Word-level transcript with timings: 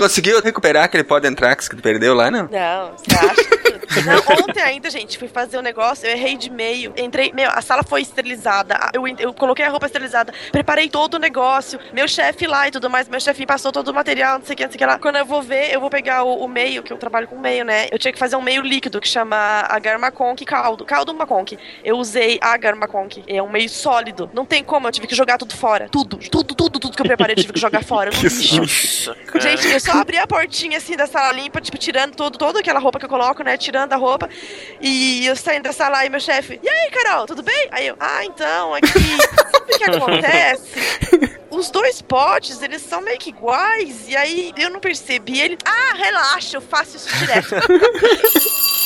Conseguiu 0.00 0.40
recuperar 0.40 0.84
aquele 0.84 1.04
pó 1.04 1.18
de 1.18 1.28
Antrax 1.28 1.68
que 1.68 1.76
tu 1.76 1.82
perdeu 1.82 2.14
lá, 2.14 2.30
não? 2.30 2.48
Não, 2.50 2.92
você 2.96 3.14
acha? 3.14 3.59
Não, 4.04 4.44
ontem 4.44 4.62
ainda, 4.62 4.88
gente, 4.88 5.18
fui 5.18 5.28
fazer 5.28 5.58
um 5.58 5.62
negócio, 5.62 6.06
eu 6.06 6.12
errei 6.12 6.36
de 6.36 6.50
meio. 6.50 6.92
Entrei, 6.96 7.32
meu, 7.32 7.50
a 7.50 7.60
sala 7.60 7.82
foi 7.82 8.02
esterilizada. 8.02 8.78
Eu, 8.92 9.06
eu 9.18 9.34
coloquei 9.34 9.64
a 9.64 9.68
roupa 9.68 9.86
esterilizada, 9.86 10.32
preparei 10.52 10.88
todo 10.88 11.14
o 11.14 11.18
negócio. 11.18 11.78
Meu 11.92 12.06
chefe 12.06 12.46
lá 12.46 12.68
e 12.68 12.70
tudo 12.70 12.88
mais, 12.88 13.08
meu 13.08 13.20
chefe 13.20 13.44
passou 13.44 13.72
todo 13.72 13.88
o 13.88 13.94
material, 13.94 14.38
não 14.38 14.46
sei 14.46 14.54
o 14.54 14.56
que, 14.56 14.64
não 14.64 14.70
sei 14.70 14.76
o 14.76 14.78
que 14.78 14.86
lá. 14.86 14.98
Quando 14.98 15.16
eu 15.16 15.26
vou 15.26 15.42
ver, 15.42 15.72
eu 15.72 15.80
vou 15.80 15.90
pegar 15.90 16.22
o, 16.22 16.44
o 16.44 16.48
meio, 16.48 16.82
que 16.82 16.92
eu 16.92 16.98
trabalho 16.98 17.26
com 17.26 17.38
meio, 17.38 17.64
né? 17.64 17.88
Eu 17.90 17.98
tinha 17.98 18.12
que 18.12 18.18
fazer 18.18 18.36
um 18.36 18.42
meio 18.42 18.62
líquido 18.62 19.00
que 19.00 19.08
chama 19.08 19.36
agar 19.68 19.98
maconque 19.98 20.44
caldo. 20.44 20.84
Caldo 20.84 21.12
maconque. 21.12 21.58
Eu 21.84 21.96
usei 21.96 22.38
agar 22.40 22.76
maconque. 22.76 23.24
É 23.26 23.42
um 23.42 23.50
meio 23.50 23.68
sólido. 23.68 24.30
Não 24.32 24.44
tem 24.44 24.62
como, 24.62 24.86
eu 24.86 24.92
tive 24.92 25.06
que 25.06 25.14
jogar 25.14 25.36
tudo 25.38 25.56
fora. 25.56 25.88
Tudo, 25.90 26.16
tudo, 26.30 26.54
tudo, 26.54 26.78
tudo 26.78 26.96
que 26.96 27.02
eu 27.02 27.06
preparei, 27.06 27.34
eu 27.34 27.40
tive 27.40 27.52
que 27.52 27.60
jogar 27.60 27.82
fora. 27.82 28.10
Cara. 28.10 29.40
Gente, 29.40 29.68
eu 29.68 29.80
só 29.80 29.92
abri 29.92 30.18
a 30.18 30.26
portinha 30.26 30.78
assim 30.78 30.96
da 30.96 31.06
sala 31.06 31.32
limpa, 31.32 31.60
tipo, 31.60 31.76
tirando 31.76 32.14
todo, 32.14 32.38
toda 32.38 32.60
aquela 32.60 32.78
roupa 32.78 32.98
que 32.98 33.04
eu 33.04 33.08
coloco, 33.08 33.42
né? 33.42 33.56
Tirando 33.56 33.79
a 33.88 33.96
roupa. 33.96 34.28
E 34.80 35.26
eu 35.26 35.36
saindo 35.36 35.64
da 35.64 35.72
sala 35.72 36.04
e 36.04 36.10
meu 36.10 36.20
chefe, 36.20 36.60
e 36.62 36.68
aí, 36.68 36.90
Carol, 36.90 37.26
tudo 37.26 37.42
bem? 37.42 37.68
Aí 37.70 37.86
eu, 37.86 37.96
ah, 37.98 38.24
então, 38.24 38.74
aqui, 38.74 38.88
sabe 38.88 39.72
o 39.74 39.78
que 39.78 39.84
acontece? 39.84 41.40
Os 41.50 41.70
dois 41.70 42.00
potes, 42.00 42.62
eles 42.62 42.80
são 42.82 43.00
meio 43.00 43.18
que 43.18 43.30
iguais, 43.30 44.08
e 44.08 44.16
aí 44.16 44.52
eu 44.56 44.70
não 44.70 44.80
percebi. 44.80 45.40
Ele, 45.40 45.58
ah, 45.64 45.94
relaxa, 45.94 46.56
eu 46.56 46.60
faço 46.60 46.96
isso 46.96 47.08
direto. 47.18 47.50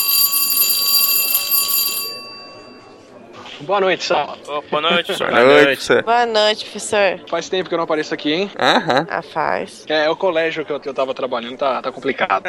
Boa 3.65 3.81
noite, 3.81 4.05
Sal. 4.05 4.37
Ô, 4.47 4.63
boa 4.71 4.83
noite, 4.83 5.07
professor. 5.17 5.31
Boa 5.31 5.45
noite, 5.45 5.67
professor. 5.67 6.03
Boa 6.03 6.27
noite, 6.27 6.65
professor. 6.65 7.21
Faz 7.29 7.49
tempo 7.49 7.69
que 7.69 7.75
eu 7.75 7.79
não 7.79 7.85
apareço 7.85 8.13
aqui, 8.13 8.33
hein? 8.33 8.51
Aham. 8.59 9.07
Ah, 9.09 9.23
faz. 9.23 9.85
É, 9.89 10.05
é 10.05 10.11
o 10.11 10.17
colégio 10.17 10.65
que 10.65 10.73
eu, 10.73 10.79
que 10.79 10.89
eu 10.89 10.95
tava 10.95 11.15
trabalhando, 11.15 11.57
tá, 11.57 11.81
tá 11.81 11.91
complicado. 11.91 12.45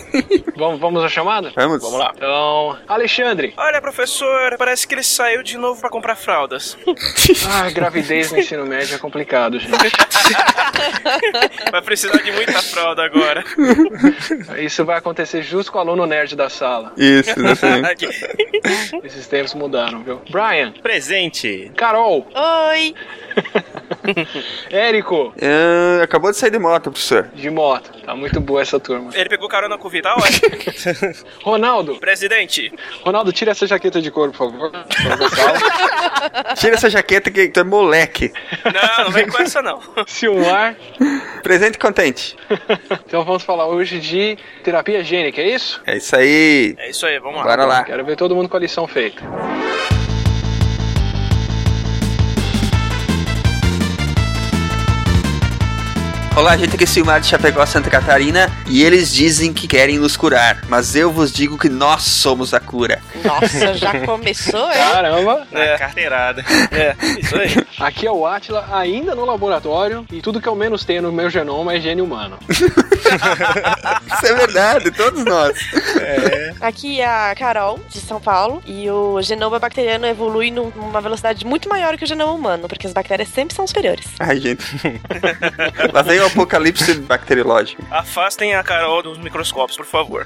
vamos, 0.56 0.80
vamos 0.80 1.04
à 1.04 1.08
chamada? 1.08 1.52
Vamos. 1.54 1.82
Vamos 1.82 1.98
lá. 1.98 2.12
Então, 2.16 2.78
Alexandre. 2.88 3.52
Olha, 3.56 3.80
professor, 3.80 4.56
parece 4.56 4.86
que 4.88 4.94
ele 4.94 5.02
saiu 5.02 5.42
de 5.42 5.58
novo 5.58 5.80
pra 5.80 5.90
comprar 5.90 6.16
fraldas. 6.16 6.76
Ah, 7.46 7.70
gravidez 7.70 8.32
no 8.32 8.38
ensino 8.38 8.64
médio 8.64 8.94
é 8.94 8.98
complicado, 8.98 9.58
gente. 9.58 9.70
Vai 11.70 11.82
precisar 11.82 12.18
de 12.18 12.32
muita 12.32 12.60
fralda 12.62 13.04
agora. 13.04 13.44
Isso 14.58 14.84
vai 14.84 14.98
acontecer 14.98 15.42
justo 15.42 15.70
com 15.70 15.78
o 15.78 15.80
aluno 15.80 16.06
nerd 16.06 16.34
da 16.34 16.48
sala. 16.48 16.92
Isso, 16.96 17.30
exatamente. 17.38 18.08
Esses 19.02 19.26
tempos 19.26 19.54
mudaram, 19.54 20.02
viu? 20.02 20.20
Brian. 20.30 20.53
Presente. 20.82 21.70
Carol. 21.76 22.26
Oi. 22.34 22.94
Érico. 24.70 25.34
Ah, 25.40 26.02
acabou 26.02 26.30
de 26.30 26.36
sair 26.36 26.50
de 26.50 26.58
moto, 26.58 26.90
professor. 26.90 27.28
De 27.34 27.50
moto. 27.50 27.90
Tá 28.04 28.14
muito 28.14 28.40
boa 28.40 28.62
essa 28.62 28.78
turma. 28.78 29.10
Ele 29.14 29.28
pegou 29.28 29.48
carona 29.48 29.76
com 29.78 29.88
o 29.88 29.90
Vital, 29.90 30.16
é? 30.18 31.14
Ronaldo. 31.42 31.96
Presidente, 31.96 32.72
Ronaldo, 33.02 33.32
tira 33.32 33.50
essa 33.52 33.66
jaqueta 33.66 34.00
de 34.00 34.10
couro, 34.10 34.32
por 34.32 34.50
favor. 34.50 34.70
Tira 36.56 36.74
essa 36.74 36.88
jaqueta 36.88 37.30
que 37.30 37.48
tu 37.48 37.60
é 37.60 37.64
moleque. 37.64 38.32
não, 38.64 39.04
não 39.06 39.10
vem 39.10 39.26
com 39.26 39.42
essa 39.42 39.60
não. 39.60 39.80
Silmar. 40.06 40.76
Presente 41.42 41.74
e 41.74 41.78
contente. 41.78 42.36
Então 43.06 43.24
vamos 43.24 43.42
falar 43.42 43.66
hoje 43.66 43.98
de 44.00 44.38
terapia 44.62 45.02
gênica, 45.02 45.40
é 45.40 45.48
isso? 45.48 45.82
É 45.86 45.96
isso 45.96 46.16
aí. 46.16 46.74
É 46.78 46.90
isso 46.90 47.04
aí, 47.06 47.18
vamos 47.18 47.38
lá. 47.38 47.44
Bora 47.44 47.64
lá. 47.64 47.84
Quero 47.84 48.04
ver 48.04 48.16
todo 48.16 48.34
mundo 48.34 48.48
com 48.48 48.56
a 48.56 48.60
lição 48.60 48.86
feita. 48.86 49.22
Olá, 56.36 56.56
gente, 56.56 56.74
aqui 56.74 56.82
é 56.82 56.86
Silmar 56.86 57.20
de 57.20 57.28
Chapecó, 57.28 57.64
Santa 57.64 57.88
Catarina, 57.88 58.50
e 58.66 58.82
eles 58.82 59.14
dizem 59.14 59.52
que 59.52 59.68
querem 59.68 59.98
nos 59.98 60.16
curar, 60.16 60.62
mas 60.68 60.96
eu 60.96 61.12
vos 61.12 61.32
digo 61.32 61.56
que 61.56 61.68
nós 61.68 62.02
somos 62.02 62.52
a 62.52 62.58
cura. 62.58 63.00
Nossa, 63.24 63.72
já 63.78 64.00
começou, 64.04 64.68
hein? 64.68 64.76
Caramba! 64.76 65.46
Na 65.52 65.60
É. 65.60 65.78
carteirada. 65.78 66.44
É, 66.72 66.96
isso 67.20 67.36
aí. 67.36 67.64
Aqui 67.78 68.04
é 68.06 68.10
o 68.10 68.26
Atila, 68.26 68.66
ainda 68.72 69.14
no 69.14 69.24
laboratório, 69.24 70.04
e 70.10 70.20
tudo 70.20 70.40
que 70.40 70.48
eu 70.48 70.56
menos 70.56 70.84
tenho 70.84 71.02
no 71.02 71.12
meu 71.12 71.30
genoma 71.30 71.72
é 71.74 71.80
gene 71.80 72.02
humano. 72.02 72.36
Isso 74.14 74.26
é 74.26 74.34
verdade, 74.34 74.90
todos 74.90 75.24
nós. 75.24 75.58
Aqui 76.60 77.00
é 77.00 77.06
a 77.06 77.34
Carol, 77.34 77.78
de 77.88 78.00
São 78.00 78.20
Paulo, 78.20 78.62
e 78.66 78.88
o 78.90 79.20
genoma 79.22 79.58
bacteriano 79.58 80.06
evolui 80.06 80.50
num- 80.50 80.70
numa 80.74 81.00
velocidade 81.00 81.44
muito 81.44 81.68
maior 81.68 81.96
que 81.96 82.04
o 82.04 82.06
genoma 82.06 82.32
humano, 82.32 82.68
porque 82.68 82.86
as 82.86 82.92
bactérias 82.92 83.28
sempre 83.28 83.54
são 83.54 83.66
superiores. 83.66 84.06
Ai, 84.18 84.38
gente. 84.40 84.64
Lá 85.92 86.02
vem 86.02 86.20
o 86.20 86.26
apocalipse 86.26 86.94
bacteriológico. 86.94 87.82
Afastem 87.90 88.54
a 88.54 88.62
Carol 88.62 89.02
dos 89.02 89.18
microscópios, 89.18 89.76
por 89.76 89.86
favor. 89.86 90.24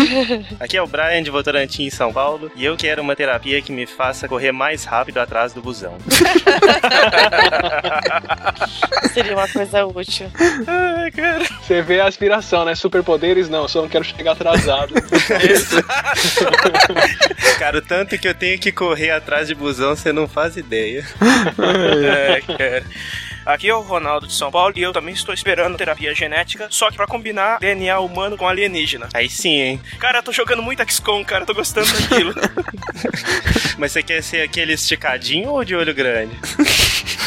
Aqui 0.60 0.76
é 0.76 0.82
o 0.82 0.86
Brian 0.86 1.22
de 1.22 1.30
Votorantim, 1.30 1.84
em 1.84 1.90
São 1.90 2.12
Paulo, 2.12 2.50
e 2.56 2.64
eu 2.64 2.76
quero 2.76 3.02
uma 3.02 3.14
terapia 3.16 3.60
que 3.62 3.72
me 3.72 3.86
faça 3.86 4.28
correr 4.28 4.52
mais 4.52 4.84
rápido 4.84 5.18
atrás 5.18 5.52
do 5.52 5.60
busão. 5.62 5.96
Seria 9.12 9.34
uma 9.34 9.48
coisa 9.48 9.86
útil. 9.86 10.30
Ai, 10.66 11.10
cara. 11.10 11.44
Você 11.62 11.82
vê 11.82 11.97
a 12.00 12.06
aspiração, 12.06 12.64
né? 12.64 12.74
Superpoderes 12.74 13.48
não, 13.48 13.68
só 13.68 13.82
não 13.82 13.88
quero 13.88 14.04
chegar 14.04 14.32
atrasado. 14.32 14.94
Cara, 17.58 17.78
o 17.78 17.82
tanto 17.82 18.18
que 18.18 18.28
eu 18.28 18.34
tenho 18.34 18.58
que 18.58 18.70
correr 18.70 19.10
atrás 19.10 19.48
de 19.48 19.54
busão, 19.54 19.96
você 19.96 20.12
não 20.12 20.28
faz 20.28 20.56
ideia. 20.56 21.06
É, 21.58 22.40
cara. 22.40 22.84
Aqui 23.44 23.68
é 23.68 23.74
o 23.74 23.80
Ronaldo 23.80 24.26
de 24.26 24.34
São 24.34 24.50
Paulo 24.50 24.74
e 24.76 24.82
eu 24.82 24.92
também 24.92 25.14
estou 25.14 25.34
esperando 25.34 25.76
terapia 25.76 26.14
genética, 26.14 26.68
só 26.70 26.90
que 26.90 26.96
pra 26.96 27.06
combinar 27.06 27.58
DNA 27.58 27.98
humano 27.98 28.36
com 28.36 28.46
alienígena. 28.46 29.08
Aí 29.14 29.28
sim, 29.28 29.60
hein? 29.60 29.80
Cara, 29.98 30.18
eu 30.18 30.22
tô 30.22 30.32
jogando 30.32 30.62
muito 30.62 30.82
XCOM, 30.90 31.24
cara, 31.24 31.46
tô 31.46 31.54
gostando 31.54 31.88
daquilo. 31.92 32.34
Mas 33.78 33.92
você 33.92 34.02
quer 34.02 34.22
ser 34.22 34.42
aquele 34.42 34.74
esticadinho 34.74 35.50
ou 35.50 35.64
de 35.64 35.74
olho 35.74 35.94
grande? 35.94 36.36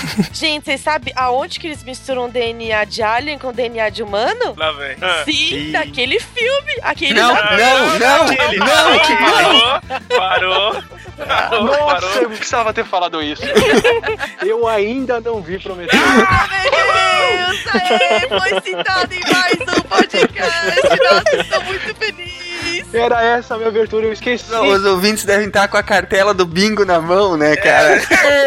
Gente, 0.33 0.65
vocês 0.65 0.81
sabem 0.81 1.13
aonde 1.15 1.59
que 1.59 1.67
eles 1.67 1.83
misturam 1.83 2.29
DNA 2.29 2.83
de 2.85 3.01
alien 3.03 3.37
com 3.37 3.51
DNA 3.51 3.89
de 3.89 4.03
humano? 4.03 4.53
Lá 4.57 4.71
vem. 4.73 4.95
Ah. 5.01 5.21
Sim, 5.25 5.71
daquele 5.71 6.19
filme. 6.19 6.73
Aquele 6.81 7.13
Não, 7.19 7.33
lá- 7.33 7.57
não, 7.57 7.99
não, 7.99 8.23
aquele- 8.25 8.57
não, 8.57 8.99
que 8.99 9.15
Parou, 9.17 9.81
parou, 10.09 10.83
parou, 11.27 11.63
Nossa, 11.65 11.77
parou. 12.07 12.09
eu 12.23 12.29
precisava 12.29 12.73
ter 12.73 12.85
falado 12.85 13.21
isso. 13.21 13.41
Eu 14.45 14.67
ainda 14.67 15.19
não 15.21 15.41
vi 15.41 15.59
prometer. 15.59 15.95
Ah, 15.95 16.47
meu 16.49 16.71
Deus! 16.71 17.61
Aê, 17.73 18.27
foi 18.27 18.61
citado 18.61 19.13
em 19.13 19.21
mais 19.31 19.77
um 19.77 19.81
podcast. 19.81 20.69
Nossa, 21.03 21.35
estou 21.41 21.63
muito 21.63 21.95
feliz. 21.95 22.93
Era 22.93 23.23
essa 23.23 23.53
a 23.53 23.57
minha 23.57 23.69
abertura, 23.69 24.07
eu 24.07 24.13
esqueci. 24.13 24.49
Não, 24.51 24.65
os 24.67 24.83
ouvintes 24.83 25.23
devem 25.23 25.47
estar 25.47 25.67
com 25.67 25.77
a 25.77 25.83
cartela 25.83 26.33
do 26.33 26.45
bingo 26.45 26.83
na 26.85 26.99
mão, 26.99 27.37
né, 27.37 27.55
cara? 27.55 28.01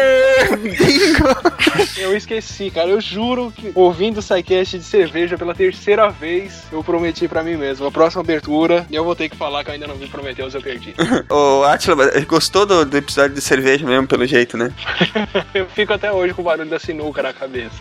bingo! 0.61 1.44
Eu 1.97 2.15
esqueci, 2.15 2.69
cara. 2.69 2.89
Eu 2.89 3.01
juro 3.01 3.51
que 3.55 3.71
ouvindo 3.75 4.19
o 4.19 4.21
SciCast 4.21 4.77
de 4.77 4.83
cerveja 4.83 5.37
pela 5.37 5.53
terceira 5.53 6.09
vez, 6.09 6.63
eu 6.71 6.83
prometi 6.83 7.27
pra 7.27 7.43
mim 7.43 7.55
mesmo. 7.55 7.85
A 7.85 7.91
próxima 7.91 8.21
abertura, 8.21 8.85
eu 8.91 9.03
vou 9.03 9.15
ter 9.15 9.29
que 9.29 9.35
falar 9.35 9.63
que 9.63 9.69
eu 9.69 9.73
ainda 9.73 9.87
não 9.87 9.95
vi 9.95 10.07
Prometheus, 10.07 10.53
eu 10.53 10.61
perdi. 10.61 10.93
Ô, 11.29 11.63
Atila, 11.63 12.09
gostou 12.21 12.65
do, 12.65 12.85
do 12.85 12.97
episódio 12.97 13.35
de 13.35 13.41
cerveja 13.41 13.85
mesmo, 13.85 14.07
pelo 14.07 14.25
jeito, 14.25 14.57
né? 14.57 14.71
eu 15.53 15.67
fico 15.67 15.93
até 15.93 16.11
hoje 16.11 16.33
com 16.33 16.41
o 16.41 16.45
barulho 16.45 16.69
da 16.69 16.79
sinuca 16.79 17.21
na 17.21 17.33
cabeça. 17.33 17.75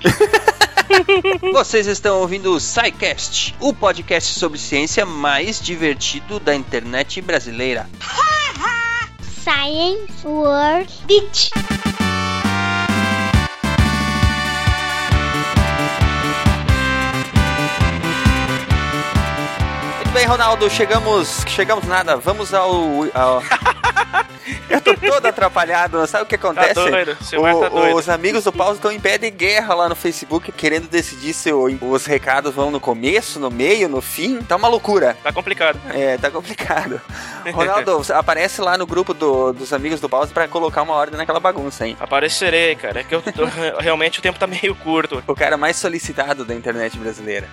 Vocês 1.53 1.87
estão 1.87 2.21
ouvindo 2.21 2.55
o 2.55 2.61
SciCast, 2.61 3.55
o 3.61 3.73
podcast 3.73 4.39
sobre 4.39 4.59
ciência 4.59 5.05
mais 5.07 5.61
divertido 5.61 6.39
da 6.39 6.55
internet 6.55 7.21
brasileira. 7.21 7.89
Science 9.45 10.27
World 10.27 10.91
Beach. 11.07 11.51
Bem, 20.15 20.27
Ronaldo, 20.27 20.71
chegamos. 20.71 21.45
Chegamos 21.49 21.85
nada, 21.87 22.17
vamos 22.17 22.55
ao. 22.55 22.73
ao... 23.15 23.43
Eu 24.69 24.81
tô 24.81 24.95
todo 24.95 25.25
atrapalhado, 25.27 26.05
sabe 26.07 26.25
o 26.25 26.27
que 26.27 26.35
acontece? 26.35 26.75
Tá 26.75 26.85
doido, 26.91 27.17
tá 27.17 27.39
O- 27.39 27.71
doido. 27.71 27.97
Os 27.97 28.09
amigos 28.09 28.45
do 28.45 28.53
Pause 28.53 28.75
estão 28.79 28.91
em 28.93 28.99
pé 29.01 29.17
de 29.17 29.31
guerra 29.31 29.75
lá 29.75 29.89
no 29.89 29.95
Facebook, 29.95 30.51
querendo 30.53 30.89
decidir 30.89 31.33
se 31.33 31.51
os 31.53 32.05
recados 32.07 32.53
vão 32.55 32.71
no 32.71 32.81
começo, 32.81 33.39
no 33.39 33.51
meio, 33.51 33.89
no 33.89 34.01
fim. 34.03 34.41
Tá 34.43 34.57
uma 34.57 34.69
loucura. 34.69 35.17
Tá 35.23 35.33
complicado. 35.33 35.79
É, 35.91 36.19
tá 36.19 36.31
complicado. 36.31 37.01
Ronaldo, 37.53 38.03
aparece 38.13 38.61
lá 38.61 38.77
no 38.77 38.87
grupo 38.87 39.15
do- 39.15 39.53
dos 39.53 39.73
amigos 39.73 40.01
do 40.01 40.09
Pause 40.09 40.33
pra 40.33 40.49
colocar 40.49 40.83
uma 40.83 40.95
ordem 40.95 41.17
naquela 41.17 41.41
bagunça, 41.41 41.87
hein? 41.87 41.97
Aparecerei, 42.01 42.75
cara. 42.75 43.01
É 43.01 43.05
que 43.05 43.15
eu 43.15 43.23
tô- 43.23 43.45
realmente 43.81 44.19
o 44.19 44.23
tempo 44.23 44.39
tá 44.39 44.47
meio 44.47 44.75
curto. 44.75 45.23
O 45.27 45.35
cara 45.35 45.57
mais 45.57 45.77
solicitado 45.77 46.45
da 46.45 46.55
internet 46.55 46.99
brasileira. 46.99 47.49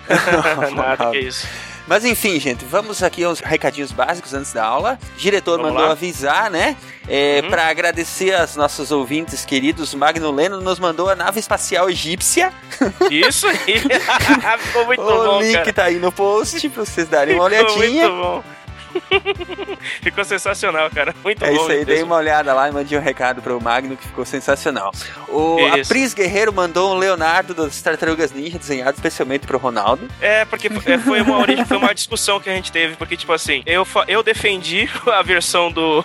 Nada 0.74 1.10
que 1.10 1.18
isso. 1.18 1.46
Mas 1.86 2.04
enfim, 2.04 2.38
gente, 2.38 2.64
vamos 2.64 3.02
aqui 3.02 3.24
aos 3.24 3.40
recadinhos 3.40 3.90
básicos 3.92 4.32
antes 4.34 4.52
da 4.52 4.64
aula. 4.64 4.98
O 5.16 5.18
diretor 5.18 5.56
Vamos 5.58 5.72
mandou 5.72 5.86
lá. 5.86 5.92
avisar, 5.92 6.50
né? 6.50 6.76
É, 7.08 7.40
Uhum. 7.42 7.50
Pra 7.50 7.66
agradecer 7.66 8.32
aos 8.34 8.54
nossos 8.54 8.92
ouvintes 8.92 9.44
queridos, 9.44 9.92
Magno 9.94 10.30
Leno 10.30 10.60
nos 10.60 10.78
mandou 10.78 11.08
a 11.10 11.16
nave 11.16 11.40
espacial 11.40 11.90
egípcia. 11.90 12.52
Isso 13.10 13.46
aí. 13.48 13.80
Ficou 14.60 14.86
muito 14.86 15.02
o 15.02 15.24
bom, 15.24 15.40
link 15.40 15.54
cara. 15.54 15.72
tá 15.72 15.84
aí 15.84 15.96
no 15.96 16.12
post 16.12 16.68
pra 16.68 16.84
vocês 16.84 17.08
darem 17.08 17.34
uma 17.34 17.50
Ficou 17.50 17.64
olhadinha. 17.76 18.08
muito 18.08 18.22
bom. 18.22 18.44
Ficou 20.02 20.24
sensacional, 20.24 20.90
cara. 20.90 21.14
Muito 21.22 21.44
É 21.44 21.50
bom. 21.50 21.56
isso 21.56 21.70
aí, 21.70 21.84
dei 21.84 22.02
uma 22.02 22.16
olhada 22.16 22.52
lá 22.54 22.68
e 22.68 22.72
mandei 22.72 22.98
um 22.98 23.00
recado 23.00 23.42
pro 23.42 23.60
Magno 23.60 23.96
que 23.96 24.06
ficou 24.06 24.24
sensacional. 24.24 24.92
O, 25.28 25.56
a. 25.66 25.84
Pris 25.86 26.14
Guerreiro 26.14 26.52
mandou 26.52 26.94
um 26.94 26.98
Leonardo 26.98 27.54
das 27.54 27.80
Tartarugas 27.80 28.32
Ninja 28.32 28.58
desenhado 28.58 28.94
especialmente 28.96 29.46
pro 29.46 29.58
Ronaldo. 29.58 30.08
É, 30.20 30.44
porque 30.44 30.68
é, 30.86 30.98
foi 30.98 31.20
uma 31.22 31.38
origem, 31.38 31.64
foi 31.64 31.76
uma 31.76 31.94
discussão 31.94 32.40
que 32.40 32.48
a 32.50 32.54
gente 32.54 32.70
teve, 32.72 32.96
porque, 32.96 33.16
tipo 33.16 33.32
assim, 33.32 33.62
eu, 33.66 33.86
eu 34.08 34.22
defendi 34.22 34.88
a 35.12 35.22
versão 35.22 35.70
do, 35.70 36.04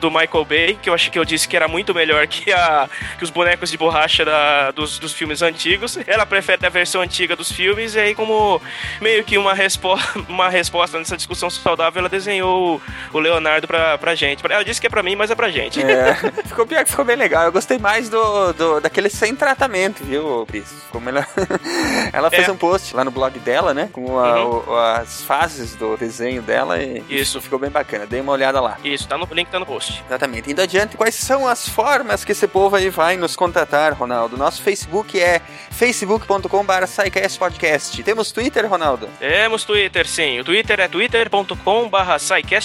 do 0.00 0.10
Michael 0.10 0.44
Bay, 0.44 0.78
que 0.80 0.88
eu 0.88 0.94
acho 0.94 1.10
que 1.10 1.18
eu 1.18 1.24
disse 1.24 1.46
que 1.48 1.56
era 1.56 1.68
muito 1.68 1.94
melhor 1.94 2.26
que, 2.26 2.52
a, 2.52 2.88
que 3.18 3.24
os 3.24 3.30
bonecos 3.30 3.70
de 3.70 3.76
borracha 3.78 4.24
da- 4.24 4.70
dos, 4.70 4.98
dos 4.98 5.12
filmes 5.12 5.42
antigos. 5.42 5.98
Ela 6.06 6.26
prefere 6.26 6.64
a 6.66 6.68
versão 6.70 7.00
antiga 7.00 7.34
dos 7.36 7.50
filmes, 7.50 7.94
e 7.94 8.00
aí, 8.00 8.14
como 8.14 8.60
meio 9.00 9.24
que 9.24 9.36
uma, 9.38 9.54
respo 9.54 9.98
uma 10.28 10.48
resposta 10.48 10.98
nessa 10.98 11.16
discussão 11.16 11.48
saudável, 11.50 12.00
ela 12.00 12.08
desenhou 12.12 12.80
o, 13.12 13.18
Leonardo 13.18 13.66
pra, 13.66 13.98
pra 13.98 14.14
gente. 14.14 14.44
Ela 14.48 14.64
disse 14.64 14.80
que 14.80 14.86
é 14.86 14.90
pra 14.90 15.02
mim, 15.02 15.16
mas 15.16 15.30
é 15.30 15.34
pra 15.34 15.50
gente. 15.50 15.82
É, 15.82 16.14
ficou 16.46 16.64
pior 16.66 16.84
que 16.84 16.90
ficou 16.90 17.04
bem 17.04 17.16
legal. 17.16 17.44
Eu 17.44 17.52
gostei 17.52 17.78
mais 17.78 18.08
do, 18.08 18.52
do 18.52 18.80
daquele 18.80 19.08
sem 19.10 19.34
tratamento, 19.34 20.04
viu, 20.04 20.44
Pris? 20.46 20.68
Ficou 20.86 21.00
melhor. 21.00 21.26
Ela 22.12 22.30
fez 22.30 22.46
É. 22.48 22.52
um 22.52 22.56
post 22.56 22.94
lá 22.94 23.02
no 23.04 23.10
blog 23.10 23.38
dela, 23.40 23.72
né? 23.74 23.88
Com 23.92 24.18
a- 24.18 24.44
Uhum. 24.44 24.62
o- 24.68 24.76
as 24.76 25.22
fases 25.22 25.74
do 25.74 25.96
desenho 25.96 26.42
dela 26.42 26.80
e 26.82 27.02
Isso. 27.08 27.40
ficou 27.40 27.58
bem 27.58 27.70
bacana. 27.70 28.06
Dei 28.06 28.20
uma 28.20 28.32
olhada 28.32 28.60
lá. 28.60 28.76
Isso, 28.84 29.08
tá 29.08 29.16
no 29.18 29.26
link 29.32 29.48
tá 29.48 29.58
no 29.58 29.66
post. 29.66 30.02
Exatamente. 30.06 30.50
Indo 30.50 30.60
adiante, 30.62 30.96
quais 30.96 31.14
são 31.14 31.46
as 31.48 31.68
formas 31.68 32.24
que 32.24 32.32
esse 32.32 32.46
povo 32.46 32.76
aí 32.76 32.90
vai 32.90 33.16
nos 33.16 33.34
contatar, 33.34 33.94
Ronaldo? 33.94 34.36
Nosso 34.36 34.62
Facebook 34.62 35.18
é 35.20 35.40
facebook.com.br 35.70 36.72
podcast. 37.38 38.02
Temos 38.02 38.30
Twitter, 38.32 38.66
Ronaldo? 38.68 39.08
Temos 39.18 39.64
Twitter, 39.64 40.06
sim. 40.06 40.40
O 40.40 40.44
Twitter 40.44 40.80
é 40.80 40.88
twitter.com.br 40.88 42.01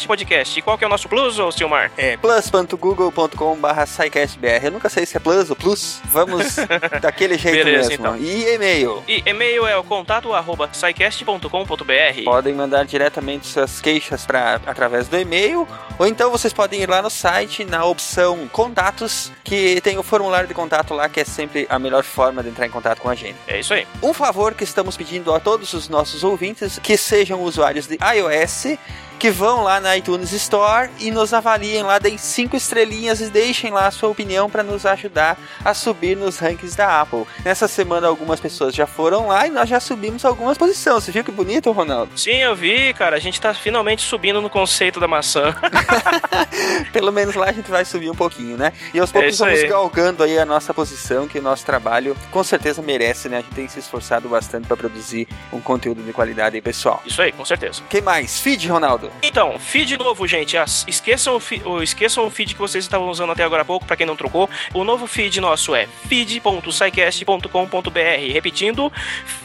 Podcast. 0.08 0.60
E 0.60 0.62
qual 0.62 0.78
que 0.78 0.84
é 0.84 0.88
o 0.88 0.90
nosso 0.90 1.08
plus, 1.08 1.40
ô 1.40 1.52
Silmar? 1.52 1.92
É 1.98 2.18
plus.google.com.br 2.18 3.86
SciCastBR. 3.86 4.66
Eu 4.66 4.72
nunca 4.72 4.90
sei 4.90 5.06
se 5.06 5.18
é 5.18 5.20
plus 5.20 5.50
ou 5.50 5.56
plus. 5.56 6.02
Vamos 6.06 6.56
daquele 7.02 7.38
jeito 7.38 7.64
Beleza, 7.64 7.90
mesmo. 7.90 8.06
então. 8.08 8.18
E 8.18 8.54
e-mail. 8.54 9.04
E 9.08 9.24
e-mail 9.26 9.66
é 9.68 9.78
o 9.78 9.84
contato 9.84 10.34
arroba 10.34 10.70
scicast.com.br. 10.72 12.24
Podem 12.24 12.54
mandar 12.54 12.86
diretamente 12.86 13.48
suas 13.48 13.80
queixas 13.82 14.26
pra, 14.26 14.60
através 14.66 15.08
do 15.08 15.18
e-mail, 15.18 15.68
ou 16.00 16.08
então 16.08 16.32
vocês 16.32 16.54
podem 16.54 16.82
ir 16.82 16.90
lá 16.90 17.02
no 17.02 17.10
site, 17.10 17.66
na 17.66 17.86
opção 17.86 18.48
Contatos, 18.52 19.32
que 19.44 19.80
tem 19.82 19.98
o 19.98 20.04
formulário 20.04 20.48
de 20.48 20.54
contato 20.54 20.94
lá, 20.94 21.08
que 21.10 21.20
é 21.20 21.26
sempre 21.26 21.66
a 21.70 21.78
melhor 21.80 22.04
forma 22.04 22.42
de 22.44 22.50
entrar 22.50 22.66
em 22.66 22.70
contato 22.70 23.02
com 23.02 23.10
a 23.10 23.16
gente. 23.16 23.36
É 23.48 23.60
isso 23.60 23.74
aí. 23.74 23.88
Um 24.02 24.14
favor 24.14 24.54
que 24.54 24.64
estamos 24.64 24.98
pedindo 24.98 25.34
a 25.34 25.40
todos 25.40 25.74
os 25.74 25.90
nossos 25.90 26.24
ouvintes 26.24 26.80
que 26.82 26.98
sejam 26.98 27.42
usuários 27.42 27.88
de 27.88 27.98
iOS. 28.02 28.78
Que 29.20 29.32
vão 29.32 29.64
lá 29.64 29.80
na 29.80 29.98
iTunes 29.98 30.32
Store 30.32 30.90
e 31.00 31.10
nos 31.10 31.34
avaliem 31.34 31.82
lá, 31.82 31.98
deem 31.98 32.18
cinco 32.18 32.56
estrelinhas 32.56 33.20
e 33.20 33.30
deixem 33.32 33.72
lá 33.72 33.88
a 33.88 33.92
sua 33.92 34.10
opinião 34.10 34.48
para 34.50 34.62
nos 34.62 34.86
ajudar 34.86 35.38
a 35.66 35.74
subir 35.74 36.16
nos 36.16 36.38
rankings 36.38 36.76
da 36.78 37.02
Apple. 37.02 37.26
Nessa 37.44 37.68
semana, 37.68 38.08
algumas 38.08 38.40
pessoas 38.40 38.76
já 38.76 38.86
foram 38.86 39.28
lá 39.28 39.48
e 39.48 39.50
nós 39.50 39.68
já 39.68 39.80
subimos 39.80 40.24
algumas 40.24 40.58
posições. 40.58 41.04
Você 41.04 41.12
viu 41.12 41.24
que 41.24 41.32
bonito, 41.32 41.72
Ronaldo? 41.72 42.12
Sim, 42.18 42.36
eu 42.38 42.56
vi, 42.56 42.94
cara. 42.94 43.16
A 43.16 43.20
gente 43.20 43.42
tá 43.42 43.54
finalmente 43.56 44.04
subindo 44.04 44.40
no 44.40 44.50
conceito 44.52 45.00
da 45.00 45.08
maçã. 45.08 45.56
Pelo 46.94 47.12
menos 47.12 47.36
lá 47.36 47.48
a 47.48 47.52
gente 47.52 47.70
vai 47.70 47.86
subir 47.86 48.10
um 48.10 48.16
pouquinho, 48.16 48.58
né? 48.58 48.72
E 48.94 49.00
aos 49.00 49.10
É 49.10 49.14
poucos 49.14 49.34
isso 49.34 49.44
vamos 49.44 49.60
aí. 49.60 49.68
galgando 49.68 50.24
aí 50.24 50.38
a 50.38 50.46
nossa 50.46 50.74
posição, 50.74 51.28
que 51.28 51.40
o 51.40 51.42
nosso 51.42 51.66
trabalho 51.66 52.16
com 52.32 52.44
certeza 52.44 52.82
merece, 52.82 53.30
né? 53.30 53.38
A 53.38 53.42
gente 53.42 53.54
tem 53.54 53.68
se 53.68 53.80
esforçado 53.80 54.30
bastante 54.30 54.68
para 54.68 54.78
produzir 54.78 55.28
um 55.52 55.60
conteúdo 55.60 56.04
de 56.04 56.14
qualidade 56.14 56.56
aí, 56.56 56.62
pessoal. 56.62 57.02
Isso 57.06 57.22
aí, 57.22 57.32
com 57.32 57.44
certeza. 57.46 57.82
que 57.90 58.02
mais? 58.02 58.40
Feed, 58.40 58.68
Ronaldo? 58.68 59.07
Então, 59.22 59.58
feed 59.60 59.98
novo, 59.98 60.26
gente. 60.28 60.58
As- 60.58 60.86
esqueçam, 60.88 61.36
o 61.36 61.40
fi- 61.40 61.62
o, 61.66 61.82
esqueçam 61.84 62.26
o 62.26 62.30
feed 62.30 62.54
que 62.54 62.60
vocês 62.60 62.84
estavam 62.84 63.10
usando 63.10 63.32
até 63.32 63.44
agora 63.44 63.62
há 63.62 63.66
pouco, 63.66 63.86
pra 63.86 63.96
quem 63.96 64.06
não 64.06 64.16
trocou. 64.16 64.50
O 64.74 64.84
novo 64.84 65.08
feed 65.08 65.40
nosso 65.42 65.76
é 65.76 65.88
feed.sicast.com.br. 66.08 68.34
Repetindo, 68.34 68.92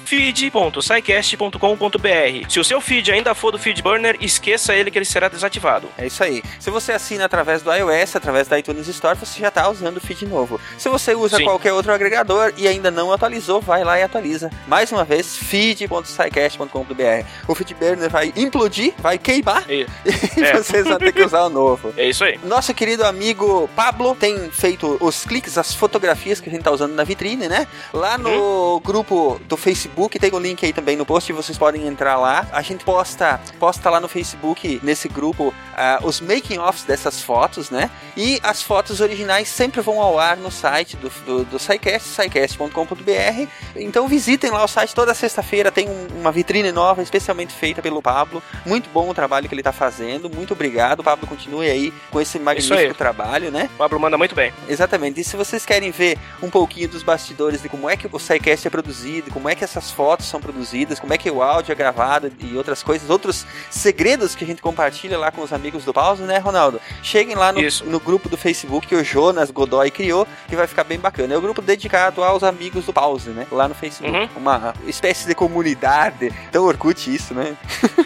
feed.sicast.com.br. 0.05 2.49
Se 2.49 2.61
o 2.61 2.64
seu 2.64 2.81
feed 2.81 3.11
ainda 3.12 3.35
for 3.35 3.50
do 3.53 3.59
feed 3.59 3.82
burner, 3.82 4.17
esqueça 4.20 4.75
ele 4.75 4.91
que 4.91 4.99
ele 4.99 5.05
será 5.05 5.29
desativado. 5.29 5.88
É 5.99 6.06
isso 6.06 6.23
aí. 6.23 6.43
Se 6.61 6.70
você 6.70 6.93
assina 6.93 7.25
através 7.25 7.62
do 7.62 7.73
iOS, 7.73 8.17
através 8.17 8.47
da 8.49 8.59
iTunes 8.59 8.87
Store, 8.88 9.19
você 9.19 9.41
já 9.41 9.49
está 9.49 9.69
usando 9.69 9.97
o 9.97 10.00
feed 10.00 10.26
novo. 10.26 10.61
Se 10.79 10.88
você 10.88 11.14
usa 11.14 11.37
Sim. 11.38 11.44
qualquer 11.44 11.73
outro 11.73 11.93
agregador 11.93 12.53
e 12.56 12.69
ainda 12.69 12.91
não 12.91 13.12
atualizou, 13.12 13.61
vai 13.61 13.85
lá 13.85 13.99
e 13.99 14.03
atualiza. 14.03 14.50
Mais 14.67 14.91
uma 14.93 15.05
vez, 15.05 15.37
feed.sicast.com.br. 15.37 17.26
O 17.49 17.55
feed 17.55 17.75
burner 17.75 18.11
vai 18.11 18.32
implodir, 18.37 18.93
vai 18.99 19.19
queimar 19.19 19.51
E- 19.69 19.87
e 20.37 20.43
É. 20.44 20.56
vocês 20.56 20.84
vão 20.87 20.99
ter 20.99 21.12
que 21.12 21.22
usar 21.25 21.43
o 21.44 21.49
novo. 21.49 21.93
É 21.96 22.08
isso 22.08 22.25
aí. 22.25 22.38
Nosso 22.44 22.72
querido 22.75 23.04
amigo 23.04 23.69
Pablo 23.76 24.14
tem 24.14 24.50
feito 24.50 24.96
os 25.00 25.25
cliques, 25.25 25.58
as 25.58 25.75
fotografias 25.75 26.40
que 26.40 26.49
a 26.49 26.52
gente 26.52 26.62
tá 26.62 26.70
usando 26.70 26.94
na 26.94 27.04
vitrine, 27.04 27.49
né? 27.49 27.66
Lá 27.93 28.16
no 28.19 28.81
grupo 28.84 29.40
do 29.49 29.56
Facebook, 29.56 30.19
tem 30.19 30.32
o 30.32 30.38
link 30.38 30.64
aí 30.64 30.72
também 30.72 30.96
no 30.96 31.04
post, 31.06 31.32
vocês 31.32 31.56
podem 31.58 31.87
entrar 31.87 32.16
lá. 32.16 32.46
A 32.52 32.62
gente 32.62 32.84
posta, 32.84 33.40
posta 33.58 33.88
lá 33.90 34.00
no 34.00 34.08
Facebook, 34.08 34.81
nesse 34.82 35.08
grupo, 35.08 35.52
ah, 35.76 35.99
os 36.02 36.20
making-offs 36.20 36.84
dessas 36.84 37.20
fotos, 37.22 37.70
né? 37.70 37.90
E 38.16 38.38
as 38.43 38.62
fotos 38.62 39.00
originais 39.00 39.49
sempre 39.49 39.81
vão 39.81 40.00
ao 40.00 40.19
ar 40.19 40.37
no 40.37 40.50
site 40.50 40.96
do, 40.96 41.08
do, 41.25 41.44
do 41.44 41.58
SciCast, 41.58 42.08
scicast.com.br. 42.08 43.46
Então 43.76 44.06
visitem 44.08 44.50
lá 44.50 44.64
o 44.64 44.69
site 44.69 44.94
toda 44.94 45.14
sexta-feira, 45.14 45.70
tem 45.70 45.88
um- 45.88 46.08
uma 46.20 46.31
vitrine 46.32 46.70
nova, 46.72 47.02
especialmente 47.02 47.52
feita 47.52 47.82
pelo 47.82 48.02
Pablo. 48.02 48.43
Muito 48.66 48.88
bom 48.90 49.08
o 49.08 49.14
trabalho 49.14 49.42
que 49.49 49.55
ele 49.55 49.62
tá 49.62 49.73
fazendo, 49.73 50.31
muito 50.31 50.53
obrigado. 50.53 51.03
Pablo, 51.03 51.27
continue 51.27 51.69
aí 51.69 51.93
com 52.11 52.21
esse 52.21 52.39
magnífico 52.39 52.94
trabalho, 52.94 53.50
né? 53.50 53.69
O 53.75 53.79
Pablo 53.79 53.99
manda 53.99 54.19
muito 54.19 54.35
bem. 54.35 54.53
Exatamente. 54.69 55.21
E 55.21 55.25
se 55.25 55.37
vocês 55.37 55.65
querem 55.65 55.91
ver 55.91 56.19
um 56.43 56.50
pouquinho 56.50 56.89
dos 56.89 57.03
bastidores 57.03 57.62
de 57.62 57.69
como 57.69 57.89
é 57.89 57.97
que 57.97 58.09
o 58.11 58.19
SciCast 58.19 58.67
é 58.67 58.71
produzido, 58.71 59.31
como 59.31 59.49
é 59.49 59.55
que 59.55 59.65
essas 59.65 59.91
fotos 59.91 60.27
são 60.27 60.41
produzidas, 60.41 60.99
como 60.99 61.12
é 61.12 61.19
que 61.19 61.31
o 61.31 61.43
áudio 61.43 61.73
é 61.73 61.75
gravado 61.75 62.33
e 62.41 62.56
outras 62.56 62.83
coisas, 62.83 63.11
outros 63.11 63.47
segredos 63.71 64.35
que 64.35 64.44
a 64.44 64.47
gente 64.47 64.62
compartilha 64.62 65.19
lá 65.19 65.31
com 65.31 65.43
os 65.43 65.53
amigos 65.53 65.85
do 65.85 65.93
Pause, 65.93 66.23
né, 66.23 66.38
Ronaldo? 66.38 66.81
Cheguem 67.03 67.35
lá 67.35 67.53
no, 67.53 67.61
no 67.87 68.00
grupo 68.00 68.29
do 68.29 68.37
Facebook 68.37 68.87
que 68.87 68.95
o 68.95 69.05
Jonas 69.05 69.50
Godoy 69.50 69.91
criou, 69.91 70.27
que 70.49 70.56
vai 70.56 70.67
ficar 70.67 70.85
bem 70.85 70.99
bacana. 70.99 71.35
É 71.35 71.37
o 71.37 71.41
grupo 71.41 71.62
dedicado 71.62 72.23
aos 72.23 72.43
amigos 72.43 72.87
do 72.87 72.93
Pause, 72.93 73.31
né? 73.31 73.47
Lá 73.50 73.69
no 73.69 73.75
Facebook. 73.75 74.17
Uhum. 74.17 74.29
Uma 74.37 74.75
espécie 74.87 75.27
de 75.27 75.35
comunidade. 75.35 76.33
Tão 76.50 76.65
Orkut 76.65 77.12
isso, 77.12 77.35
né? 77.35 77.56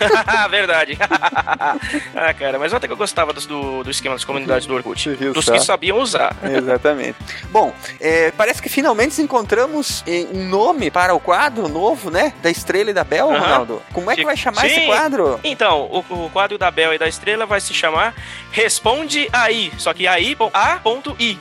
Verdade. 0.51 0.99
ah, 2.15 2.35
cara, 2.35 2.59
mas 2.59 2.73
até 2.75 2.87
que 2.87 2.93
eu 2.93 2.97
gostava 2.97 3.33
dos- 3.33 3.47
do, 3.47 3.83
do 3.85 3.91
esquema 3.91 4.15
das 4.15 4.25
comunidades 4.25 4.67
do 4.67 4.75
Orkut. 4.75 5.11
Viu 5.15 5.33
Dos 5.33 5.45
só? 5.45 5.53
que 5.53 5.61
sabiam 5.61 5.99
usar. 5.99 6.35
Exatamente. 6.43 7.17
Bom, 7.51 7.73
é, 8.01 8.31
parece 8.33 8.61
que 8.63 8.69
finalmente 8.69 9.21
encontramos 9.21 10.05
um 10.33 10.45
nome 10.49 10.91
para 10.91 11.15
o 11.15 11.21
quadro 11.21 11.69
novo, 11.69 12.11
né? 12.11 12.33
Da 12.43 12.51
Estrela 12.51 12.91
e 12.91 12.95
da 12.95 13.05
Bel. 13.05 13.29
Ronaldo. 13.29 13.83
Como 13.93 14.11
é 14.11 14.17
que 14.17 14.25
vai 14.25 14.37
chamar 14.37 14.67
esse 14.67 14.77
Sim. 14.81 14.87
quadro? 14.87 15.41
Então, 15.45 15.83
o, 16.11 16.27
o 16.27 16.31
quadro 16.31 16.57
da 16.59 16.71
Bel 16.71 16.95
e 16.95 16.99
da 16.99 17.09
Estrela 17.09 17.47
vai 17.47 17.61
se 17.61 17.73
chamar 17.75 18.15
Responde 18.51 19.29
Aí. 19.33 19.73
Só 19.79 19.93
que 19.93 20.07
aí, 20.07 20.35
bom, 20.35 20.51
A.I. 20.53 21.39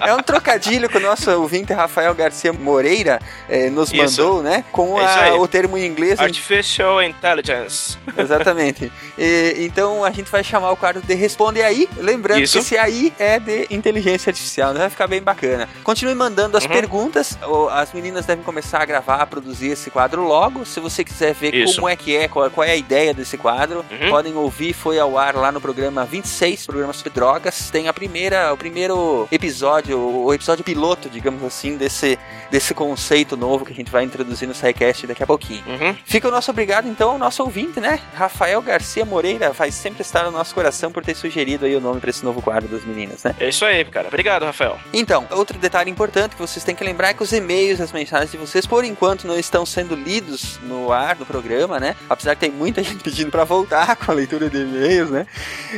É 0.00 0.14
um 0.14 0.22
trocadilho 0.22 0.88
que 0.88 0.96
o 0.96 1.00
nosso 1.00 1.30
ouvinte 1.30 1.72
Rafael 1.72 2.14
Garcia 2.14 2.52
Moreira 2.52 3.20
eh, 3.48 3.70
nos 3.70 3.92
Isso. 3.92 4.22
mandou, 4.22 4.42
né? 4.42 4.64
Com 4.72 5.00
É 5.00 5.30
a- 5.30 5.34
o 5.36 5.46
termo 5.46 5.76
em 5.78 5.86
inglês. 5.86 6.18
Artificial 6.18 7.02
Intelligence. 7.02 7.96
Exatamente. 8.16 8.90
E, 9.18 9.54
então 9.58 10.04
a 10.04 10.10
gente 10.10 10.30
vai 10.30 10.42
chamar 10.42 10.70
o 10.72 10.76
quadro 10.76 11.02
de 11.02 11.14
Responde 11.14 11.62
Aí. 11.62 11.88
Lembrando 11.98 12.40
Isso. 12.42 12.54
que 12.54 12.58
esse 12.58 12.78
aí 12.78 13.12
é 13.18 13.38
de 13.38 13.66
inteligência 13.70 14.30
artificial, 14.30 14.72
né? 14.72 14.80
Vai 14.80 14.90
ficar 14.90 15.06
bem 15.06 15.20
bacana. 15.22 15.68
Continue 15.84 16.14
mandando 16.14 16.56
as 16.56 16.64
Uhum. 16.64 16.70
perguntas. 16.70 17.38
As 17.70 17.92
meninas 17.92 18.26
devem 18.26 18.44
começar 18.44 18.80
a 18.82 18.84
gravar, 18.84 19.16
a 19.16 19.26
produzir 19.26 19.68
esse 19.68 19.90
quadro 19.90 20.22
logo. 20.24 20.64
Se 20.64 20.80
você 20.80 21.04
quiser 21.04 21.34
ver 21.34 21.54
Isso. 21.54 21.76
como 21.76 21.88
é 21.88 21.96
que 21.96 22.16
é, 22.16 22.28
qual, 22.28 22.50
qual 22.50 22.66
é 22.66 22.72
a 22.72 22.76
ideia 22.76 23.12
desse 23.12 23.36
quadro, 23.36 23.84
Uhum. 23.90 24.10
podem 24.10 24.34
ouvir. 24.36 24.72
Foi 24.72 24.98
ao 24.98 25.18
ar 25.18 25.34
lá 25.34 25.52
no 25.52 25.60
programa 25.60 26.04
26, 26.04 26.66
programa 26.66 26.92
sobre 26.92 27.10
drogas. 27.10 27.70
Tem 27.70 27.88
a 27.88 27.92
primeira, 27.92 28.52
o 28.52 28.56
primeiro 28.56 29.28
episódio, 29.30 29.98
o 29.98 30.32
episódio 30.32 30.64
piloto, 30.64 31.08
digamos 31.10 31.42
assim, 31.44 31.76
desse, 31.76 32.18
desse 32.50 32.72
conceito 32.74 33.36
novo 33.36 33.64
que 33.64 33.72
a 33.72 33.76
gente 33.76 33.90
vai 33.90 34.04
introduzir 34.04 34.48
no 34.48 34.54
SciCast 34.54 35.06
daqui 35.06 35.22
a 35.22 35.26
pouquinho. 35.26 35.62
Uhum. 35.66 35.96
Fica 36.04 36.28
o 36.28 36.30
nosso 36.30 36.50
obrigado, 36.50 36.88
então, 36.88 37.10
ao 37.10 37.18
nosso 37.18 37.42
ouvinte, 37.42 37.80
né? 37.80 38.00
Rafael 38.14 38.60
Garcia 38.62 38.91
Sofia 38.92 39.06
Moreira 39.06 39.50
vai 39.52 39.72
sempre 39.72 40.02
estar 40.02 40.22
no 40.24 40.30
nosso 40.30 40.54
coração 40.54 40.92
por 40.92 41.02
ter 41.02 41.16
sugerido 41.16 41.64
aí 41.64 41.74
o 41.74 41.80
nome 41.80 41.98
para 41.98 42.10
esse 42.10 42.22
novo 42.22 42.42
quadro 42.42 42.68
das 42.68 42.84
meninas, 42.84 43.24
né? 43.24 43.34
É 43.40 43.48
isso 43.48 43.64
aí, 43.64 43.82
cara. 43.86 44.06
Obrigado, 44.08 44.44
Rafael. 44.44 44.78
Então, 44.92 45.26
outro 45.30 45.58
detalhe 45.58 45.90
importante 45.90 46.36
que 46.36 46.42
vocês 46.42 46.62
têm 46.62 46.74
que 46.74 46.84
lembrar 46.84 47.08
é 47.08 47.14
que 47.14 47.22
os 47.22 47.32
e-mails, 47.32 47.80
as 47.80 47.90
mensagens 47.90 48.30
de 48.30 48.36
vocês, 48.36 48.66
por 48.66 48.84
enquanto, 48.84 49.26
não 49.26 49.38
estão 49.38 49.64
sendo 49.64 49.94
lidos 49.94 50.60
no 50.64 50.92
ar 50.92 51.16
do 51.16 51.24
programa, 51.24 51.80
né? 51.80 51.96
Apesar 52.06 52.34
que 52.34 52.42
tem 52.42 52.50
muita 52.50 52.82
gente 52.84 53.02
pedindo 53.02 53.30
para 53.30 53.44
voltar 53.44 53.96
com 53.96 54.12
a 54.12 54.14
leitura 54.14 54.50
de 54.50 54.58
e-mails, 54.58 55.08
né? 55.10 55.26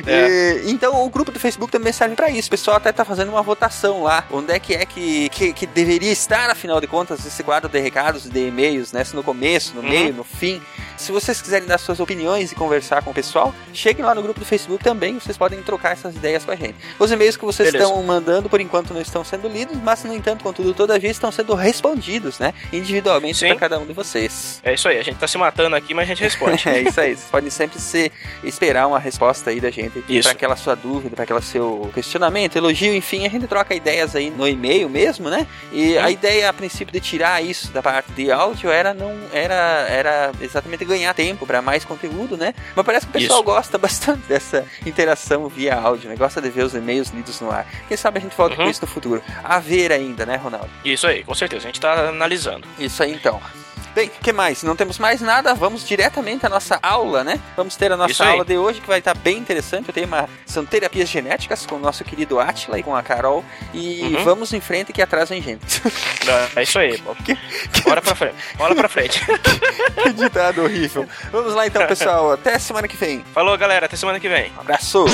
É. 0.04 0.62
E, 0.64 0.72
então, 0.72 1.04
o 1.04 1.08
grupo 1.08 1.30
do 1.30 1.38
Facebook 1.38 1.70
também 1.70 1.92
serve 1.92 2.16
para 2.16 2.28
isso. 2.30 2.48
O 2.48 2.50
pessoal 2.50 2.78
até 2.78 2.90
tá 2.90 3.04
fazendo 3.04 3.28
uma 3.28 3.42
votação 3.42 4.02
lá. 4.02 4.24
Onde 4.28 4.52
é 4.52 4.58
que 4.58 4.74
é 4.74 4.84
que, 4.84 5.28
que, 5.28 5.52
que 5.52 5.66
deveria 5.68 6.10
estar, 6.10 6.50
afinal 6.50 6.80
de 6.80 6.88
contas, 6.88 7.24
esse 7.24 7.44
quadro 7.44 7.68
de 7.68 7.78
recados, 7.78 8.28
de 8.28 8.48
e-mails, 8.48 8.90
né? 8.90 9.04
Se 9.04 9.14
no 9.14 9.22
começo, 9.22 9.72
no 9.76 9.82
Uhum. 9.84 9.88
meio, 9.88 10.14
no 10.14 10.24
fim. 10.24 10.60
Se 10.96 11.12
vocês 11.12 11.40
quiserem 11.40 11.68
dar 11.68 11.78
suas 11.78 12.00
opiniões 12.00 12.50
e 12.50 12.54
conversar 12.54 12.93
com 13.02 13.10
o 13.10 13.14
pessoal, 13.14 13.54
cheguem 13.72 14.04
lá 14.04 14.14
no 14.14 14.22
grupo 14.22 14.40
do 14.40 14.46
Facebook 14.46 14.82
também, 14.82 15.18
vocês 15.18 15.36
podem 15.36 15.62
trocar 15.62 15.92
essas 15.92 16.14
ideias 16.14 16.44
com 16.44 16.50
a 16.50 16.56
gente. 16.56 16.76
Os 16.98 17.10
e-mails 17.10 17.36
que 17.36 17.44
vocês 17.44 17.70
Beleza. 17.70 17.90
estão 17.90 18.02
mandando, 18.02 18.48
por 18.48 18.60
enquanto, 18.60 18.92
não 18.92 19.00
estão 19.00 19.24
sendo 19.24 19.48
lidos, 19.48 19.76
mas, 19.82 20.04
no 20.04 20.14
entanto, 20.14 20.42
contudo, 20.42 20.74
todavia, 20.74 21.10
estão 21.10 21.30
sendo 21.30 21.54
respondidos, 21.54 22.38
né? 22.38 22.52
Individualmente 22.72 23.38
Sim. 23.38 23.48
para 23.48 23.56
cada 23.56 23.78
um 23.78 23.86
de 23.86 23.92
vocês. 23.92 24.60
É 24.62 24.74
isso 24.74 24.88
aí. 24.88 24.98
A 24.98 25.02
gente 25.02 25.18
tá 25.18 25.28
se 25.28 25.38
matando 25.38 25.76
aqui, 25.76 25.94
mas 25.94 26.04
a 26.04 26.06
gente 26.06 26.22
responde. 26.22 26.64
É 26.74 26.80
isso 26.80 27.00
aí, 27.00 27.14
vocês 27.14 27.30
podem 27.30 27.50
sempre 27.50 27.78
se 27.78 28.10
esperar 28.42 28.86
uma 28.88 28.98
resposta 28.98 29.50
aí 29.50 29.60
da 29.60 29.70
gente 29.70 30.02
para 30.22 30.32
aquela 30.32 30.56
sua 30.56 30.74
dúvida, 30.74 31.14
para 31.14 31.24
aquele 31.24 31.40
seu 31.42 31.90
questionamento, 31.94 32.56
elogio, 32.56 32.94
enfim, 32.94 33.26
a 33.26 33.30
gente 33.30 33.46
troca 33.46 33.74
ideias 33.74 34.16
aí 34.16 34.30
no 34.30 34.48
e-mail 34.48 34.88
mesmo, 34.88 35.28
né? 35.28 35.46
E 35.72 35.96
a 35.98 36.10
ideia 36.10 36.48
a 36.48 36.52
princípio 36.52 36.92
de 36.92 37.00
tirar 37.00 37.42
isso 37.42 37.70
da 37.70 37.82
parte 37.82 38.10
de 38.12 38.30
áudio 38.30 38.70
era 38.70 38.92
não 38.92 39.12
era 39.32 39.86
era 39.88 40.32
exatamente 40.40 40.84
ganhar 40.84 41.14
tempo 41.14 41.46
para 41.46 41.62
mais 41.62 41.84
conteúdo, 41.84 42.36
né? 42.36 42.54
Mas 42.74 42.83
parece 42.84 43.06
que 43.06 43.10
o 43.10 43.12
pessoal 43.20 43.38
Isso. 43.40 43.44
gosta 43.44 43.78
bastante 43.78 44.22
dessa 44.28 44.64
interação 44.86 45.48
via 45.48 45.74
áudio, 45.74 46.08
né? 46.08 46.16
Gosta 46.16 46.40
de 46.40 46.50
ver 46.50 46.64
os 46.64 46.74
e-mails 46.74 47.08
lidos 47.10 47.40
no 47.40 47.50
ar. 47.50 47.66
Quem 47.88 47.96
sabe 47.96 48.18
a 48.18 48.20
gente 48.20 48.36
volta 48.36 48.54
com 48.56 48.62
Uhum. 48.62 48.70
isso 48.70 48.80
no 48.82 48.86
futuro. 48.86 49.22
A 49.42 49.58
ver 49.58 49.90
ainda, 49.92 50.24
né, 50.26 50.36
Ronaldo? 50.36 50.70
Isso 50.84 51.06
aí, 51.06 51.24
com 51.24 51.34
certeza. 51.34 51.64
A 51.64 51.66
gente 51.68 51.80
tá 51.80 52.08
analisando. 52.08 52.66
Isso 52.78 53.02
aí 53.02 53.12
então. 53.12 53.40
Bem, 53.94 54.08
o 54.08 54.10
que 54.24 54.32
mais? 54.32 54.62
Não 54.64 54.74
temos 54.74 54.98
mais 54.98 55.20
nada, 55.20 55.54
vamos 55.54 55.86
diretamente 55.86 56.44
à 56.44 56.48
nossa 56.48 56.78
aula, 56.82 57.22
né? 57.22 57.40
Vamos 57.56 57.76
ter 57.76 57.92
a 57.92 57.96
nossa 57.96 58.26
aula 58.26 58.44
de 58.44 58.58
hoje 58.58 58.80
que 58.80 58.88
vai 58.88 58.98
estar 58.98 59.14
bem 59.16 59.38
interessante. 59.38 59.88
Eu 59.88 59.94
tenho 59.94 60.06
uma. 60.08 60.28
São 60.44 60.64
terapias 60.66 61.08
genéticas 61.08 61.64
com 61.64 61.76
o 61.76 61.78
nosso 61.78 62.02
querido 62.04 62.40
Atila 62.40 62.78
e 62.78 62.82
com 62.82 62.94
a 62.96 63.02
Carol. 63.02 63.44
E 63.72 64.02
Uhum. 64.16 64.24
vamos 64.24 64.52
em 64.52 64.60
frente 64.60 64.92
que 64.92 65.00
atrás 65.00 65.28
vem 65.28 65.40
gente. 65.40 65.80
É 66.56 66.62
isso 66.62 66.78
aí. 66.78 67.00
Bora 67.84 68.00
pra 68.00 68.14
frente. 68.14 68.34
Bora 68.56 68.74
pra 68.74 68.88
frente. 68.88 69.20
que 70.02 70.12
ditado 70.14 70.62
horrível. 70.62 71.06
Vamos 71.30 71.54
lá 71.54 71.66
então, 71.66 71.86
pessoal. 71.86 72.32
Até 72.32 72.58
semana 72.58 72.88
que 72.88 72.96
vem. 72.96 73.22
Falou, 73.34 73.56
galera. 73.58 73.84
Até 73.86 73.94
semana 73.96 74.18
que 74.18 74.28
vem. 74.28 74.50
Um 74.56 74.60
abraço. 74.60 75.04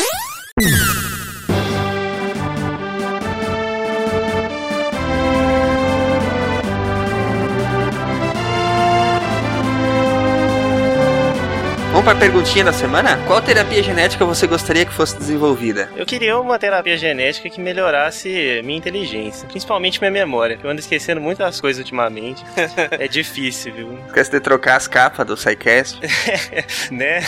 Vamos 12.01 12.15
para 12.15 12.27
a 12.27 12.31
perguntinha 12.33 12.65
da 12.65 12.73
semana? 12.73 13.19
Qual 13.27 13.43
terapia 13.43 13.83
genética 13.83 14.25
você 14.25 14.47
gostaria 14.47 14.87
que 14.87 14.93
fosse 14.93 15.19
desenvolvida? 15.19 15.91
Eu 15.95 16.07
queria 16.07 16.39
uma 16.39 16.59
terapia 16.59 16.97
genética 16.97 17.51
que 17.51 17.61
melhorasse 17.61 18.63
minha 18.65 18.79
inteligência, 18.79 19.47
principalmente 19.47 20.01
minha 20.01 20.11
memória. 20.11 20.57
que 20.57 20.65
Eu 20.65 20.71
ando 20.71 20.81
esquecendo 20.81 21.21
muitas 21.21 21.61
coisas 21.61 21.79
ultimamente. 21.79 22.43
é 22.93 23.07
difícil, 23.07 23.75
viu? 23.75 23.99
Esquece 24.07 24.31
de 24.31 24.41
trocar 24.41 24.77
as 24.77 24.89
capas 24.89 25.27
do 25.27 25.37
SciCast. 25.37 26.01
né? 26.91 27.21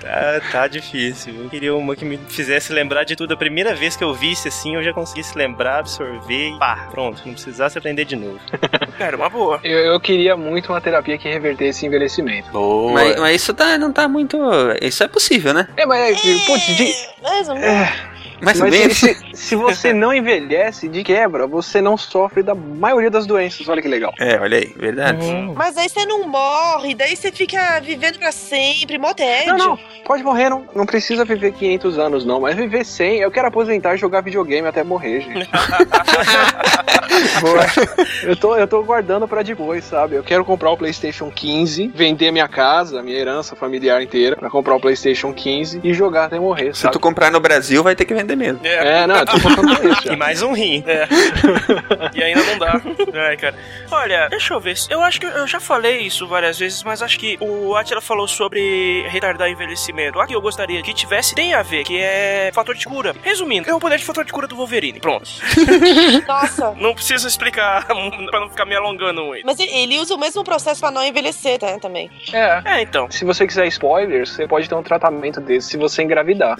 tá, 0.00 0.40
tá 0.52 0.68
difícil. 0.68 1.34
Eu 1.42 1.50
queria 1.50 1.74
uma 1.74 1.96
que 1.96 2.04
me 2.04 2.18
fizesse 2.28 2.72
lembrar 2.72 3.02
de 3.02 3.16
tudo. 3.16 3.34
A 3.34 3.36
primeira 3.36 3.74
vez 3.74 3.96
que 3.96 4.04
eu 4.04 4.14
visse 4.14 4.46
assim, 4.46 4.76
eu 4.76 4.82
já 4.84 4.92
conseguisse 4.92 5.36
lembrar, 5.36 5.80
absorver 5.80 6.50
e 6.50 6.58
pá, 6.60 6.86
pronto. 6.88 7.20
Não 7.26 7.32
precisasse 7.32 7.76
aprender 7.76 8.04
de 8.04 8.14
novo. 8.14 8.38
Cara, 8.96 9.16
uma 9.16 9.28
boa. 9.28 9.58
Eu, 9.64 9.78
eu 9.80 9.98
queria 9.98 10.36
muito 10.36 10.70
uma 10.70 10.80
terapia 10.80 11.18
que 11.18 11.28
revertesse 11.28 11.84
envelhecimento. 11.84 12.52
Boa. 12.52 12.92
Mas, 12.92 13.23
mas 13.24 13.40
isso 13.40 13.54
tá, 13.54 13.78
não 13.78 13.90
tá 13.90 14.06
muito. 14.06 14.36
Isso 14.82 15.02
é 15.02 15.08
possível, 15.08 15.54
né? 15.54 15.66
É, 15.78 15.86
mas 15.86 15.98
é 15.98 16.14
que, 16.14 16.38
putz, 16.44 16.66
de, 16.76 16.94
Mais 17.22 17.48
ou 17.48 17.54
menos. 17.54 17.70
é, 17.70 17.92
Mais 18.40 18.60
ou 18.60 18.68
mas 18.68 18.78
menos. 18.78 18.98
se, 18.98 19.16
se 19.32 19.56
você 19.56 19.92
não 19.92 20.12
envelhece 20.12 20.88
de 20.88 21.02
quebra, 21.02 21.46
você 21.46 21.80
não 21.80 21.96
sofre 21.96 22.42
da 22.42 22.54
maioria 22.54 23.10
das 23.10 23.26
doenças. 23.26 23.68
Olha 23.68 23.80
que 23.80 23.88
legal. 23.88 24.12
É, 24.18 24.38
olha 24.38 24.58
aí, 24.58 24.72
verdade. 24.76 25.24
Hum. 25.24 25.54
Mas 25.56 25.76
aí 25.76 25.88
você 25.88 26.04
não 26.04 26.28
morre, 26.28 26.94
daí 26.94 27.16
você 27.16 27.32
fica 27.32 27.80
vivendo 27.80 28.18
pra 28.18 28.32
sempre, 28.32 28.98
mó 28.98 29.14
tédio. 29.14 29.56
Não, 29.56 29.70
não, 29.70 29.78
pode 30.04 30.22
morrer, 30.22 30.50
não, 30.50 30.66
não 30.74 30.86
precisa 30.86 31.24
viver 31.24 31.52
500 31.52 31.98
anos, 31.98 32.24
não, 32.24 32.40
mas 32.40 32.56
viver 32.56 32.84
100. 32.84 33.20
Eu 33.20 33.30
quero 33.30 33.48
aposentar 33.48 33.94
e 33.94 33.98
jogar 33.98 34.20
videogame 34.20 34.68
até 34.68 34.82
morrer, 34.82 35.20
gente. 35.20 35.48
eu, 38.24 38.36
tô, 38.36 38.56
eu 38.56 38.66
tô 38.66 38.82
guardando 38.82 39.26
pra 39.28 39.42
depois, 39.42 39.84
sabe? 39.84 40.16
Eu 40.16 40.22
quero 40.22 40.44
comprar 40.44 40.70
o 40.70 40.76
PlayStation 40.76 41.30
15, 41.30 41.88
vender 41.94 42.30
minha 42.30 42.48
casa, 42.48 43.02
minha 43.02 43.16
herança 43.16 43.56
familiar 43.56 44.02
inteira, 44.02 44.36
pra 44.36 44.50
comprar 44.50 44.74
o 44.74 44.80
PlayStation 44.80 45.32
15 45.32 45.80
e 45.82 45.92
jogar 45.92 46.26
até 46.26 46.38
morrer, 46.38 46.74
Se 46.74 46.82
sabe? 46.82 46.92
tu 46.92 47.00
comprar 47.00 47.30
no 47.30 47.40
Brasil, 47.40 47.82
vai 47.82 47.94
ter 47.94 48.04
que 48.04 48.14
vender 48.14 48.23
mesmo. 48.34 48.60
É, 48.66 49.06
não, 49.06 49.16
eu 49.16 49.26
tô 49.26 49.38
focando 49.38 49.88
isso. 49.88 50.12
E 50.12 50.16
mais 50.16 50.42
um 50.42 50.52
rim. 50.52 50.82
É. 50.86 51.06
e 52.14 52.22
ainda 52.22 52.42
não 52.44 52.58
dá. 52.58 52.80
Ai, 53.28 53.36
cara. 53.36 53.54
Olha, 53.90 54.28
deixa 54.28 54.54
eu 54.54 54.60
ver. 54.60 54.74
Eu 54.88 55.02
acho 55.02 55.20
que 55.20 55.26
eu 55.26 55.46
já 55.46 55.60
falei 55.60 56.00
isso 56.00 56.26
várias 56.26 56.58
vezes, 56.58 56.82
mas 56.82 57.02
acho 57.02 57.18
que 57.18 57.36
o 57.40 57.76
Atila 57.76 58.00
falou 58.00 58.26
sobre 58.26 59.06
retardar 59.08 59.48
envelhecimento. 59.48 60.20
Aqui 60.20 60.34
eu 60.34 60.40
gostaria 60.40 60.82
que 60.82 60.94
tivesse, 60.94 61.34
tem 61.34 61.54
a 61.54 61.62
ver, 61.62 61.84
que 61.84 62.00
é 62.00 62.50
fator 62.52 62.74
de 62.74 62.86
cura. 62.86 63.14
Resumindo, 63.22 63.68
é 63.68 63.74
o 63.74 63.78
poder 63.78 63.98
de 63.98 64.04
fator 64.04 64.24
de 64.24 64.32
cura 64.32 64.46
do 64.46 64.56
Wolverine. 64.56 65.00
Pronto. 65.00 65.28
Nossa. 66.26 66.74
Não 66.78 66.94
preciso 66.94 67.28
explicar 67.28 67.86
pra 67.86 68.40
não 68.40 68.48
ficar 68.48 68.64
me 68.64 68.74
alongando 68.74 69.24
muito. 69.24 69.44
Mas 69.44 69.58
ele 69.58 69.98
usa 69.98 70.14
o 70.14 70.18
mesmo 70.18 70.42
processo 70.42 70.80
pra 70.80 70.90
não 70.90 71.04
envelhecer, 71.04 71.58
né, 71.62 71.78
também. 71.80 72.10
É. 72.32 72.62
É, 72.64 72.82
então. 72.82 73.10
Se 73.10 73.24
você 73.24 73.46
quiser 73.46 73.66
spoilers, 73.66 74.30
você 74.30 74.46
pode 74.46 74.68
ter 74.68 74.74
um 74.74 74.82
tratamento 74.82 75.40
desse 75.40 75.74
se 75.74 75.76
você 75.76 76.02
engravidar. 76.02 76.56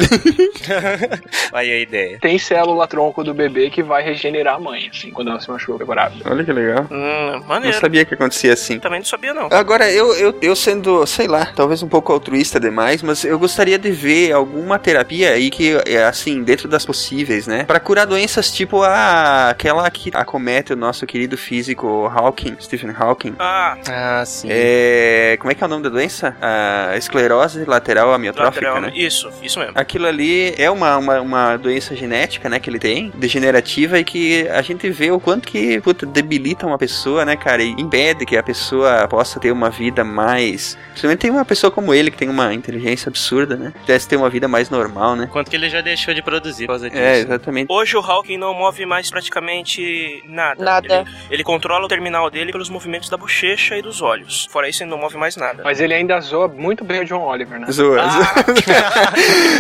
Aí 1.55 1.71
a 1.73 1.79
ideia. 1.79 2.19
Tem 2.21 2.37
célula 2.39 2.87
tronco 2.89 3.23
do 3.23 3.33
bebê 3.33 3.71
que 3.71 3.83
vai 3.83 4.03
regenerar 4.03 4.57
a 4.57 4.59
mãe, 4.59 4.91
assim, 4.93 5.11
quando 5.11 5.31
ela 5.31 5.41
se 5.41 5.49
machuca 5.49 5.85
grávida. 5.85 6.29
Olha 6.29 6.45
que 6.45 6.53
legal. 6.53 6.87
Hum, 6.91 7.31
Não 7.39 7.45
maneiro. 7.45 7.79
sabia 7.79 8.05
que 8.05 8.13
acontecia 8.15 8.53
assim. 8.53 8.79
Também 8.81 8.99
não 8.99 9.07
sabia, 9.07 9.33
não. 9.33 9.49
Agora, 9.53 9.91
eu, 9.91 10.13
eu, 10.17 10.37
eu 10.43 10.57
sendo, 10.57 11.07
sei 11.07 11.29
lá, 11.29 11.47
talvez 11.55 11.83
um 11.83 11.89
pouco 11.89 12.13
altruísta 12.13 12.59
demais, 12.59 13.03
mas 13.03 13.25
eu 13.25 13.39
gostaria 13.39 13.79
de 13.79 13.91
ver 13.93 14.33
alguma 14.33 14.79
terapia 14.79 15.31
aí 15.31 15.49
que, 15.49 15.75
é, 15.87 16.05
assim, 16.05 16.43
dentro 16.43 16.67
das 16.69 16.85
possíveis, 16.85 17.47
né? 17.47 17.63
Pra 17.65 17.79
curar 17.79 18.05
doenças 18.07 18.51
tipo 18.51 18.83
a, 18.83 19.51
aquela 19.51 19.89
que 19.91 20.11
acomete 20.13 20.73
o 20.73 20.77
nosso 20.77 21.07
querido 21.07 21.37
físico 21.39 22.07
Hawking, 22.13 22.57
Stephen 22.61 22.93
Hawking. 22.99 23.37
Ah, 23.39 23.77
Ah, 23.89 24.25
sim. 24.27 24.49
É, 24.51 25.37
como 25.39 25.53
é 25.53 25.55
que 25.55 25.63
é 25.63 25.67
o 25.67 25.71
nome 25.71 25.85
da 25.85 25.89
doença? 25.89 26.37
A 26.41 26.97
esclerose 26.97 27.65
lateral 27.65 28.13
amiotrófica, 28.13 28.71
lateral. 28.73 28.91
né? 28.91 28.93
Isso, 28.97 29.31
isso 29.43 29.59
mesmo. 29.61 29.73
Aquilo 29.77 30.07
ali 30.07 30.53
é 30.59 30.69
uma, 30.71 30.97
uma, 30.99 31.21
uma 31.21 31.44
doença 31.57 31.95
genética, 31.95 32.49
né, 32.49 32.59
que 32.59 32.69
ele 32.69 32.79
tem, 32.79 33.11
degenerativa, 33.15 33.99
e 33.99 34.05
que 34.05 34.49
a 34.49 34.63
gente 34.63 34.89
vê 34.91 35.11
o 35.11 35.21
quanto 35.21 35.49
que, 35.49 35.81
puta, 35.81 36.07
debilita 36.07 36.67
uma 36.67 36.79
pessoa, 36.79 37.25
né, 37.25 37.37
cara, 37.37 37.63
e 37.63 37.71
impede 37.71 38.27
que 38.27 38.37
a 38.37 38.43
pessoa 38.43 39.07
possa 39.09 39.39
ter 39.39 39.53
uma 39.53 39.71
vida 39.71 40.05
mais... 40.05 40.79
Principalmente 40.91 41.19
tem 41.19 41.31
uma 41.31 41.45
pessoa 41.45 41.71
como 41.71 41.93
ele, 41.93 42.11
que 42.11 42.17
tem 42.17 42.29
uma 42.29 42.53
inteligência 42.53 43.09
absurda, 43.09 43.57
né, 43.57 43.73
pudesse 43.81 44.09
ter 44.09 44.17
uma 44.17 44.31
vida 44.31 44.49
mais 44.49 44.71
normal, 44.71 45.17
né. 45.17 45.29
Quanto 45.31 45.51
que 45.51 45.57
ele 45.57 45.69
já 45.69 45.81
deixou 45.81 46.15
de 46.15 46.23
produzir 46.23 46.67
por 46.67 46.73
causa 46.73 46.89
disso. 46.89 47.03
É, 47.03 47.19
exatamente. 47.19 47.67
Hoje 47.71 47.97
o 47.97 48.01
Hawking 48.01 48.37
não 48.37 48.55
move 48.55 48.87
mais 48.87 49.11
praticamente 49.11 50.23
nada. 50.27 50.65
Nada. 50.65 51.01
Ele, 51.01 51.11
ele 51.31 51.45
controla 51.45 51.85
o 51.85 51.89
terminal 51.89 52.31
dele 52.31 52.53
pelos 52.53 52.69
movimentos 52.69 53.09
da 53.09 53.17
bochecha 53.17 53.77
e 53.77 53.83
dos 53.83 54.01
olhos. 54.01 54.49
Fora 54.51 54.69
isso, 54.69 54.83
ele 54.83 54.91
não 54.91 54.99
move 54.99 55.17
mais 55.17 55.37
nada. 55.37 55.63
Mas 55.63 55.81
ele 55.81 55.95
ainda 55.95 56.21
zoa 56.21 56.49
muito 56.49 56.85
bem 56.85 57.01
o 57.01 57.05
John 57.05 57.23
Oliver, 57.23 57.59
né? 57.59 57.71
Zoa. 57.71 58.03
Ah. 58.03 59.15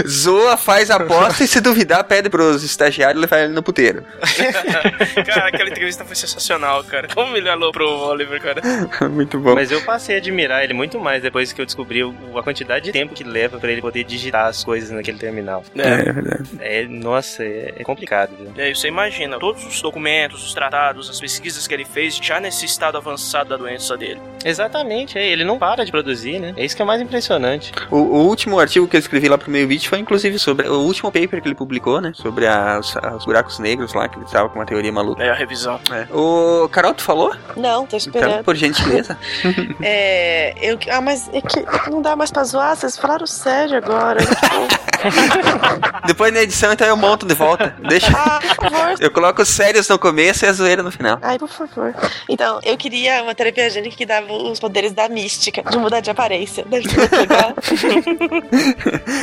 Zoa, 0.09 0.57
faz 0.57 0.91
aposta 0.91 1.45
e 1.45 1.47
se 1.47 1.61
duvidar, 1.61 1.74
pede 2.09 2.28
pros 2.28 2.62
estagiários 2.62 3.21
levar 3.21 3.40
ele 3.40 3.52
no 3.52 3.62
puteiro. 3.62 4.04
cara, 5.26 5.49
aquela 5.49 5.69
entrevista 5.71 6.04
foi 6.04 6.16
sensacional, 6.16 6.83
cara. 6.85 7.09
Como 7.12 7.37
ele 7.37 7.49
alô 7.49 7.73
pro 7.73 7.88
Oliver, 7.88 8.40
cara. 8.40 8.62
Muito 9.09 9.38
bom. 9.38 9.54
Mas 9.54 9.71
eu 9.71 9.81
passei 9.83 10.16
a 10.16 10.19
admirar 10.19 10.64
ele 10.64 10.75
muito 10.75 10.99
mais 10.99 11.23
depois 11.23 11.52
que 11.52 11.61
eu 11.61 11.66
descobri 11.66 12.00
a 12.02 12.43
quantidade 12.43 12.87
de 12.87 12.93
tempo 12.93 13.14
que 13.14 13.25
leva 13.25 13.59
pra 13.59 13.71
ele 13.71 13.81
poder 13.81 14.04
digitar 14.04 14.47
as 14.47 14.64
coisas 14.64 14.90
naquele 14.90 15.19
terminal. 15.19 15.64
É, 15.76 16.09
é 16.09 16.12
verdade. 16.12 16.50
É, 16.61 16.87
nossa, 16.87 17.45
é, 17.45 17.75
é 17.76 17.85
complicado, 17.85 18.31
viu? 18.38 18.52
Aí 18.62 18.75
você 18.75 18.88
imagina, 18.88 19.38
todos 19.38 19.64
os 19.64 19.81
documentos, 19.81 20.45
os 20.45 20.54
tratados, 20.54 21.09
as 21.09 21.21
pesquisas 21.21 21.66
que 21.66 21.75
ele 21.75 21.85
fez 21.85 22.16
já 22.16 22.40
nesse 22.40 22.64
estado 22.64 22.97
avançado 22.97 23.50
da 23.50 23.57
doença 23.57 23.97
dele. 23.97 24.21
Exatamente, 24.45 25.19
é, 25.19 25.26
ele 25.26 25.45
não 25.45 25.59
para 25.59 25.85
de 25.85 25.90
produzir, 25.90 26.38
né? 26.38 26.54
É 26.57 26.64
isso 26.64 26.76
que 26.76 26.83
é 26.83 26.85
mais 26.85 27.00
impressionante. 27.00 27.73
O, 27.90 27.97
o 27.97 28.26
último 28.26 28.59
artigo 28.59 28.87
que 28.87 28.97
eu 28.97 29.00
escrevi 29.00 29.28
lá 29.28 29.38
pro 29.38 29.50
meio 29.50 29.66
beat 29.66 29.88
foi 29.88 29.99
inclusive 29.99 30.38
sobre 30.38 30.69
o 30.69 30.81
último 30.81 31.11
paper 31.11 31.40
que 31.40 31.49
ele 31.49 31.54
publicou, 31.64 32.00
né? 32.00 32.12
Sobre 32.14 32.47
a- 32.47 32.78
os, 32.78 32.94
os 33.16 33.25
buracos 33.25 33.59
negros 33.59 33.92
lá, 33.94 34.09
que 34.09 34.18
ele 34.18 34.26
tava 34.26 34.49
com 34.49 34.59
uma 34.59 34.66
teoria 34.66 34.92
maluca. 34.92 35.23
É 35.23 35.30
a 35.30 35.35
revisão. 35.35 35.80
O 36.12 36.68
Carol, 36.68 36.94
tu 36.94 37.02
falou? 37.02 37.35
Não, 37.56 37.87
tô 37.87 37.97
Então, 37.97 37.99
esperando. 37.99 38.44
por 38.44 38.54
gentileza. 38.54 39.16
É. 39.83 40.54
Eu, 40.61 40.78
ah, 40.90 41.00
mas 41.00 41.28
é 41.33 41.40
que 41.40 41.64
não 41.90 42.00
dá 42.02 42.14
mais 42.16 42.30
pra 42.30 42.44
zoar, 42.44 42.76
vocês 42.76 42.97
falaram 42.97 43.26
sério 43.26 43.76
agora. 43.78 44.21
Depois 46.06 46.33
na 46.33 46.40
edição, 46.42 46.73
então 46.73 46.87
eu 46.87 46.97
monto 46.97 47.26
de 47.26 47.35
volta. 47.35 47.75
Deixa. 47.88 48.09
ah, 48.16 48.40
por 48.56 48.71
favor. 48.71 48.94
Eu 49.00 49.11
coloco 49.11 49.42
os 49.42 49.49
sérios 49.49 49.88
no 49.88 49.99
começo 49.99 50.44
e 50.44 50.49
a 50.49 50.52
zoeira 50.52 50.83
no 50.83 50.90
final. 50.90 51.18
Ai, 51.23 51.38
por 51.38 51.49
favor. 51.49 51.94
Então, 52.28 52.61
eu 52.62 52.76
queria 52.76 53.23
uma 53.23 53.35
terapia 53.35 53.68
gênica 53.68 53.97
que 53.97 54.06
dava 54.06 54.33
os 54.33 54.59
poderes 54.61 54.92
da 54.92 55.09
mística, 55.09 55.62
de 55.62 55.76
mudar 55.78 56.00
de 56.00 56.11
aparência. 56.11 56.64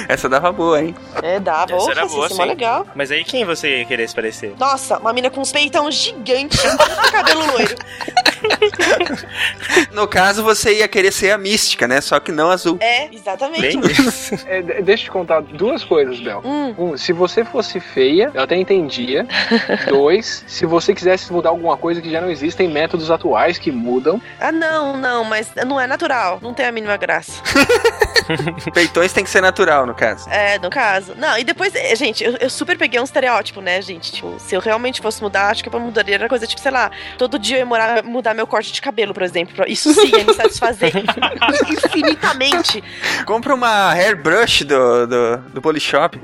Essa 0.08 0.30
dava 0.30 0.52
boa, 0.52 0.82
hein? 0.84 0.96
É, 1.22 1.40
dava. 1.40 1.74
Essa 1.76 1.92
era 1.92 2.06
boa, 2.06 2.30
é 2.34 2.36
mó 2.36 2.44
legal. 2.44 2.86
Mas 2.96 3.12
aí 3.12 3.24
quem 3.24 3.46
você 3.46 3.80
ia 3.80 3.86
querer 3.86 4.08
se 4.08 4.16
parecer? 4.16 4.54
Nossa, 4.58 4.98
uma 4.98 5.14
mina 5.14 5.30
com 5.30 5.42
uns 5.42 5.52
peitão 5.52 5.90
gigantes 5.92 6.60
e 6.64 7.12
cabelo 7.12 7.46
loiro. 7.52 7.76
No 9.92 10.08
caso, 10.08 10.44
você 10.44 10.76
ia 10.80 10.88
querer 10.88 11.12
ser 11.12 11.32
a 11.32 11.38
mística, 11.38 11.88
né? 11.88 12.02
Só 12.02 12.20
que 12.20 12.32
não 12.32 12.50
azul. 12.50 12.78
É, 12.80 13.14
exatamente. 13.14 13.80
É, 14.48 14.62
de- 14.62 14.82
deixa 14.82 15.04
eu 15.04 15.06
te 15.06 15.12
contar 15.12 15.42
duas 15.42 15.84
coisas, 15.84 16.20
Bel. 16.20 16.42
Hum. 16.44 16.74
Um, 16.78 16.98
se 16.98 17.14
você 17.14 17.44
fosse 17.44 17.80
feia, 17.80 18.32
eu 18.34 18.42
até 18.42 18.56
entendia. 18.56 19.26
Dois, 19.88 20.44
se 20.48 20.66
você 20.66 20.94
quisesse 20.94 21.32
mudar 21.32 21.50
alguma 21.50 21.78
coisa 21.78 22.02
que 22.02 22.10
já 22.10 22.22
não 22.22 22.30
existem 22.30 22.68
métodos 22.68 23.10
atuais 23.12 23.58
que 23.58 23.72
mudam. 23.72 24.22
Ah, 24.40 24.52
não, 24.52 24.98
não, 24.98 25.24
mas 25.24 25.52
não 25.66 25.80
é 25.80 25.88
natural. 25.88 26.40
Não 26.42 26.54
tem 26.54 26.66
a 26.66 26.72
mínima 26.72 26.98
graça. 26.98 27.42
Peitões 28.74 29.12
tem 29.14 29.24
que 29.24 29.30
ser 29.30 29.42
natural, 29.42 29.86
no 29.86 29.94
caso. 29.94 30.30
É, 30.30 30.58
no 30.60 30.70
caso. 30.70 31.14
Não, 31.18 31.38
e 31.38 31.44
depois, 31.44 31.74
eh, 31.76 31.96
gente, 31.96 32.24
eu, 32.24 32.38
eu 32.40 32.50
super 32.50 32.78
peguei 32.78 33.00
um 33.00 33.04
estereótipo, 33.04 33.62
né, 33.62 33.82
gente? 33.82 34.12
Tipo, 34.12 34.40
se 34.40 34.56
eu 34.56 34.60
realmente 34.62 35.02
fosse 35.02 35.22
mudar, 35.22 35.50
acho 35.50 35.64
que 35.64 35.70
eu 35.74 35.80
mudaria 35.80 36.16
era 36.16 36.30
coisa 36.30 36.46
tipo, 36.48 36.62
sei 36.62 36.72
lá, 36.72 36.92
todo 37.18 37.40
dia 37.40 37.58
eu 37.58 37.60
ia 37.60 37.66
morar, 37.66 38.04
mudar 38.04 38.31
meu 38.34 38.48
corte 38.48 38.72
de 38.72 38.82
cabelo, 38.82 39.14
por 39.14 39.24
exemplo. 39.24 39.66
Isso 39.68 39.94
sim 39.94 40.12
ia 40.16 40.24
me 40.24 40.34
satisfazer 40.34 40.92
infinitamente. 41.70 42.84
Compra 43.26 43.54
uma 43.54 43.92
hairbrush 43.92 44.64
do, 44.64 45.08
do, 45.08 45.38
do 45.54 45.62
Polishop. 45.62 46.20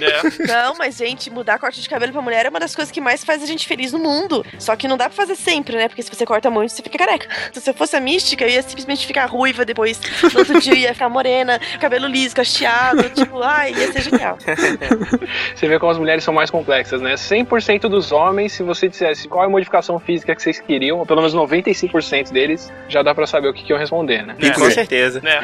É. 0.00 0.46
Não, 0.46 0.74
mas, 0.76 0.96
gente, 0.96 1.30
mudar 1.30 1.58
corte 1.58 1.80
de 1.80 1.88
cabelo 1.88 2.12
pra 2.12 2.22
mulher 2.22 2.46
é 2.46 2.48
uma 2.48 2.60
das 2.60 2.74
coisas 2.74 2.92
que 2.92 3.00
mais 3.00 3.24
faz 3.24 3.42
a 3.42 3.46
gente 3.46 3.66
feliz 3.66 3.92
no 3.92 3.98
mundo. 3.98 4.44
Só 4.58 4.76
que 4.76 4.86
não 4.86 4.96
dá 4.96 5.08
pra 5.08 5.16
fazer 5.16 5.36
sempre, 5.36 5.76
né? 5.76 5.88
Porque 5.88 6.02
se 6.02 6.10
você 6.10 6.26
corta 6.26 6.50
muito, 6.50 6.72
você 6.72 6.82
fica 6.82 6.98
careca. 6.98 7.28
Se 7.52 7.68
eu 7.70 7.74
fosse 7.74 7.96
a 7.96 8.00
mística, 8.00 8.44
eu 8.44 8.50
ia 8.50 8.62
simplesmente 8.62 9.06
ficar 9.06 9.26
ruiva 9.26 9.64
depois. 9.64 10.00
No 10.32 10.40
outro 10.40 10.60
dia 10.60 10.72
eu 10.72 10.78
ia 10.78 10.92
ficar 10.92 11.08
morena, 11.08 11.58
cabelo 11.80 12.06
liso, 12.06 12.34
cacheado. 12.34 13.08
Tipo, 13.10 13.42
ai, 13.42 13.72
ia 13.72 13.92
ser 13.92 14.02
genial. 14.02 14.38
Você 15.54 15.68
vê 15.68 15.78
como 15.78 15.92
as 15.92 15.98
mulheres 15.98 16.24
são 16.24 16.34
mais 16.34 16.50
complexas, 16.50 17.00
né? 17.00 17.14
100% 17.14 17.88
dos 17.88 18.12
homens, 18.12 18.52
se 18.52 18.62
você 18.62 18.88
dissesse 18.88 19.28
qual 19.28 19.44
é 19.44 19.46
a 19.46 19.50
modificação 19.50 19.98
física 19.98 20.34
que 20.34 20.42
vocês 20.42 20.60
queriam, 20.60 20.98
ou 20.98 21.06
pelo 21.06 21.20
menos 21.20 21.34
95% 21.46 22.32
deles, 22.32 22.72
já 22.88 23.02
dá 23.02 23.14
pra 23.14 23.26
saber 23.26 23.48
o 23.48 23.54
que, 23.54 23.62
que 23.64 23.72
iam 23.72 23.78
responder, 23.78 24.24
né? 24.26 24.36
É. 24.40 24.50
Com 24.50 24.70
certeza. 24.70 25.22
É. 25.24 25.40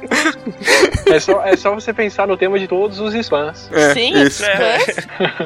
É 1.06 1.20
só, 1.20 1.44
é 1.44 1.56
só 1.56 1.74
você 1.74 1.92
pensar 1.92 2.26
no 2.26 2.36
tema 2.36 2.58
de 2.58 2.66
todos 2.66 2.98
os 2.98 3.14
spams. 3.14 3.68
É, 3.72 3.92
Sim, 3.94 4.12
isso. 4.22 4.44
É. 4.44 4.78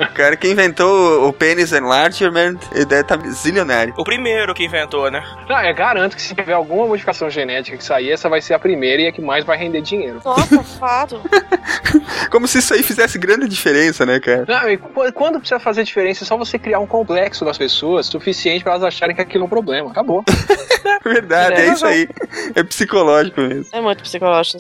O 0.05 0.13
cara 0.15 0.37
que 0.37 0.49
inventou 0.49 1.27
o, 1.29 1.33
pênis 1.33 1.73
enlargement, 1.73 2.57
deve 2.73 3.01
estar 3.01 3.19
zilionário. 3.31 3.95
O 3.97 4.05
primeiro 4.05 4.55
que 4.55 4.65
inventou, 4.65 5.11
né? 5.11 5.23
Não, 5.49 5.61
eu 5.63 5.75
garanto 5.75 6.17
que 6.17 6.23
se 6.23 6.35
tiver 6.35 6.53
alguma 6.53 6.87
modificação 6.87 7.29
genética 7.29 7.77
que 7.77 7.85
sair, 7.85 8.11
essa 8.13 8.29
vai 8.29 8.41
ser 8.41 8.55
a 8.55 8.59
primeira 8.59 9.03
e 9.03 9.07
a 9.09 9.13
que 9.13 9.21
mais 9.21 9.45
vai 9.45 9.57
render 9.59 9.81
dinheiro. 9.81 10.21
Nossa, 10.25 10.63
fato. 10.63 11.21
Como 12.31 12.47
se 12.47 12.59
isso 12.59 12.75
aí 12.75 12.83
fizesse 12.83 13.19
grande 13.19 13.49
diferença, 13.49 14.05
né, 14.07 14.21
cara? 14.21 14.45
Não, 14.47 14.71
e 14.71 14.77
qu- 14.77 15.13
quando 15.13 15.39
precisa 15.39 15.59
fazer 15.61 15.85
diferença, 15.85 16.25
é 16.25 16.27
só 16.27 16.37
você 16.37 16.59
criar 16.59 16.79
um 16.81 16.87
complexo 16.87 17.45
das 17.45 17.57
pessoas 17.59 18.07
suficiente 18.07 18.63
pra 18.63 18.73
elas 18.73 18.85
acharem 18.85 19.15
que 19.15 19.23
aquilo 19.23 19.45
é 19.45 19.47
um 19.47 19.51
problema. 19.51 19.91
Acabou. 19.91 20.25
Verdade, 21.05 21.55
é, 21.61 21.67
É. 21.69 21.73
isso 21.73 21.87
aí. 21.87 22.09
É 22.55 22.63
psicológico 22.63 23.41
mesmo. 23.41 23.67
É 23.73 23.81
muito 23.81 24.03
psicológico 24.03 24.57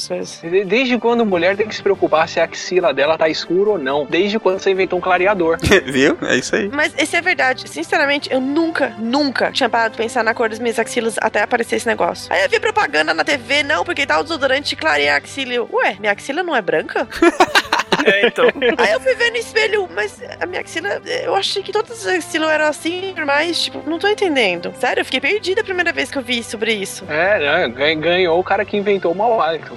Desde 0.67 0.99
quando 0.99 1.25
mulher 1.25 1.57
tem 1.57 1.67
que 1.67 1.75
se 1.75 1.83
preocupar 1.83 2.29
se 2.29 2.41
a 2.41 2.45
axila 2.45 2.93
dela 2.93 3.19
tá 3.19 3.29
escura 3.29 3.71
ou 3.71 3.79
não? 3.79 4.07
Desde 4.07 4.39
quando 4.39 4.59
você 4.59 4.71
inventou 4.71 4.99
um 4.99 5.03
clareador? 5.03 5.59
Viu? 5.87 6.17
É 6.23 6.37
isso 6.37 6.55
aí. 6.55 6.69
Mas 6.69 6.95
isso 6.99 7.17
é 7.17 7.21
verdade. 7.21 7.69
Sinceramente, 7.69 8.31
eu 8.33 8.41
nunca, 8.41 8.95
nunca 8.99 9.51
tinha 9.53 9.69
parado 9.69 9.93
de 9.93 9.99
pensar 9.99 10.23
na 10.25 10.35
cor 10.35 10.49
das 10.49 10.59
minhas 10.59 10.79
axilas 10.79 11.17
até 11.21 11.43
aparecer 11.43 11.77
esse 11.77 11.87
negócio. 11.87 12.33
Aí 12.33 12.43
eu 12.43 12.49
vi 12.49 12.61
propaganda 12.61 13.15
na 13.15 13.25
TV, 13.25 13.63
não, 13.63 13.85
porque 13.85 14.07
tá 14.07 14.19
o 14.19 14.23
desodorante 14.23 14.77
clareia 14.77 15.15
a 15.15 15.17
axila. 15.17 15.53
Eu, 15.53 15.69
Ué, 15.73 15.97
minha 16.01 16.13
axila 16.13 16.43
não 16.43 16.55
é 16.55 16.63
branca? 16.63 17.07
É, 18.05 18.27
então. 18.27 18.45
Aí 18.79 18.93
eu 18.93 19.01
fui 19.01 19.15
ver 19.15 19.31
no 19.31 19.37
espelho, 19.37 19.89
mas 19.95 20.21
a 20.41 20.47
minha 20.47 20.61
axila, 20.61 21.01
eu 21.23 21.35
achei 21.35 21.63
que 21.63 21.73
todas 21.73 22.07
as 22.07 22.25
axilas 22.25 22.51
eram 22.51 22.67
assim, 22.67 23.13
normais, 23.17 23.63
tipo, 23.65 23.83
não 23.89 23.99
tô 23.99 24.09
entendendo. 24.09 24.73
Sério, 24.79 25.01
eu 25.01 25.05
fiquei 25.05 25.21
perdida 25.21 25.61
a 25.61 25.65
primeira 25.65 25.93
vez 25.93 26.11
que 26.11 26.19
eu 26.19 26.23
vi 26.23 26.43
sobre 26.43 26.73
isso. 26.73 27.05
É, 27.09 27.39
né? 27.39 27.69
Gan- 27.69 28.01
ganhou 28.01 28.39
o 28.39 28.45
cara 28.45 28.65
que 28.65 28.77
inventou 28.77 29.13
o 29.13 29.15
mau 29.15 29.41
hálito. 29.41 29.77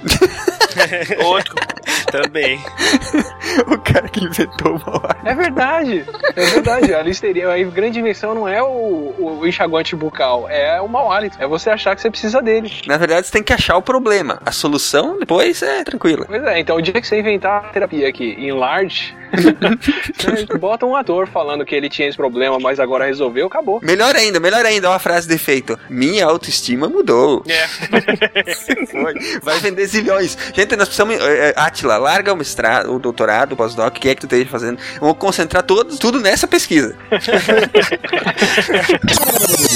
Outro. 1.24 1.54
Também. 2.12 2.60
O 3.66 3.76
cara 3.78 4.08
que 4.08 4.24
inventou 4.24 4.76
o 4.76 4.80
mau 4.86 5.02
É 5.24 5.34
verdade, 5.34 6.06
é 6.34 6.44
verdade. 6.46 6.94
A 6.94 7.02
listeria, 7.02 7.52
a 7.52 7.62
grande 7.64 7.98
invenção 7.98 8.34
não 8.34 8.48
é 8.48 8.62
o, 8.62 9.14
o 9.18 9.46
enxaguante 9.46 9.94
bucal, 9.94 10.48
é 10.48 10.80
o 10.80 10.88
mau 10.88 11.12
hálito. 11.12 11.36
É 11.38 11.46
você 11.46 11.68
achar 11.68 11.94
que 11.94 12.00
você 12.00 12.10
precisa 12.10 12.40
dele. 12.40 12.72
Na 12.86 12.96
verdade, 12.96 13.26
você 13.26 13.32
tem 13.32 13.42
que 13.42 13.52
achar 13.52 13.76
o 13.76 13.82
problema. 13.82 14.40
A 14.46 14.52
solução, 14.52 15.18
depois, 15.18 15.62
é 15.62 15.84
tranquila. 15.84 16.24
Pois 16.26 16.42
é, 16.44 16.60
então 16.60 16.76
o 16.76 16.80
dia 16.80 16.94
que 16.94 17.06
você 17.06 17.18
inventar 17.18 17.66
a 17.66 17.68
terapia 17.68 18.08
aqui 18.08 18.34
em 18.38 18.52
large, 18.52 19.14
bota 20.58 20.86
um 20.86 20.96
ator 20.96 21.28
falando 21.28 21.64
que 21.64 21.74
ele 21.74 21.88
tinha 21.88 22.08
esse 22.08 22.16
problema, 22.16 22.58
mas 22.58 22.78
agora 22.78 23.06
resolveu, 23.06 23.46
acabou. 23.46 23.80
Melhor 23.82 24.14
ainda, 24.14 24.38
melhor 24.38 24.64
ainda, 24.64 24.90
uma 24.90 24.98
frase 24.98 25.28
de 25.28 25.34
efeito. 25.34 25.78
Minha 25.88 26.26
autoestima 26.26 26.88
mudou. 26.88 27.42
É. 27.48 27.66
Vai 29.42 29.58
vender 29.60 29.86
zilhões. 29.86 30.36
Gente, 30.54 30.76
nós 30.76 30.88
precisamos. 30.88 31.16
É, 31.16 31.50
é, 31.50 31.54
Atila, 31.56 31.96
larga 31.96 32.32
o 32.32 32.36
mestrado, 32.36 32.94
o 32.94 32.98
doutorado, 32.98 33.52
o 33.52 33.56
pós-doc, 33.56 33.96
o 33.96 34.00
que 34.00 34.08
é 34.08 34.14
que 34.14 34.20
tu 34.20 34.26
esteja 34.26 34.48
fazendo. 34.48 34.78
Vamos 35.00 35.16
concentrar 35.18 35.62
todos, 35.62 35.98
tudo 35.98 36.20
nessa 36.20 36.46
pesquisa. 36.46 36.96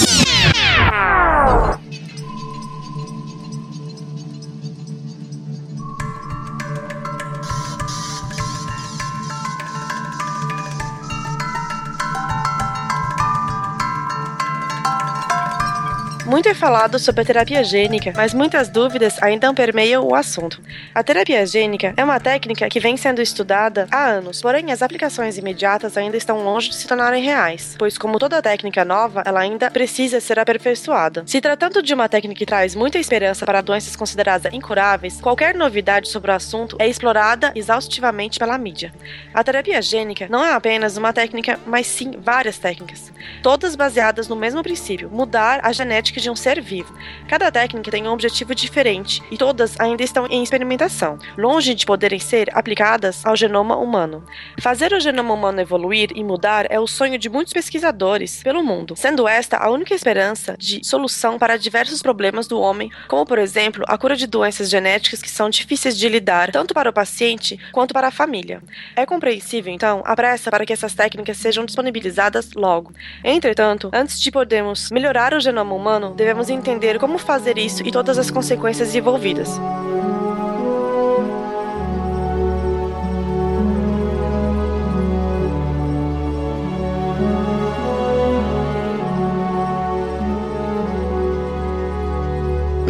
Muito 16.36 16.50
é 16.50 16.54
falado 16.54 16.98
sobre 16.98 17.22
a 17.22 17.24
terapia 17.24 17.64
gênica, 17.64 18.12
mas 18.14 18.34
muitas 18.34 18.68
dúvidas 18.68 19.16
ainda 19.22 19.50
permeiam 19.54 20.04
o 20.04 20.14
assunto. 20.14 20.60
A 20.94 21.02
terapia 21.02 21.46
gênica 21.46 21.94
é 21.96 22.04
uma 22.04 22.20
técnica 22.20 22.68
que 22.68 22.78
vem 22.78 22.94
sendo 22.94 23.22
estudada 23.22 23.88
há 23.90 24.04
anos, 24.04 24.42
porém 24.42 24.70
as 24.70 24.82
aplicações 24.82 25.38
imediatas 25.38 25.96
ainda 25.96 26.14
estão 26.14 26.44
longe 26.44 26.68
de 26.68 26.76
se 26.76 26.86
tornarem 26.86 27.24
reais, 27.24 27.74
pois 27.78 27.96
como 27.96 28.18
toda 28.18 28.42
técnica 28.42 28.84
nova, 28.84 29.22
ela 29.24 29.40
ainda 29.40 29.70
precisa 29.70 30.20
ser 30.20 30.38
aperfeiçoada. 30.38 31.22
Se 31.26 31.40
tratando 31.40 31.82
de 31.82 31.94
uma 31.94 32.06
técnica 32.06 32.40
que 32.40 32.44
traz 32.44 32.74
muita 32.74 32.98
esperança 32.98 33.46
para 33.46 33.62
doenças 33.62 33.96
consideradas 33.96 34.52
incuráveis, 34.52 35.18
qualquer 35.22 35.54
novidade 35.54 36.10
sobre 36.10 36.30
o 36.30 36.34
assunto 36.34 36.76
é 36.78 36.86
explorada 36.86 37.50
exaustivamente 37.54 38.38
pela 38.38 38.58
mídia. 38.58 38.92
A 39.32 39.42
terapia 39.42 39.80
gênica 39.80 40.26
não 40.28 40.44
é 40.44 40.52
apenas 40.52 40.98
uma 40.98 41.14
técnica, 41.14 41.58
mas 41.66 41.86
sim 41.86 42.12
várias 42.18 42.58
técnicas, 42.58 43.10
todas 43.42 43.74
baseadas 43.74 44.28
no 44.28 44.36
mesmo 44.36 44.62
princípio: 44.62 45.08
mudar 45.10 45.60
a 45.62 45.72
genética 45.72 46.25
de 46.25 46.25
um 46.30 46.36
ser 46.36 46.60
vivo. 46.60 46.94
Cada 47.28 47.50
técnica 47.50 47.90
tem 47.90 48.06
um 48.06 48.12
objetivo 48.12 48.54
diferente 48.54 49.22
e 49.30 49.36
todas 49.36 49.78
ainda 49.78 50.02
estão 50.02 50.26
em 50.26 50.42
experimentação, 50.42 51.18
longe 51.36 51.74
de 51.74 51.86
poderem 51.86 52.18
ser 52.18 52.48
aplicadas 52.56 53.24
ao 53.24 53.36
genoma 53.36 53.76
humano. 53.76 54.24
Fazer 54.60 54.92
o 54.92 55.00
genoma 55.00 55.34
humano 55.34 55.60
evoluir 55.60 56.10
e 56.14 56.22
mudar 56.22 56.66
é 56.70 56.78
o 56.78 56.86
sonho 56.86 57.18
de 57.18 57.28
muitos 57.28 57.52
pesquisadores 57.52 58.42
pelo 58.42 58.62
mundo, 58.62 58.94
sendo 58.96 59.26
esta 59.26 59.56
a 59.56 59.70
única 59.70 59.94
esperança 59.94 60.56
de 60.58 60.86
solução 60.86 61.38
para 61.38 61.56
diversos 61.56 62.02
problemas 62.02 62.46
do 62.46 62.60
homem, 62.60 62.90
como 63.08 63.24
por 63.24 63.38
exemplo 63.38 63.84
a 63.86 63.98
cura 63.98 64.16
de 64.16 64.26
doenças 64.26 64.68
genéticas 64.70 65.22
que 65.22 65.30
são 65.30 65.50
difíceis 65.50 65.96
de 65.96 66.08
lidar 66.08 66.50
tanto 66.52 66.74
para 66.74 66.90
o 66.90 66.92
paciente 66.92 67.58
quanto 67.72 67.92
para 67.92 68.08
a 68.08 68.10
família. 68.10 68.62
É 68.94 69.04
compreensível, 69.06 69.72
então, 69.72 70.02
a 70.04 70.14
pressa 70.14 70.50
para 70.50 70.64
que 70.64 70.72
essas 70.72 70.94
técnicas 70.94 71.36
sejam 71.36 71.64
disponibilizadas 71.64 72.52
logo. 72.54 72.92
Entretanto, 73.22 73.90
antes 73.92 74.20
de 74.20 74.30
podermos 74.30 74.90
melhorar 74.90 75.34
o 75.34 75.40
genoma 75.40 75.74
humano, 75.74 76.05
devemos 76.12 76.48
entender 76.48 76.98
como 76.98 77.18
fazer 77.18 77.58
isso 77.58 77.82
e 77.86 77.90
todas 77.90 78.18
as 78.18 78.30
consequências 78.30 78.94
envolvidas. 78.94 79.48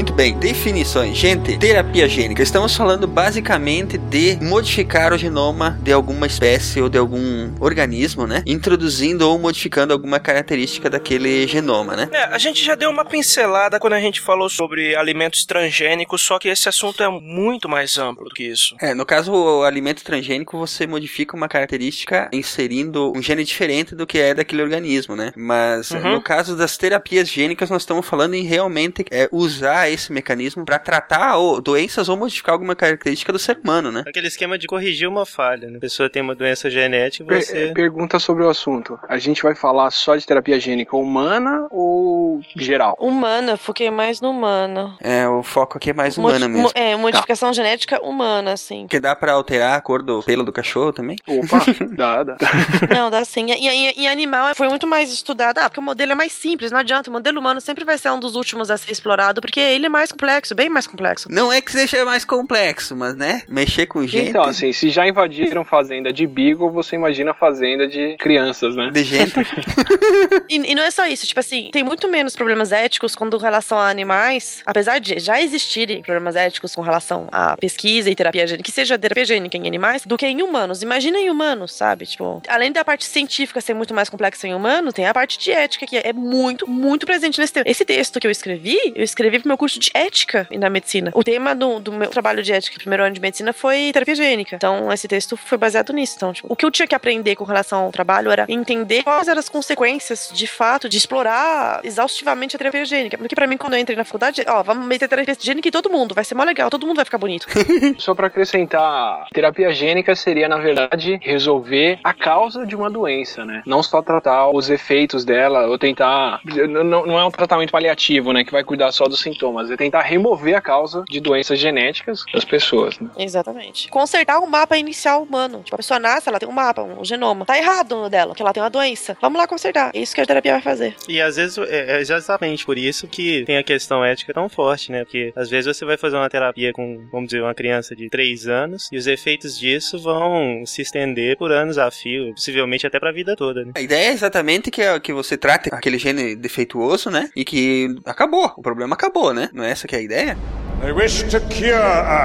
Muito 0.06 0.14
bem, 0.14 0.38
definições. 0.38 1.18
Gente, 1.18 1.58
terapia 1.58 2.08
gênica. 2.08 2.40
Estamos 2.40 2.76
falando 2.76 3.08
basicamente 3.08 3.98
de 3.98 4.38
modificar 4.40 5.12
o 5.12 5.18
genoma 5.18 5.76
de 5.82 5.92
alguma 5.92 6.28
espécie 6.28 6.80
ou 6.80 6.88
de 6.88 6.96
algum 6.96 7.52
organismo, 7.58 8.24
né? 8.24 8.40
Introduzindo 8.46 9.28
ou 9.28 9.36
modificando 9.36 9.92
alguma 9.92 10.20
característica 10.20 10.88
daquele 10.88 11.48
genoma, 11.48 11.96
né? 11.96 12.08
É, 12.12 12.22
a 12.22 12.38
gente 12.38 12.64
já 12.64 12.76
deu 12.76 12.88
uma 12.88 13.04
pincelada 13.04 13.80
quando 13.80 13.94
a 13.94 14.00
gente 14.00 14.20
falou 14.20 14.48
sobre 14.48 14.94
alimentos 14.94 15.44
transgênicos, 15.44 16.22
só 16.22 16.38
que 16.38 16.48
esse 16.48 16.68
assunto 16.68 17.02
é 17.02 17.08
muito 17.08 17.68
mais 17.68 17.98
amplo 17.98 18.28
do 18.28 18.34
que 18.34 18.44
isso. 18.44 18.76
É, 18.80 18.94
no 18.94 19.04
caso, 19.04 19.32
o 19.32 19.64
alimento 19.64 20.04
transgênico, 20.04 20.56
você 20.56 20.86
modifica 20.86 21.36
uma 21.36 21.48
característica 21.48 22.30
inserindo 22.32 23.12
um 23.14 23.20
gene 23.20 23.42
diferente 23.42 23.92
do 23.96 24.06
que 24.06 24.18
é 24.18 24.32
daquele 24.32 24.62
organismo, 24.62 25.16
né? 25.16 25.32
Mas 25.36 25.90
Uhum. 25.90 26.12
no 26.12 26.22
caso 26.22 26.56
das 26.56 26.76
terapias 26.76 27.28
gênicas, 27.28 27.68
nós 27.68 27.82
estamos 27.82 28.06
falando 28.06 28.34
em 28.34 28.44
realmente 28.44 29.04
é, 29.10 29.28
usar 29.32 29.95
esse 29.96 30.12
mecanismo 30.12 30.64
para 30.64 30.78
tratar 30.78 31.36
ou, 31.36 31.60
doenças 31.60 32.08
ou 32.08 32.16
modificar 32.16 32.52
alguma 32.52 32.74
característica 32.76 33.32
do 33.32 33.38
ser 33.38 33.58
humano, 33.62 33.90
né? 33.90 34.04
Aquele 34.06 34.28
esquema 34.28 34.56
de 34.56 34.66
corrigir 34.66 35.08
uma 35.08 35.26
falha, 35.26 35.68
né? 35.68 35.78
A 35.78 35.80
pessoa 35.80 36.08
tem 36.08 36.22
uma 36.22 36.34
doença 36.34 36.70
genética 36.70 37.24
e 37.24 37.26
Per- 37.26 37.42
você... 37.44 37.72
Pergunta 37.74 38.18
sobre 38.18 38.44
o 38.44 38.48
assunto. 38.48 38.98
A 39.08 39.18
gente 39.18 39.42
vai 39.42 39.54
falar 39.54 39.90
só 39.90 40.16
de 40.16 40.24
terapia 40.26 40.58
gênica 40.60 40.96
humana 40.96 41.66
ou 41.70 42.40
geral? 42.56 42.96
Humana, 43.00 43.56
foquei 43.56 43.90
mais 43.90 44.20
no 44.20 44.30
humana. 44.30 44.96
É, 45.00 45.26
o 45.28 45.42
foco 45.42 45.76
aqui 45.78 45.90
é 45.90 45.92
mais 45.92 46.16
Modi- 46.16 46.36
humana 46.36 46.48
mesmo. 46.48 46.62
mo- 46.68 46.72
É, 46.74 46.94
modificação 46.96 47.52
genética 47.52 48.00
humana, 48.02 48.52
assim. 48.52 48.82
Porque 48.82 49.00
dá 49.00 49.14
pra 49.16 49.32
alterar 49.32 49.76
a 49.76 49.80
cor 49.80 50.02
do 50.02 50.22
pelo 50.22 50.44
do 50.44 50.52
cachorro 50.52 50.92
também? 50.92 51.16
Opa, 51.26 51.58
dá, 51.96 52.22
dá. 52.22 52.36
Não, 52.94 53.10
dá 53.10 53.24
sim. 53.24 53.46
E, 53.50 53.68
e, 53.68 54.02
e 54.02 54.08
animal 54.08 54.54
foi 54.54 54.68
muito 54.68 54.86
mais 54.86 55.12
estudado. 55.12 55.58
Ah, 55.58 55.68
porque 55.68 55.80
o 55.80 55.82
modelo 55.82 56.12
é 56.12 56.14
mais 56.14 56.32
simples, 56.32 56.70
não 56.70 56.78
adianta. 56.78 57.10
O 57.10 57.12
modelo 57.12 57.40
humano 57.40 57.60
sempre 57.60 57.84
vai 57.84 57.96
ser 57.98 58.10
um 58.10 58.20
dos 58.20 58.34
últimos 58.36 58.70
a 58.70 58.76
ser 58.76 58.90
explorado, 58.92 59.40
porque 59.40 59.60
ele 59.60 59.85
é 59.86 59.88
mais 59.88 60.12
complexo, 60.12 60.54
bem 60.54 60.68
mais 60.68 60.86
complexo. 60.86 61.28
Não 61.30 61.52
é 61.52 61.60
que 61.60 61.72
seja 61.72 62.04
mais 62.04 62.24
complexo, 62.24 62.94
mas 62.96 63.16
né? 63.16 63.42
Mexer 63.48 63.86
com 63.86 64.06
gente. 64.06 64.30
Então, 64.30 64.42
assim, 64.42 64.72
se 64.72 64.90
já 64.90 65.06
invadiram 65.06 65.64
fazenda 65.64 66.12
de 66.12 66.26
Beagle, 66.26 66.70
você 66.70 66.96
imagina 66.96 67.32
fazenda 67.32 67.86
de 67.86 68.16
crianças, 68.18 68.76
né? 68.76 68.90
De 68.92 69.02
gente. 69.02 69.34
E, 70.48 70.56
e 70.56 70.74
não 70.74 70.82
é 70.82 70.90
só 70.90 71.06
isso, 71.06 71.26
tipo 71.26 71.40
assim, 71.40 71.70
tem 71.72 71.82
muito 71.82 72.08
menos 72.08 72.36
problemas 72.36 72.70
éticos 72.70 73.16
quando 73.16 73.36
relação 73.36 73.78
a 73.78 73.88
animais, 73.88 74.62
apesar 74.64 74.98
de 74.98 75.18
já 75.18 75.40
existirem 75.40 76.02
problemas 76.02 76.36
éticos 76.36 76.74
com 76.74 76.82
relação 76.82 77.28
à 77.32 77.56
pesquisa 77.56 78.08
e 78.10 78.14
terapia 78.14 78.46
gênica, 78.46 78.64
que 78.64 78.72
seja 78.72 78.98
terapia 78.98 79.24
gênica 79.24 79.56
em 79.56 79.66
animais, 79.66 80.02
do 80.04 80.16
que 80.16 80.26
em 80.26 80.42
humanos. 80.42 80.82
Imagina 80.82 81.18
em 81.18 81.30
humanos, 81.30 81.72
sabe? 81.72 82.06
Tipo, 82.06 82.40
além 82.48 82.70
da 82.70 82.84
parte 82.84 83.04
científica 83.04 83.60
ser 83.60 83.74
muito 83.74 83.92
mais 83.92 84.08
complexa 84.08 84.46
em 84.46 84.54
humanos, 84.54 84.94
tem 84.94 85.06
a 85.06 85.14
parte 85.14 85.38
de 85.38 85.50
ética 85.50 85.86
que 85.86 85.96
é 85.96 86.12
muito, 86.12 86.68
muito 86.68 87.06
presente 87.06 87.40
nesse 87.40 87.52
tema. 87.52 87.64
Esse 87.68 87.84
texto 87.84 88.20
que 88.20 88.26
eu 88.26 88.30
escrevi, 88.30 88.78
eu 88.94 89.02
escrevi 89.02 89.38
pro 89.38 89.48
meu 89.48 89.58
curso 89.58 89.75
de 89.78 89.90
ética 89.94 90.46
na 90.50 90.70
medicina. 90.70 91.10
O 91.14 91.24
tema 91.24 91.54
do, 91.54 91.80
do 91.80 91.92
meu 91.92 92.08
trabalho 92.08 92.42
de 92.42 92.52
ética, 92.52 92.78
primeiro 92.78 93.04
ano 93.04 93.14
de 93.14 93.20
medicina, 93.20 93.52
foi 93.52 93.90
terapia 93.92 94.14
gênica. 94.14 94.56
Então, 94.56 94.92
esse 94.92 95.08
texto 95.08 95.36
foi 95.36 95.58
baseado 95.58 95.92
nisso. 95.92 96.14
Então, 96.16 96.32
tipo, 96.32 96.52
o 96.52 96.56
que 96.56 96.64
eu 96.64 96.70
tinha 96.70 96.86
que 96.86 96.94
aprender 96.94 97.36
com 97.36 97.44
relação 97.44 97.84
ao 97.84 97.92
trabalho 97.92 98.30
era 98.30 98.46
entender 98.48 99.02
quais 99.02 99.28
eram 99.28 99.38
as 99.38 99.48
consequências, 99.48 100.30
de 100.32 100.46
fato, 100.46 100.88
de 100.88 100.96
explorar 100.96 101.80
exaustivamente 101.84 102.56
a 102.56 102.58
terapia 102.58 102.84
gênica. 102.84 103.18
Porque 103.18 103.34
pra 103.34 103.46
mim, 103.46 103.56
quando 103.56 103.74
eu 103.74 103.80
entrei 103.80 103.96
na 103.96 104.04
faculdade, 104.04 104.44
ó, 104.46 104.62
vamos 104.62 104.86
meter 104.86 105.08
terapia 105.08 105.36
gênica 105.38 105.68
em 105.68 105.72
todo 105.72 105.90
mundo, 105.90 106.14
vai 106.14 106.24
ser 106.24 106.34
mó 106.34 106.44
legal, 106.44 106.70
todo 106.70 106.86
mundo 106.86 106.96
vai 106.96 107.04
ficar 107.04 107.18
bonito. 107.18 107.46
Só 107.98 108.14
pra 108.14 108.26
acrescentar, 108.26 109.26
terapia 109.32 109.72
gênica 109.72 110.14
seria, 110.14 110.48
na 110.48 110.58
verdade, 110.58 111.18
resolver 111.22 111.98
a 112.02 112.12
causa 112.12 112.66
de 112.66 112.74
uma 112.74 112.90
doença, 112.90 113.44
né? 113.44 113.62
Não 113.66 113.82
só 113.82 114.02
tratar 114.02 114.48
os 114.50 114.70
efeitos 114.70 115.24
dela, 115.24 115.66
ou 115.66 115.78
tentar. 115.78 116.40
Não, 116.44 117.06
não 117.06 117.18
é 117.18 117.24
um 117.24 117.30
tratamento 117.30 117.70
paliativo, 117.70 118.32
né? 118.32 118.44
Que 118.44 118.52
vai 118.52 118.64
cuidar 118.64 118.92
só 118.92 119.06
dos 119.06 119.20
sintomas. 119.20 119.65
É 119.70 119.76
tentar 119.76 120.02
remover 120.02 120.56
a 120.56 120.60
causa 120.60 121.04
de 121.08 121.20
doenças 121.20 121.58
genéticas 121.58 122.24
das 122.32 122.44
pessoas, 122.44 122.98
né? 122.98 123.08
Exatamente. 123.18 123.88
Consertar 123.88 124.38
o 124.38 124.46
mapa 124.46 124.76
inicial 124.76 125.22
humano. 125.22 125.62
Tipo, 125.62 125.76
a 125.76 125.78
pessoa 125.78 125.98
nasce, 125.98 126.28
ela 126.28 126.38
tem 126.38 126.48
um 126.48 126.52
mapa, 126.52 126.82
um 126.82 127.04
genoma. 127.04 127.44
Tá 127.44 127.56
errado 127.56 127.96
no 127.96 128.10
dela, 128.10 128.34
que 128.34 128.42
ela 128.42 128.52
tem 128.52 128.62
uma 128.62 128.70
doença. 128.70 129.16
Vamos 129.20 129.38
lá 129.38 129.46
consertar. 129.46 129.90
É 129.94 129.98
isso 129.98 130.14
que 130.14 130.20
a 130.20 130.26
terapia 130.26 130.52
vai 130.52 130.62
fazer. 130.62 130.94
E 131.08 131.20
às 131.20 131.36
vezes 131.36 131.56
é 131.58 131.86
é 131.86 132.00
exatamente 132.00 132.64
por 132.64 132.76
isso 132.76 133.06
que 133.06 133.44
tem 133.44 133.56
a 133.56 133.62
questão 133.62 134.04
ética 134.04 134.32
tão 134.32 134.48
forte, 134.48 134.90
né? 134.90 135.04
Porque 135.04 135.32
às 135.36 135.48
vezes 135.48 135.76
você 135.76 135.84
vai 135.84 135.96
fazer 135.96 136.16
uma 136.16 136.28
terapia 136.28 136.72
com, 136.72 137.06
vamos 137.10 137.28
dizer, 137.28 137.42
uma 137.42 137.54
criança 137.54 137.94
de 137.94 138.08
3 138.08 138.48
anos 138.48 138.88
e 138.92 138.96
os 138.96 139.06
efeitos 139.06 139.58
disso 139.58 139.98
vão 139.98 140.64
se 140.66 140.82
estender 140.82 141.36
por 141.36 141.52
anos 141.52 141.78
a 141.78 141.90
fio, 141.90 142.34
possivelmente 142.34 142.86
até 142.86 142.98
pra 142.98 143.12
vida 143.12 143.36
toda, 143.36 143.64
né? 143.64 143.72
A 143.74 143.80
ideia 143.80 144.08
é 144.08 144.12
exatamente 144.12 144.70
que, 144.70 144.82
é 144.82 144.98
que 144.98 145.12
você 145.12 145.36
trate 145.36 145.68
aquele 145.72 145.98
gene 145.98 146.34
defeituoso, 146.34 147.10
né? 147.10 147.30
E 147.36 147.44
que 147.44 147.94
acabou. 148.04 148.52
O 148.56 148.62
problema 148.62 148.94
acabou, 148.94 149.32
né? 149.32 149.45
Não 149.52 149.64
é 149.64 149.70
essa 149.70 149.86
que 149.86 149.94
é 149.94 149.98
a 149.98 150.02
ideia? 150.02 150.36
They 150.82 150.92
wish 150.92 151.22
to 151.30 151.40
cure 151.48 151.74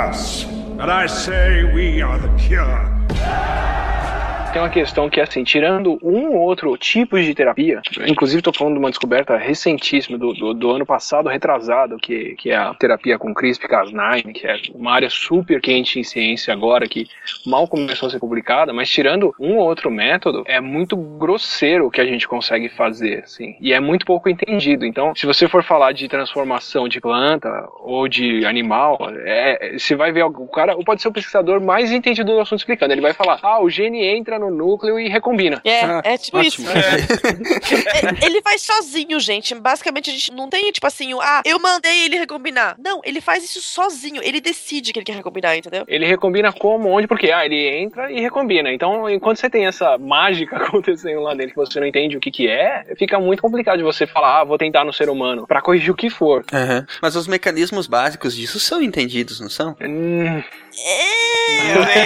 us, 0.10 0.46
but 0.78 0.90
I 0.90 1.08
say 1.08 1.64
we 1.74 2.02
are 2.02 2.20
the 2.20 2.30
cure. 2.38 2.92
Tem 4.52 4.62
uma 4.62 4.70
questão 4.70 5.10
que 5.10 5.18
é 5.22 5.24
assim, 5.24 5.46
tirando 5.46 5.98
um 6.04 6.32
ou 6.32 6.42
outro 6.42 6.76
tipo 6.76 7.18
de 7.18 7.34
terapia, 7.34 7.82
inclusive 8.06 8.42
tô 8.42 8.52
falando 8.52 8.74
de 8.74 8.80
uma 8.80 8.90
descoberta 8.90 9.38
recentíssima 9.38 10.18
do, 10.18 10.34
do, 10.34 10.54
do 10.54 10.72
ano 10.72 10.86
passado, 10.86 11.30
retrasado, 11.30 11.98
que, 11.98 12.36
que 12.36 12.52
é 12.52 12.58
a 12.58 12.74
terapia 12.74 13.18
com 13.18 13.34
CRISPR-Cas9, 13.34 14.34
que 14.34 14.46
é 14.46 14.58
uma 14.76 14.92
área 14.92 15.10
super 15.10 15.62
quente 15.62 16.00
em 16.02 16.04
ciência 16.04 16.54
agora, 16.54 16.86
que 16.86 17.08
mal 17.46 17.66
começou 17.66 18.08
a 18.08 18.10
ser 18.10 18.20
publicada, 18.20 18.74
mas 18.74 18.90
tirando 18.90 19.34
um 19.40 19.56
ou 19.56 19.66
outro 19.66 19.90
método, 19.90 20.44
é 20.46 20.60
muito 20.60 20.98
grosseiro 20.98 21.88
o 21.88 21.92
que 21.92 22.02
a 22.02 22.06
gente 22.06 22.28
consegue 22.28 22.68
fazer, 22.68 23.20
assim, 23.24 23.56
e 23.62 23.72
é 23.72 23.80
muito 23.80 24.06
pouco 24.06 24.28
entendido. 24.28 24.86
Então, 24.86 25.16
se 25.16 25.26
você 25.26 25.48
for 25.48 25.64
falar 25.64 25.94
de 25.94 26.10
transformação 26.10 26.90
de 26.90 27.00
planta 27.00 27.70
ou 27.80 28.06
de 28.06 28.46
animal, 28.46 28.98
é, 29.24 29.78
você 29.78 29.96
vai 29.96 30.12
ver 30.12 30.26
o 30.26 30.48
cara, 30.48 30.76
ou 30.76 30.84
pode 30.84 31.02
ser 31.02 31.08
o 31.08 31.14
pesquisador 31.14 31.62
mais 31.62 31.90
entendido 31.90 32.34
do 32.34 32.40
assunto 32.42 32.60
explicando, 32.60 32.94
ele 32.94 33.00
vai 33.00 33.14
falar, 33.14 33.40
ah, 33.42 33.62
o 33.62 33.70
gene 33.70 34.06
entra 34.06 34.41
no 34.42 34.50
núcleo 34.52 35.00
e 35.00 35.08
recombina. 35.08 35.62
É, 35.64 35.82
Ah, 35.86 36.02
é 36.04 36.18
tipo 36.18 36.38
ótimo. 36.38 36.68
isso. 36.68 36.78
É, 36.78 38.26
ele 38.26 38.42
faz 38.42 38.62
sozinho, 38.62 39.20
gente. 39.20 39.54
Basicamente, 39.56 40.10
a 40.10 40.14
gente 40.14 40.32
não 40.34 40.50
tem, 40.50 40.72
tipo 40.72 40.86
assim, 40.88 41.14
o, 41.14 41.22
ah, 41.22 41.42
eu 41.46 41.60
mandei 41.60 42.06
ele 42.06 42.18
recombinar. 42.18 42.76
Não, 42.78 43.02
ele 43.04 43.22
faz 43.22 43.44
isso 43.44 43.62
sozinho. 43.62 44.22
Ele 44.24 44.42
decide 44.42 44.92
que 44.92 45.00
ele 45.00 45.06
quer 45.06 45.16
recombinar, 45.16 45.56
entendeu? 45.58 45.84
Ele 45.88 46.06
recombina 46.06 46.52
como, 46.52 46.90
onde, 46.90 47.08
porque 47.08 47.32
ah, 47.32 47.46
ele 47.46 47.68
entra 47.68 48.12
e 48.12 48.20
recombina. 48.20 48.72
Então, 48.72 49.10
enquanto 49.10 49.38
você 49.38 49.50
tem 49.50 49.66
essa 49.66 49.98
mágica 49.98 50.58
acontecendo 50.62 51.22
lá 51.22 51.34
dentro 51.34 51.52
que 51.54 51.58
você 51.60 51.80
não 51.80 51.88
entende 51.88 52.18
o 52.18 52.20
que 52.20 52.32
que 52.32 52.48
é, 52.48 52.86
fica 52.98 53.20
muito 53.20 53.42
complicado 53.42 53.78
de 53.78 53.84
você 53.84 54.06
falar, 54.08 54.42
ah, 54.42 54.44
vou 54.44 54.58
tentar 54.58 54.84
no 54.84 54.94
ser 54.94 55.10
humano, 55.10 55.46
pra 55.48 55.62
corrigir 55.62 55.92
o 55.92 55.96
que 55.96 56.10
for. 56.10 56.44
Aham. 56.54 56.86
Mas 57.02 57.16
os 57.16 57.28
mecanismos 57.28 57.88
básicos 57.88 58.36
disso 58.36 58.60
são 58.60 58.82
entendidos, 58.82 59.40
não 59.40 59.50
são? 59.50 59.76
Hum, 59.82 60.42
É, 60.80 62.06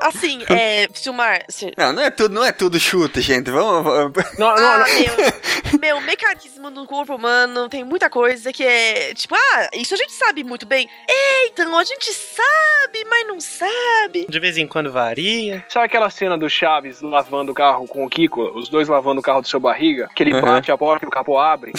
assim, 0.00 0.42
é, 0.48 0.88
Silmar, 0.92 1.42
se- 1.48 1.72
Não, 1.76 1.92
não 1.92 2.02
é 2.02 2.10
tudo, 2.10 2.34
não 2.34 2.44
é 2.44 2.52
tudo 2.52 2.78
chute, 2.78 3.20
gente. 3.20 3.50
Vamos. 3.50 3.84
vamos- 3.84 4.38
não, 4.38 4.54
não, 4.54 4.56
Ah, 4.56 4.78
não. 4.78 4.86
meu, 4.86 5.80
meu 5.80 6.00
mecanismo 6.02 6.70
no 6.70 6.86
corpo 6.86 7.14
humano 7.16 7.68
tem 7.68 7.84
muita 7.84 8.08
coisa 8.08 8.52
que 8.52 8.62
é 8.64 9.14
tipo, 9.14 9.34
ah, 9.34 9.68
isso 9.74 9.94
a 9.94 9.96
gente 9.96 10.12
sabe 10.12 10.44
muito 10.44 10.66
bem. 10.66 10.88
É, 11.08 11.46
então 11.46 11.76
a 11.76 11.84
gente 11.84 12.12
sabe, 12.12 13.04
mas 13.08 13.26
não 13.26 13.40
sabe. 13.40 14.26
De 14.28 14.38
vez 14.40 14.56
em 14.56 14.66
quando 14.66 14.90
varia. 14.92 15.64
Sabe 15.68 15.86
aquela 15.86 16.10
cena 16.10 16.36
do 16.38 16.48
Chaves 16.48 17.00
lavando 17.00 17.52
o 17.52 17.54
carro 17.54 17.86
com 17.86 18.04
o 18.04 18.08
Kiko, 18.08 18.42
os 18.58 18.68
dois 18.68 18.88
lavando 18.88 19.20
o 19.20 19.22
carro 19.22 19.40
do 19.42 19.48
seu 19.48 19.60
barriga, 19.60 20.08
que 20.14 20.22
ele 20.22 20.34
Uhum. 20.34 20.40
bate 20.42 20.70
a 20.70 20.78
porta 20.78 21.04
e 21.04 21.08
o 21.08 21.10
capô 21.10 21.38
abre? 21.38 21.72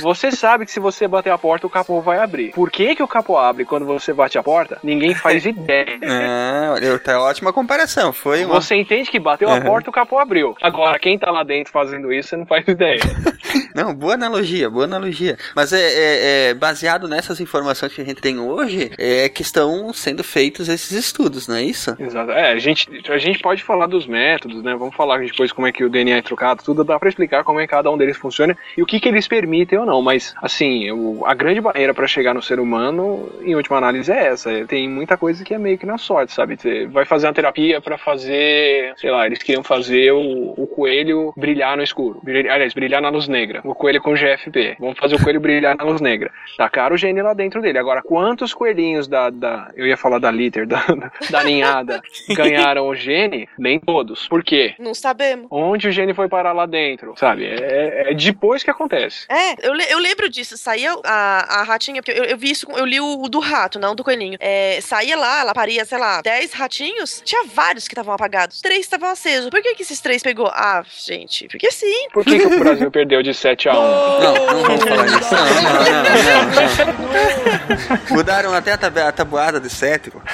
Você 0.00 0.30
sabe 0.32 0.64
que 0.66 0.72
se 0.72 0.80
você 0.80 1.06
bater 1.06 1.30
a 1.30 1.38
porta, 1.38 1.66
o 1.66 1.70
capô 1.70 2.00
vai 2.00 2.18
abrir. 2.18 2.52
Por 2.52 2.70
que, 2.70 2.94
que 2.96 3.02
o 3.02 3.08
capô 3.08 3.27
abre 3.36 3.64
quando 3.64 3.84
você 3.84 4.12
bate 4.12 4.38
a 4.38 4.42
porta? 4.42 4.78
Ninguém 4.82 5.14
faz 5.14 5.44
ideia. 5.46 5.98
Ah, 6.06 6.70
olha, 6.74 6.98
tá 6.98 7.20
ótima 7.20 7.52
comparação. 7.52 8.12
Foi 8.12 8.44
uma. 8.44 8.60
Você 8.60 8.74
entende 8.76 9.10
que 9.10 9.18
bateu 9.18 9.48
a 9.48 9.54
Uhum. 9.54 9.62
porta, 9.62 9.90
o 9.90 9.92
capô 9.92 10.18
abriu. 10.18 10.56
Agora, 10.62 10.98
quem 10.98 11.18
tá 11.18 11.30
lá 11.30 11.42
dentro 11.42 11.72
fazendo 11.72 12.12
isso, 12.12 12.30
você 12.30 12.36
não 12.36 12.46
faz 12.46 12.66
ideia. 12.66 13.00
Não, 13.74 13.94
boa 13.94 14.14
analogia, 14.14 14.68
boa 14.68 14.84
analogia. 14.84 15.38
Mas 15.54 15.72
é, 15.72 15.78
é- 15.80 16.48
é 16.50 16.54
baseado 16.54 17.06
nessas 17.06 17.40
informações 17.40 17.94
que 17.94 18.00
a 18.00 18.04
gente 18.04 18.20
tem 18.20 18.38
hoje, 18.38 18.90
é 18.98 19.28
que 19.28 19.42
estão 19.42 19.92
sendo 19.92 20.24
feitos 20.24 20.68
esses 20.68 20.90
estudos, 20.90 21.46
não 21.46 21.54
é 21.54 21.62
isso? 21.62 21.96
Exato. 21.98 22.32
É, 22.32 22.52
a 22.52 22.58
gente, 22.58 22.88
a 23.08 23.18
gente 23.18 23.38
pode 23.38 23.62
falar 23.62 23.86
dos 23.86 24.04
métodos, 24.06 24.62
né? 24.64 24.74
Vamos 24.76 24.94
falar 24.96 25.18
depois 25.20 25.52
como 25.52 25.66
é 25.66 25.72
que 25.72 25.84
o 25.84 25.88
DNA 25.88 26.16
é 26.18 26.22
trocado, 26.22 26.62
tudo 26.64 26.82
dá 26.82 26.98
pra 26.98 27.08
explicar 27.08 27.44
como 27.44 27.60
é 27.60 27.66
que 27.66 27.70
cada 27.70 27.90
um 27.90 27.96
deles 27.96 28.16
funciona 28.16 28.56
e 28.76 28.82
o 28.82 28.86
que, 28.86 28.98
que 28.98 29.08
eles 29.08 29.28
permitem 29.28 29.78
ou 29.78 29.86
não. 29.86 30.02
Mas, 30.02 30.34
assim, 30.42 30.90
o- 30.90 31.22
a 31.24 31.32
grande 31.34 31.60
barreira 31.60 31.94
pra 31.94 32.06
chegar 32.08 32.34
no 32.34 32.42
ser 32.42 32.58
humano, 32.58 33.17
em 33.42 33.54
última 33.54 33.78
análise, 33.78 34.10
é 34.10 34.26
essa. 34.28 34.50
É, 34.50 34.64
Tem 34.64 34.88
muita 34.88 35.16
coisa 35.16 35.44
que 35.44 35.54
é 35.54 35.58
meio 35.58 35.78
que 35.78 35.86
na 35.86 35.98
sorte, 35.98 36.32
sabe? 36.32 36.56
você 36.56 36.86
vai 36.86 37.04
fazer 37.04 37.26
uma 37.26 37.32
terapia 37.34 37.80
pra 37.80 37.96
fazer, 37.98 38.92
sei 38.96 39.10
lá, 39.10 39.26
eles 39.26 39.42
queriam 39.42 39.62
fazer 39.62 40.12
o, 40.12 40.54
o 40.56 40.66
coelho 40.66 41.32
brilhar 41.36 41.76
no 41.76 41.82
escuro. 41.82 42.20
Brilhar, 42.22 42.54
aliás, 42.54 42.74
brilhar 42.74 43.00
na 43.00 43.08
luz 43.08 43.28
negra. 43.28 43.60
O 43.64 43.74
coelho 43.74 44.00
com 44.00 44.14
GFP. 44.14 44.76
Vamos 44.78 44.98
fazer 44.98 45.16
o 45.16 45.22
coelho 45.22 45.40
brilhar 45.40 45.76
na 45.76 45.84
luz 45.84 46.00
negra. 46.00 46.30
Tacaram 46.56 46.94
o 46.94 46.98
gene 46.98 47.22
lá 47.22 47.34
dentro 47.34 47.60
dele. 47.60 47.78
Agora, 47.78 48.02
quantos 48.02 48.52
coelhinhos 48.52 49.06
da, 49.08 49.30
da 49.30 49.70
eu 49.76 49.86
ia 49.86 49.96
falar 49.96 50.18
da 50.18 50.30
litter, 50.30 50.66
da, 50.66 50.84
da 51.30 51.44
ninhada, 51.44 52.00
ganharam 52.34 52.86
o 52.88 52.94
gene? 52.94 53.48
Nem 53.58 53.78
todos. 53.78 54.26
Por 54.28 54.42
quê? 54.42 54.74
Não 54.78 54.94
sabemos. 54.94 55.46
Onde 55.50 55.88
o 55.88 55.92
gene 55.92 56.14
foi 56.14 56.28
parar 56.28 56.52
lá 56.52 56.66
dentro, 56.66 57.14
sabe? 57.16 57.46
É, 57.46 58.10
é 58.10 58.14
depois 58.14 58.62
que 58.62 58.70
acontece. 58.70 59.26
É, 59.28 59.66
eu, 59.66 59.74
eu 59.74 59.98
lembro 59.98 60.28
disso. 60.28 60.56
Saía 60.56 60.94
a, 61.04 61.60
a 61.60 61.62
ratinha, 61.62 62.02
porque 62.02 62.18
eu, 62.18 62.24
eu 62.24 62.36
vi 62.36 62.50
isso, 62.50 62.66
eu 62.76 62.84
li 62.84 63.00
o, 63.00 63.07
o 63.22 63.28
do 63.28 63.38
rato, 63.40 63.78
não 63.78 63.94
do 63.94 64.02
coelhinho. 64.04 64.36
É, 64.40 64.80
saía 64.80 65.16
lá, 65.16 65.40
ela 65.40 65.54
paria, 65.54 65.84
sei 65.84 65.98
lá, 65.98 66.20
10 66.22 66.52
ratinhos. 66.52 67.22
Tinha 67.24 67.44
vários 67.46 67.86
que 67.88 67.94
estavam 67.94 68.14
apagados. 68.14 68.60
Três 68.60 68.80
estavam 68.80 69.08
acesos. 69.08 69.50
Por 69.50 69.62
que, 69.62 69.74
que 69.74 69.82
esses 69.82 70.00
três 70.00 70.22
pegou? 70.22 70.46
Ah, 70.48 70.82
gente, 71.06 71.46
porque 71.48 71.70
sim. 71.70 72.08
Por 72.12 72.24
que, 72.24 72.38
que 72.38 72.46
o 72.46 72.58
Brasil 72.58 72.90
perdeu 72.90 73.22
de 73.22 73.32
7 73.34 73.68
a 73.68 73.72
1? 73.72 73.74
Não, 73.76 74.34
não 74.34 74.62
vamos 74.62 74.84
falar 74.84 75.06
disso. 75.06 75.34
Não, 75.34 75.44
não, 75.44 75.82
não, 75.82 76.42
não, 76.54 78.08
não. 78.08 78.16
Mudaram 78.16 78.52
até 78.54 78.72
a, 78.72 78.78
tab- 78.78 78.98
a 78.98 79.12
tabuada 79.12 79.60
de 79.60 79.70
7, 79.70 80.10
pô. 80.10 80.20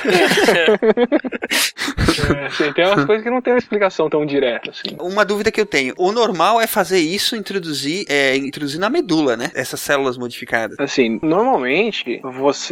É, 2.36 2.46
assim, 2.46 2.72
tem 2.72 2.86
umas 2.86 3.04
coisas 3.04 3.24
que 3.24 3.30
não 3.30 3.42
tem 3.42 3.52
uma 3.52 3.58
explicação 3.58 4.08
tão 4.08 4.24
direta, 4.24 4.70
assim. 4.70 4.96
Uma 5.00 5.24
dúvida 5.24 5.50
que 5.50 5.60
eu 5.60 5.66
tenho. 5.66 5.92
O 5.98 6.12
normal 6.12 6.60
é 6.60 6.66
fazer 6.66 7.00
isso, 7.00 7.34
introduzir, 7.36 8.04
é, 8.08 8.36
introduzir 8.36 8.78
na 8.78 8.88
medula, 8.88 9.36
né? 9.36 9.50
Essas 9.54 9.80
células 9.80 10.16
modificadas. 10.16 10.78
Assim, 10.78 11.18
normalmente 11.22 12.20
você 12.22 12.63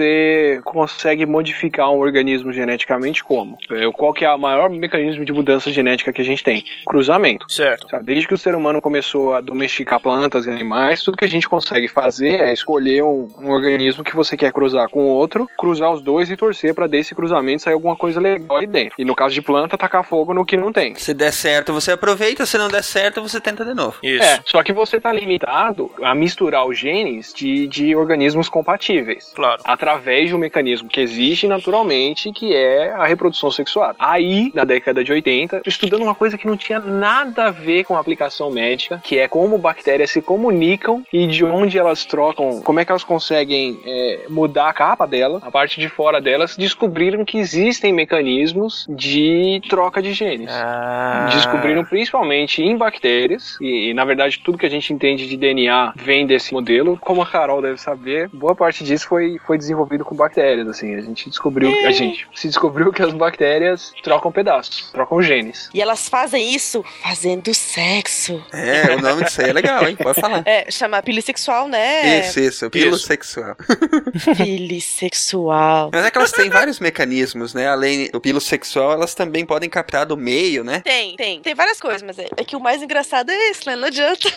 consegue 0.64 1.26
modificar 1.26 1.90
um 1.90 1.98
organismo 1.98 2.52
geneticamente 2.52 3.22
como? 3.22 3.58
É, 3.70 3.90
Qual 3.92 4.12
que 4.12 4.24
é 4.24 4.32
o 4.32 4.38
maior 4.38 4.70
mecanismo 4.70 5.24
de 5.24 5.32
mudança 5.32 5.70
genética 5.70 6.12
que 6.12 6.20
a 6.20 6.24
gente 6.24 6.42
tem? 6.42 6.64
Cruzamento. 6.86 7.46
Certo. 7.48 7.88
Sabe, 7.88 8.04
Desde 8.04 8.26
que 8.26 8.34
o 8.34 8.38
ser 8.38 8.54
humano 8.54 8.80
começou 8.80 9.34
a 9.34 9.40
domesticar 9.40 10.00
plantas 10.00 10.46
e 10.46 10.50
animais, 10.50 11.02
tudo 11.02 11.16
que 11.16 11.24
a 11.24 11.28
gente 11.28 11.48
consegue 11.48 11.88
fazer 11.88 12.40
é 12.40 12.52
escolher 12.52 13.02
um, 13.02 13.28
um 13.38 13.50
organismo 13.50 14.04
que 14.04 14.14
você 14.14 14.36
quer 14.36 14.52
cruzar 14.52 14.88
com 14.88 15.06
outro, 15.06 15.48
cruzar 15.58 15.92
os 15.92 16.02
dois 16.02 16.30
e 16.30 16.36
torcer 16.36 16.74
pra 16.74 16.86
desse 16.86 17.14
cruzamento 17.14 17.62
sair 17.62 17.74
alguma 17.74 17.96
coisa 17.96 18.20
legal 18.20 18.58
aí 18.58 18.66
dentro. 18.66 18.94
E 18.98 19.04
no 19.04 19.14
caso 19.14 19.34
de 19.34 19.42
planta, 19.42 19.78
tacar 19.78 20.04
fogo 20.04 20.34
no 20.34 20.44
que 20.44 20.56
não 20.56 20.72
tem. 20.72 20.94
Se 20.94 21.14
der 21.14 21.32
certo, 21.32 21.72
você 21.72 21.92
aproveita. 21.92 22.44
Se 22.46 22.58
não 22.58 22.68
der 22.68 22.82
certo, 22.82 23.22
você 23.22 23.40
tenta 23.40 23.64
de 23.64 23.74
novo. 23.74 23.96
Isso. 24.02 24.22
É, 24.22 24.40
só 24.44 24.62
que 24.62 24.72
você 24.72 25.00
tá 25.00 25.12
limitado 25.12 25.90
a 26.02 26.14
misturar 26.14 26.66
os 26.66 26.78
genes 26.78 27.32
de, 27.32 27.66
de 27.66 27.94
organismos 27.94 28.48
compatíveis. 28.48 29.32
Claro. 29.34 29.62
Através 29.82 30.28
de 30.28 30.36
um 30.36 30.38
mecanismo 30.38 30.88
que 30.88 31.00
existe 31.00 31.48
naturalmente, 31.48 32.30
que 32.30 32.54
é 32.54 32.92
a 32.92 33.04
reprodução 33.04 33.50
sexual. 33.50 33.92
Aí, 33.98 34.52
na 34.54 34.62
década 34.62 35.02
de 35.02 35.10
80, 35.10 35.62
estudando 35.66 36.02
uma 36.02 36.14
coisa 36.14 36.38
que 36.38 36.46
não 36.46 36.56
tinha 36.56 36.78
nada 36.78 37.46
a 37.46 37.50
ver 37.50 37.82
com 37.82 37.96
a 37.96 37.98
aplicação 37.98 38.48
médica, 38.48 39.00
que 39.02 39.18
é 39.18 39.26
como 39.26 39.58
bactérias 39.58 40.12
se 40.12 40.22
comunicam 40.22 41.02
e 41.12 41.26
de 41.26 41.44
onde 41.44 41.80
elas 41.80 42.04
trocam, 42.04 42.62
como 42.62 42.78
é 42.78 42.84
que 42.84 42.92
elas 42.92 43.02
conseguem 43.02 43.80
é, 43.84 44.26
mudar 44.28 44.68
a 44.68 44.72
capa 44.72 45.04
dela, 45.04 45.40
a 45.42 45.50
parte 45.50 45.80
de 45.80 45.88
fora 45.88 46.20
delas, 46.20 46.56
descobriram 46.56 47.24
que 47.24 47.38
existem 47.38 47.92
mecanismos 47.92 48.86
de 48.88 49.60
troca 49.68 50.00
de 50.00 50.12
genes. 50.12 50.52
Ah. 50.52 51.28
Descobriram 51.32 51.84
principalmente 51.84 52.62
em 52.62 52.76
bactérias, 52.76 53.58
e, 53.60 53.90
e, 53.90 53.94
na 53.94 54.04
verdade 54.04 54.38
tudo 54.44 54.56
que 54.56 54.66
a 54.66 54.70
gente 54.70 54.92
entende 54.92 55.26
de 55.26 55.36
DNA 55.36 55.92
vem 55.96 56.24
desse 56.24 56.52
modelo. 56.54 56.96
Como 57.00 57.20
a 57.20 57.26
Carol 57.26 57.60
deve 57.60 57.80
saber, 57.80 58.28
boa 58.32 58.54
parte 58.54 58.84
disso 58.84 59.08
foi, 59.08 59.38
foi 59.44 59.58
desenvolvido 59.58 59.71
com 60.04 60.14
bactérias. 60.14 60.68
Assim, 60.68 60.94
a 60.94 61.00
gente 61.00 61.28
descobriu, 61.28 61.70
a 61.86 61.90
gente 61.90 62.26
se 62.34 62.48
descobriu 62.48 62.92
que 62.92 63.02
as 63.02 63.12
bactérias 63.12 63.92
trocam 64.02 64.32
pedaços, 64.32 64.90
trocam 64.92 65.22
genes. 65.22 65.68
E 65.72 65.80
elas 65.80 66.08
fazem 66.08 66.54
isso 66.54 66.84
fazendo 67.02 67.52
sexo. 67.54 68.42
É, 68.52 68.94
o 68.94 69.00
nome 69.00 69.24
disso 69.24 69.40
aí 69.40 69.50
é 69.50 69.52
legal, 69.52 69.88
hein? 69.88 69.96
Pode 69.96 70.20
falar. 70.20 70.42
É, 70.46 70.70
chama 70.70 71.02
pilissexual, 71.02 71.68
né? 71.68 72.20
Isso, 72.20 72.40
isso, 72.40 72.70
pilo 72.70 72.98
sexual. 72.98 73.56
Pilissexual. 74.36 75.90
Mas 75.92 76.04
é 76.04 76.10
que 76.10 76.18
elas 76.18 76.32
têm 76.32 76.48
vários 76.48 76.80
mecanismos, 76.80 77.54
né? 77.54 77.68
Além 77.68 78.10
do 78.10 78.20
pilo 78.20 78.40
sexual, 78.40 78.92
elas 78.92 79.14
também 79.14 79.44
podem 79.44 79.68
captar 79.68 80.06
do 80.06 80.16
meio, 80.16 80.64
né? 80.64 80.80
Tem, 80.80 81.16
tem. 81.16 81.40
Tem 81.40 81.54
várias 81.54 81.80
coisas, 81.80 82.02
mas 82.02 82.18
é, 82.18 82.28
é 82.36 82.44
que 82.44 82.56
o 82.56 82.60
mais 82.60 82.82
engraçado 82.82 83.30
é 83.30 83.50
esse, 83.50 83.66
né? 83.66 83.76
Não 83.76 83.88
adianta. 83.88 84.28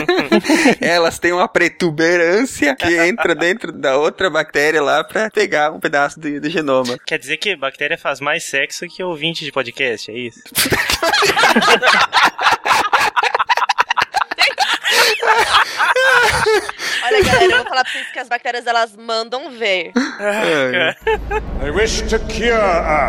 Elas 0.80 1.18
têm 1.18 1.32
uma 1.32 1.48
protuberância 1.48 2.74
que 2.74 2.96
entra 2.98 3.34
dentro 3.34 3.72
da 3.72 3.96
outra 3.96 4.28
bactéria 4.30 4.49
lá 4.80 5.04
pra 5.04 5.30
pegar 5.30 5.72
um 5.72 5.80
pedaço 5.80 6.18
do, 6.18 6.40
do 6.40 6.50
genoma. 6.50 6.98
Quer 7.06 7.18
dizer 7.18 7.36
que 7.36 7.56
bactéria 7.56 7.96
faz 7.98 8.20
mais 8.20 8.44
sexo 8.44 8.86
que 8.86 9.02
ouvinte 9.02 9.44
de 9.44 9.52
podcast, 9.52 10.10
é 10.10 10.14
isso? 10.14 10.40
Olha, 17.02 17.24
galera, 17.24 17.44
eu 17.44 17.56
vou 17.58 17.66
falar 17.66 17.84
pra 17.84 17.92
vocês 17.92 18.10
que 18.12 18.18
as 18.18 18.28
bactérias 18.28 18.66
elas 18.66 18.96
mandam 18.96 19.50
ver. 19.50 19.92
They 21.60 21.70
wish 21.70 22.02
to 22.02 22.18
cure 22.28 22.54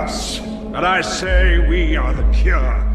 us, 0.06 0.40
and 0.74 0.86
I 0.86 1.02
say 1.04 1.60
we 1.60 1.98
are 1.98 2.14
the 2.16 2.24
cure. 2.42 2.91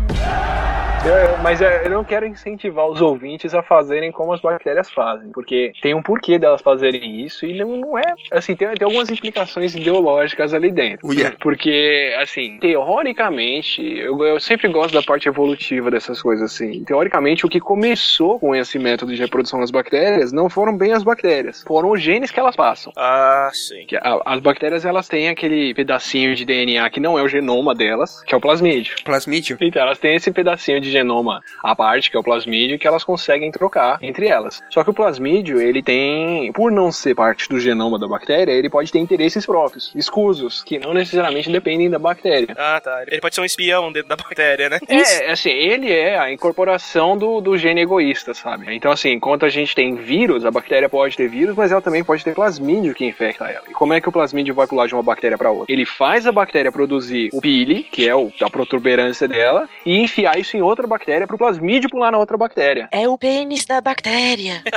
Eu- 1.05 1.39
mas 1.41 1.63
é, 1.63 1.87
eu 1.87 1.91
não 1.91 2.03
quero 2.03 2.27
incentivar 2.27 2.85
os 2.89 3.01
ouvintes 3.01 3.55
a 3.55 3.63
fazerem 3.63 4.11
como 4.11 4.33
as 4.33 4.41
bactérias 4.41 4.91
fazem, 4.91 5.31
porque 5.31 5.71
tem 5.81 5.95
um 5.95 6.03
porquê 6.03 6.37
delas 6.37 6.61
fazerem 6.61 7.21
isso 7.21 7.47
e 7.47 7.57
não, 7.57 7.77
não 7.77 7.97
é. 7.99 8.13
Assim, 8.33 8.57
tem, 8.57 8.67
tem 8.75 8.85
algumas 8.85 9.09
implicações 9.09 9.77
ideológicas 9.77 10.53
ali 10.53 10.73
dentro. 10.73 11.07
Uia. 11.07 11.33
Porque, 11.39 12.13
assim, 12.21 12.59
teoricamente, 12.59 13.81
eu, 13.83 14.21
eu 14.25 14.41
sempre 14.41 14.67
gosto 14.69 14.95
da 14.95 15.03
parte 15.03 15.29
evolutiva 15.29 15.93
dessas 15.93 16.21
coisas, 16.21 16.53
assim. 16.53 16.83
Teoricamente, 16.83 17.47
o 17.47 17.49
que 17.49 17.61
começou 17.61 18.41
com 18.41 18.53
esse 18.53 18.77
método 18.77 19.15
de 19.15 19.21
reprodução 19.21 19.61
das 19.61 19.71
bactérias 19.71 20.33
não 20.33 20.51
foram 20.51 20.77
bem 20.77 20.93
as 20.93 21.05
bactérias, 21.05 21.63
foram 21.65 21.91
os 21.93 22.01
genes 22.03 22.33
que 22.33 22.41
elas 22.41 22.57
passam. 22.57 22.93
Ah, 22.97 23.49
sim. 23.53 23.87
Que 23.87 23.95
a- 23.97 24.21
as 24.25 24.41
bactérias 24.41 24.85
elas 24.85 25.07
têm 25.09 25.29
aquele 25.29 25.73
pedacinho 25.73 26.35
de 26.35 26.45
DNA 26.45 26.91
que 26.91 26.99
não 26.99 27.17
é 27.17 27.23
o 27.23 27.29
genoma 27.29 27.77
delas, 27.77 28.25
que 28.25 28.35
é 28.35 28.39
o 28.39 28.41
plasmídio. 28.41 28.97
Plasmídio. 29.05 29.57
Então, 29.61 29.83
elas 29.83 30.01
têm 30.01 30.16
esse 30.17 30.31
pedacinho 30.31 30.81
de 30.81 30.91
genoma 30.91 31.43
à 31.63 31.75
parte, 31.75 32.11
que 32.11 32.17
é 32.17 32.21
o 32.21 32.23
plasmídio, 32.23 32.79
que 32.79 32.87
elas 32.87 33.05
conseguem 33.05 33.51
trocar 33.51 33.99
entre 34.03 34.27
elas. 34.27 34.63
Só 34.71 34.83
que 34.83 34.91
o 34.91 34.95
plasmídio, 34.95 35.61
ele 35.61 35.83
tem, 35.83 36.53
por 36.53 36.71
não 36.71 36.91
ser 36.91 37.15
parte 37.15 37.49
do 37.49 37.61
genoma 37.61 37.99
da 37.99 38.09
bactéria, 38.09 38.53
ele 38.53 38.71
pode 38.71 38.91
ter 38.91 38.99
interesses 38.99 39.47
próprios, 39.47 39.93
escusos, 39.95 40.63
que 40.63 40.79
não 40.79 40.93
necessariamente 40.93 41.51
dependem 41.51 41.91
da 41.91 41.99
bactéria. 41.99 42.55
Ah, 42.57 42.81
tá. 42.83 43.05
Ele 43.07 43.21
pode 43.21 43.35
ser 43.35 43.41
um 43.41 43.45
espião 43.45 43.93
dentro 43.93 44.09
da 44.09 44.17
bactéria, 44.17 44.69
né? 44.69 44.79
É, 44.89 45.31
assim, 45.31 45.51
ele 45.51 45.93
é 45.93 46.19
a 46.19 46.33
incorporação 46.33 47.17
do, 47.17 47.41
do 47.41 47.57
gene 47.57 47.83
egoísta, 47.83 48.35
sabe? 48.35 48.75
Então, 48.75 48.91
assim, 48.91 49.11
enquanto 49.11 49.45
a 49.45 49.49
gente 49.49 49.75
tem 49.75 49.95
vírus, 49.95 50.45
a 50.45 50.51
bactéria 50.51 50.89
pode 50.89 51.17
ter 51.17 51.29
vírus, 51.29 51.55
mas 51.57 51.73
ela 51.73 51.83
também 51.83 52.05
pode 52.05 52.25
ter 52.25 52.35
plasmídio 52.35 52.95
que 52.95 53.05
infecta 53.05 53.45
ela. 53.45 53.65
E 53.69 53.73
como 53.73 53.93
é 53.93 54.01
que 54.01 54.09
o 54.09 54.13
plasmídio 54.13 54.55
vai 54.55 54.67
pular 54.67 54.87
de 54.87 54.95
uma 54.95 55.03
bactéria 55.03 55.39
para 55.39 55.51
outra? 55.51 55.73
Ele 55.73 55.85
faz 55.85 56.27
a 56.27 56.33
bactéria 56.33 56.73
produzir 56.73 57.31
o 57.33 57.41
pili, 57.41 57.83
que 57.83 58.09
é 58.09 58.15
o, 58.15 58.33
a 58.41 58.51
protuberância 58.51 59.29
dela, 59.29 59.69
e 59.85 60.03
enfiar 60.07 60.39
isso 60.39 60.57
em 60.57 60.63
outra 60.63 60.87
bactéria 60.87 61.27
pro 61.27 61.37
plasmídio 61.39 61.91
pular 61.91 62.11
na 62.11 62.19
outra 62.19 62.37
bactéria. 62.37 62.89
É 62.91 63.09
o 63.09 63.19
pênis 63.19 63.65
da 63.65 63.81
bactéria. 63.81 64.63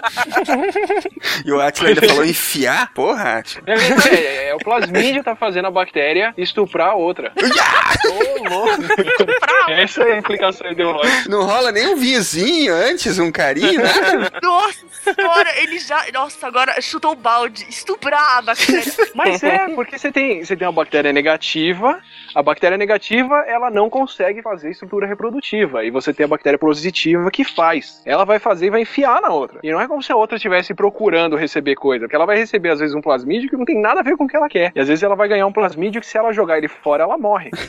E 1.45 1.51
o 1.51 1.61
Atila 1.61 1.89
ainda 1.89 2.07
falou 2.07 2.25
enfiar? 2.25 2.91
Porra, 2.93 3.39
Atila. 3.39 3.63
É, 3.67 4.15
é, 4.15 4.49
é, 4.49 4.55
o 4.55 4.59
plasmídio 4.59 5.23
tá 5.23 5.35
fazendo 5.35 5.65
a 5.65 5.71
bactéria 5.71 6.33
estuprar 6.37 6.89
a 6.89 6.95
outra. 6.95 7.31
Ô, 7.39 8.49
louco! 8.49 8.83
Essa 9.69 10.03
é 10.03 10.13
a 10.13 10.17
implicação 10.17 10.69
ideológica. 10.71 11.29
Não 11.29 11.45
rola 11.45 11.71
nem 11.71 11.87
um 11.87 11.95
vinhozinho 11.95 12.73
antes, 12.73 13.19
um 13.19 13.31
carinho, 13.31 13.81
nada? 13.81 14.31
Nossa 14.41 14.85
senhora, 15.01 15.49
ele 15.61 15.79
já. 15.79 16.05
Nossa, 16.13 16.47
agora 16.47 16.79
chutou 16.81 17.13
o 17.13 17.15
balde. 17.15 17.65
Estuprar 17.69 18.37
a 18.37 18.41
bactéria. 18.41 18.93
Mas 19.15 19.43
é, 19.43 19.69
porque 19.69 19.97
você 19.97 20.11
tem, 20.11 20.43
você 20.43 20.55
tem 20.55 20.67
uma 20.67 20.73
bactéria 20.73 21.13
negativa, 21.13 21.99
a 22.33 22.41
bactéria 22.41 22.77
negativa, 22.77 23.43
ela 23.47 23.69
não 23.69 23.89
consegue 23.89 24.41
fazer 24.41 24.71
estrutura 24.71 25.07
reprodutiva, 25.09 25.83
e 25.83 25.91
você 25.91 26.13
tem 26.13 26.23
a 26.23 26.27
bactéria 26.27 26.57
positiva 26.59 27.29
que 27.31 27.43
faz. 27.43 28.01
Ela 28.05 28.23
vai 28.23 28.39
fazer 28.39 28.67
e 28.67 28.69
vai 28.69 28.81
enfiar 28.81 29.21
na 29.21 29.29
outra. 29.29 29.59
E 29.63 29.71
não 29.71 29.81
é 29.81 29.87
como 29.87 30.01
se 30.01 30.11
a 30.11 30.15
outra 30.15 30.37
estivesse 30.37 30.73
procurando 30.73 31.35
receber 31.35 31.75
coisa, 31.75 32.05
porque 32.05 32.15
ela 32.15 32.25
vai 32.25 32.37
receber 32.37 32.69
às 32.69 32.79
vezes 32.79 32.95
um 32.95 33.01
plasmídio 33.01 33.49
que 33.49 33.57
não 33.57 33.65
tem 33.65 33.79
nada 33.79 33.99
a 33.99 34.03
ver 34.03 34.15
com 34.15 34.23
o 34.23 34.27
que 34.27 34.35
ela 34.35 34.47
quer. 34.47 34.71
E 34.75 34.79
às 34.79 34.87
vezes 34.87 35.03
ela 35.03 35.15
vai 35.15 35.27
ganhar 35.27 35.45
um 35.47 35.51
plasmídio 35.51 35.99
que 36.01 36.07
se 36.07 36.17
ela 36.17 36.31
jogar 36.31 36.57
ele 36.57 36.67
fora, 36.67 37.03
ela 37.03 37.17
morre. 37.17 37.49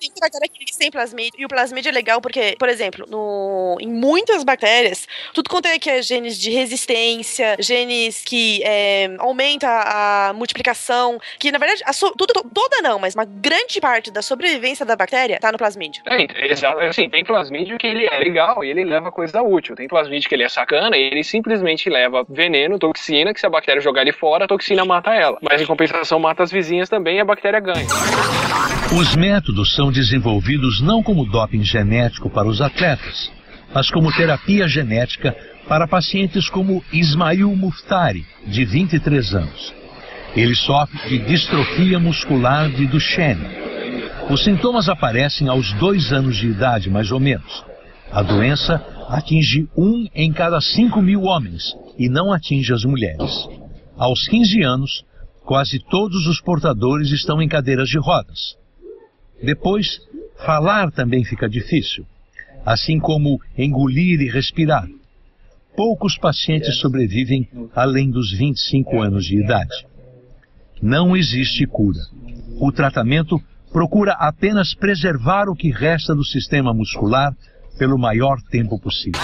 Tem 0.00 0.10
bactéria 0.20 0.48
que 0.52 0.74
sem 0.74 0.90
plasmídio. 0.90 1.32
E 1.38 1.44
o 1.44 1.48
plasmídio 1.48 1.88
é 1.88 1.92
legal 1.92 2.20
porque, 2.20 2.54
por 2.58 2.68
exemplo, 2.68 3.06
no, 3.08 3.76
em 3.80 3.88
muitas 3.88 4.44
bactérias, 4.44 5.06
tudo 5.32 5.48
quanto 5.50 5.66
é 5.66 5.78
que 5.78 5.88
é 5.90 6.02
genes 6.02 6.38
de 6.38 6.50
resistência, 6.50 7.56
genes 7.58 8.22
que 8.24 8.62
é, 8.64 9.14
aumenta 9.18 9.68
a 9.68 10.32
multiplicação, 10.34 11.18
que 11.38 11.50
na 11.50 11.58
verdade, 11.58 11.82
so- 11.92 12.12
tudo, 12.16 12.32
to- 12.32 12.50
toda 12.52 12.80
não, 12.82 12.98
mas 12.98 13.14
uma 13.14 13.24
grande 13.24 13.80
parte 13.80 14.10
da 14.10 14.22
sobrevivência 14.22 14.84
da 14.84 14.96
bactéria 14.96 15.38
tá 15.40 15.50
no 15.52 15.58
plasmídio. 15.58 16.02
É, 16.06 16.22
exato. 16.22 16.33
Assim, 16.88 17.08
tem 17.08 17.24
plasmídio 17.24 17.78
que 17.78 17.86
ele 17.86 18.06
é 18.06 18.18
legal 18.18 18.64
e 18.64 18.70
ele 18.70 18.84
leva 18.84 19.12
coisa 19.12 19.40
útil. 19.42 19.76
Tem 19.76 19.86
plasmídio 19.86 20.28
que 20.28 20.34
ele 20.34 20.42
é 20.42 20.48
sacana 20.48 20.96
e 20.96 21.02
ele 21.02 21.22
simplesmente 21.22 21.88
leva 21.88 22.24
veneno, 22.28 22.78
toxina, 22.78 23.32
que 23.32 23.40
se 23.40 23.46
a 23.46 23.50
bactéria 23.50 23.80
jogar 23.80 24.02
ele 24.02 24.12
fora, 24.12 24.44
a 24.44 24.48
toxina 24.48 24.84
mata 24.84 25.14
ela. 25.14 25.38
Mas 25.40 25.60
em 25.60 25.66
compensação 25.66 26.18
mata 26.18 26.42
as 26.42 26.50
vizinhas 26.50 26.88
também 26.88 27.18
e 27.18 27.20
a 27.20 27.24
bactéria 27.24 27.60
ganha. 27.60 27.86
Os 28.98 29.16
métodos 29.16 29.74
são 29.74 29.90
desenvolvidos 29.90 30.80
não 30.80 31.02
como 31.02 31.24
doping 31.24 31.62
genético 31.62 32.28
para 32.28 32.48
os 32.48 32.60
atletas, 32.60 33.32
mas 33.74 33.90
como 33.90 34.12
terapia 34.12 34.68
genética 34.68 35.34
para 35.68 35.88
pacientes 35.88 36.48
como 36.48 36.84
Ismail 36.92 37.48
Muftari, 37.56 38.24
de 38.46 38.64
23 38.64 39.34
anos. 39.34 39.74
Ele 40.36 40.54
sofre 40.54 40.98
de 41.08 41.18
distrofia 41.18 41.98
muscular 41.98 42.68
de 42.68 42.86
Duchenne. 42.86 43.73
Os 44.30 44.42
sintomas 44.42 44.88
aparecem 44.88 45.48
aos 45.48 45.72
dois 45.74 46.12
anos 46.12 46.36
de 46.36 46.48
idade, 46.48 46.88
mais 46.88 47.12
ou 47.12 47.20
menos. 47.20 47.64
A 48.10 48.22
doença 48.22 48.76
atinge 49.08 49.68
um 49.76 50.06
em 50.14 50.32
cada 50.32 50.60
cinco 50.60 51.02
mil 51.02 51.24
homens 51.24 51.76
e 51.98 52.08
não 52.08 52.32
atinge 52.32 52.72
as 52.72 52.84
mulheres. 52.84 53.48
Aos 53.96 54.26
15 54.26 54.62
anos, 54.62 55.04
quase 55.44 55.78
todos 55.78 56.26
os 56.26 56.40
portadores 56.40 57.10
estão 57.10 57.40
em 57.40 57.48
cadeiras 57.48 57.88
de 57.88 57.98
rodas. 57.98 58.56
Depois, 59.42 60.00
falar 60.44 60.90
também 60.90 61.22
fica 61.22 61.48
difícil, 61.48 62.06
assim 62.64 62.98
como 62.98 63.38
engolir 63.58 64.20
e 64.20 64.30
respirar. 64.30 64.88
Poucos 65.76 66.16
pacientes 66.16 66.78
sobrevivem 66.78 67.48
além 67.74 68.10
dos 68.10 68.32
25 68.32 69.02
anos 69.02 69.26
de 69.26 69.36
idade. 69.36 69.86
Não 70.80 71.16
existe 71.16 71.66
cura. 71.66 72.00
O 72.58 72.72
tratamento 72.72 73.40
procura 73.74 74.12
apenas 74.12 74.72
preservar 74.72 75.48
o 75.48 75.56
que 75.56 75.72
resta 75.72 76.14
do 76.14 76.24
sistema 76.24 76.72
muscular 76.72 77.34
pelo 77.76 77.98
maior 77.98 78.40
tempo 78.40 78.78
possível. 78.78 79.20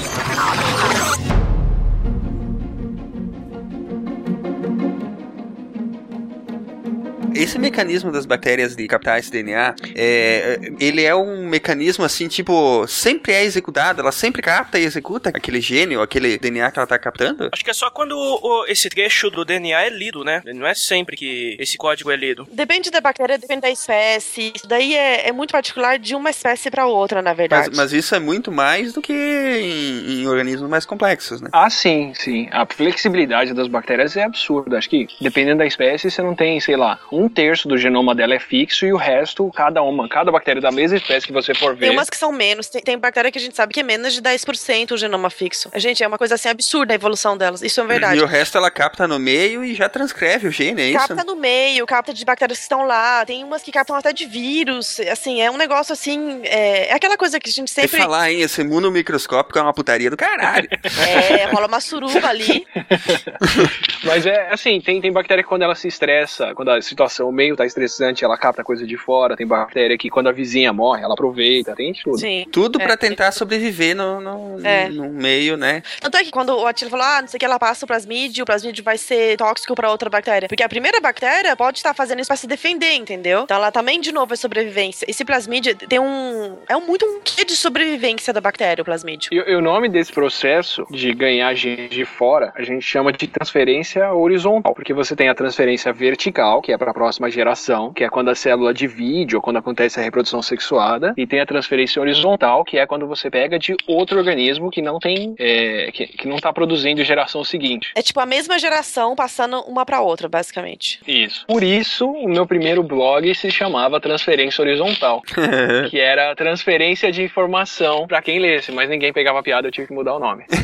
Esse 7.42 7.58
mecanismo 7.58 8.12
das 8.12 8.26
bactérias 8.26 8.76
de 8.76 8.86
captar 8.86 9.18
esse 9.18 9.30
DNA, 9.30 9.74
é, 9.94 10.58
ele 10.78 11.02
é 11.04 11.14
um 11.14 11.48
mecanismo 11.48 12.04
assim, 12.04 12.28
tipo, 12.28 12.86
sempre 12.86 13.32
é 13.32 13.42
executado, 13.44 14.00
ela 14.00 14.12
sempre 14.12 14.42
capta 14.42 14.78
e 14.78 14.84
executa 14.84 15.30
aquele 15.30 15.60
gene 15.60 15.96
ou 15.96 16.02
aquele 16.02 16.38
DNA 16.38 16.70
que 16.70 16.78
ela 16.78 16.86
tá 16.86 16.98
captando? 16.98 17.48
Acho 17.52 17.64
que 17.64 17.70
é 17.70 17.74
só 17.74 17.90
quando 17.90 18.12
o- 18.16 18.66
esse 18.66 18.88
trecho 18.88 19.30
do 19.30 19.44
DNA 19.44 19.82
é 19.82 19.88
lido, 19.90 20.24
né? 20.24 20.42
Não 20.46 20.66
é 20.66 20.74
sempre 20.74 21.16
que 21.16 21.56
esse 21.58 21.76
código 21.76 22.10
é 22.10 22.16
lido. 22.16 22.46
Depende 22.52 22.90
da 22.90 23.00
bactéria, 23.00 23.38
depende 23.38 23.62
da 23.62 23.70
espécie. 23.70 24.52
Isso 24.54 24.66
daí 24.68 24.94
é, 24.94 25.28
é 25.28 25.32
muito 25.32 25.52
particular 25.52 25.98
de 25.98 26.14
uma 26.14 26.30
espécie 26.30 26.70
pra 26.70 26.86
outra, 26.86 27.22
na 27.22 27.30
Mas, 27.30 27.36
verdade. 27.38 27.70
mas 27.76 27.92
isso 27.92 28.14
é 28.14 28.18
muito 28.20 28.50
mais 28.52 28.92
do 28.92 29.00
que 29.00 29.12
em, 29.12 30.22
em 30.22 30.26
organismos 30.26 30.68
mais 30.68 30.84
complexos, 30.84 31.40
né? 31.40 31.48
Ah, 31.52 31.70
sim, 31.70 32.12
sim. 32.14 32.48
A 32.52 32.66
flexibilidade 32.66 33.54
das 33.54 33.68
bactérias 33.68 34.16
é 34.16 34.22
absurda. 34.24 34.78
Acho 34.78 34.90
que, 34.90 35.06
dependendo 35.20 35.58
da 35.58 35.66
espécie, 35.66 36.10
você 36.10 36.22
não 36.22 36.34
tem, 36.34 36.60
sei 36.60 36.76
lá, 36.76 36.98
um 37.12 37.28
terço 37.30 37.68
do 37.68 37.78
genoma 37.78 38.14
dela 38.14 38.34
é 38.34 38.38
fixo 38.38 38.84
e 38.86 38.92
o 38.92 38.96
resto, 38.96 39.50
cada 39.54 39.82
uma, 39.82 40.08
cada 40.08 40.30
bactéria 40.30 40.60
da 40.60 40.70
mesma 40.70 40.96
espécie 40.96 41.26
que 41.26 41.32
você 41.32 41.54
for 41.54 41.74
ver. 41.74 41.86
Tem 41.86 41.96
umas 41.96 42.10
que 42.10 42.16
são 42.16 42.32
menos, 42.32 42.68
tem, 42.68 42.82
tem 42.82 42.98
bactéria 42.98 43.30
que 43.30 43.38
a 43.38 43.40
gente 43.40 43.56
sabe 43.56 43.72
que 43.72 43.80
é 43.80 43.82
menos 43.82 44.12
de 44.12 44.20
10% 44.22 44.92
o 44.92 44.96
genoma 44.96 45.30
fixo. 45.30 45.70
Gente, 45.76 46.02
é 46.02 46.06
uma 46.06 46.18
coisa 46.18 46.34
assim 46.34 46.48
absurda 46.48 46.92
a 46.92 46.96
evolução 46.96 47.36
delas. 47.36 47.62
Isso 47.62 47.80
é 47.80 47.86
verdade. 47.86 48.18
E 48.18 48.22
o 48.22 48.26
resto 48.26 48.58
ela 48.58 48.70
capta 48.70 49.06
no 49.06 49.18
meio 49.18 49.64
e 49.64 49.74
já 49.74 49.88
transcreve 49.88 50.48
o 50.48 50.50
gene, 50.50 50.82
é 50.82 50.88
isso? 50.90 50.98
Capta 50.98 51.24
no 51.24 51.36
meio, 51.36 51.86
capta 51.86 52.12
de 52.12 52.24
bactérias 52.24 52.58
que 52.58 52.62
estão 52.62 52.86
lá. 52.86 53.24
Tem 53.24 53.42
umas 53.44 53.62
que 53.62 53.72
captam 53.72 53.96
até 53.96 54.12
de 54.12 54.26
vírus. 54.26 55.00
Assim, 55.10 55.40
é 55.40 55.50
um 55.50 55.56
negócio 55.56 55.92
assim. 55.92 56.40
É, 56.44 56.88
é 56.88 56.94
aquela 56.94 57.16
coisa 57.16 57.38
que 57.38 57.48
a 57.48 57.52
gente 57.52 57.68
E 57.68 57.70
sempre. 57.70 57.98
falar, 57.98 58.30
hein, 58.30 58.40
esse 58.40 58.60
imunomicroscópico 58.60 59.58
é 59.58 59.62
uma 59.62 59.72
putaria 59.72 60.10
do 60.10 60.16
caralho. 60.16 60.68
É, 61.00 61.44
rola 61.46 61.66
uma 61.66 61.80
suruba 61.80 62.28
ali. 62.28 62.66
Mas 64.04 64.26
é 64.26 64.52
assim, 64.52 64.80
tem, 64.80 65.00
tem 65.00 65.12
bactéria 65.12 65.42
que 65.42 65.48
quando 65.48 65.62
ela 65.62 65.74
se 65.74 65.88
estressa, 65.88 66.54
quando 66.54 66.70
a 66.70 66.82
situação 66.82 67.19
o 67.24 67.32
meio 67.32 67.56
tá 67.56 67.64
estressante, 67.66 68.24
ela 68.24 68.36
capta 68.36 68.62
coisa 68.64 68.86
de 68.86 68.96
fora. 68.96 69.36
Tem 69.36 69.46
bactéria 69.46 69.96
que 69.98 70.08
quando 70.10 70.28
a 70.28 70.32
vizinha 70.32 70.72
morre, 70.72 71.02
ela 71.02 71.14
aproveita, 71.14 71.74
tem 71.74 71.92
tudo. 71.92 72.18
Sim. 72.18 72.46
Tudo 72.50 72.80
É. 72.80 72.84
pra 72.84 72.96
tentar 72.96 73.32
sobreviver 73.32 73.94
no, 73.96 74.20
no, 74.20 74.66
É. 74.66 74.88
no 74.88 75.08
meio, 75.10 75.56
né? 75.56 75.82
Tanto 76.00 76.16
é 76.16 76.24
que 76.24 76.30
quando 76.30 76.50
o 76.50 76.66
Atila 76.66 76.90
falou, 76.90 77.06
ah, 77.06 77.20
não 77.22 77.28
sei 77.28 77.36
o 77.36 77.40
que, 77.40 77.44
ela 77.44 77.58
passa 77.58 77.84
o 77.84 77.88
plasmídio, 77.88 78.42
o 78.42 78.46
plasmídio 78.46 78.82
vai 78.84 78.98
ser 78.98 79.36
tóxico 79.36 79.74
pra 79.74 79.90
outra 79.90 80.08
bactéria. 80.10 80.48
Porque 80.48 80.62
a 80.62 80.68
primeira 80.68 81.00
bactéria 81.00 81.54
pode 81.56 81.78
estar 81.78 81.94
fazendo 81.94 82.20
isso 82.20 82.28
pra 82.28 82.36
se 82.36 82.46
defender, 82.46 82.94
entendeu? 82.94 83.42
Então 83.42 83.56
ela 83.56 83.70
também, 83.72 84.00
de 84.00 84.12
novo, 84.12 84.32
é 84.34 84.36
sobrevivência. 84.36 85.04
Esse 85.08 85.24
plasmídio 85.24 85.74
tem 85.76 85.98
um. 85.98 86.56
É 86.68 86.76
um, 86.76 86.86
muito 86.86 87.04
um 87.06 87.20
quê 87.22 87.44
de 87.44 87.56
sobrevivência 87.56 88.32
da 88.32 88.40
bactéria, 88.40 88.82
o 88.82 88.84
plasmídio. 88.84 89.30
E, 89.32 89.36
e 89.36 89.54
o 89.54 89.60
nome 89.60 89.88
desse 89.88 90.12
processo 90.12 90.86
de 90.90 91.12
ganhar 91.14 91.52
gene 91.54 91.88
de 91.88 92.04
fora, 92.04 92.52
a 92.56 92.62
gente 92.62 92.82
chama 92.82 93.12
de 93.12 93.26
transferência 93.26 94.12
horizontal, 94.12 94.74
porque 94.74 94.92
você 94.92 95.14
tem 95.16 95.28
a 95.28 95.34
transferência 95.34 95.92
vertical, 95.92 96.60
que 96.62 96.72
é 96.72 96.78
para 96.78 96.90
a 96.90 96.94
próxima 97.10 97.28
geração, 97.28 97.92
que 97.92 98.04
é 98.04 98.08
quando 98.08 98.28
a 98.28 98.36
célula 98.36 98.72
divide 98.72 99.34
ou 99.34 99.42
quando 99.42 99.56
acontece 99.56 99.98
a 99.98 100.02
reprodução 100.02 100.40
sexuada, 100.40 101.12
e 101.16 101.26
tem 101.26 101.40
a 101.40 101.46
transferência 101.46 102.00
horizontal, 102.00 102.64
que 102.64 102.78
é 102.78 102.86
quando 102.86 103.04
você 103.04 103.28
pega 103.28 103.58
de 103.58 103.74
outro 103.84 104.16
organismo 104.16 104.70
que 104.70 104.80
não 104.80 105.00
tem, 105.00 105.34
é, 105.36 105.90
que, 105.92 106.06
que 106.06 106.28
não 106.28 106.36
está 106.36 106.52
produzindo 106.52 107.02
geração 107.02 107.42
seguinte. 107.42 107.90
É 107.96 108.02
tipo 108.02 108.20
a 108.20 108.26
mesma 108.26 108.60
geração 108.60 109.16
passando 109.16 109.60
uma 109.62 109.84
pra 109.84 110.00
outra, 110.00 110.28
basicamente. 110.28 111.00
Isso. 111.04 111.44
Por 111.48 111.64
isso, 111.64 112.06
o 112.06 112.28
meu 112.28 112.46
primeiro 112.46 112.82
blog 112.84 113.34
se 113.34 113.50
chamava 113.50 114.00
Transferência 114.00 114.62
Horizontal, 114.62 115.20
que 115.90 115.98
era 115.98 116.36
transferência 116.36 117.10
de 117.10 117.24
informação 117.24 118.06
para 118.06 118.22
quem 118.22 118.38
lesse, 118.38 118.70
mas 118.70 118.88
ninguém 118.88 119.12
pegava 119.12 119.40
a 119.40 119.42
piada, 119.42 119.66
eu 119.66 119.72
tive 119.72 119.88
que 119.88 119.92
mudar 119.94 120.14
o 120.14 120.20
nome. 120.20 120.44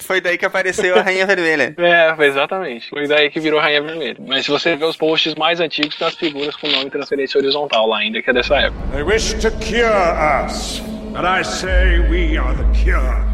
Foi 0.00 0.20
daí 0.20 0.38
que 0.38 0.44
apareceu 0.44 0.96
a 0.96 1.02
Rainha 1.02 1.26
Vermelha. 1.26 1.74
É, 1.76 2.14
foi 2.14 2.26
exatamente. 2.26 2.88
Foi 2.88 3.06
daí 3.06 3.30
que 3.30 3.40
virou 3.40 3.60
Rainha 3.60 3.82
Vermelha. 3.82 4.03
Mas 4.26 4.44
se 4.44 4.50
você 4.50 4.76
ver 4.76 4.84
os 4.84 4.96
posts 4.96 5.34
mais 5.34 5.60
antigos, 5.60 5.96
tem 5.96 6.06
as 6.06 6.14
figuras 6.14 6.56
com 6.56 6.66
o 6.66 6.70
nome 6.70 6.90
Transferência 6.90 7.38
Horizontal 7.38 7.86
lá 7.86 7.98
ainda, 7.98 8.20
que 8.22 8.30
é 8.30 8.32
dessa 8.32 8.56
época. 8.56 8.82
They 8.92 9.02
wish 9.02 9.34
to 9.34 9.50
cure 9.52 10.44
us, 10.46 10.80
but 11.12 11.24
I 11.24 11.42
say 11.42 12.00
we 12.10 12.36
are 12.36 12.54
the 12.56 12.64
cure. 12.84 13.33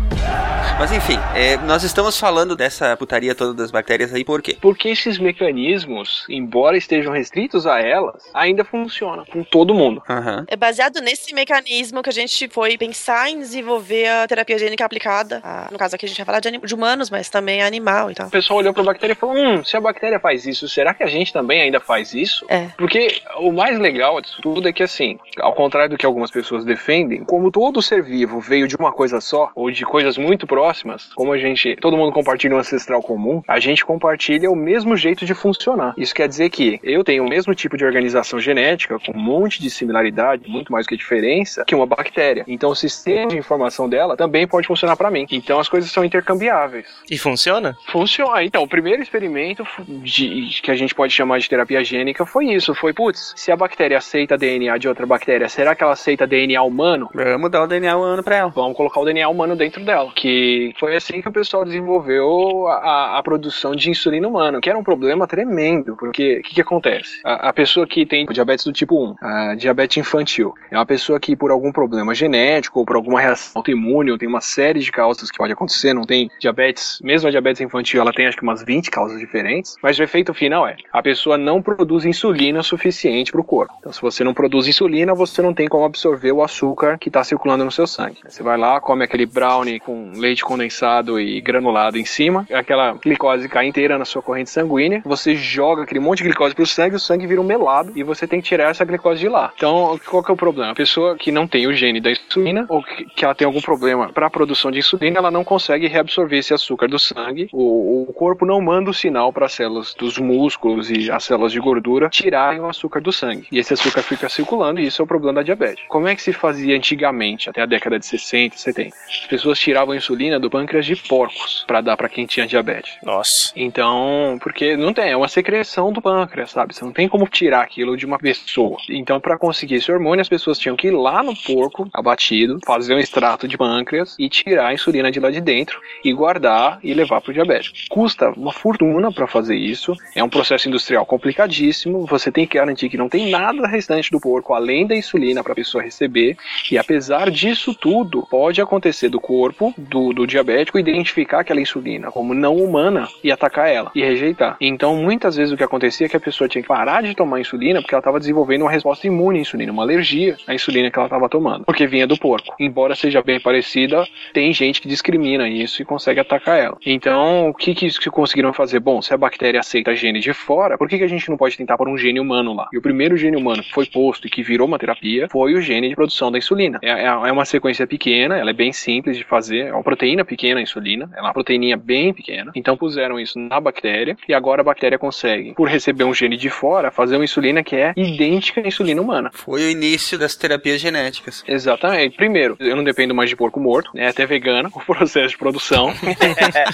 Mas 0.79 0.92
enfim, 0.92 1.18
é, 1.35 1.59
nós 1.59 1.83
estamos 1.83 2.18
falando 2.18 2.57
dessa 2.57 2.96
putaria 2.96 3.35
toda 3.35 3.53
das 3.53 3.70
bactérias 3.70 4.14
aí 4.14 4.25
por 4.25 4.40
quê? 4.40 4.57
Porque 4.62 4.88
esses 4.88 5.18
mecanismos, 5.18 6.25
embora 6.27 6.75
estejam 6.75 7.12
restritos 7.12 7.66
a 7.66 7.81
elas, 7.81 8.23
ainda 8.33 8.64
funcionam 8.64 9.27
com 9.27 9.42
todo 9.44 9.75
mundo. 9.75 10.03
Aham. 10.09 10.44
É 10.49 10.57
baseado 10.57 11.01
nesse 11.03 11.35
mecanismo 11.35 12.03
que 12.03 12.09
a 12.09 12.12
gente 12.12 12.49
foi 12.49 12.79
pensar 12.79 13.29
em 13.29 13.38
desenvolver 13.40 14.07
a 14.09 14.27
terapia 14.27 14.59
gênica 14.59 14.83
aplicada. 14.85 15.40
a- 15.44 15.68
no 15.70 15.77
caso 15.77 15.94
aqui 15.96 16.07
a 16.07 16.09
gente 16.09 16.16
vai 16.16 16.25
falar 16.25 16.40
de, 16.40 16.51
de 16.57 16.75
humanos, 16.75 17.11
mas 17.11 17.29
também 17.29 17.62
animal 17.62 18.11
e 18.11 18.14
tal. 18.14 18.29
O 18.29 18.31
pessoal 18.31 18.61
olhou 18.61 18.73
para 18.73 18.83
a 18.83 18.87
bactéria 18.87 19.12
e 19.12 19.16
falou: 19.16 19.37
hum, 19.37 19.62
se 19.62 19.77
a 19.77 19.81
bactéria 19.83 20.18
faz 20.18 20.46
isso, 20.46 20.66
será 20.66 20.94
que 20.94 21.03
a 21.03 21.09
gente 21.09 21.31
também 21.31 21.61
ainda 21.61 21.79
faz 21.79 22.14
isso? 22.14 22.46
É. 22.49 22.68
Porque 22.79 23.20
o 23.40 23.53
mais 23.53 23.79
legal 23.79 24.18
disso 24.23 24.40
tudo 24.40 24.66
é 24.66 24.73
que, 24.73 24.83
assim, 24.83 25.18
ao 25.40 25.53
contrário 25.53 25.90
do 25.90 25.99
que 25.99 26.07
algumas 26.07 26.31
pessoas 26.31 26.64
defendem, 26.64 27.23
como 27.23 27.51
todo 27.51 27.83
ser 27.83 28.03
vivo 28.03 28.40
veio 28.40 28.66
de 28.66 28.77
uma 28.77 28.92
coisa 28.92 29.20
só, 29.20 29.51
ou 29.55 29.70
de 29.70 29.85
coisas 30.01 30.17
muito 30.17 30.47
próximas, 30.47 31.13
como 31.15 31.33
a 31.33 31.39
gente, 31.39 31.77
todo 31.77 31.97
mundo 31.97 32.11
compartilha 32.13 32.55
um 32.57 32.59
ancestral 32.59 33.03
comum, 33.03 33.43
a 33.47 33.61
gente 33.61 33.85
compartilha 33.85 34.51
o 34.51 34.57
mesmo 34.57 34.97
jeito 34.97 35.27
de 35.27 35.35
funcionar. 35.35 35.93
Isso 35.97 36.15
quer 36.15 36.27
dizer 36.27 36.49
que 36.49 36.81
eu 36.83 37.05
tenho 37.05 37.25
o 37.25 37.29
mesmo 37.29 37.55
tipo 37.55 37.77
de 37.77 37.85
organização 37.85 38.41
genética, 38.41 38.99
com 38.99 39.13
um 39.13 39.21
monte 39.21 39.61
de 39.61 39.69
similaridade, 39.69 40.49
muito 40.49 40.73
mais 40.73 40.87
que 40.87 40.97
diferença, 40.97 41.65
que 41.67 41.75
uma 41.75 41.85
bactéria. 41.87 42.45
Então 42.49 42.71
o 42.71 42.75
sistema 42.75 43.29
de 43.29 43.37
informação 43.37 43.89
dela 43.89 44.17
também 44.17 44.47
pode 44.47 44.67
funcionar 44.67 44.97
para 44.97 45.11
mim. 45.11 45.27
Então 45.31 45.61
as 45.61 45.69
coisas 45.69 45.91
são 45.91 46.03
intercambiáveis. 46.05 46.87
E 47.11 47.19
funciona? 47.19 47.77
Funciona. 47.89 48.43
Então, 48.43 48.63
o 48.63 48.69
primeiro 48.69 49.03
experimento 49.03 49.67
de- 50.03 50.61
que 50.63 50.71
a 50.71 50.75
gente 50.75 50.95
pode 50.95 51.13
chamar 51.13 51.39
de 51.39 51.49
terapia 51.49 51.85
gênica 51.85 52.25
foi 52.25 52.47
isso. 52.47 52.75
Foi, 52.75 52.93
putz, 52.95 53.35
se 53.37 53.53
a 53.53 53.57
bactéria 53.57 53.99
aceita 53.99 54.39
DNA 54.39 54.79
de 54.79 54.89
outra 54.89 55.05
bactéria, 55.07 55.49
será 55.49 55.75
que 55.75 55.83
ela 55.83 55.93
aceita 55.93 56.27
DNA 56.27 56.63
humano? 56.63 57.11
Vamos 57.15 57.51
dar 57.51 57.63
o 57.65 57.67
DNA 57.67 57.97
humano 57.97 58.23
pra 58.23 58.37
ela. 58.37 58.51
Vamos 58.51 58.77
colocar 58.77 59.01
o 59.01 59.05
DNA 59.05 59.29
humano 59.29 59.55
dentro 59.57 59.85
dela. 59.85 59.89
Que 60.14 60.72
foi 60.79 60.96
assim 60.96 61.20
que 61.20 61.29
o 61.29 61.33
pessoal 61.33 61.64
desenvolveu 61.64 62.66
a, 62.68 62.74
a- 62.74 63.18
a 63.18 63.22
produção 63.22 63.74
de 63.74 63.90
insulina 63.90 64.26
humana, 64.29 64.61
que 64.61 64.68
era 64.68 64.79
um 64.79 64.85
problema 64.85 65.26
tremendo, 65.26 65.96
porque 65.96 66.38
o 66.38 66.42
que, 66.42 66.55
que 66.57 66.61
acontece? 66.61 67.20
A, 67.24 67.48
a 67.48 67.53
pessoa 67.53 67.87
que 67.87 68.07
tem 68.07 68.26
diabetes 68.26 68.64
do 68.64 68.72
tipo 68.72 68.96
1, 69.03 69.14
a 69.20 69.55
diabetes 69.55 69.96
infantil, 69.96 70.55
é 70.70 70.76
uma 70.76 70.87
pessoa 70.87 71.18
que 71.18 71.35
por 71.37 71.50
algum 71.50 71.72
problema 71.72 72.14
genético 72.14 72.81
ou 72.81 72.87
por 72.87 72.96
alguma 72.96 73.20
reação 73.20 73.53
autoimune, 73.57 74.11
ou 74.12 74.18
tem 74.18 74.29
uma 74.29 74.40
série 74.40 74.81
de 74.81 74.90
causas 74.92 75.31
que 75.31 75.38
pode 75.38 75.53
acontecer, 75.53 75.92
não 75.92 76.05
tem 76.05 76.31
diabetes, 76.40 76.98
mesmo 77.03 77.29
a 77.29 77.31
diabetes 77.31 77.61
infantil, 77.61 78.00
ela 78.00 78.12
tem 78.12 78.26
acho 78.26 78.37
que 78.37 78.42
umas 78.42 78.62
20 78.64 78.90
causas 78.90 79.18
diferentes, 79.18 79.76
mas 79.83 79.98
o 79.98 80.03
efeito 80.03 80.33
final 80.35 80.66
é, 80.66 80.76
a 80.92 81.03
pessoa 81.03 81.37
não 81.37 81.61
produz 81.62 82.05
insulina 82.05 82.62
suficiente 82.62 83.33
para 83.33 83.40
o 83.40 83.44
corpo. 83.44 83.74
Então, 83.79 83.92
se 83.92 84.00
você 84.00 84.22
não 84.24 84.35
produz 84.35 84.66
insulina, 84.68 85.14
você 85.14 85.42
não 85.42 85.53
tem 85.55 85.68
como 85.68 85.85
absorver 85.85 86.33
o 86.33 86.42
açúcar 86.42 86.98
que 86.98 87.09
está 87.09 87.22
circulando 87.24 87.64
no 87.64 87.70
seu 87.70 87.87
sangue. 87.87 88.18
Você 88.29 88.42
vai 88.42 88.57
lá, 88.57 88.81
come 88.81 89.05
aquele 89.05 89.26
brownie 89.26 89.80
com 89.81 90.12
leite 90.14 90.45
condensado 90.45 91.21
e 91.21 91.40
granulado 91.40 91.99
em 91.99 92.05
cima, 92.05 92.47
aquela 92.53 92.93
glicose 92.93 93.49
cai 93.49 93.66
inteira 93.66 93.99
na 93.99 94.05
sua 94.05 94.23
corrente 94.23 94.51
sanguínea, 94.51 95.03
você 95.05 95.35
joga 95.35 95.83
aquele 95.83 96.01
monte 96.01 96.19
de 96.19 96.25
glicose 96.25 96.55
pro 96.55 96.66
sangue, 96.66 96.97
o 96.97 97.01
sangue 97.01 97.27
vira 97.27 97.40
um 97.40 97.45
melado 97.45 97.93
e 97.97 98.03
você 98.03 98.27
tem 98.27 98.40
que 98.40 98.49
tirar 98.49 98.71
essa 98.71 98.85
glicose 98.85 99.21
de 99.21 99.29
lá. 99.29 99.53
Então, 99.57 99.99
qual 100.07 100.23
que 100.23 100.31
é 100.31 100.35
o 100.35 100.37
problema? 100.37 100.73
A 100.73 100.75
pessoa 100.75 101.16
que 101.16 101.33
não 101.33 101.47
tem 101.47 101.66
o 101.66 101.73
gene 101.73 102.01
da 102.01 102.11
insulina 102.11 102.66
ou 102.69 102.83
que 102.83 103.25
ela 103.25 103.35
tem 103.35 103.47
algum 103.47 103.61
problema 103.61 104.12
para 104.12 104.27
a 104.27 104.31
produção 104.31 104.71
de 104.71 104.79
insulina, 104.79 105.19
ela 105.19 105.31
não 105.31 105.45
consegue 105.45 105.87
reabsorver 105.87 106.38
esse 106.38 106.55
açúcar 106.55 106.88
do 106.88 106.99
sangue. 106.99 107.49
O, 107.53 108.07
o 108.09 108.12
corpo 108.12 108.45
não 108.45 108.61
manda 108.61 108.90
o 108.90 108.95
sinal 108.95 109.33
para 109.33 109.47
as 109.47 109.53
células 109.53 109.95
dos 109.95 110.19
músculos 110.19 110.90
e 110.90 111.11
as 111.11 111.25
células 111.25 111.53
de 111.53 111.61
gordura 111.61 112.09
tirarem 112.09 112.61
o 112.61 112.66
açúcar 112.66 113.01
do 113.01 113.12
sangue. 113.12 113.47
E 113.51 113.59
esse 113.59 113.75
açúcar 113.75 114.03
fica 114.03 114.29
circulando 114.29 114.81
e 114.81 114.87
isso 114.87 115.01
é 115.01 115.05
o 115.05 115.09
problema 115.09 115.35
da 115.35 115.43
diabetes. 115.43 115.85
Como 115.88 116.09
é 116.09 116.14
que 116.14 116.23
se 116.23 116.33
fazia 116.33 116.77
antigamente, 116.77 117.49
até 117.49 117.62
a 117.62 117.66
década 117.66 117.99
de 117.99 118.07
60, 118.07 118.57
70? 118.57 118.97
As 119.09 119.27
pessoas 119.27 119.59
tiravam 119.61 119.92
a 119.92 119.96
insulina 119.96 120.40
do 120.40 120.51
pâncreas 120.51 120.87
de 120.87 120.96
porcos 120.96 121.64
para 121.66 121.81
dar 121.81 121.96
para 121.96 122.09
quem 122.09 122.27
tinha 122.27 122.46
diabetes. 122.46 122.96
Nossa. 123.03 123.53
Então, 123.55 124.38
porque 124.42 124.77
não 124.77 124.92
tem, 124.92 125.11
é 125.11 125.16
uma 125.16 125.29
secreção 125.29 125.92
do 125.92 126.01
pâncreas, 126.01 126.51
sabe? 126.51 126.75
Você 126.75 126.85
não 126.85 126.92
tem 126.92 127.09
como 127.09 127.29
tirar 127.29 127.62
aquilo 127.62 127.96
de 127.96 128.07
uma 128.07 128.18
pessoa. 128.18 128.79
Então, 128.88 129.21
para 129.21 129.38
conseguir 129.38 129.77
esse 129.77 129.92
hormônio, 129.92 130.23
as 130.23 130.29
pessoas 130.29 130.58
tinham 130.58 130.77
que 130.77 130.88
ir 130.88 130.92
lá 130.92 131.23
no 131.23 131.35
porco 131.37 131.88
abatido, 131.92 132.58
fazer 132.65 132.94
um 132.94 132.98
extrato 132.98 133.46
de 133.46 133.58
pâncreas 133.58 134.17
e 134.19 134.29
tirar 134.29 134.69
a 134.69 134.75
insulina 134.75 135.11
de 135.11 135.21
lá 135.21 135.31
de 135.31 135.40
dentro 135.40 135.81
e 136.02 136.13
guardar 136.13 136.79
e 136.83 136.94
levar 136.94 137.21
para 137.21 137.31
o 137.31 137.35
diabético. 137.35 137.77
Custa 137.88 138.31
uma 138.31 138.52
fortuna 138.52 139.13
para 139.13 139.27
fazer 139.27 139.56
isso. 139.56 139.94
É 140.15 140.25
um 140.25 140.29
processo 140.29 140.69
industrial 140.69 141.04
complicadíssimo. 141.04 142.06
Você 142.06 142.33
tem 142.33 142.46
que 142.46 142.56
garantir 142.56 142.88
que 142.88 142.96
não 142.96 143.08
tem 143.08 143.31
nada 143.31 143.67
restante 143.67 144.11
do 144.11 144.21
porco 144.21 144.54
além 144.54 144.87
da 144.87 144.96
insulina 144.96 145.42
para 145.42 145.52
a 145.52 145.56
pessoa 145.56 145.85
receber. 145.85 146.37
E 146.71 146.79
apesar 146.79 147.31
disso 147.31 147.75
tudo, 147.75 148.27
pode 148.31 148.61
acontecer 148.61 149.08
do 149.08 149.21
corpo 149.21 149.50
do, 149.77 150.13
do 150.13 150.27
diabético 150.27 150.79
identificar 150.79 151.40
aquela 151.40 151.61
insulina 151.61 152.11
como 152.11 152.35
não 152.35 152.57
humana 152.57 153.09
e 153.23 153.31
atacar 153.31 153.69
ela 153.69 153.90
e 153.94 154.03
rejeitar. 154.03 154.57
Então, 154.61 154.96
muitas 154.96 155.37
vezes 155.37 155.53
o 155.53 155.57
que 155.57 155.65
acontecia 155.65 156.07
é 156.07 156.09
que 156.09 156.17
a 156.17 156.21
pessoa 156.21 156.48
tinha 156.48 156.63
que 156.63 156.69
parar 156.69 157.03
de 157.03 157.15
tomar 157.15 157.40
insulina 157.40 157.81
porque 157.81 157.94
ela 157.94 158.01
estava 158.01 158.19
desenvolvendo 158.19 158.63
uma 158.63 158.71
resposta 158.71 159.07
imune 159.07 159.38
à 159.38 159.42
insulina, 159.42 159.73
uma 159.73 159.83
alergia 159.83 160.37
à 160.46 160.55
insulina 160.55 160.90
que 160.90 160.98
ela 160.98 161.07
estava 161.07 161.29
tomando, 161.29 161.65
porque 161.65 161.87
vinha 161.87 162.07
do 162.07 162.19
porco. 162.19 162.55
Embora 162.59 162.94
seja 162.94 163.23
bem 163.23 163.40
parecida, 163.40 164.05
tem 164.33 164.53
gente 164.53 164.81
que 164.81 164.88
discrimina 164.88 165.48
isso 165.48 165.83
e 165.83 165.85
consegue 165.85 166.21
atacar 166.21 166.59
ela. 166.59 166.77
Então, 166.85 167.48
o 167.48 167.55
que 167.55 167.75
que, 167.75 167.88
que 167.88 168.11
conseguiram 168.11 168.53
fazer? 168.53 168.81
Bom, 168.81 169.01
se 169.03 169.13
a 169.15 169.17
bactéria 169.17 169.61
aceita 169.61 169.94
gene 169.94 170.21
de 170.21 170.33
fora, 170.33 170.77
por 170.77 170.88
que, 170.88 170.98
que 170.98 171.05
a 171.05 171.09
gente 171.09 171.29
não 171.29 171.37
pode 171.37 171.57
tentar 171.57 171.77
por 171.77 171.88
um 171.88 171.96
gene 171.96 172.21
humano 172.21 172.55
lá? 172.55 172.69
E 172.73 172.79
o 172.79 172.83
primeiro 172.83 173.17
gene 173.17 173.37
humano 173.37 173.63
que 173.63 173.73
foi 173.73 173.87
posto 173.87 174.27
e 174.27 174.31
que 174.31 174.42
virou 174.42 174.67
uma 174.67 174.79
terapia 174.79 175.29
foi 175.31 175.55
o 175.55 175.61
gene 175.61 175.88
de 175.88 175.94
produção 175.94 176.31
da 176.31 176.38
insulina. 176.38 176.79
É, 176.83 176.90
é, 176.90 177.07
é 177.07 177.33
uma 177.33 177.44
sequência 177.44 177.87
pequena, 177.87 178.37
ela 178.37 178.51
é 178.51 178.55
bem 178.55 178.73
simples 178.73 179.17
de 179.17 179.25
fazer, 179.25 179.40
é 179.49 179.73
uma 179.73 179.83
proteína 179.83 180.25
pequena 180.25 180.61
a 180.61 180.63
insulina, 180.63 181.11
é 181.17 181.21
uma 181.21 181.33
proteininha 181.33 181.77
bem 181.77 182.13
pequena. 182.13 182.53
Então 182.55 182.77
puseram 182.77 183.19
isso 183.19 183.38
na 183.38 183.61
bactéria 183.61 184.17
e 184.29 184.35
agora 184.35 184.61
a 184.61 184.65
bactéria 184.65 184.99
consegue, 184.99 185.55
por 185.55 185.69
receber 185.69 186.05
um 186.05 186.13
gene 186.13 186.37
de 186.37 186.51
fora, 186.51 186.91
fazer 186.91 187.17
uma 187.17 187.25
insulina 187.25 187.63
que 187.63 187.77
é 187.77 187.93
idêntica 187.97 188.61
à 188.61 188.67
insulina 188.67 189.01
humana. 189.01 189.31
Foi 189.33 189.63
o 189.63 189.71
início 189.71 190.19
das 190.19 190.35
terapias 190.37 190.81
genéticas. 190.81 191.45
Exatamente. 191.47 192.17
Primeiro, 192.17 192.57
eu 192.59 192.77
não 192.77 192.85
dependo 192.85 193.15
mais 193.15 193.31
de 193.31 193.37
porco 193.37 193.61
morto, 193.61 193.91
é 193.95 194.09
até 194.09 194.27
vegano 194.27 194.71
o 194.75 194.81
processo 194.85 195.31
de 195.31 195.38
produção. 195.38 195.93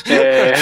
É, 0.08 0.52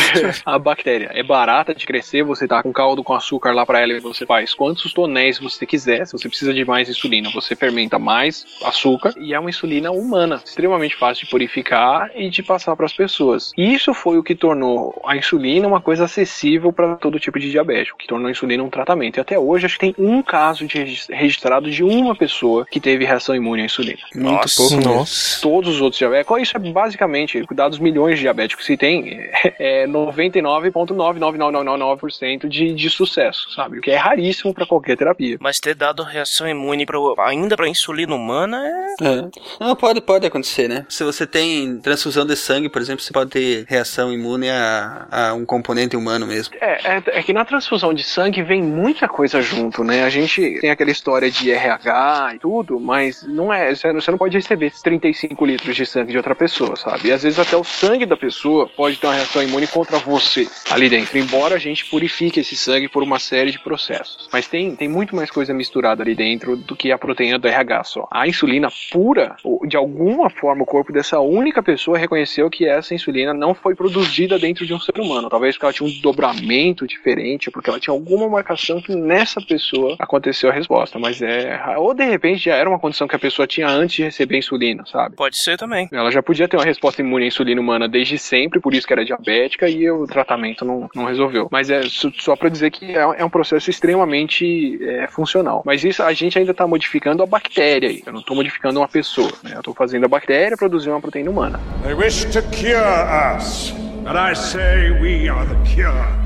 a 0.44 0.58
bactéria 0.58 1.10
é 1.12 1.22
barata 1.22 1.74
de 1.74 1.84
crescer, 1.86 2.22
você 2.22 2.46
tá 2.46 2.62
com 2.62 2.72
caldo 2.72 3.04
com 3.04 3.12
açúcar 3.12 3.52
lá 3.52 3.64
para 3.66 3.80
ela 3.80 3.92
e 3.92 4.00
você 4.00 4.24
faz 4.24 4.54
quantos 4.54 4.92
tonéis 4.92 5.38
você 5.38 5.66
quiser. 5.66 6.06
Se 6.06 6.12
você 6.12 6.28
precisa 6.28 6.52
de 6.52 6.64
mais 6.64 6.88
insulina, 6.88 7.30
você 7.32 7.54
fermenta 7.54 7.98
mais 7.98 8.44
açúcar 8.64 9.14
e 9.18 9.34
é 9.34 9.38
uma 9.38 9.50
insulina 9.50 9.90
humana, 9.90 10.40
extremamente 10.44 10.96
fácil 10.96 11.24
de 11.24 11.30
purificar 11.30 11.93
e 12.14 12.30
de 12.30 12.42
passar 12.42 12.74
para 12.76 12.86
as 12.86 12.92
pessoas. 12.92 13.52
E 13.56 13.74
isso 13.74 13.94
foi 13.94 14.18
o 14.18 14.22
que 14.22 14.34
tornou 14.34 15.00
a 15.06 15.16
insulina 15.16 15.66
uma 15.66 15.80
coisa 15.80 16.04
acessível 16.04 16.70
para 16.72 16.96
todo 16.96 17.18
tipo 17.18 17.38
de 17.38 17.50
diabético, 17.50 17.96
que 17.98 18.06
tornou 18.06 18.28
a 18.28 18.30
insulina 18.30 18.62
um 18.62 18.68
tratamento. 18.70 19.18
E 19.18 19.20
até 19.20 19.38
hoje 19.38 19.66
acho 19.66 19.78
que 19.78 19.92
tem 19.92 19.94
um 19.98 20.22
caso 20.22 20.66
de 20.66 20.78
registrado 21.10 21.70
de 21.70 21.82
uma 21.82 22.14
pessoa 22.14 22.66
que 22.70 22.80
teve 22.80 23.04
reação 23.04 23.34
imune 23.34 23.62
à 23.62 23.64
insulina. 23.64 23.98
Muito 24.14 24.30
Nossa. 24.30 24.56
pouco. 24.56 24.76
Nossa. 24.76 25.40
Todos 25.40 25.76
os 25.76 25.80
outros 25.80 25.98
diabéticos, 25.98 26.42
isso 26.42 26.56
é 26.56 26.60
basicamente, 26.60 27.42
dados 27.52 27.78
milhões 27.78 28.16
de 28.16 28.22
diabéticos 28.22 28.66
que 28.66 28.76
tem, 28.76 29.04
é 29.58 29.86
99,99999% 29.86 32.48
de, 32.48 32.74
de 32.74 32.90
sucesso, 32.90 33.50
sabe? 33.52 33.78
O 33.78 33.80
que 33.80 33.90
é 33.90 33.96
raríssimo 33.96 34.52
para 34.54 34.66
qualquer 34.66 34.96
terapia. 34.96 35.36
Mas 35.40 35.60
ter 35.60 35.74
dado 35.74 36.02
reação 36.02 36.48
imune 36.48 36.86
pra, 36.86 36.98
ainda 37.18 37.54
pra 37.56 37.68
insulina 37.68 38.14
humana 38.14 38.66
é. 38.66 38.84
É. 39.02 39.28
Não, 39.60 39.76
pode, 39.76 40.00
pode 40.00 40.26
acontecer, 40.26 40.68
né? 40.68 40.86
Se 40.88 41.04
você 41.04 41.26
tem 41.26 41.78
transfusão 41.84 42.24
de 42.26 42.34
sangue, 42.34 42.68
por 42.70 42.80
exemplo, 42.80 43.02
você 43.04 43.12
pode 43.12 43.30
ter 43.30 43.66
reação 43.68 44.10
imune 44.10 44.48
a, 44.48 45.06
a 45.10 45.34
um 45.34 45.44
componente 45.44 45.96
humano 45.96 46.26
mesmo. 46.26 46.54
É, 46.60 46.96
é, 46.96 47.02
é 47.18 47.22
que 47.22 47.32
na 47.32 47.44
transfusão 47.44 47.92
de 47.92 48.02
sangue 48.02 48.42
vem 48.42 48.62
muita 48.62 49.06
coisa 49.06 49.42
junto, 49.42 49.84
né? 49.84 50.02
A 50.02 50.08
gente 50.08 50.58
tem 50.60 50.70
aquela 50.70 50.90
história 50.90 51.30
de 51.30 51.50
RH 51.50 52.32
e 52.36 52.38
tudo, 52.38 52.80
mas 52.80 53.22
não 53.22 53.52
é. 53.52 53.74
Você 53.74 54.10
não- 54.10 54.18
pode 54.18 54.36
receber 54.36 54.66
esses 54.66 54.80
35 54.80 55.44
litros 55.44 55.76
de 55.76 55.84
sangue 55.84 56.12
de 56.12 56.16
outra 56.16 56.34
pessoa, 56.34 56.76
sabe? 56.76 57.08
E 57.08 57.12
às 57.12 57.22
vezes 57.22 57.38
até 57.38 57.56
o 57.56 57.64
sangue 57.64 58.06
da 58.06 58.16
pessoa 58.16 58.66
pode 58.66 58.96
ter 58.96 59.06
uma 59.06 59.14
reação 59.14 59.42
imune 59.42 59.66
contra 59.66 59.98
você 59.98 60.48
ali 60.70 60.88
dentro, 60.88 61.18
embora 61.18 61.56
a 61.56 61.58
gente 61.58 61.84
purifique 61.84 62.40
esse 62.40 62.56
sangue 62.56 62.88
por 62.88 63.02
uma 63.02 63.18
série 63.18 63.50
de 63.50 63.58
processos. 63.58 64.28
Mas 64.32 64.46
tem, 64.46 64.74
tem 64.74 64.88
muito 64.88 65.14
mais 65.14 65.30
coisa 65.30 65.52
misturada 65.52 66.02
ali 66.02 66.14
dentro 66.14 66.56
do 66.56 66.74
que 66.74 66.90
a 66.90 66.96
proteína 66.96 67.38
do 67.38 67.46
RH 67.46 67.84
só. 67.84 68.08
A 68.10 68.26
insulina 68.26 68.68
pura, 68.90 69.36
de 69.66 69.76
alguma 69.76 70.30
forma, 70.30 70.62
o 70.62 70.66
corpo 70.66 70.90
dessa 70.92 71.20
única 71.20 71.62
pessoa 71.62 71.73
reconheceu 71.98 72.48
que 72.50 72.66
essa 72.66 72.94
insulina 72.94 73.32
não 73.34 73.54
foi 73.54 73.74
produzida 73.74 74.38
dentro 74.38 74.66
de 74.66 74.74
um 74.74 74.80
ser 74.80 74.98
humano. 75.00 75.28
Talvez 75.28 75.54
porque 75.56 75.66
ela 75.66 75.72
tinha 75.72 75.88
um 75.88 76.00
dobramento 76.00 76.86
diferente, 76.86 77.50
porque 77.50 77.70
ela 77.70 77.80
tinha 77.80 77.92
alguma 77.94 78.28
marcação 78.28 78.80
que 78.80 78.94
nessa 78.94 79.40
pessoa 79.40 79.96
aconteceu 79.98 80.50
a 80.50 80.52
resposta. 80.52 80.98
Mas 80.98 81.20
é. 81.22 81.60
Ou 81.76 81.94
de 81.94 82.04
repente 82.04 82.44
já 82.44 82.54
era 82.54 82.68
uma 82.68 82.78
condição 82.78 83.06
que 83.08 83.16
a 83.16 83.18
pessoa 83.18 83.46
tinha 83.46 83.68
antes 83.68 83.96
de 83.96 84.02
receber 84.04 84.36
a 84.36 84.38
insulina, 84.38 84.84
sabe? 84.86 85.16
Pode 85.16 85.36
ser 85.38 85.56
também. 85.56 85.88
Ela 85.92 86.10
já 86.10 86.22
podia 86.22 86.48
ter 86.48 86.56
uma 86.56 86.64
resposta 86.64 87.02
imune 87.02 87.24
à 87.24 87.28
insulina 87.28 87.60
humana 87.60 87.88
desde 87.88 88.18
sempre, 88.18 88.60
por 88.60 88.74
isso 88.74 88.86
que 88.86 88.92
era 88.92 89.04
diabética, 89.04 89.68
e 89.68 89.90
o 89.90 90.06
tratamento 90.06 90.64
não, 90.64 90.88
não 90.94 91.04
resolveu. 91.04 91.48
Mas 91.50 91.70
é 91.70 91.82
só- 92.18 92.34
pra 92.36 92.48
dizer 92.48 92.70
que 92.70 92.92
é, 92.96 93.00
é 93.18 93.24
um 93.24 93.30
processo 93.30 93.70
extremamente 93.70 94.78
é, 94.84 95.06
funcional. 95.06 95.62
Mas 95.64 95.84
isso 95.84 96.02
a 96.02 96.12
gente 96.12 96.38
ainda 96.38 96.52
tá 96.52 96.66
modificando 96.66 97.22
a 97.22 97.26
bactéria 97.26 97.88
aí. 97.88 98.02
Eu 98.04 98.12
não 98.12 98.22
tô 98.22 98.34
modificando 98.34 98.80
uma 98.80 98.88
pessoa, 98.88 99.30
né? 99.42 99.52
Eu 99.54 99.62
tô 99.62 99.72
fazendo 99.74 100.04
a 100.04 100.08
bactéria 100.08 100.56
produzir 100.56 100.90
uma 100.90 101.00
proteína 101.00 101.30
humana. 101.30 101.60
They 101.82 101.94
wish 101.94 102.24
to 102.32 102.42
cure 102.50 102.82
us, 102.82 103.70
but 104.02 104.16
I 104.16 104.32
say 104.32 104.98
we 105.00 105.28
are 105.28 105.44
the 105.44 105.62
cure. 105.64 106.23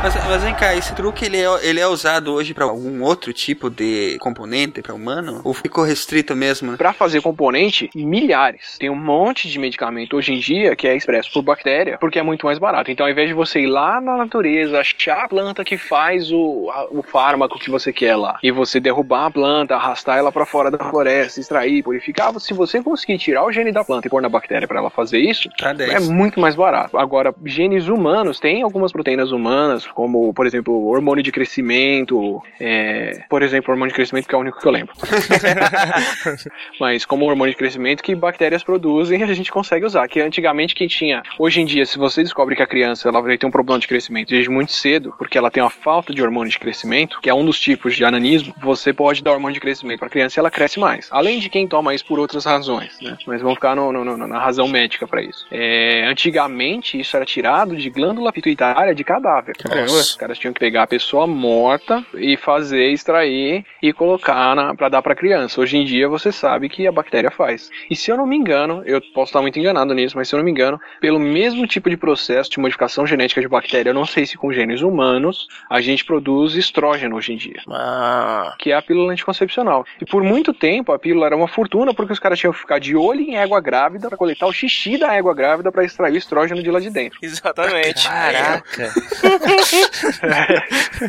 Mas, 0.00 0.14
mas 0.28 0.44
vem 0.44 0.54
cá, 0.54 0.76
esse 0.76 0.94
truque 0.94 1.24
ele 1.24 1.38
é, 1.38 1.48
ele 1.68 1.80
é 1.80 1.86
usado 1.88 2.32
hoje 2.32 2.54
pra 2.54 2.64
algum 2.64 3.02
outro 3.02 3.32
tipo 3.32 3.68
de 3.68 4.16
componente 4.20 4.80
pra 4.80 4.94
humano? 4.94 5.40
Ou 5.42 5.52
ficou 5.52 5.82
restrito 5.82 6.36
mesmo? 6.36 6.70
né? 6.70 6.76
Pra 6.76 6.92
fazer 6.92 7.20
componente, 7.20 7.90
milhares. 7.96 8.76
Tem 8.78 8.88
um 8.88 8.94
monte 8.94 9.48
de 9.48 9.58
medicamento 9.58 10.16
hoje 10.16 10.32
em 10.32 10.38
dia 10.38 10.76
que 10.76 10.86
é 10.86 10.94
expresso 10.94 11.32
por 11.32 11.42
bactéria, 11.42 11.98
porque 11.98 12.16
é 12.16 12.22
muito 12.22 12.46
mais 12.46 12.60
barato. 12.60 12.92
Então, 12.92 13.06
ao 13.06 13.10
invés 13.10 13.26
de 13.26 13.34
você 13.34 13.62
ir 13.62 13.66
lá 13.66 14.00
na 14.00 14.16
natureza, 14.16 14.78
achar 14.78 15.24
a 15.24 15.28
planta 15.28 15.64
que 15.64 15.76
faz 15.76 16.30
o, 16.30 16.70
a- 16.72 16.86
o 16.92 17.02
fármaco 17.02 17.58
que 17.58 17.68
você 17.68 17.92
quer 17.92 18.14
lá, 18.14 18.38
e 18.40 18.52
você 18.52 18.78
derrubar 18.78 19.26
a 19.26 19.30
planta, 19.32 19.74
arrastar 19.74 20.16
ela 20.16 20.30
pra 20.30 20.46
fora 20.46 20.70
da 20.70 20.78
floresta, 20.78 21.40
extrair, 21.40 21.82
purificar, 21.82 22.32
se 22.38 22.54
você 22.54 22.80
conseguir 22.80 23.18
tirar 23.18 23.44
o 23.44 23.50
gene 23.50 23.72
da 23.72 23.82
planta 23.82 24.06
e 24.06 24.10
pôr 24.10 24.22
na 24.22 24.28
bactéria 24.28 24.68
pra 24.68 24.78
ela 24.78 24.90
fazer 24.90 25.18
isso, 25.18 25.48
Tá 25.58 25.72
10. 25.72 25.92
é 25.92 26.12
muito 26.12 26.38
mais 26.38 26.54
barato. 26.54 26.96
Agora, 26.96 27.34
genes 27.44 27.88
humanos, 27.88 28.38
tem 28.38 28.62
algumas 28.62 28.92
proteínas 28.92 29.17
humanas, 29.32 29.86
como, 29.86 30.32
por 30.32 30.46
exemplo, 30.46 30.86
hormônio 30.86 31.22
de 31.22 31.32
crescimento, 31.32 32.42
é, 32.60 33.24
por 33.28 33.42
exemplo, 33.42 33.70
hormônio 33.72 33.90
de 33.90 33.94
crescimento, 33.96 34.26
que 34.28 34.34
é 34.34 34.38
o 34.38 34.40
único 34.40 34.60
que 34.60 34.66
eu 34.66 34.72
lembro. 34.72 34.94
Mas 36.80 37.04
como 37.04 37.26
hormônio 37.26 37.52
de 37.52 37.58
crescimento 37.58 38.02
que 38.02 38.14
bactérias 38.14 38.62
produzem, 38.62 39.22
a 39.22 39.34
gente 39.34 39.50
consegue 39.50 39.84
usar. 39.84 40.06
Que 40.08 40.20
antigamente 40.20 40.74
quem 40.74 40.86
tinha. 40.88 41.22
Hoje 41.38 41.60
em 41.60 41.64
dia, 41.64 41.84
se 41.86 41.98
você 41.98 42.22
descobre 42.22 42.56
que 42.56 42.62
a 42.62 42.66
criança 42.66 43.08
ela 43.08 43.20
vai 43.20 43.36
ter 43.36 43.46
um 43.46 43.50
problema 43.50 43.78
de 43.80 43.88
crescimento 43.88 44.28
desde 44.30 44.50
muito 44.50 44.72
cedo, 44.72 45.14
porque 45.18 45.36
ela 45.38 45.50
tem 45.50 45.62
uma 45.62 45.70
falta 45.70 46.12
de 46.14 46.22
hormônio 46.22 46.50
de 46.50 46.58
crescimento, 46.58 47.20
que 47.20 47.28
é 47.30 47.34
um 47.34 47.44
dos 47.44 47.58
tipos 47.60 47.94
de 47.94 48.04
ananismo, 48.04 48.54
você 48.60 48.92
pode 48.92 49.22
dar 49.22 49.32
hormônio 49.32 49.54
de 49.54 49.60
crescimento 49.60 49.98
para 49.98 50.08
a 50.08 50.10
criança 50.10 50.38
e 50.38 50.40
ela 50.40 50.50
cresce 50.50 50.78
mais. 50.78 51.08
Além 51.10 51.38
de 51.38 51.48
quem 51.48 51.66
toma 51.66 51.94
isso 51.94 52.04
por 52.06 52.18
outras 52.18 52.44
razões, 52.44 52.98
né? 53.00 53.16
Mas 53.26 53.40
vamos 53.40 53.56
ficar 53.56 53.74
no- 53.74 53.92
no- 53.92 54.04
no- 54.04 54.26
na 54.26 54.38
razão 54.38 54.68
médica 54.68 55.06
para 55.06 55.22
isso. 55.22 55.46
É, 55.50 56.04
antigamente, 56.06 56.98
isso 56.98 57.16
era 57.16 57.24
tirado 57.24 57.76
de 57.76 57.90
glândula 57.90 58.32
pituitária 58.32 58.94
de 58.94 59.04
cadáver. 59.08 59.56
Caramba. 59.56 59.90
Os 59.90 60.14
caras 60.14 60.38
tinham 60.38 60.52
que 60.52 60.60
pegar 60.60 60.82
a 60.82 60.86
pessoa 60.86 61.26
morta 61.26 62.04
e 62.14 62.36
fazer, 62.36 62.90
extrair 62.90 63.64
e 63.82 63.90
colocar 63.90 64.54
na, 64.54 64.74
pra 64.74 64.90
dar 64.90 65.00
pra 65.00 65.16
criança. 65.16 65.60
Hoje 65.62 65.78
em 65.78 65.84
dia 65.84 66.06
você 66.08 66.30
sabe 66.30 66.68
que 66.68 66.86
a 66.86 66.92
bactéria 66.92 67.30
faz. 67.30 67.70
E 67.90 67.96
se 67.96 68.10
eu 68.10 68.18
não 68.18 68.26
me 68.26 68.36
engano, 68.36 68.82
eu 68.84 69.00
posso 69.14 69.30
estar 69.30 69.40
muito 69.40 69.58
enganado 69.58 69.94
nisso, 69.94 70.14
mas 70.16 70.28
se 70.28 70.34
eu 70.34 70.38
não 70.38 70.44
me 70.44 70.50
engano, 70.50 70.78
pelo 71.00 71.18
mesmo 71.18 71.66
tipo 71.66 71.88
de 71.88 71.96
processo 71.96 72.50
de 72.50 72.60
modificação 72.60 73.06
genética 73.06 73.40
de 73.40 73.48
bactéria, 73.48 73.90
eu 73.90 73.94
não 73.94 74.04
sei 74.04 74.26
se 74.26 74.36
com 74.36 74.52
genes 74.52 74.82
humanos, 74.82 75.48
a 75.70 75.80
gente 75.80 76.04
produz 76.04 76.54
estrógeno 76.54 77.16
hoje 77.16 77.32
em 77.32 77.36
dia. 77.36 77.62
Ah. 77.70 78.54
Que 78.58 78.72
é 78.72 78.76
a 78.76 78.82
pílula 78.82 79.12
anticoncepcional. 79.12 79.86
E 80.00 80.04
por 80.04 80.22
muito 80.22 80.52
tempo 80.52 80.92
a 80.92 80.98
pílula 80.98 81.26
era 81.26 81.36
uma 81.36 81.48
fortuna 81.48 81.94
porque 81.94 82.12
os 82.12 82.18
caras 82.18 82.38
tinham 82.38 82.52
que 82.52 82.58
ficar 82.58 82.78
de 82.78 82.94
olho 82.94 83.20
em 83.20 83.36
égua 83.38 83.60
grávida 83.60 84.08
para 84.08 84.18
coletar 84.18 84.46
o 84.46 84.52
xixi 84.52 84.98
da 84.98 85.14
égua 85.14 85.34
grávida 85.34 85.72
para 85.72 85.84
extrair 85.84 86.12
o 86.12 86.18
estrógeno 86.18 86.62
de 86.62 86.70
lá 86.70 86.78
de 86.78 86.90
dentro. 86.90 87.18
Exatamente. 87.22 88.06
Caraca. 88.06 88.97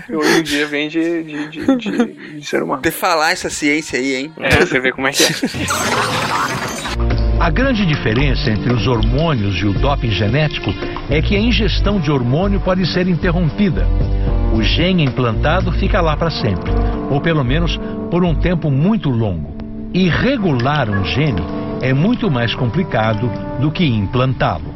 E 0.10 0.16
hoje 0.16 0.40
em 0.40 0.44
dia 0.44 0.68
vem 0.68 0.88
de, 0.90 1.24
de, 1.24 1.48
de, 1.50 1.66
de- 1.78 2.40
de 2.40 2.46
ser 2.48 2.62
humano. 2.64 2.82
De 2.82 2.92
falar 2.92 3.32
essa 3.32 3.50
ciência 3.50 4.00
aí, 4.00 4.16
hein? 4.16 4.34
É, 4.40 4.50
você 4.66 4.80
vê 4.80 4.92
como 4.92 5.08
é 5.08 5.12
que 5.12 5.24
é. 5.24 5.28
A 7.40 7.50
grande 7.50 7.86
diferença 7.86 8.52
entre 8.52 8.74
os 8.74 8.86
hormônios 8.88 9.56
e 9.62 9.66
o 9.66 9.74
doping 9.74 10.12
genético 10.12 10.72
é 11.10 11.22
que 11.22 11.36
a 11.36 11.40
ingestão 11.40 12.00
de 12.00 12.12
hormônio 12.12 12.60
pode 12.60 12.86
ser 12.92 13.08
interrompida. 13.08 13.88
O 14.54 14.62
gene 14.62 15.04
implantado 15.06 15.72
fica 15.74 16.02
lá 16.02 16.18
para 16.18 16.30
sempre, 16.30 16.70
ou 17.10 17.22
pelo 17.22 17.44
menos 17.44 17.80
por 18.12 18.24
um 18.26 18.36
tempo 18.36 18.70
muito 18.70 19.10
longo. 19.10 19.58
E 19.94 20.10
regular 20.10 20.90
um 20.90 21.06
gene 21.06 21.42
é 21.82 21.94
muito 21.94 22.30
mais 22.30 22.54
complicado 22.54 23.32
do 23.60 23.72
que 23.72 23.86
implantá-lo. 23.86 24.76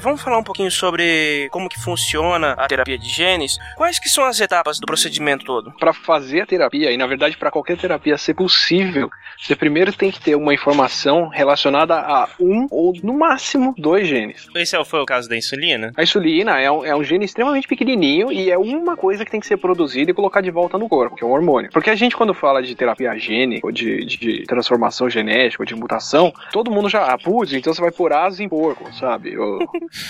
Vamos 0.00 0.22
falar 0.22 0.38
um 0.38 0.44
pouquinho 0.44 0.70
sobre 0.70 1.48
como 1.50 1.68
que 1.68 1.78
funciona 1.80 2.52
a 2.52 2.68
terapia 2.68 2.96
de 2.96 3.08
genes. 3.08 3.58
Quais 3.76 3.98
que 3.98 4.08
são 4.08 4.24
as 4.24 4.40
etapas 4.40 4.78
do 4.78 4.86
procedimento 4.86 5.44
todo? 5.44 5.72
Para 5.72 5.92
fazer 5.92 6.40
a 6.42 6.46
terapia, 6.46 6.92
e 6.92 6.96
na 6.96 7.06
verdade 7.06 7.36
para 7.36 7.50
qualquer 7.50 7.76
terapia 7.76 8.16
ser 8.16 8.34
possível, 8.34 9.10
você 9.36 9.56
primeiro 9.56 9.92
tem 9.92 10.10
que 10.10 10.20
ter 10.20 10.36
uma 10.36 10.54
informação 10.54 11.28
relacionada 11.28 11.94
a 11.96 12.28
um 12.40 12.66
ou 12.70 12.92
no 13.02 13.12
máximo 13.12 13.74
dois 13.76 14.06
genes. 14.06 14.46
Esse 14.54 14.76
é 14.76 14.78
o- 14.80 14.84
foi 14.84 15.00
o 15.00 15.04
caso 15.06 15.28
da 15.28 15.36
insulina? 15.36 15.92
A 15.96 16.02
insulina 16.02 16.60
é 16.60 16.70
um, 16.70 16.84
é 16.84 16.94
um 16.94 17.02
gene 17.02 17.24
extremamente 17.24 17.66
pequenininho 17.66 18.30
e 18.32 18.50
é 18.50 18.56
uma 18.56 18.96
coisa 18.96 19.24
que 19.24 19.30
tem 19.30 19.40
que 19.40 19.46
ser 19.46 19.56
produzida 19.56 20.10
e 20.10 20.14
colocar 20.14 20.40
de 20.40 20.50
volta 20.50 20.78
no 20.78 20.88
corpo, 20.88 21.16
que 21.16 21.24
é 21.24 21.26
um 21.26 21.30
hormônio. 21.32 21.70
Porque 21.72 21.90
a 21.90 21.96
gente, 21.96 22.16
quando 22.16 22.32
fala 22.32 22.62
de 22.62 22.74
terapia 22.74 23.16
gênica, 23.18 23.66
ou 23.66 23.72
de, 23.72 24.04
de 24.04 24.44
transformação 24.46 25.10
genética, 25.10 25.62
ou 25.62 25.66
de 25.66 25.74
mutação, 25.74 26.32
todo 26.52 26.70
mundo 26.70 26.88
já, 26.88 27.04
ah, 27.12 27.18
putz, 27.18 27.52
então 27.52 27.74
você 27.74 27.80
vai 27.80 27.90
pôr 27.90 28.12
asa 28.12 28.42
em 28.42 28.48
porco, 28.48 28.92
sabe? 28.94 29.36
Ou 29.36 29.58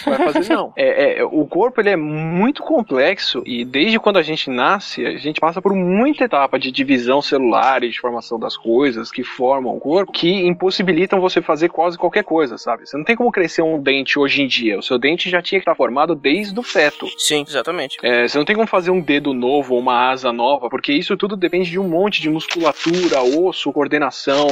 vai 0.05 0.33
fazer, 0.33 0.55
não. 0.55 0.73
É, 0.79 1.19
é, 1.19 1.25
o 1.25 1.45
corpo, 1.47 1.81
ele 1.81 1.91
é 1.91 1.97
muito 1.97 2.63
complexo 2.63 3.43
e 3.45 3.65
desde 3.65 3.99
quando 3.99 4.19
a 4.19 4.23
gente 4.23 4.49
nasce, 4.49 5.05
a 5.05 5.17
gente 5.17 5.41
passa 5.41 5.61
por 5.61 5.75
muita 5.75 6.25
etapa 6.25 6.59
de 6.59 6.71
divisão 6.71 7.21
celular 7.21 7.83
e 7.83 7.91
de 7.91 8.01
formação 8.01 8.39
das 8.39 8.57
coisas 8.57 9.11
que 9.11 9.25
formam 9.25 9.77
o 9.77 9.81
corpo, 9.81 10.13
que 10.13 10.47
impossibilitam 10.47 11.21
você 11.21 11.43
fazer 11.43 11.69
quase 11.69 11.99
qualquer 11.99 12.23
coisa, 12.23 12.57
sabe? 12.59 12.87
Você 12.87 12.97
não 12.97 13.05
tem 13.05 13.17
como 13.17 13.33
crescer 13.33 13.63
um 13.63 13.81
dente 13.81 14.19
hoje 14.19 14.43
em 14.43 14.47
dia. 14.47 14.79
O 14.79 14.83
seu 14.83 14.99
dente 14.99 15.29
já 15.29 15.43
tinha 15.43 15.59
que 15.59 15.63
estar 15.63 15.75
formado 15.75 16.15
desde 16.15 16.59
o 16.59 16.63
feto. 16.63 17.07
Sim, 17.19 17.45
exatamente. 17.47 17.99
É, 18.03 18.29
você 18.29 18.39
não 18.39 18.45
tem 18.45 18.57
como 18.57 18.69
fazer 18.69 18.91
um 18.91 19.01
dedo 19.01 19.33
novo 19.35 19.75
ou 19.75 19.81
uma 19.81 20.11
asa 20.11 20.33
nova, 20.33 20.69
porque 20.69 20.93
isso 20.93 21.17
tudo 21.17 21.37
depende 21.37 21.71
de 21.71 21.79
um 21.79 21.89
monte 21.89 22.21
de 22.21 22.31
musculatura, 22.31 23.23
osso, 23.23 23.73
coordenação, 23.73 24.49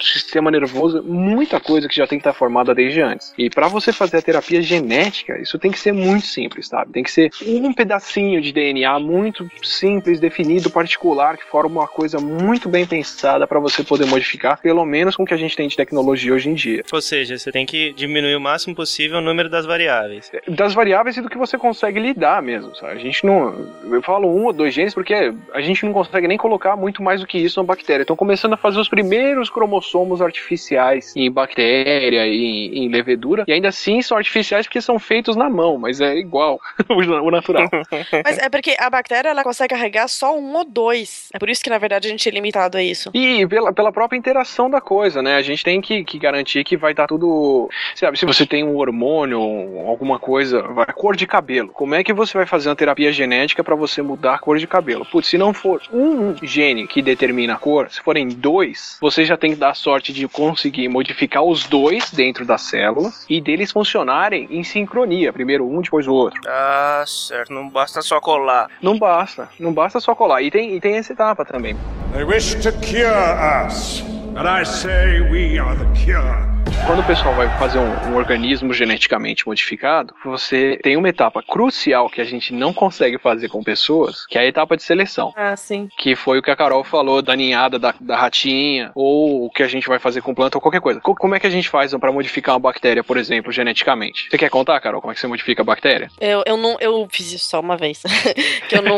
sistema 0.00 0.50
nervoso, 0.50 1.02
muita 1.02 1.60
coisa 1.60 1.88
que 1.88 1.96
já 1.96 2.06
tem 2.06 2.18
que 2.18 2.22
estar 2.22 2.32
formada 2.32 2.74
desde 2.74 3.00
antes. 3.00 3.32
E 3.36 3.48
para 3.50 3.68
você 3.68 3.92
fazer 3.92 4.18
a 4.18 4.22
terapia 4.22 4.60
genética, 4.68 5.40
isso 5.40 5.58
tem 5.58 5.70
que 5.70 5.78
ser 5.78 5.92
muito 5.92 6.26
simples, 6.26 6.68
sabe? 6.68 6.92
Tem 6.92 7.02
que 7.02 7.10
ser 7.10 7.30
um 7.44 7.72
pedacinho 7.72 8.40
de 8.40 8.52
DNA 8.52 8.98
muito 9.00 9.48
simples, 9.62 10.20
definido, 10.20 10.70
particular, 10.70 11.36
que 11.36 11.44
forma 11.44 11.80
uma 11.80 11.88
coisa 11.88 12.18
muito 12.18 12.68
bem 12.68 12.86
pensada 12.86 13.46
para 13.46 13.58
você 13.58 13.82
poder 13.82 14.06
modificar, 14.06 14.60
pelo 14.60 14.84
menos 14.84 15.16
com 15.16 15.22
o 15.22 15.26
que 15.26 15.34
a 15.34 15.38
gente 15.38 15.56
tem 15.56 15.68
de 15.68 15.76
tecnologia 15.76 16.32
hoje 16.32 16.48
em 16.48 16.54
dia. 16.54 16.84
Ou 16.92 17.00
seja, 17.00 17.38
você 17.38 17.50
tem 17.50 17.66
que 17.66 17.92
diminuir 17.94 18.36
o 18.36 18.40
máximo 18.40 18.74
possível 18.74 19.18
o 19.18 19.22
número 19.22 19.48
das 19.48 19.64
variáveis. 19.64 20.30
das 20.46 20.74
variáveis 20.74 21.16
e 21.16 21.22
do 21.22 21.28
que 21.28 21.38
você 21.38 21.56
consegue 21.56 21.98
lidar 21.98 22.42
mesmo, 22.42 22.74
sabe? 22.76 22.92
A 22.92 22.98
gente 22.98 23.24
não. 23.24 23.68
Eu 23.90 24.02
falo 24.02 24.28
um 24.28 24.44
ou 24.44 24.52
dois 24.52 24.74
genes 24.74 24.94
porque 24.94 25.32
a 25.52 25.60
gente 25.60 25.84
não 25.84 25.92
consegue 25.92 26.28
nem 26.28 26.36
colocar 26.36 26.76
muito 26.76 27.02
mais 27.02 27.20
do 27.20 27.26
que 27.26 27.38
isso 27.38 27.60
na 27.60 27.66
bactéria. 27.66 28.02
Estão 28.02 28.16
começando 28.16 28.52
a 28.52 28.56
fazer 28.56 28.78
os 28.78 28.88
primeiros 28.88 29.48
cromossomos 29.50 30.20
artificiais 30.20 31.14
em 31.16 31.30
bactéria 31.30 32.26
e 32.26 32.44
em, 32.44 32.84
em 32.84 32.88
levedura, 32.88 33.44
e 33.46 33.52
ainda 33.52 33.68
assim 33.68 34.02
são 34.02 34.16
artificiais 34.16 34.57
porque 34.66 34.80
são 34.80 34.98
feitos 34.98 35.36
na 35.36 35.48
mão, 35.48 35.78
mas 35.78 36.00
é 36.00 36.16
igual 36.16 36.60
o 36.88 37.30
natural. 37.30 37.68
Mas 38.24 38.38
é 38.38 38.48
porque 38.48 38.76
a 38.78 38.90
bactéria 38.90 39.30
ela 39.30 39.42
consegue 39.42 39.74
carregar 39.74 40.08
só 40.08 40.36
um 40.36 40.54
ou 40.56 40.64
dois. 40.64 41.28
É 41.32 41.38
por 41.38 41.48
isso 41.48 41.62
que, 41.62 41.70
na 41.70 41.78
verdade, 41.78 42.08
a 42.08 42.10
gente 42.10 42.28
é 42.28 42.32
limitado 42.32 42.76
a 42.76 42.82
isso. 42.82 43.10
E 43.14 43.46
pela, 43.46 43.72
pela 43.72 43.92
própria 43.92 44.16
interação 44.16 44.68
da 44.68 44.80
coisa, 44.80 45.22
né? 45.22 45.34
A 45.34 45.42
gente 45.42 45.64
tem 45.64 45.80
que, 45.80 46.04
que 46.04 46.18
garantir 46.18 46.64
que 46.64 46.76
vai 46.76 46.92
estar 46.92 47.06
tudo. 47.06 47.68
Sabe, 47.94 48.18
se 48.18 48.26
você 48.26 48.46
tem 48.46 48.64
um 48.64 48.76
hormônio, 48.76 49.40
alguma 49.86 50.18
coisa, 50.18 50.62
vai, 50.62 50.86
cor 50.86 51.16
de 51.16 51.26
cabelo. 51.26 51.68
Como 51.68 51.94
é 51.94 52.02
que 52.02 52.12
você 52.12 52.36
vai 52.36 52.46
fazer 52.46 52.68
uma 52.68 52.76
terapia 52.76 53.12
genética 53.12 53.62
para 53.62 53.74
você 53.74 54.02
mudar 54.02 54.34
a 54.34 54.38
cor 54.38 54.58
de 54.58 54.66
cabelo? 54.66 55.04
Putz, 55.04 55.28
se 55.28 55.38
não 55.38 55.52
for 55.52 55.80
um 55.92 56.34
gene 56.42 56.86
que 56.86 57.02
determina 57.02 57.54
a 57.54 57.58
cor, 57.58 57.90
se 57.90 58.00
forem 58.00 58.28
dois, 58.28 58.98
você 59.00 59.24
já 59.24 59.36
tem 59.36 59.50
que 59.50 59.56
dar 59.56 59.74
sorte 59.74 60.12
de 60.12 60.26
conseguir 60.28 60.88
modificar 60.88 61.42
os 61.42 61.64
dois 61.64 62.10
dentro 62.10 62.44
da 62.44 62.58
célula 62.58 63.12
e 63.28 63.40
deles 63.40 63.72
funcionarem 63.72 64.47
em 64.50 64.62
sincronia. 64.62 65.32
Primeiro 65.32 65.68
um, 65.68 65.80
depois 65.80 66.06
o 66.06 66.12
outro. 66.12 66.40
Ah, 66.46 67.04
certo. 67.06 67.52
Não 67.52 67.68
basta 67.68 68.02
só 68.02 68.20
colar. 68.20 68.68
Não 68.82 68.98
basta, 68.98 69.48
não 69.58 69.72
basta 69.72 70.00
só 70.00 70.14
colar. 70.14 70.42
E 70.42 70.50
tem, 70.50 70.74
e 70.74 70.80
tem 70.80 70.96
essa 70.96 71.12
etapa 71.12 71.44
também. 71.44 71.76
They 72.12 72.24
wish 72.24 72.54
to 72.56 72.72
cure 72.80 73.66
us, 73.66 74.02
but 74.32 74.46
I 74.46 74.64
say 74.64 75.20
we 75.20 75.58
are 75.58 75.76
the 75.76 75.84
cure. 75.94 76.57
Quando 76.86 77.00
o 77.00 77.04
pessoal 77.06 77.34
vai 77.34 77.48
fazer 77.58 77.78
um, 77.78 78.12
um 78.12 78.16
organismo 78.16 78.72
geneticamente 78.72 79.46
modificado, 79.46 80.14
você 80.24 80.78
tem 80.82 80.96
uma 80.96 81.10
etapa 81.10 81.42
crucial 81.42 82.08
que 82.08 82.18
a 82.18 82.24
gente 82.24 82.54
não 82.54 82.72
consegue 82.72 83.18
fazer 83.18 83.50
com 83.50 83.62
pessoas, 83.62 84.24
que 84.26 84.38
é 84.38 84.40
a 84.40 84.46
etapa 84.46 84.74
de 84.74 84.82
seleção. 84.82 85.34
Ah, 85.36 85.54
sim. 85.54 85.88
Que 85.98 86.16
foi 86.16 86.38
o 86.38 86.42
que 86.42 86.50
a 86.50 86.56
Carol 86.56 86.82
falou 86.82 87.20
da 87.20 87.36
ninhada 87.36 87.78
da, 87.78 87.94
da 88.00 88.16
ratinha, 88.16 88.90
ou 88.94 89.44
o 89.44 89.50
que 89.50 89.62
a 89.62 89.68
gente 89.68 89.86
vai 89.86 89.98
fazer 89.98 90.22
com 90.22 90.34
planta, 90.34 90.56
ou 90.56 90.62
qualquer 90.62 90.80
coisa. 90.80 90.98
Co- 90.98 91.14
como 91.14 91.34
é 91.34 91.40
que 91.40 91.46
a 91.46 91.50
gente 91.50 91.68
faz 91.68 91.92
para 91.94 92.10
modificar 92.10 92.54
uma 92.54 92.60
bactéria, 92.60 93.04
por 93.04 93.18
exemplo, 93.18 93.52
geneticamente? 93.52 94.26
Você 94.30 94.38
quer 94.38 94.48
contar, 94.48 94.80
Carol, 94.80 95.02
como 95.02 95.12
é 95.12 95.14
que 95.14 95.20
você 95.20 95.26
modifica 95.26 95.60
a 95.60 95.64
bactéria? 95.66 96.10
Eu, 96.18 96.42
eu 96.46 96.56
não 96.56 96.78
eu 96.80 97.06
fiz 97.12 97.30
isso 97.32 97.50
só 97.50 97.60
uma 97.60 97.76
vez. 97.76 98.02
que 98.66 98.74
eu 98.78 98.80
não. 98.82 98.96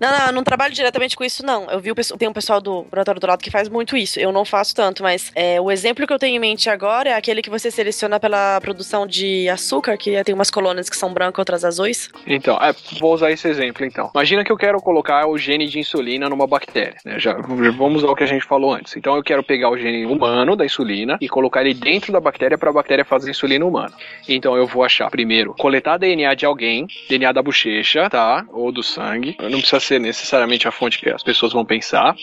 Não, 0.00 0.18
não, 0.18 0.26
eu 0.28 0.32
não 0.32 0.44
trabalho 0.44 0.72
diretamente 0.72 1.16
com 1.16 1.24
isso, 1.24 1.44
não. 1.44 1.68
Eu 1.68 1.80
vi 1.80 1.90
o 1.90 1.94
pessoal. 1.94 2.16
Tem 2.18 2.28
um 2.28 2.32
pessoal 2.32 2.60
do 2.60 2.82
laboratório 2.82 3.20
do 3.20 3.26
lado 3.26 3.42
que 3.42 3.50
faz 3.50 3.68
muito 3.68 3.96
isso. 3.96 4.20
Eu 4.20 4.30
não 4.30 4.44
faço 4.44 4.76
tanto, 4.76 5.02
mas 5.02 5.32
é, 5.34 5.60
o 5.60 5.72
exemplo 5.72 6.06
que 6.06 6.12
eu 6.12 6.18
tenho 6.20 6.36
em 6.36 6.38
mente 6.38 6.70
agora 6.70 7.01
é 7.06 7.14
aquele 7.14 7.42
que 7.42 7.50
você 7.50 7.70
seleciona 7.70 8.18
pela 8.20 8.60
produção 8.60 9.06
de 9.06 9.48
açúcar, 9.48 9.96
que 9.96 10.22
tem 10.24 10.34
umas 10.34 10.50
colônias 10.50 10.88
que 10.88 10.96
são 10.96 11.12
brancas, 11.12 11.38
outras 11.38 11.64
azuis. 11.64 12.08
Então, 12.26 12.56
é, 12.62 12.74
vou 13.00 13.12
usar 13.14 13.30
esse 13.30 13.48
exemplo 13.48 13.84
então. 13.84 14.10
Imagina 14.14 14.44
que 14.44 14.52
eu 14.52 14.56
quero 14.56 14.78
colocar 14.80 15.26
o 15.26 15.36
gene 15.38 15.66
de 15.66 15.78
insulina 15.78 16.28
numa 16.28 16.46
bactéria. 16.46 16.96
né? 17.04 17.18
Já, 17.18 17.34
vamos 17.34 18.02
usar 18.02 18.12
o 18.12 18.16
que 18.16 18.24
a 18.24 18.26
gente 18.26 18.44
falou 18.44 18.72
antes. 18.72 18.96
Então 18.96 19.16
eu 19.16 19.22
quero 19.22 19.42
pegar 19.42 19.70
o 19.70 19.76
gene 19.78 20.06
humano 20.06 20.56
da 20.56 20.64
insulina 20.64 21.18
e 21.20 21.28
colocar 21.28 21.62
ele 21.62 21.74
dentro 21.74 22.12
da 22.12 22.20
bactéria 22.20 22.56
para 22.58 22.70
a 22.70 22.72
bactéria 22.72 23.04
fazer 23.04 23.30
insulina 23.30 23.64
humana. 23.64 23.92
Então 24.28 24.56
eu 24.56 24.66
vou 24.66 24.84
achar 24.84 25.10
primeiro, 25.10 25.54
coletar 25.54 25.98
DNA 25.98 26.34
de 26.34 26.46
alguém, 26.46 26.86
DNA 27.08 27.32
da 27.32 27.42
bochecha, 27.42 28.08
tá? 28.08 28.44
Ou 28.50 28.70
do 28.72 28.82
sangue. 28.82 29.36
Não 29.40 29.58
precisa 29.58 29.80
ser 29.80 29.98
necessariamente 30.00 30.66
a 30.68 30.70
fonte 30.72 30.98
que 30.98 31.10
as 31.10 31.22
pessoas 31.22 31.52
vão 31.52 31.64
pensar. 31.64 32.14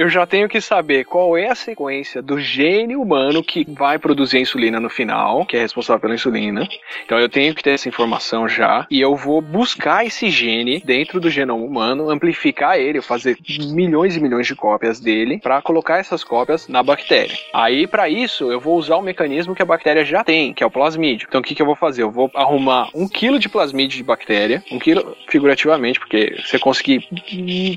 Eu 0.00 0.08
já 0.08 0.26
tenho 0.26 0.48
que 0.48 0.62
saber 0.62 1.04
qual 1.04 1.36
é 1.36 1.48
a 1.48 1.54
sequência 1.54 2.22
do 2.22 2.40
gene 2.40 2.96
humano 2.96 3.44
que 3.44 3.66
vai 3.68 3.98
produzir 3.98 4.38
a 4.38 4.40
insulina 4.40 4.80
no 4.80 4.88
final, 4.88 5.44
que 5.44 5.58
é 5.58 5.60
responsável 5.60 6.00
pela 6.00 6.14
insulina. 6.14 6.66
Então 7.04 7.18
eu 7.18 7.28
tenho 7.28 7.54
que 7.54 7.62
ter 7.62 7.72
essa 7.72 7.86
informação 7.86 8.48
já 8.48 8.86
e 8.90 8.98
eu 8.98 9.14
vou 9.14 9.42
buscar 9.42 10.06
esse 10.06 10.30
gene 10.30 10.80
dentro 10.82 11.20
do 11.20 11.28
genoma 11.28 11.62
humano, 11.62 12.08
amplificar 12.08 12.78
ele, 12.78 13.02
fazer 13.02 13.36
milhões 13.74 14.16
e 14.16 14.20
milhões 14.20 14.46
de 14.46 14.54
cópias 14.54 15.00
dele 15.00 15.38
para 15.38 15.60
colocar 15.60 15.98
essas 15.98 16.24
cópias 16.24 16.66
na 16.66 16.82
bactéria. 16.82 17.36
Aí 17.52 17.86
para 17.86 18.08
isso 18.08 18.50
eu 18.50 18.58
vou 18.58 18.78
usar 18.78 18.96
o 18.96 19.02
mecanismo 19.02 19.54
que 19.54 19.60
a 19.60 19.66
bactéria 19.66 20.02
já 20.02 20.24
tem, 20.24 20.54
que 20.54 20.62
é 20.62 20.66
o 20.66 20.70
plasmídio. 20.70 21.26
Então 21.28 21.42
o 21.42 21.44
que, 21.44 21.54
que 21.54 21.60
eu 21.60 21.66
vou 21.66 21.76
fazer? 21.76 22.04
Eu 22.04 22.10
vou 22.10 22.30
arrumar 22.34 22.88
um 22.94 23.06
quilo 23.06 23.38
de 23.38 23.50
plasmídio 23.50 23.98
de 23.98 24.02
bactéria, 24.02 24.64
um 24.72 24.78
quilo 24.78 25.14
figurativamente, 25.28 26.00
porque 26.00 26.40
você 26.42 26.58
conseguir 26.58 27.06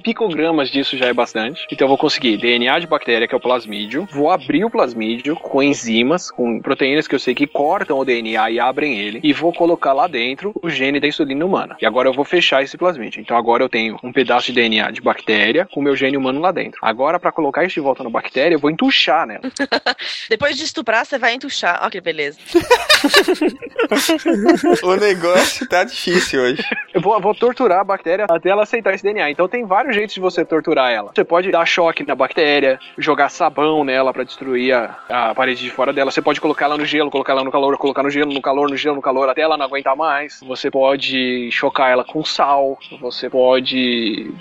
picogramas 0.01 0.69
disso 0.69 0.97
já 0.97 1.07
é 1.07 1.13
bastante. 1.13 1.67
Então 1.69 1.83
eu 1.83 1.89
vou 1.89 1.97
conseguir 1.97 2.12
aqui 2.17 2.37
DNA 2.37 2.79
de 2.79 2.87
bactéria, 2.87 3.27
que 3.27 3.33
é 3.33 3.37
o 3.37 3.41
plasmídio, 3.41 4.07
vou 4.11 4.31
abrir 4.31 4.65
o 4.65 4.69
plasmídio 4.69 5.35
com 5.35 5.61
enzimas, 5.61 6.31
com 6.31 6.59
proteínas 6.59 7.07
que 7.07 7.15
eu 7.15 7.19
sei 7.19 7.35
que 7.35 7.47
cortam 7.47 7.97
o 7.97 8.05
DNA 8.05 8.51
e 8.51 8.59
abrem 8.59 8.99
ele, 8.99 9.19
e 9.23 9.33
vou 9.33 9.53
colocar 9.53 9.93
lá 9.93 10.07
dentro 10.07 10.53
o 10.61 10.69
gene 10.69 10.99
da 10.99 11.07
insulina 11.07 11.45
humana. 11.45 11.77
E 11.81 11.85
agora 11.85 12.09
eu 12.09 12.13
vou 12.13 12.25
fechar 12.25 12.63
esse 12.63 12.77
plasmídio. 12.77 13.21
Então 13.21 13.37
agora 13.37 13.63
eu 13.63 13.69
tenho 13.69 13.97
um 14.03 14.11
pedaço 14.11 14.47
de 14.47 14.53
DNA 14.53 14.91
de 14.91 15.01
bactéria 15.01 15.67
com 15.71 15.79
o 15.79 15.83
meu 15.83 15.95
gene 15.95 16.17
humano 16.17 16.39
lá 16.39 16.51
dentro. 16.51 16.79
Agora, 16.81 17.19
para 17.19 17.31
colocar 17.31 17.63
isso 17.63 17.75
de 17.75 17.81
volta 17.81 18.03
na 18.03 18.09
bactéria, 18.09 18.55
eu 18.55 18.59
vou 18.59 18.69
entuchar 18.69 19.27
nela. 19.27 19.41
Depois 20.29 20.57
de 20.57 20.63
estuprar, 20.63 21.05
você 21.05 21.17
vai 21.17 21.33
entuchar. 21.33 21.79
Ó, 21.83 21.89
que 21.89 22.01
beleza. 22.01 22.39
o 24.83 24.95
negócio 24.95 25.67
tá 25.67 25.83
difícil 25.83 26.41
hoje. 26.41 26.63
Eu 26.93 27.01
vou, 27.01 27.19
vou 27.19 27.33
torturar 27.33 27.79
a 27.79 27.83
bactéria 27.83 28.25
até 28.29 28.49
ela 28.49 28.63
aceitar 28.63 28.93
esse 28.93 29.03
DNA. 29.03 29.31
Então 29.31 29.47
tem 29.47 29.65
vários 29.65 29.95
jeitos 29.95 30.13
de 30.13 30.21
você 30.21 30.45
torturar 30.45 30.91
ela. 30.91 31.11
Você 31.13 31.23
pode 31.23 31.51
dar 31.51 31.65
choque 31.65 32.02
na 32.07 32.15
bactéria, 32.15 32.79
jogar 32.97 33.29
sabão 33.29 33.83
nela 33.83 34.13
para 34.13 34.23
destruir 34.23 34.73
a, 34.73 34.97
a, 35.09 35.35
parede 35.35 35.63
de 35.63 35.69
fora 35.69 35.93
dela. 35.93 36.11
Você 36.11 36.21
pode 36.21 36.41
colocar 36.41 36.65
ela 36.65 36.77
no 36.77 36.85
gelo, 36.85 37.11
colocar 37.11 37.33
ela 37.33 37.43
no 37.43 37.51
calor, 37.51 37.77
colocar 37.77 38.03
no 38.03 38.09
gelo, 38.09 38.33
no 38.33 38.41
calor, 38.41 38.69
no 38.69 38.77
gelo, 38.77 38.95
no 38.95 39.01
calor, 39.01 39.29
até 39.29 39.41
ela 39.41 39.57
não 39.57 39.65
aguentar 39.65 39.95
mais. 39.95 40.39
Você 40.43 40.69
pode 40.69 41.49
chocar 41.51 41.91
ela 41.91 42.03
com 42.03 42.23
sal. 42.23 42.77
Você 42.99 43.29
pode. 43.29 44.31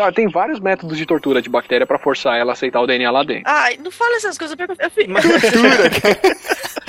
Ah, 0.00 0.12
tem 0.12 0.28
vários 0.28 0.60
métodos 0.60 0.96
de 0.96 1.06
tortura 1.06 1.42
de 1.42 1.48
bactéria 1.48 1.86
para 1.86 1.98
forçar 1.98 2.38
ela 2.38 2.52
a 2.52 2.54
aceitar 2.54 2.80
o 2.80 2.86
DNA 2.86 3.10
lá 3.10 3.22
dentro. 3.22 3.44
Ai, 3.46 3.78
não 3.82 3.90
fala 3.90 4.16
essas 4.16 4.38
coisas. 4.38 4.56
Eu, 4.58 4.66
Tortura. 4.66 5.90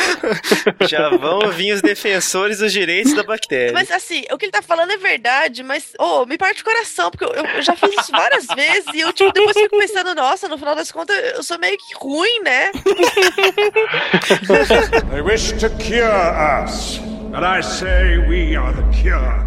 Já 0.87 1.09
vão 1.09 1.51
vir 1.51 1.73
os 1.73 1.81
defensores 1.81 2.59
dos 2.59 2.71
direitos 2.71 3.13
da 3.13 3.23
bactéria. 3.23 3.73
Mas 3.73 3.91
assim, 3.91 4.23
o 4.31 4.37
que 4.37 4.45
ele 4.45 4.51
tá 4.51 4.61
falando 4.61 4.91
é 4.91 4.97
verdade, 4.97 5.63
mas, 5.63 5.93
ô, 5.99 6.25
me 6.25 6.37
parte 6.37 6.61
o 6.61 6.65
coração, 6.65 7.11
porque 7.11 7.25
eu, 7.25 7.45
eu 7.45 7.61
já 7.61 7.75
fiz 7.75 7.93
isso 7.93 8.11
várias 8.11 8.45
vezes 8.47 8.85
e 8.93 9.01
eu, 9.01 9.13
tipo, 9.13 9.31
depois 9.31 9.57
fico 9.57 9.77
pensando, 9.77 10.15
nossa, 10.17 10.49
no 10.49 10.57
final 10.57 10.75
das 10.75 10.91
contas, 10.91 11.15
eu 11.35 11.43
sou 11.43 11.59
meio 11.59 11.77
que 11.77 11.93
ruim, 11.93 12.41
né? 12.43 12.71
They 15.11 15.21
wish 15.21 15.51
to 15.53 15.69
cure 15.77 16.09
us, 16.65 16.99
and 17.33 17.45
I 17.45 17.61
say 17.61 18.17
we 18.27 18.57
are 18.57 18.73
the 18.73 18.83
cure. 18.91 19.46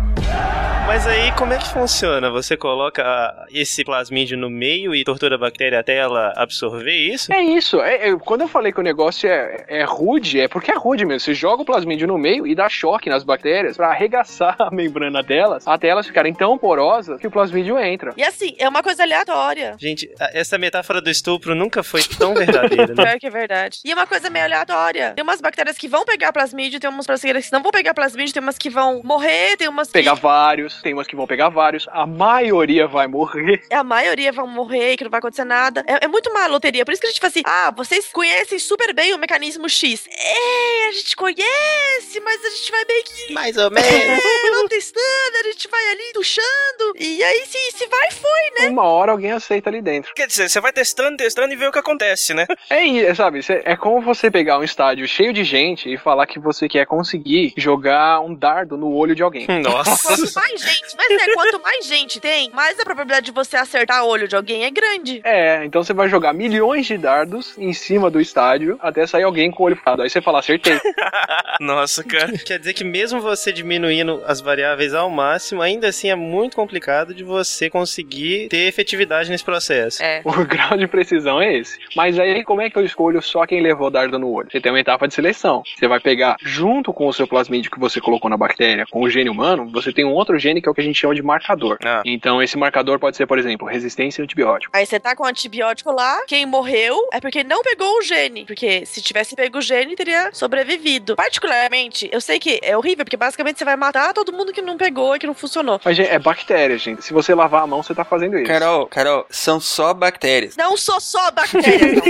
Mas 0.90 1.06
aí, 1.06 1.30
como 1.38 1.52
é 1.52 1.56
que 1.56 1.68
funciona? 1.68 2.30
Você 2.30 2.56
coloca 2.56 3.46
esse 3.52 3.84
plasmídio 3.84 4.36
no 4.36 4.50
meio 4.50 4.92
e 4.92 5.04
tortura 5.04 5.36
a 5.36 5.38
bactéria 5.38 5.78
até 5.78 5.94
ela 5.96 6.32
absorver 6.36 6.92
isso? 6.92 7.32
É 7.32 7.40
isso. 7.40 7.80
É, 7.80 8.08
é, 8.08 8.16
quando 8.16 8.40
eu 8.40 8.48
falei 8.48 8.72
que 8.72 8.80
o 8.80 8.82
negócio 8.82 9.30
é, 9.30 9.66
é 9.68 9.84
rude, 9.84 10.40
é 10.40 10.48
porque 10.48 10.72
é 10.72 10.74
rude 10.76 11.06
mesmo. 11.06 11.20
Você 11.20 11.32
joga 11.32 11.62
o 11.62 11.64
plasmídio 11.64 12.08
no 12.08 12.18
meio 12.18 12.44
e 12.44 12.56
dá 12.56 12.68
choque 12.68 13.08
nas 13.08 13.22
bactérias 13.22 13.76
para 13.76 13.86
arregaçar 13.86 14.56
a 14.58 14.68
membrana 14.68 15.22
delas 15.22 15.62
até 15.64 15.86
elas 15.86 16.08
ficarem 16.08 16.34
tão 16.34 16.58
porosas 16.58 17.20
que 17.20 17.26
o 17.28 17.30
plasmídio 17.30 17.78
entra. 17.78 18.12
E 18.16 18.24
assim, 18.24 18.56
é 18.58 18.68
uma 18.68 18.82
coisa 18.82 19.04
aleatória. 19.04 19.76
Gente, 19.78 20.10
essa 20.32 20.58
metáfora 20.58 21.00
do 21.00 21.08
estupro 21.08 21.54
nunca 21.54 21.84
foi 21.84 22.02
tão 22.02 22.34
verdadeira, 22.34 22.88
né? 22.88 22.94
Pior 23.06 23.18
que 23.20 23.28
é 23.28 23.30
verdade. 23.30 23.78
E 23.84 23.92
é 23.92 23.94
uma 23.94 24.08
coisa 24.08 24.28
meio 24.28 24.44
aleatória. 24.44 25.12
Tem 25.14 25.22
umas 25.22 25.40
bactérias 25.40 25.78
que 25.78 25.86
vão 25.86 26.04
pegar 26.04 26.32
plasmídio, 26.32 26.80
tem 26.80 26.90
umas 26.90 27.06
bactérias 27.06 27.46
que 27.46 27.52
não 27.52 27.62
vão 27.62 27.70
pegar 27.70 27.94
plasmídio, 27.94 28.34
tem 28.34 28.42
umas 28.42 28.58
que 28.58 28.68
vão 28.68 29.00
morrer, 29.04 29.56
tem 29.56 29.68
umas 29.68 29.86
que... 29.86 29.92
Pegar 29.92 30.16
vários, 30.30 30.80
tem 30.80 30.94
umas 30.94 31.08
que 31.08 31.16
vão 31.16 31.26
pegar 31.26 31.48
vários, 31.48 31.88
a 31.90 32.06
maioria 32.06 32.86
vai 32.86 33.08
morrer. 33.08 33.62
A 33.68 33.82
maioria 33.82 34.30
vão 34.30 34.46
morrer, 34.46 34.96
que 34.96 35.02
não 35.02 35.10
vai 35.10 35.18
acontecer 35.18 35.44
nada. 35.44 35.82
É, 35.88 36.04
é 36.04 36.08
muito 36.08 36.30
uma 36.30 36.46
loteria. 36.46 36.84
Por 36.84 36.92
isso 36.92 37.00
que 37.00 37.08
a 37.08 37.10
gente 37.10 37.20
fala 37.20 37.30
assim: 37.30 37.42
ah, 37.44 37.72
vocês 37.76 38.06
conhecem 38.12 38.58
super 38.60 38.94
bem 38.94 39.12
o 39.12 39.18
mecanismo 39.18 39.68
X. 39.68 40.06
É, 40.08 40.88
a 40.88 40.92
gente 40.92 41.16
conhece, 41.16 42.20
mas 42.22 42.44
a 42.44 42.50
gente 42.50 42.70
vai 42.70 42.84
meio 42.84 43.04
que. 43.04 43.32
Mais 43.32 43.56
ou 43.56 43.70
menos. 43.70 43.90
É, 44.40 44.50
não 44.50 44.68
testando, 44.68 45.36
a 45.40 45.42
gente 45.44 45.68
vai 45.68 45.84
ali 45.90 46.12
duchando. 46.14 46.94
E 46.98 47.22
aí, 47.22 47.44
se, 47.46 47.78
se 47.78 47.86
vai, 47.86 48.10
foi, 48.10 48.60
né? 48.60 48.70
Uma 48.70 48.84
hora 48.84 49.12
alguém 49.12 49.32
aceita 49.32 49.68
ali 49.68 49.82
dentro. 49.82 50.14
Quer 50.14 50.26
dizer, 50.26 50.48
você 50.48 50.60
vai 50.60 50.72
testando, 50.72 51.16
testando 51.16 51.52
e 51.52 51.56
vê 51.56 51.66
o 51.66 51.72
que 51.72 51.78
acontece, 51.78 52.32
né? 52.34 52.46
É, 52.70 53.14
sabe, 53.14 53.40
é 53.64 53.76
como 53.76 54.00
você 54.00 54.30
pegar 54.30 54.58
um 54.58 54.62
estádio 54.62 55.06
cheio 55.06 55.32
de 55.32 55.44
gente 55.44 55.92
e 55.92 55.98
falar 55.98 56.26
que 56.26 56.38
você 56.38 56.68
quer 56.68 56.86
conseguir 56.86 57.52
jogar 57.56 58.20
um 58.20 58.34
dardo 58.34 58.76
no 58.76 58.92
olho 58.92 59.14
de 59.14 59.22
alguém. 59.22 59.46
Nossa. 59.62 60.16
Quanto 60.20 60.34
mais 60.50 60.60
gente, 60.60 60.96
mas 60.96 61.10
é, 61.10 61.34
quanto 61.34 61.62
mais 61.62 61.86
gente 61.86 62.20
tem, 62.20 62.50
mais 62.50 62.78
a 62.78 62.84
probabilidade 62.84 63.26
de 63.26 63.32
você 63.32 63.56
acertar 63.56 64.04
o 64.04 64.08
olho 64.08 64.28
de 64.28 64.36
alguém 64.36 64.64
é 64.64 64.70
grande. 64.70 65.20
É, 65.24 65.64
então 65.64 65.82
você 65.82 65.92
vai 65.92 66.08
jogar 66.08 66.32
milhões 66.32 66.86
de 66.86 66.96
dardos 66.96 67.56
em 67.58 67.72
cima 67.72 68.10
do 68.10 68.20
estádio 68.20 68.78
até 68.80 69.06
sair 69.06 69.22
alguém 69.22 69.50
com 69.50 69.62
o 69.62 69.66
olho 69.66 69.76
furado. 69.76 70.02
Aí 70.02 70.10
você 70.10 70.20
fala, 70.20 70.40
acertei. 70.40 70.78
Nossa, 71.60 72.04
cara. 72.04 72.32
Quer 72.44 72.58
dizer 72.58 72.74
que 72.74 72.84
mesmo 72.84 73.20
você 73.20 73.52
diminuindo 73.52 74.22
as 74.26 74.40
variáveis 74.40 74.94
ao 74.94 75.10
máximo, 75.10 75.62
ainda 75.62 75.88
assim 75.88 76.08
é 76.08 76.14
muito 76.14 76.56
complicado 76.56 77.14
de 77.14 77.24
você 77.24 77.68
conseguir 77.68 78.48
ter 78.48 78.68
efetividade 78.68 79.30
nesse 79.30 79.44
processo. 79.44 80.02
É. 80.02 80.22
O 80.24 80.44
grau 80.44 80.76
de 80.76 80.86
precisão 80.86 81.40
é 81.40 81.56
esse. 81.56 81.78
Mas 81.94 82.18
aí 82.18 82.44
como 82.44 82.60
é 82.60 82.70
que 82.70 82.78
eu 82.78 82.84
escolho 82.84 83.20
só 83.22 83.46
quem 83.46 83.62
levou 83.62 83.90
dardo 83.90 84.18
no 84.18 84.30
olho? 84.30 84.48
Você 84.50 84.60
tem 84.60 84.72
uma 84.72 84.80
etapa 84.80 85.06
de 85.06 85.14
seleção. 85.14 85.62
Você 85.76 85.86
vai 85.86 86.00
pegar 86.00 86.36
junto 86.42 86.92
com 86.92 87.06
o 87.06 87.12
seu 87.12 87.26
plasmídio 87.26 87.70
que 87.70 87.78
você 87.78 88.00
colocou 88.00 88.30
na 88.30 88.36
bactéria, 88.36 88.86
com 88.90 89.02
o 89.02 89.10
gene 89.10 89.30
humano, 89.30 89.68
você 89.70 89.92
tem 89.92 90.04
um 90.04 90.09
outro 90.12 90.38
gene 90.38 90.60
que 90.60 90.68
é 90.68 90.70
o 90.70 90.74
que 90.74 90.80
a 90.80 90.84
gente 90.84 90.98
chama 90.98 91.14
de 91.14 91.22
marcador. 91.22 91.78
Ah. 91.84 92.02
Então 92.04 92.42
esse 92.42 92.56
marcador 92.56 92.98
pode 92.98 93.16
ser, 93.16 93.26
por 93.26 93.38
exemplo, 93.38 93.66
resistência 93.66 94.22
a 94.22 94.24
antibiótico. 94.24 94.76
Aí 94.76 94.86
você 94.86 94.98
tá 94.98 95.14
com 95.14 95.24
o 95.24 95.26
antibiótico 95.26 95.92
lá, 95.92 96.22
quem 96.26 96.46
morreu 96.46 97.08
é 97.12 97.20
porque 97.20 97.44
não 97.44 97.62
pegou 97.62 97.98
o 97.98 98.02
gene. 98.02 98.44
Porque 98.44 98.84
se 98.86 99.02
tivesse 99.02 99.34
pego 99.34 99.58
o 99.58 99.62
gene, 99.62 99.96
teria 99.96 100.30
sobrevivido. 100.32 101.16
Particularmente, 101.16 102.08
eu 102.12 102.20
sei 102.20 102.38
que 102.38 102.60
é 102.62 102.76
horrível, 102.76 103.04
porque 103.04 103.16
basicamente 103.16 103.58
você 103.58 103.64
vai 103.64 103.76
matar 103.76 104.12
todo 104.12 104.32
mundo 104.32 104.52
que 104.52 104.62
não 104.62 104.76
pegou 104.76 105.16
e 105.16 105.18
que 105.18 105.26
não 105.26 105.34
funcionou. 105.34 105.80
Mas 105.84 105.96
gente, 105.96 106.08
é 106.08 106.18
bactéria, 106.18 106.76
gente. 106.78 107.04
Se 107.04 107.12
você 107.12 107.34
lavar 107.34 107.62
a 107.62 107.66
mão, 107.66 107.82
você 107.82 107.94
tá 107.94 108.04
fazendo 108.04 108.38
isso. 108.38 108.46
Carol, 108.46 108.86
Carol, 108.86 109.26
são 109.30 109.60
só 109.60 109.92
bactérias. 109.94 110.56
Não 110.56 110.76
sou 110.76 111.00
só 111.00 111.30
bactéria. 111.30 111.94
não. 111.94 112.02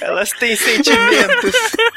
Elas 0.00 0.30
têm 0.30 0.56
sentimentos. 0.56 1.54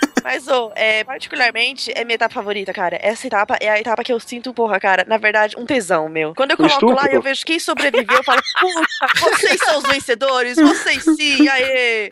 Mas, 0.23 0.47
ô, 0.47 0.71
é, 0.75 1.03
particularmente, 1.03 1.91
é 1.93 2.03
minha 2.05 2.15
etapa 2.15 2.33
favorita, 2.33 2.73
cara. 2.73 2.97
Essa 3.01 3.27
etapa 3.27 3.57
é 3.59 3.69
a 3.69 3.79
etapa 3.79 4.03
que 4.03 4.13
eu 4.13 4.19
sinto, 4.19 4.53
porra, 4.53 4.79
cara, 4.79 5.05
na 5.07 5.17
verdade, 5.17 5.55
um 5.57 5.65
tesão 5.65 6.07
meu. 6.07 6.33
Quando 6.33 6.51
eu 6.51 6.57
coloco 6.57 6.75
estupro? 6.75 6.95
lá 6.95 7.11
e 7.11 7.15
eu 7.15 7.21
vejo 7.21 7.45
quem 7.45 7.59
sobreviveu, 7.59 8.17
eu 8.17 8.23
falo, 8.23 8.41
puta, 8.59 9.19
vocês 9.19 9.59
são 9.59 9.77
os 9.79 9.83
vencedores, 9.83 10.55
vocês 10.55 11.03
sim, 11.03 11.47
aê! 11.47 12.09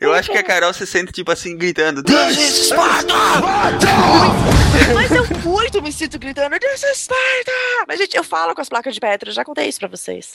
Eu 0.00 0.12
acho 0.12 0.30
que 0.30 0.38
a 0.38 0.42
Carol 0.42 0.72
se 0.72 0.86
sente, 0.86 1.12
tipo 1.12 1.30
assim, 1.30 1.56
gritando: 1.56 2.02
This 2.02 2.38
is 2.38 2.66
Sparta! 2.66 3.14
Mas 4.94 5.10
eu 5.12 5.24
muito 5.44 5.82
me 5.82 5.92
sinto 5.92 6.18
gritando, 6.18 6.58
This 6.58 6.82
is 6.82 6.98
Sparta! 6.98 7.52
Mas, 7.86 7.98
gente, 7.98 8.16
eu 8.16 8.24
falo 8.24 8.54
com 8.54 8.60
as 8.60 8.68
placas 8.68 8.94
de 8.94 9.00
pedra, 9.00 9.30
já 9.30 9.44
contei 9.44 9.68
isso 9.68 9.78
pra 9.78 9.88
vocês. 9.88 10.34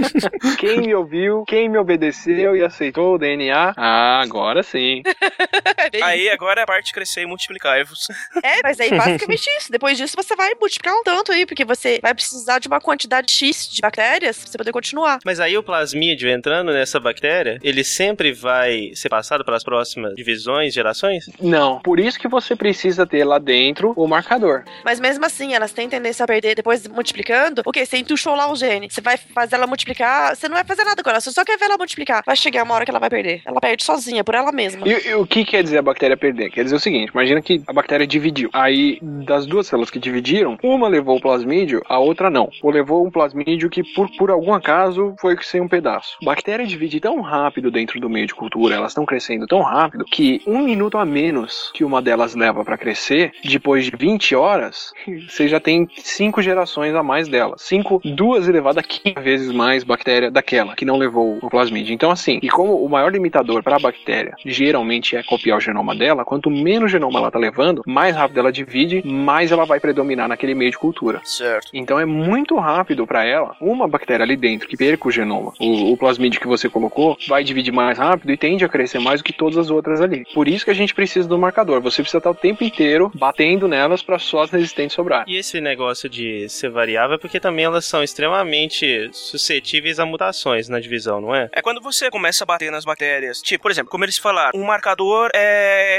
Quem 0.58 0.80
me 0.80 0.94
ouviu, 0.94 1.44
quem 1.46 1.68
me 1.68 1.78
obedeceu 1.78 2.56
e 2.56 2.64
aceitou 2.64 3.14
o 3.14 3.18
DNA, 3.18 3.74
ah, 3.76 4.20
agora 4.22 4.62
sim. 4.62 5.02
Aí 6.02 6.28
agora 6.28 6.60
é 6.60 6.64
a 6.64 6.66
parte 6.66 6.86
de 6.86 6.92
crescer 6.92 7.22
e 7.22 7.26
multiplicar-vos. 7.26 8.08
É, 8.42 8.60
mas 8.62 8.80
aí 8.80 8.90
basicamente 8.90 9.46
isso. 9.58 9.70
Depois 9.70 9.96
disso 9.96 10.14
você 10.16 10.34
vai 10.34 10.52
multiplicar 10.60 10.94
um 10.94 11.02
tanto 11.02 11.32
aí, 11.32 11.46
porque 11.46 11.64
você 11.64 12.00
vai 12.02 12.14
precisar 12.14 12.58
de 12.58 12.66
uma 12.66 12.80
quantidade 12.80 13.30
X 13.30 13.68
de 13.70 13.80
bactérias 13.80 14.38
pra 14.38 14.46
você 14.50 14.58
poder 14.58 14.72
continuar. 14.72 15.18
Mas 15.24 15.38
aí 15.38 15.56
o 15.56 15.62
plasmídio 15.62 16.28
entrando 16.30 16.72
nessa 16.72 16.98
bactéria, 16.98 17.58
ele 17.62 17.84
sempre 17.84 18.32
vai 18.32 18.90
ser 18.94 19.08
passado 19.08 19.44
para 19.44 19.56
as 19.56 19.62
próximas 19.62 20.14
divisões, 20.14 20.74
gerações? 20.74 21.26
Não, 21.40 21.80
por 21.80 22.00
isso 22.00 22.18
que 22.18 22.26
você 22.26 22.56
precisa 22.56 23.06
ter 23.06 23.24
lá 23.24 23.38
dentro 23.38 23.92
o 23.96 24.06
marcador. 24.08 24.64
Mas 24.84 24.98
mesmo 24.98 25.24
assim, 25.24 25.54
elas 25.54 25.72
têm 25.72 25.88
tendência 25.88 26.24
a 26.24 26.26
perder 26.26 26.54
depois 26.54 26.86
multiplicando. 26.86 27.62
O 27.64 27.72
que? 27.72 27.84
Você 27.84 27.98
entuchou 27.98 28.34
lá 28.34 28.50
o 28.50 28.56
gene. 28.56 28.88
Você 28.90 29.00
vai 29.00 29.16
fazer 29.16 29.56
ela 29.56 29.66
multiplicar. 29.66 30.34
Você 30.34 30.48
não 30.48 30.54
vai 30.56 30.64
fazer 30.64 30.84
nada 30.84 31.02
com 31.02 31.10
ela. 31.10 31.20
Você 31.20 31.30
só 31.30 31.44
quer 31.44 31.58
ver 31.58 31.66
ela 31.66 31.76
multiplicar. 31.76 32.22
Vai 32.24 32.36
chegar 32.36 32.62
uma 32.62 32.74
hora 32.74 32.84
que 32.84 32.90
ela 32.90 33.00
vai 33.00 33.10
perder. 33.10 33.42
Ela 33.44 33.60
perde 33.60 33.84
sozinha, 33.84 34.24
por 34.24 34.34
ela 34.34 34.52
mesma. 34.52 34.86
E, 34.86 35.08
e 35.08 35.14
o 35.14 35.26
que 35.26 35.44
quer 35.44 35.62
dizer 35.62 35.71
a 35.78 35.82
bactéria 35.82 36.16
perder? 36.16 36.50
Quer 36.50 36.64
dizer 36.64 36.76
o 36.76 36.80
seguinte: 36.80 37.10
imagina 37.12 37.40
que 37.42 37.62
a 37.66 37.72
bactéria 37.72 38.06
dividiu. 38.06 38.50
Aí, 38.52 38.98
das 39.00 39.46
duas 39.46 39.66
células 39.66 39.90
que 39.90 39.98
dividiram, 39.98 40.58
uma 40.62 40.88
levou 40.88 41.16
o 41.16 41.20
plasmídio, 41.20 41.82
a 41.88 41.98
outra 41.98 42.30
não. 42.30 42.50
Ou 42.62 42.70
levou 42.70 43.06
um 43.06 43.10
plasmídio 43.10 43.70
que, 43.70 43.82
por, 43.94 44.08
por 44.16 44.30
algum 44.30 44.52
acaso, 44.52 45.14
foi 45.20 45.36
sem 45.42 45.60
um 45.60 45.68
pedaço. 45.68 46.16
Bactéria 46.22 46.66
divide 46.66 47.00
tão 47.00 47.20
rápido 47.20 47.70
dentro 47.70 48.00
do 48.00 48.10
meio 48.10 48.26
de 48.26 48.34
cultura, 48.34 48.74
elas 48.74 48.92
estão 48.92 49.04
crescendo 49.04 49.46
tão 49.46 49.62
rápido, 49.62 50.04
que 50.04 50.42
um 50.46 50.62
minuto 50.62 50.98
a 50.98 51.04
menos 51.04 51.70
que 51.74 51.84
uma 51.84 52.02
delas 52.02 52.34
leva 52.34 52.64
para 52.64 52.78
crescer, 52.78 53.32
depois 53.44 53.84
de 53.84 53.92
20 53.96 54.34
horas, 54.34 54.92
você 55.28 55.48
já 55.48 55.60
tem 55.60 55.88
cinco 55.98 56.42
gerações 56.42 56.94
a 56.94 57.02
mais 57.02 57.28
dela. 57.28 57.54
Cinco, 57.58 58.00
duas 58.04 58.48
elevada 58.48 58.80
a 58.80 58.82
15 58.82 59.14
vezes 59.20 59.52
mais 59.52 59.84
bactéria 59.84 60.30
daquela 60.30 60.74
que 60.74 60.84
não 60.84 60.96
levou 60.96 61.38
o 61.42 61.50
plasmídio. 61.50 61.92
Então, 61.92 62.10
assim, 62.10 62.38
e 62.42 62.48
como 62.48 62.84
o 62.84 62.88
maior 62.88 63.12
limitador 63.12 63.62
para 63.62 63.76
a 63.76 63.80
bactéria 63.80 64.34
geralmente 64.44 65.16
é 65.16 65.22
copiar 65.22 65.58
o 65.58 65.60
genoma 65.62 65.94
dela, 65.94 66.24
quanto 66.24 66.50
menos 66.50 66.90
genoma 66.90 67.18
ela 67.18 67.30
tá 67.30 67.38
levando, 67.38 67.82
mais 67.86 68.14
rápido 68.14 68.38
ela 68.38 68.52
divide, 68.52 69.02
mais 69.06 69.50
ela 69.52 69.64
vai 69.64 69.80
predominar 69.80 70.28
naquele 70.28 70.54
meio 70.54 70.70
de 70.70 70.78
cultura. 70.78 71.20
Certo. 71.24 71.68
Então 71.72 71.98
é 71.98 72.04
muito 72.04 72.56
rápido 72.56 73.06
para 73.06 73.24
ela, 73.24 73.56
uma 73.60 73.88
bactéria 73.88 74.24
ali 74.24 74.36
dentro 74.36 74.68
que 74.68 74.76
perca 74.76 75.08
o 75.08 75.10
genoma, 75.10 75.52
o, 75.58 75.92
o 75.92 75.96
plasmídio 75.96 76.40
que 76.40 76.46
você 76.46 76.68
colocou, 76.68 77.16
vai 77.28 77.44
dividir 77.44 77.72
mais 77.72 77.98
rápido 77.98 78.32
e 78.32 78.36
tende 78.36 78.64
a 78.64 78.68
crescer 78.68 78.98
mais 78.98 79.20
do 79.20 79.24
que 79.24 79.32
todas 79.32 79.56
as 79.58 79.70
outras 79.70 80.00
ali. 80.00 80.24
Por 80.34 80.48
isso 80.48 80.64
que 80.64 80.70
a 80.70 80.74
gente 80.74 80.94
precisa 80.94 81.28
do 81.28 81.38
marcador. 81.38 81.80
Você 81.80 82.02
precisa 82.02 82.18
estar 82.18 82.30
o 82.30 82.34
tempo 82.34 82.64
inteiro 82.64 83.10
batendo 83.14 83.68
nelas 83.68 84.02
para 84.02 84.18
só 84.18 84.42
as 84.42 84.50
resistentes 84.50 84.94
sobrar. 84.94 85.24
E 85.26 85.36
esse 85.36 85.60
negócio 85.60 86.08
de 86.08 86.48
ser 86.48 86.70
variável 86.70 87.16
é 87.16 87.18
porque 87.18 87.40
também 87.40 87.64
elas 87.64 87.84
são 87.84 88.02
extremamente 88.02 89.10
suscetíveis 89.12 89.98
a 89.98 90.06
mutações 90.06 90.68
na 90.68 90.80
divisão, 90.80 91.20
não 91.20 91.34
é? 91.34 91.48
É 91.52 91.62
quando 91.62 91.80
você 91.80 92.10
começa 92.10 92.44
a 92.44 92.46
bater 92.46 92.70
nas 92.70 92.84
bactérias. 92.84 93.40
Tipo, 93.40 93.62
por 93.62 93.70
exemplo, 93.70 93.90
como 93.90 94.04
eles 94.04 94.18
falaram, 94.18 94.58
um 94.58 94.64
marcador 94.64 95.30
é 95.34 95.51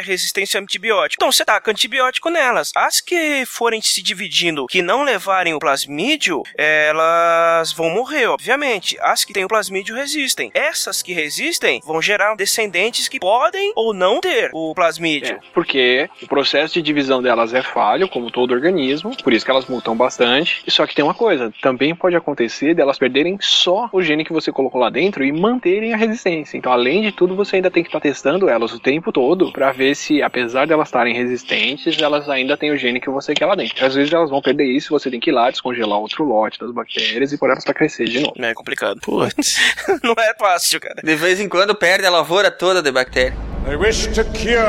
resistência 0.03 0.59
a 0.59 0.63
antibiótico. 0.63 1.17
Então 1.17 1.31
você 1.31 1.45
taca 1.45 1.71
antibiótico 1.71 2.29
nelas. 2.29 2.71
As 2.75 3.01
que 3.01 3.45
forem 3.45 3.81
se 3.81 4.01
dividindo, 4.01 4.67
que 4.67 4.81
não 4.81 5.03
levarem 5.03 5.53
o 5.53 5.59
plasmídio, 5.59 6.43
elas 6.57 7.71
vão 7.73 7.89
morrer, 7.89 8.27
obviamente. 8.27 8.97
As 9.01 9.23
que 9.23 9.33
têm 9.33 9.45
o 9.45 9.47
plasmídio 9.47 9.95
resistem. 9.95 10.51
Essas 10.53 11.01
que 11.01 11.13
resistem 11.13 11.81
vão 11.85 12.01
gerar 12.01 12.35
descendentes 12.35 13.07
que 13.07 13.19
podem 13.19 13.71
ou 13.75 13.93
não 13.93 14.19
ter 14.19 14.49
o 14.53 14.73
plasmídio. 14.73 15.35
É, 15.35 15.39
porque 15.53 16.09
o 16.21 16.27
processo 16.27 16.75
de 16.75 16.81
divisão 16.81 17.21
delas 17.21 17.53
é 17.53 17.61
falho, 17.61 18.07
como 18.07 18.31
todo 18.31 18.53
organismo, 18.53 19.15
por 19.23 19.33
isso 19.33 19.45
que 19.45 19.51
elas 19.51 19.65
mutam 19.65 19.95
bastante. 19.95 20.63
Só 20.67 20.85
que 20.85 20.95
tem 20.95 21.03
uma 21.03 21.13
coisa, 21.13 21.53
também 21.61 21.95
pode 21.95 22.15
acontecer 22.15 22.73
delas 22.73 22.97
perderem 22.97 23.37
só 23.39 23.89
o 23.91 24.01
gene 24.01 24.25
que 24.25 24.33
você 24.33 24.51
colocou 24.51 24.79
lá 24.79 24.89
dentro 24.89 25.23
e 25.23 25.31
manterem 25.31 25.93
a 25.93 25.97
resistência. 25.97 26.57
Então, 26.57 26.71
além 26.71 27.01
de 27.01 27.11
tudo, 27.11 27.35
você 27.35 27.57
ainda 27.57 27.71
tem 27.71 27.83
que 27.83 27.89
estar 27.89 27.99
testando 27.99 28.49
elas 28.49 28.73
o 28.73 28.79
tempo 28.79 29.11
todo 29.11 29.32
para 29.51 29.71
ver 29.71 29.95
se, 29.95 30.21
apesar 30.21 30.65
de 30.65 30.73
elas 30.73 30.87
estarem 30.87 31.15
resistentes, 31.15 31.99
elas 32.01 32.29
ainda 32.29 32.57
têm 32.57 32.71
o 32.71 32.77
gene 32.77 32.99
que 32.99 33.09
você 33.09 33.33
quer 33.33 33.45
lá 33.45 33.55
dentro. 33.55 33.85
Às 33.85 33.95
vezes 33.95 34.13
elas 34.13 34.29
vão 34.29 34.41
perder 34.41 34.65
isso, 34.65 34.89
você 34.89 35.09
tem 35.09 35.19
que 35.19 35.29
ir 35.29 35.33
lá 35.33 35.49
descongelar 35.49 35.99
outro 35.99 36.23
lote 36.23 36.59
das 36.59 36.71
bactérias 36.71 37.31
e 37.31 37.37
pôr 37.37 37.49
elas 37.49 37.63
para 37.63 37.73
crescer 37.73 38.05
de 38.05 38.19
novo. 38.19 38.33
É 38.37 38.53
complicado. 38.53 38.99
Putz. 39.01 39.57
não 40.03 40.15
é 40.17 40.33
fácil, 40.37 40.79
cara. 40.79 41.01
De 41.03 41.15
vez 41.15 41.39
em 41.39 41.49
quando 41.49 41.75
perde 41.75 42.05
a 42.05 42.09
lavoura 42.09 42.51
toda 42.51 42.81
de 42.81 42.91
bactéria. 42.91 43.37
They 43.65 43.77
wish 43.77 44.07
to 44.07 44.25
cure 44.33 44.59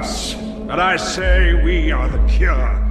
us, 0.00 0.34
but 0.66 0.78
I 0.78 0.98
say 0.98 1.54
we 1.54 1.90
are 1.92 2.10
the 2.10 2.18
cure. 2.38 2.83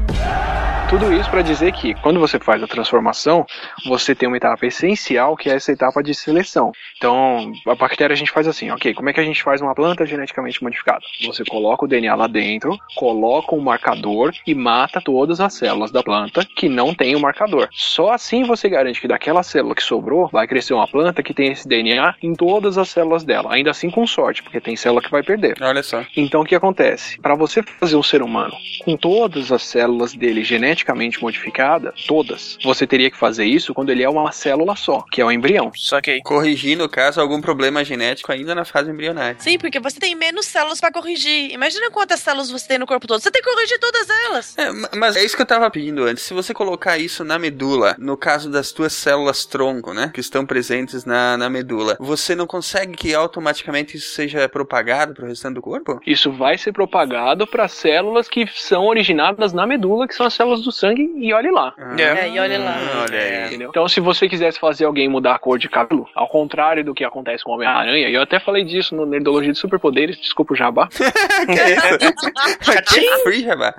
Tudo 0.93 1.11
isso 1.11 1.27
para 1.27 1.41
dizer 1.41 1.71
que 1.71 1.95
quando 1.95 2.19
você 2.19 2.37
faz 2.37 2.61
a 2.61 2.67
transformação, 2.67 3.47
você 3.83 4.13
tem 4.13 4.27
uma 4.27 4.37
etapa 4.37 4.63
essencial 4.67 5.35
que 5.35 5.49
é 5.49 5.55
essa 5.55 5.71
etapa 5.71 6.03
de 6.03 6.13
seleção. 6.13 6.71
Então, 6.97 7.51
a 7.67 7.73
bactéria 7.73 8.13
a 8.13 8.15
gente 8.15 8.29
faz 8.29 8.47
assim, 8.47 8.69
ok, 8.69 8.93
como 8.93 9.09
é 9.09 9.13
que 9.13 9.19
a 9.19 9.23
gente 9.23 9.41
faz 9.41 9.59
uma 9.59 9.73
planta 9.73 10.05
geneticamente 10.05 10.61
modificada? 10.61 11.01
Você 11.25 11.43
coloca 11.43 11.85
o 11.85 11.87
DNA 11.87 12.13
lá 12.13 12.27
dentro, 12.27 12.77
coloca 12.95 13.55
um 13.55 13.59
marcador 13.59 14.33
e 14.45 14.53
mata 14.53 15.01
todas 15.01 15.39
as 15.39 15.55
células 15.55 15.89
da 15.89 16.03
planta 16.03 16.45
que 16.45 16.69
não 16.69 16.93
tem 16.93 17.15
o 17.15 17.19
marcador. 17.19 17.69
Só 17.71 18.11
assim 18.11 18.43
você 18.43 18.69
garante 18.69 19.01
que 19.01 19.07
daquela 19.07 19.41
célula 19.41 19.73
que 19.73 19.83
sobrou 19.83 20.29
vai 20.31 20.45
crescer 20.45 20.75
uma 20.75 20.87
planta 20.87 21.23
que 21.23 21.33
tem 21.33 21.51
esse 21.51 21.67
DNA 21.67 22.13
em 22.21 22.35
todas 22.35 22.77
as 22.77 22.89
células 22.89 23.23
dela, 23.23 23.51
ainda 23.51 23.71
assim 23.71 23.89
com 23.89 24.05
sorte, 24.05 24.43
porque 24.43 24.61
tem 24.61 24.75
célula 24.75 25.01
que 25.01 25.09
vai 25.09 25.23
perder. 25.23 25.55
Olha 25.59 25.81
só. 25.81 26.03
Então 26.15 26.41
o 26.41 26.45
que 26.45 26.53
acontece? 26.53 27.19
Para 27.19 27.33
você 27.33 27.63
fazer 27.63 27.95
um 27.95 28.03
ser 28.03 28.21
humano 28.21 28.53
com 28.85 28.95
todas 28.95 29.51
as 29.51 29.63
células 29.63 30.12
dele 30.17 30.43
geneticamente 30.43 31.21
modificada, 31.21 31.93
todas, 32.07 32.57
você 32.63 32.85
teria 32.87 33.09
que 33.09 33.17
fazer 33.17 33.45
isso 33.45 33.73
quando 33.73 33.89
ele 33.91 34.03
é 34.03 34.09
uma 34.09 34.31
célula 34.31 34.75
só, 34.75 35.03
que 35.11 35.21
é 35.21 35.25
o 35.25 35.31
embrião. 35.31 35.71
Saquei. 35.75 36.21
Corrigindo, 36.21 36.87
caso 36.89 37.19
algum 37.21 37.41
problema 37.41 37.83
genético 37.83 38.31
ainda 38.31 38.53
na 38.55 38.65
fase 38.65 38.89
embrionária. 38.91 39.35
Sim, 39.39 39.57
porque 39.57 39.79
você 39.79 39.99
tem 39.99 40.15
menos 40.15 40.45
células 40.45 40.79
pra 40.79 40.91
corrigir. 40.91 41.51
Imagina 41.51 41.89
quantas 41.91 42.19
células 42.19 42.49
você 42.51 42.67
tem 42.67 42.77
no 42.77 42.85
corpo 42.85 43.07
todo. 43.07 43.19
Você 43.21 43.31
tem 43.31 43.41
que 43.41 43.49
corrigir 43.49 43.79
todas 43.79 44.07
elas. 44.27 44.57
É, 44.57 44.71
ma- 44.71 44.89
mas 44.95 45.15
é 45.15 45.23
isso 45.23 45.35
que 45.35 45.41
eu 45.41 45.45
tava 45.45 45.69
pedindo 45.69 46.03
antes. 46.03 46.23
Se 46.23 46.33
você 46.33 46.53
colocar 46.53 46.97
isso 46.97 47.23
na 47.23 47.37
medula, 47.39 47.95
no 47.99 48.15
caso 48.17 48.49
das 48.49 48.71
tuas 48.71 48.93
células 48.93 49.45
tronco, 49.45 49.93
né, 49.93 50.09
que 50.13 50.19
estão 50.19 50.45
presentes 50.45 51.05
na, 51.05 51.37
na 51.37 51.49
medula, 51.49 51.97
você 51.99 52.35
não 52.35 52.47
consegue 52.47 52.95
que 52.95 53.13
automaticamente 53.13 53.97
isso 53.97 54.13
seja 54.13 54.47
propagado 54.47 55.13
pro 55.13 55.27
restante 55.27 55.55
do 55.55 55.61
corpo? 55.61 55.99
Isso 56.05 56.31
vai 56.31 56.57
ser 56.57 56.71
propagado 56.71 57.45
para 57.47 57.67
células 57.67 58.27
que 58.27 58.47
são 58.55 58.85
originadas 58.85 59.53
na 59.53 59.65
medula, 59.65 60.02
que 60.07 60.15
são 60.15 60.25
as 60.25 60.33
células 60.33 60.61
do 60.61 60.71
sangue, 60.71 61.11
e 61.17 61.33
olhe 61.33 61.51
lá. 61.51 61.73
É, 61.97 62.29
e 62.29 62.39
olha 62.39 62.59
lá. 62.59 62.75
Ah, 62.77 63.05
olha 63.09 63.19
aí. 63.19 63.47
Entendeu? 63.47 63.69
Então, 63.69 63.87
se 63.87 63.99
você 63.99 64.27
quisesse 64.27 64.59
fazer 64.59 64.85
alguém 64.85 65.07
mudar 65.07 65.35
a 65.35 65.39
cor 65.39 65.57
de 65.57 65.69
cabelo, 65.69 66.07
ao 66.15 66.27
contrário 66.27 66.83
do 66.83 66.93
que 66.93 67.03
acontece 67.03 67.43
com 67.43 67.51
o 67.51 67.55
Homem-Aranha, 67.55 68.09
e 68.09 68.13
eu 68.13 68.21
até 68.21 68.39
falei 68.39 68.63
disso 68.63 68.95
no 68.95 69.05
Nerdologia 69.05 69.51
de 69.51 69.57
Superpoderes, 69.59 70.17
desculpa 70.17 70.53
o 70.53 70.55
jabá, 70.55 70.87
que 71.45 71.59
é 71.59 71.73
isso? 71.73 72.71
É 72.71 73.23
free, 73.23 73.43
Jabá. 73.43 73.73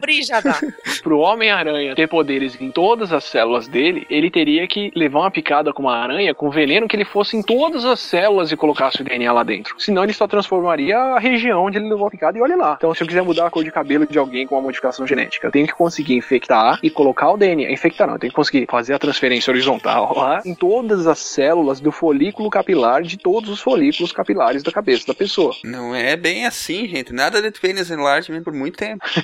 Free 0.00 0.22
já 0.22 0.40
dá. 0.40 0.58
pro 1.02 1.18
Homem-Aranha 1.18 1.94
ter 1.94 2.08
poderes 2.08 2.60
em 2.60 2.70
todas 2.70 3.12
as 3.12 3.24
células 3.24 3.68
dele, 3.68 4.06
ele 4.10 4.30
teria 4.30 4.66
que 4.66 4.90
levar 4.94 5.20
uma 5.20 5.30
picada 5.30 5.72
com 5.72 5.82
uma 5.82 5.96
aranha 5.96 6.34
com 6.34 6.50
veneno 6.50 6.88
que 6.88 6.96
ele 6.96 7.04
fosse 7.04 7.36
em 7.36 7.42
todas 7.42 7.84
as 7.84 8.00
células 8.00 8.52
e 8.52 8.56
colocasse 8.56 9.00
o 9.00 9.04
DNA 9.04 9.32
lá 9.32 9.42
dentro. 9.42 9.74
Senão 9.78 10.04
ele 10.04 10.12
só 10.12 10.26
transformaria 10.26 10.96
a 10.98 11.18
região 11.18 11.64
onde 11.64 11.78
ele 11.78 11.88
levou 11.88 12.06
a 12.06 12.10
picada 12.10 12.38
e 12.38 12.40
olha 12.40 12.56
lá. 12.56 12.74
Então, 12.78 12.94
se 12.94 13.02
eu 13.02 13.06
quiser 13.06 13.22
mudar 13.22 13.46
a 13.46 13.50
cor 13.50 13.64
de 13.64 13.70
cabelo 13.70 14.06
de 14.06 14.18
alguém 14.18 14.46
com 14.46 14.54
uma 14.56 14.62
modificação 14.62 15.06
genética, 15.06 15.46
eu 15.46 15.50
tenho 15.52 15.66
que 15.68 15.74
conseguir 15.74 16.14
infectar 16.14 16.78
e 16.82 16.90
colocar 16.90 17.30
o 17.30 17.36
DNA. 17.36 17.70
Infectar 17.70 18.06
não, 18.06 18.14
eu 18.14 18.20
tenho 18.20 18.32
que 18.32 18.36
conseguir 18.36 18.66
fazer 18.68 18.94
a 18.94 18.98
transferência 18.98 19.50
horizontal 19.50 20.14
lá 20.18 20.40
em 20.44 20.54
todas 20.54 21.06
as 21.06 21.18
células 21.18 21.80
do 21.80 21.92
folículo 21.92 22.50
capilar 22.50 23.02
de 23.02 23.16
todos 23.16 23.50
os 23.50 23.60
folículos 23.60 24.12
capilares 24.12 24.62
da 24.62 24.72
cabeça 24.72 25.06
da 25.06 25.14
pessoa. 25.14 25.54
Não 25.64 25.94
é 25.94 26.16
bem 26.16 26.46
assim, 26.46 26.86
gente. 26.88 27.12
Nada 27.12 27.40
de 27.40 27.50
penis 27.60 27.90
enlargement 27.90 28.42
por 28.42 28.52
muito 28.52 28.76
tempo. 28.76 29.04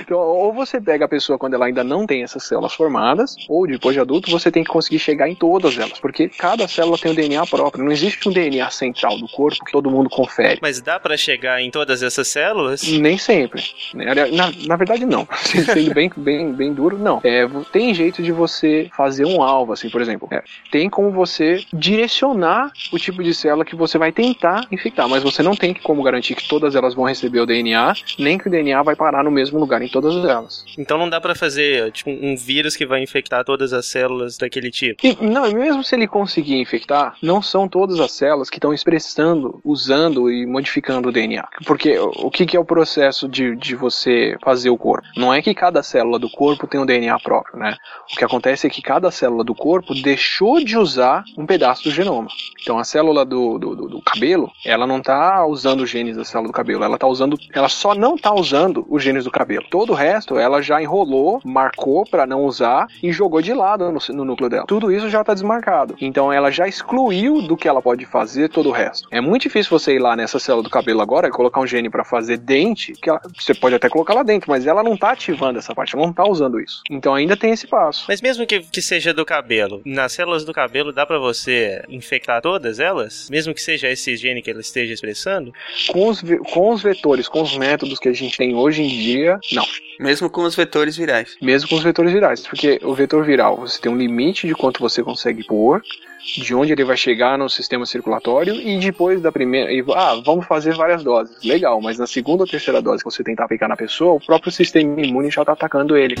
Então, 0.00 0.18
ou 0.18 0.52
você 0.52 0.80
pega 0.80 1.04
a 1.04 1.08
pessoa 1.08 1.38
quando 1.38 1.54
ela 1.54 1.66
ainda 1.66 1.84
não 1.84 2.06
tem 2.06 2.22
essas 2.22 2.44
células 2.44 2.72
formadas, 2.72 3.36
ou 3.48 3.66
depois 3.66 3.94
de 3.94 4.00
adulto, 4.00 4.30
você 4.30 4.50
tem 4.50 4.64
que 4.64 4.70
conseguir 4.70 4.98
chegar 4.98 5.28
em 5.28 5.34
todas 5.34 5.76
elas, 5.78 5.98
porque 6.00 6.28
cada 6.28 6.66
célula 6.66 6.98
tem 6.98 7.12
um 7.12 7.14
DNA 7.14 7.46
próprio. 7.46 7.84
Não 7.84 7.92
existe 7.92 8.28
um 8.28 8.32
DNA 8.32 8.68
central 8.70 9.18
do 9.18 9.28
corpo 9.28 9.64
que 9.64 9.72
todo 9.72 9.90
mundo 9.90 10.10
confere. 10.10 10.58
Mas 10.60 10.80
dá 10.80 10.98
pra 10.98 11.16
chegar 11.16 11.60
em 11.60 11.70
todas 11.70 12.02
essas 12.02 12.28
células? 12.28 12.82
Nem 12.82 13.18
sempre. 13.18 13.62
né? 13.94 14.14
Na, 14.32 14.50
na 14.66 14.76
verdade, 14.76 14.91
não. 15.00 15.28
Sendo 15.44 15.94
bem, 15.94 16.10
bem, 16.16 16.52
bem 16.52 16.72
duro, 16.72 16.98
não. 16.98 17.20
É, 17.22 17.46
tem 17.70 17.94
jeito 17.94 18.22
de 18.22 18.32
você 18.32 18.88
fazer 18.96 19.24
um 19.26 19.42
alvo, 19.42 19.72
assim, 19.72 19.90
por 19.90 20.00
exemplo. 20.00 20.28
É, 20.30 20.42
tem 20.70 20.88
como 20.88 21.10
você 21.10 21.64
direcionar 21.72 22.72
o 22.92 22.98
tipo 22.98 23.22
de 23.22 23.34
célula 23.34 23.64
que 23.64 23.76
você 23.76 23.98
vai 23.98 24.10
tentar 24.10 24.66
infectar, 24.70 25.08
mas 25.08 25.22
você 25.22 25.42
não 25.42 25.54
tem 25.54 25.74
como 25.74 26.02
garantir 26.02 26.34
que 26.34 26.48
todas 26.48 26.74
elas 26.74 26.94
vão 26.94 27.04
receber 27.04 27.40
o 27.40 27.46
DNA, 27.46 27.94
nem 28.18 28.38
que 28.38 28.48
o 28.48 28.50
DNA 28.50 28.82
vai 28.82 28.96
parar 28.96 29.22
no 29.22 29.30
mesmo 29.30 29.58
lugar 29.58 29.82
em 29.82 29.88
todas 29.88 30.24
elas. 30.24 30.64
Então 30.78 30.98
não 30.98 31.08
dá 31.08 31.20
pra 31.20 31.34
fazer 31.34 31.92
tipo 31.92 32.10
um 32.10 32.36
vírus 32.36 32.76
que 32.76 32.86
vai 32.86 33.02
infectar 33.02 33.44
todas 33.44 33.72
as 33.72 33.86
células 33.86 34.36
daquele 34.38 34.70
tipo. 34.70 35.06
E, 35.06 35.16
não, 35.20 35.46
e 35.46 35.54
mesmo 35.54 35.84
se 35.84 35.94
ele 35.94 36.06
conseguir 36.06 36.58
infectar, 36.58 37.14
não 37.22 37.42
são 37.42 37.68
todas 37.68 38.00
as 38.00 38.12
células 38.12 38.48
que 38.48 38.56
estão 38.56 38.72
expressando, 38.72 39.60
usando 39.64 40.30
e 40.30 40.46
modificando 40.46 41.08
o 41.08 41.12
DNA. 41.12 41.46
Porque 41.66 41.98
o 41.98 42.22
o 42.22 42.30
que, 42.30 42.46
que 42.46 42.56
é 42.56 42.60
o 42.60 42.64
processo 42.64 43.28
de, 43.28 43.54
de 43.56 43.74
você 43.74 44.36
fazer 44.42 44.70
o 44.70 44.78
corpo? 44.82 45.06
Não 45.16 45.32
é 45.32 45.40
que 45.40 45.54
cada 45.54 45.82
célula 45.82 46.18
do 46.18 46.28
corpo 46.30 46.66
tem 46.66 46.80
um 46.80 46.86
DNA 46.86 47.16
próprio, 47.20 47.58
né? 47.58 47.76
O 48.12 48.16
que 48.16 48.24
acontece 48.24 48.66
é 48.66 48.70
que 48.70 48.82
cada 48.82 49.10
célula 49.10 49.44
do 49.44 49.54
corpo 49.54 49.94
deixou 49.94 50.62
de 50.64 50.76
usar 50.76 51.22
um 51.38 51.46
pedaço 51.46 51.84
do 51.84 51.90
genoma. 51.90 52.28
Então 52.60 52.78
a 52.78 52.84
célula 52.84 53.24
do, 53.24 53.58
do, 53.58 53.76
do- 53.76 53.88
do 53.88 54.02
cabelo, 54.02 54.50
ela 54.64 54.86
não 54.86 54.98
está 54.98 55.44
usando 55.46 55.82
os 55.82 55.90
genes 55.90 56.16
da 56.16 56.24
célula 56.24 56.48
do 56.48 56.52
cabelo, 56.54 56.82
ela 56.84 56.98
tá 56.98 57.06
usando, 57.06 57.36
ela 57.54 57.68
só 57.68 57.94
não 57.94 58.14
está 58.16 58.32
usando 58.34 58.84
os 58.88 59.02
genes 59.02 59.24
do 59.24 59.30
cabelo. 59.30 59.64
Todo 59.70 59.90
o 59.90 59.94
resto 59.94 60.36
ela 60.38 60.60
já 60.62 60.80
enrolou, 60.82 61.40
marcou 61.44 62.04
para 62.08 62.26
não 62.26 62.44
usar 62.44 62.86
e 63.02 63.12
jogou 63.12 63.40
de 63.42 63.52
lado 63.54 63.90
no, 63.92 63.98
no 64.16 64.24
núcleo 64.24 64.48
dela. 64.50 64.66
Tudo 64.66 64.90
isso 64.90 65.08
já 65.08 65.20
está 65.20 65.32
desmarcado. 65.34 65.94
Então 66.00 66.32
ela 66.32 66.50
já 66.50 66.66
excluiu 66.66 67.42
do 67.42 67.56
que 67.56 67.68
ela 67.68 67.82
pode 67.82 68.04
fazer 68.06 68.48
todo 68.48 68.68
o 68.68 68.72
resto. 68.72 69.06
É 69.10 69.20
muito 69.20 69.42
difícil 69.42 69.70
você 69.78 69.94
ir 69.94 69.98
lá 69.98 70.16
nessa 70.16 70.38
célula 70.38 70.62
do 70.62 70.70
cabelo 70.70 71.00
agora 71.00 71.28
e 71.28 71.30
colocar 71.30 71.60
um 71.60 71.66
gene 71.66 71.90
para 71.90 72.04
fazer 72.04 72.36
dente, 72.38 72.92
que 72.92 73.08
ela- 73.10 73.20
você 73.38 73.54
pode 73.54 73.74
até 73.74 73.88
colocar 73.88 74.14
lá 74.14 74.22
dentro, 74.22 74.50
mas 74.50 74.66
ela 74.66 74.71
não 74.80 74.94
está 74.94 75.10
ativando 75.10 75.58
essa 75.58 75.74
parte, 75.74 75.96
ela 75.96 76.04
não 76.04 76.12
está 76.12 76.24
usando 76.24 76.60
isso. 76.60 76.82
Então 76.88 77.12
ainda 77.12 77.36
tem 77.36 77.50
esse 77.50 77.66
passo. 77.66 78.04
Mas 78.06 78.20
mesmo 78.20 78.46
que, 78.46 78.60
que 78.60 78.80
seja 78.80 79.12
do 79.12 79.24
cabelo, 79.24 79.82
nas 79.84 80.12
células 80.12 80.44
do 80.44 80.52
cabelo 80.52 80.92
dá 80.92 81.04
pra 81.04 81.18
você 81.18 81.82
infectar 81.88 82.40
todas 82.40 82.78
elas? 82.78 83.28
Mesmo 83.28 83.52
que 83.52 83.60
seja 83.60 83.88
esse 83.88 84.16
gene 84.16 84.40
que 84.40 84.50
ela 84.50 84.60
esteja 84.60 84.94
expressando? 84.94 85.52
Com 85.88 86.08
os, 86.08 86.22
com 86.52 86.70
os 86.70 86.82
vetores, 86.82 87.28
com 87.28 87.42
os 87.42 87.56
métodos 87.56 87.98
que 87.98 88.08
a 88.08 88.12
gente 88.12 88.36
tem 88.36 88.54
hoje 88.54 88.82
em 88.82 88.88
dia, 88.88 89.40
não. 89.52 89.66
Mesmo 89.98 90.30
com 90.30 90.42
os 90.42 90.54
vetores 90.54 90.96
virais. 90.96 91.36
Mesmo 91.40 91.68
com 91.68 91.76
os 91.76 91.82
vetores 91.82 92.12
virais, 92.12 92.46
porque 92.46 92.80
o 92.82 92.94
vetor 92.94 93.24
viral 93.24 93.56
você 93.56 93.80
tem 93.80 93.90
um 93.90 93.96
limite 93.96 94.46
de 94.46 94.54
quanto 94.54 94.80
você 94.80 95.02
consegue 95.02 95.44
pôr, 95.44 95.82
de 96.24 96.54
onde 96.54 96.72
ele 96.72 96.84
vai 96.84 96.96
chegar 96.96 97.36
no 97.36 97.50
sistema 97.50 97.84
circulatório 97.84 98.54
e 98.54 98.78
depois 98.78 99.20
da 99.20 99.32
primeira. 99.32 99.72
e, 99.72 99.84
ah, 99.94 100.20
vamos 100.24 100.46
fazer 100.46 100.74
várias 100.74 101.02
doses. 101.02 101.36
Legal, 101.44 101.80
mas 101.80 101.98
na 101.98 102.06
segunda 102.06 102.44
ou 102.44 102.48
terceira 102.48 102.80
dose 102.80 103.02
que 103.02 103.10
você 103.10 103.24
tentar 103.24 103.44
aplicar 103.44 103.68
na 103.68 103.76
pessoa, 103.76 104.14
o 104.14 104.20
próprio 104.20 104.52
sistema 104.52 105.00
imune 105.00 105.30
já 105.30 105.42
está 105.42 105.52
atacando 105.52 105.96
ele. 105.96 106.14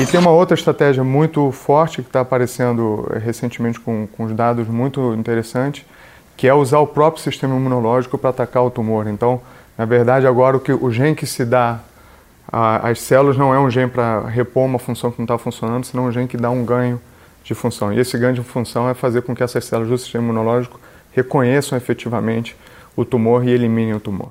E 0.00 0.06
tem 0.06 0.18
uma 0.18 0.30
outra 0.30 0.54
estratégia 0.54 1.04
muito 1.04 1.52
forte 1.52 2.02
que 2.02 2.08
está 2.08 2.20
aparecendo 2.20 3.06
recentemente 3.22 3.78
com, 3.78 4.08
com 4.08 4.24
os 4.24 4.32
dados 4.32 4.66
muito 4.66 5.14
interessantes, 5.14 5.84
que 6.36 6.48
é 6.48 6.54
usar 6.54 6.78
o 6.78 6.86
próprio 6.86 7.22
sistema 7.22 7.54
imunológico 7.54 8.18
para 8.18 8.30
atacar 8.30 8.64
o 8.64 8.70
tumor. 8.70 9.06
Então, 9.06 9.40
Na 9.80 9.86
verdade, 9.86 10.26
agora 10.26 10.58
o, 10.58 10.60
que, 10.60 10.72
o 10.72 10.90
gene 10.90 11.14
que 11.14 11.26
se 11.26 11.42
dá 11.42 11.80
às 12.52 13.00
células 13.00 13.38
não 13.38 13.54
é 13.54 13.58
um 13.58 13.70
gene 13.70 13.90
para 13.90 14.26
repor 14.28 14.64
uma 14.64 14.78
função 14.78 15.10
que 15.10 15.18
não 15.18 15.24
está 15.24 15.38
funcionando, 15.38 15.84
senão 15.84 16.04
um 16.04 16.12
gene 16.12 16.28
que 16.28 16.36
dá 16.36 16.50
um 16.50 16.66
ganho 16.66 17.00
de 17.50 17.54
função. 17.54 17.92
E 17.92 17.98
esse 17.98 18.16
ganho 18.16 18.34
de 18.34 18.42
função 18.42 18.88
é 18.88 18.94
fazer 18.94 19.22
com 19.22 19.34
que 19.34 19.42
essas 19.42 19.64
células 19.64 19.90
do 19.90 19.98
sistema 19.98 20.24
imunológico 20.24 20.80
reconheçam 21.12 21.76
efetivamente 21.76 22.56
o 22.96 23.04
tumor 23.04 23.46
e 23.46 23.50
eliminem 23.50 23.94
o 23.94 24.00
tumor. 24.00 24.30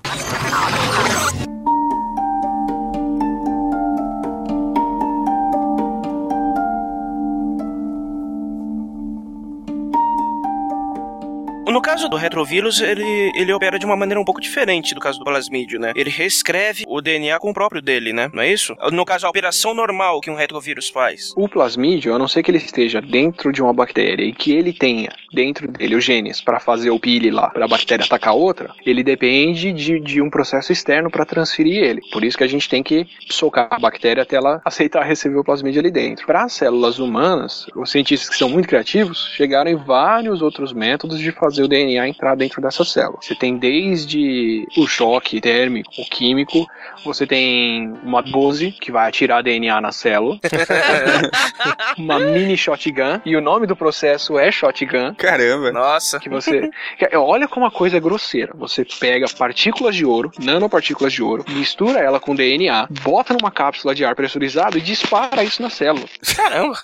Caso 11.99 12.07
do 12.07 12.15
retrovírus, 12.15 12.79
ele, 12.79 13.29
ele 13.35 13.51
opera 13.51 13.77
de 13.77 13.85
uma 13.85 13.95
maneira 13.95 14.21
um 14.21 14.23
pouco 14.23 14.39
diferente 14.39 14.95
do 14.95 15.01
caso 15.01 15.19
do 15.19 15.25
plasmídio, 15.25 15.77
né? 15.77 15.91
Ele 15.93 16.09
reescreve 16.09 16.85
o 16.87 17.01
DNA 17.01 17.37
com 17.39 17.49
o 17.49 17.53
próprio 17.53 17.81
dele, 17.81 18.13
né? 18.13 18.29
Não 18.33 18.41
é 18.41 18.49
isso? 18.49 18.73
No 18.93 19.03
caso, 19.03 19.25
a 19.25 19.29
operação 19.29 19.73
normal 19.73 20.21
que 20.21 20.31
um 20.31 20.35
retrovírus 20.35 20.87
faz. 20.87 21.33
O 21.35 21.49
plasmídio, 21.49 22.13
a 22.13 22.19
não 22.19 22.27
ser 22.27 22.41
que 22.41 22.51
ele 22.51 22.57
esteja 22.57 23.01
dentro 23.01 23.51
de 23.51 23.61
uma 23.61 23.73
bactéria 23.73 24.23
e 24.23 24.31
que 24.31 24.53
ele 24.53 24.71
tenha 24.71 25.09
dentro 25.33 25.67
dele 25.69 25.95
os 25.95 26.03
genes 26.03 26.39
para 26.39 26.59
fazer 26.59 26.89
o 26.89 26.99
pile 26.99 27.31
lá, 27.31 27.49
para 27.49 27.65
a 27.65 27.67
bactéria 27.67 28.05
atacar 28.05 28.33
outra, 28.33 28.73
ele 28.85 29.03
depende 29.03 29.73
de, 29.73 29.99
de 29.99 30.21
um 30.21 30.29
processo 30.29 30.71
externo 30.71 31.11
para 31.11 31.25
transferir 31.25 31.83
ele. 31.83 32.01
Por 32.13 32.23
isso 32.23 32.37
que 32.37 32.45
a 32.45 32.49
gente 32.49 32.69
tem 32.69 32.81
que 32.81 33.05
socar 33.29 33.67
a 33.71 33.79
bactéria 33.79 34.23
até 34.23 34.37
ela 34.37 34.61
aceitar 34.63 35.03
receber 35.03 35.37
o 35.37 35.43
plasmídio 35.43 35.81
ali 35.81 35.91
dentro. 35.91 36.25
Para 36.25 36.45
as 36.45 36.53
células 36.53 36.97
humanas, 36.97 37.65
os 37.75 37.91
cientistas 37.91 38.29
que 38.29 38.37
são 38.37 38.49
muito 38.49 38.69
criativos 38.69 39.33
chegaram 39.35 39.69
em 39.69 39.75
vários 39.75 40.41
outros 40.41 40.71
métodos 40.71 41.19
de 41.19 41.31
fazer 41.33 41.63
o 41.63 41.67
DNA 41.67 41.88
entrar 41.97 42.35
dentro 42.35 42.61
dessa 42.61 42.83
célula. 42.85 43.17
Você 43.21 43.35
tem 43.35 43.57
desde 43.57 44.65
o 44.77 44.87
choque 44.87 45.39
térmico, 45.41 45.91
o 45.97 46.05
químico, 46.09 46.67
você 47.03 47.25
tem 47.25 47.91
uma 48.03 48.21
12 48.21 48.71
que 48.71 48.91
vai 48.91 49.07
atirar 49.07 49.41
DNA 49.43 49.79
na 49.81 49.91
célula, 49.91 50.39
uma 51.97 52.19
mini 52.19 52.57
shotgun, 52.57 53.19
e 53.25 53.35
o 53.35 53.41
nome 53.41 53.67
do 53.67 53.75
processo 53.75 54.37
é 54.37 54.51
shotgun. 54.51 55.13
Caramba. 55.15 55.71
Nossa. 55.71 56.19
Que 56.19 56.29
você. 56.29 56.69
que- 56.97 57.15
Olha 57.17 57.47
como 57.47 57.65
a 57.65 57.71
coisa 57.71 57.97
é 57.97 57.99
grosseira. 57.99 58.53
Você 58.55 58.85
pega 58.99 59.25
partículas 59.37 59.95
de 59.95 60.05
ouro, 60.05 60.31
nanopartículas 60.39 61.13
de 61.13 61.21
ouro, 61.23 61.43
mistura 61.49 61.99
ela 61.99 62.19
com 62.19 62.35
DNA, 62.35 62.87
bota 63.03 63.33
numa 63.33 63.51
cápsula 63.51 63.93
de 63.95 64.03
ar 64.05 64.15
pressurizado 64.15 64.77
e 64.77 64.81
dispara 64.81 65.43
isso 65.43 65.61
na 65.61 65.69
célula. 65.69 66.05
Caramba. 66.35 66.77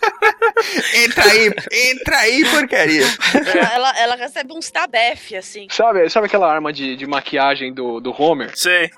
Entra 0.93 1.23
aí, 1.31 1.53
entra 1.91 2.17
aí, 2.17 2.45
porcaria. 2.49 3.05
Ela, 3.73 3.99
ela, 3.99 4.15
recebe 4.15 4.53
uns 4.53 4.71
tabef, 4.71 5.35
assim. 5.35 5.67
Sabe, 5.69 6.09
sabe 6.09 6.27
aquela 6.27 6.51
arma 6.51 6.71
de, 6.71 6.95
de 6.95 7.05
maquiagem 7.05 7.73
do, 7.73 7.99
do 7.99 8.13
Homer? 8.17 8.51
Sei. 8.55 8.89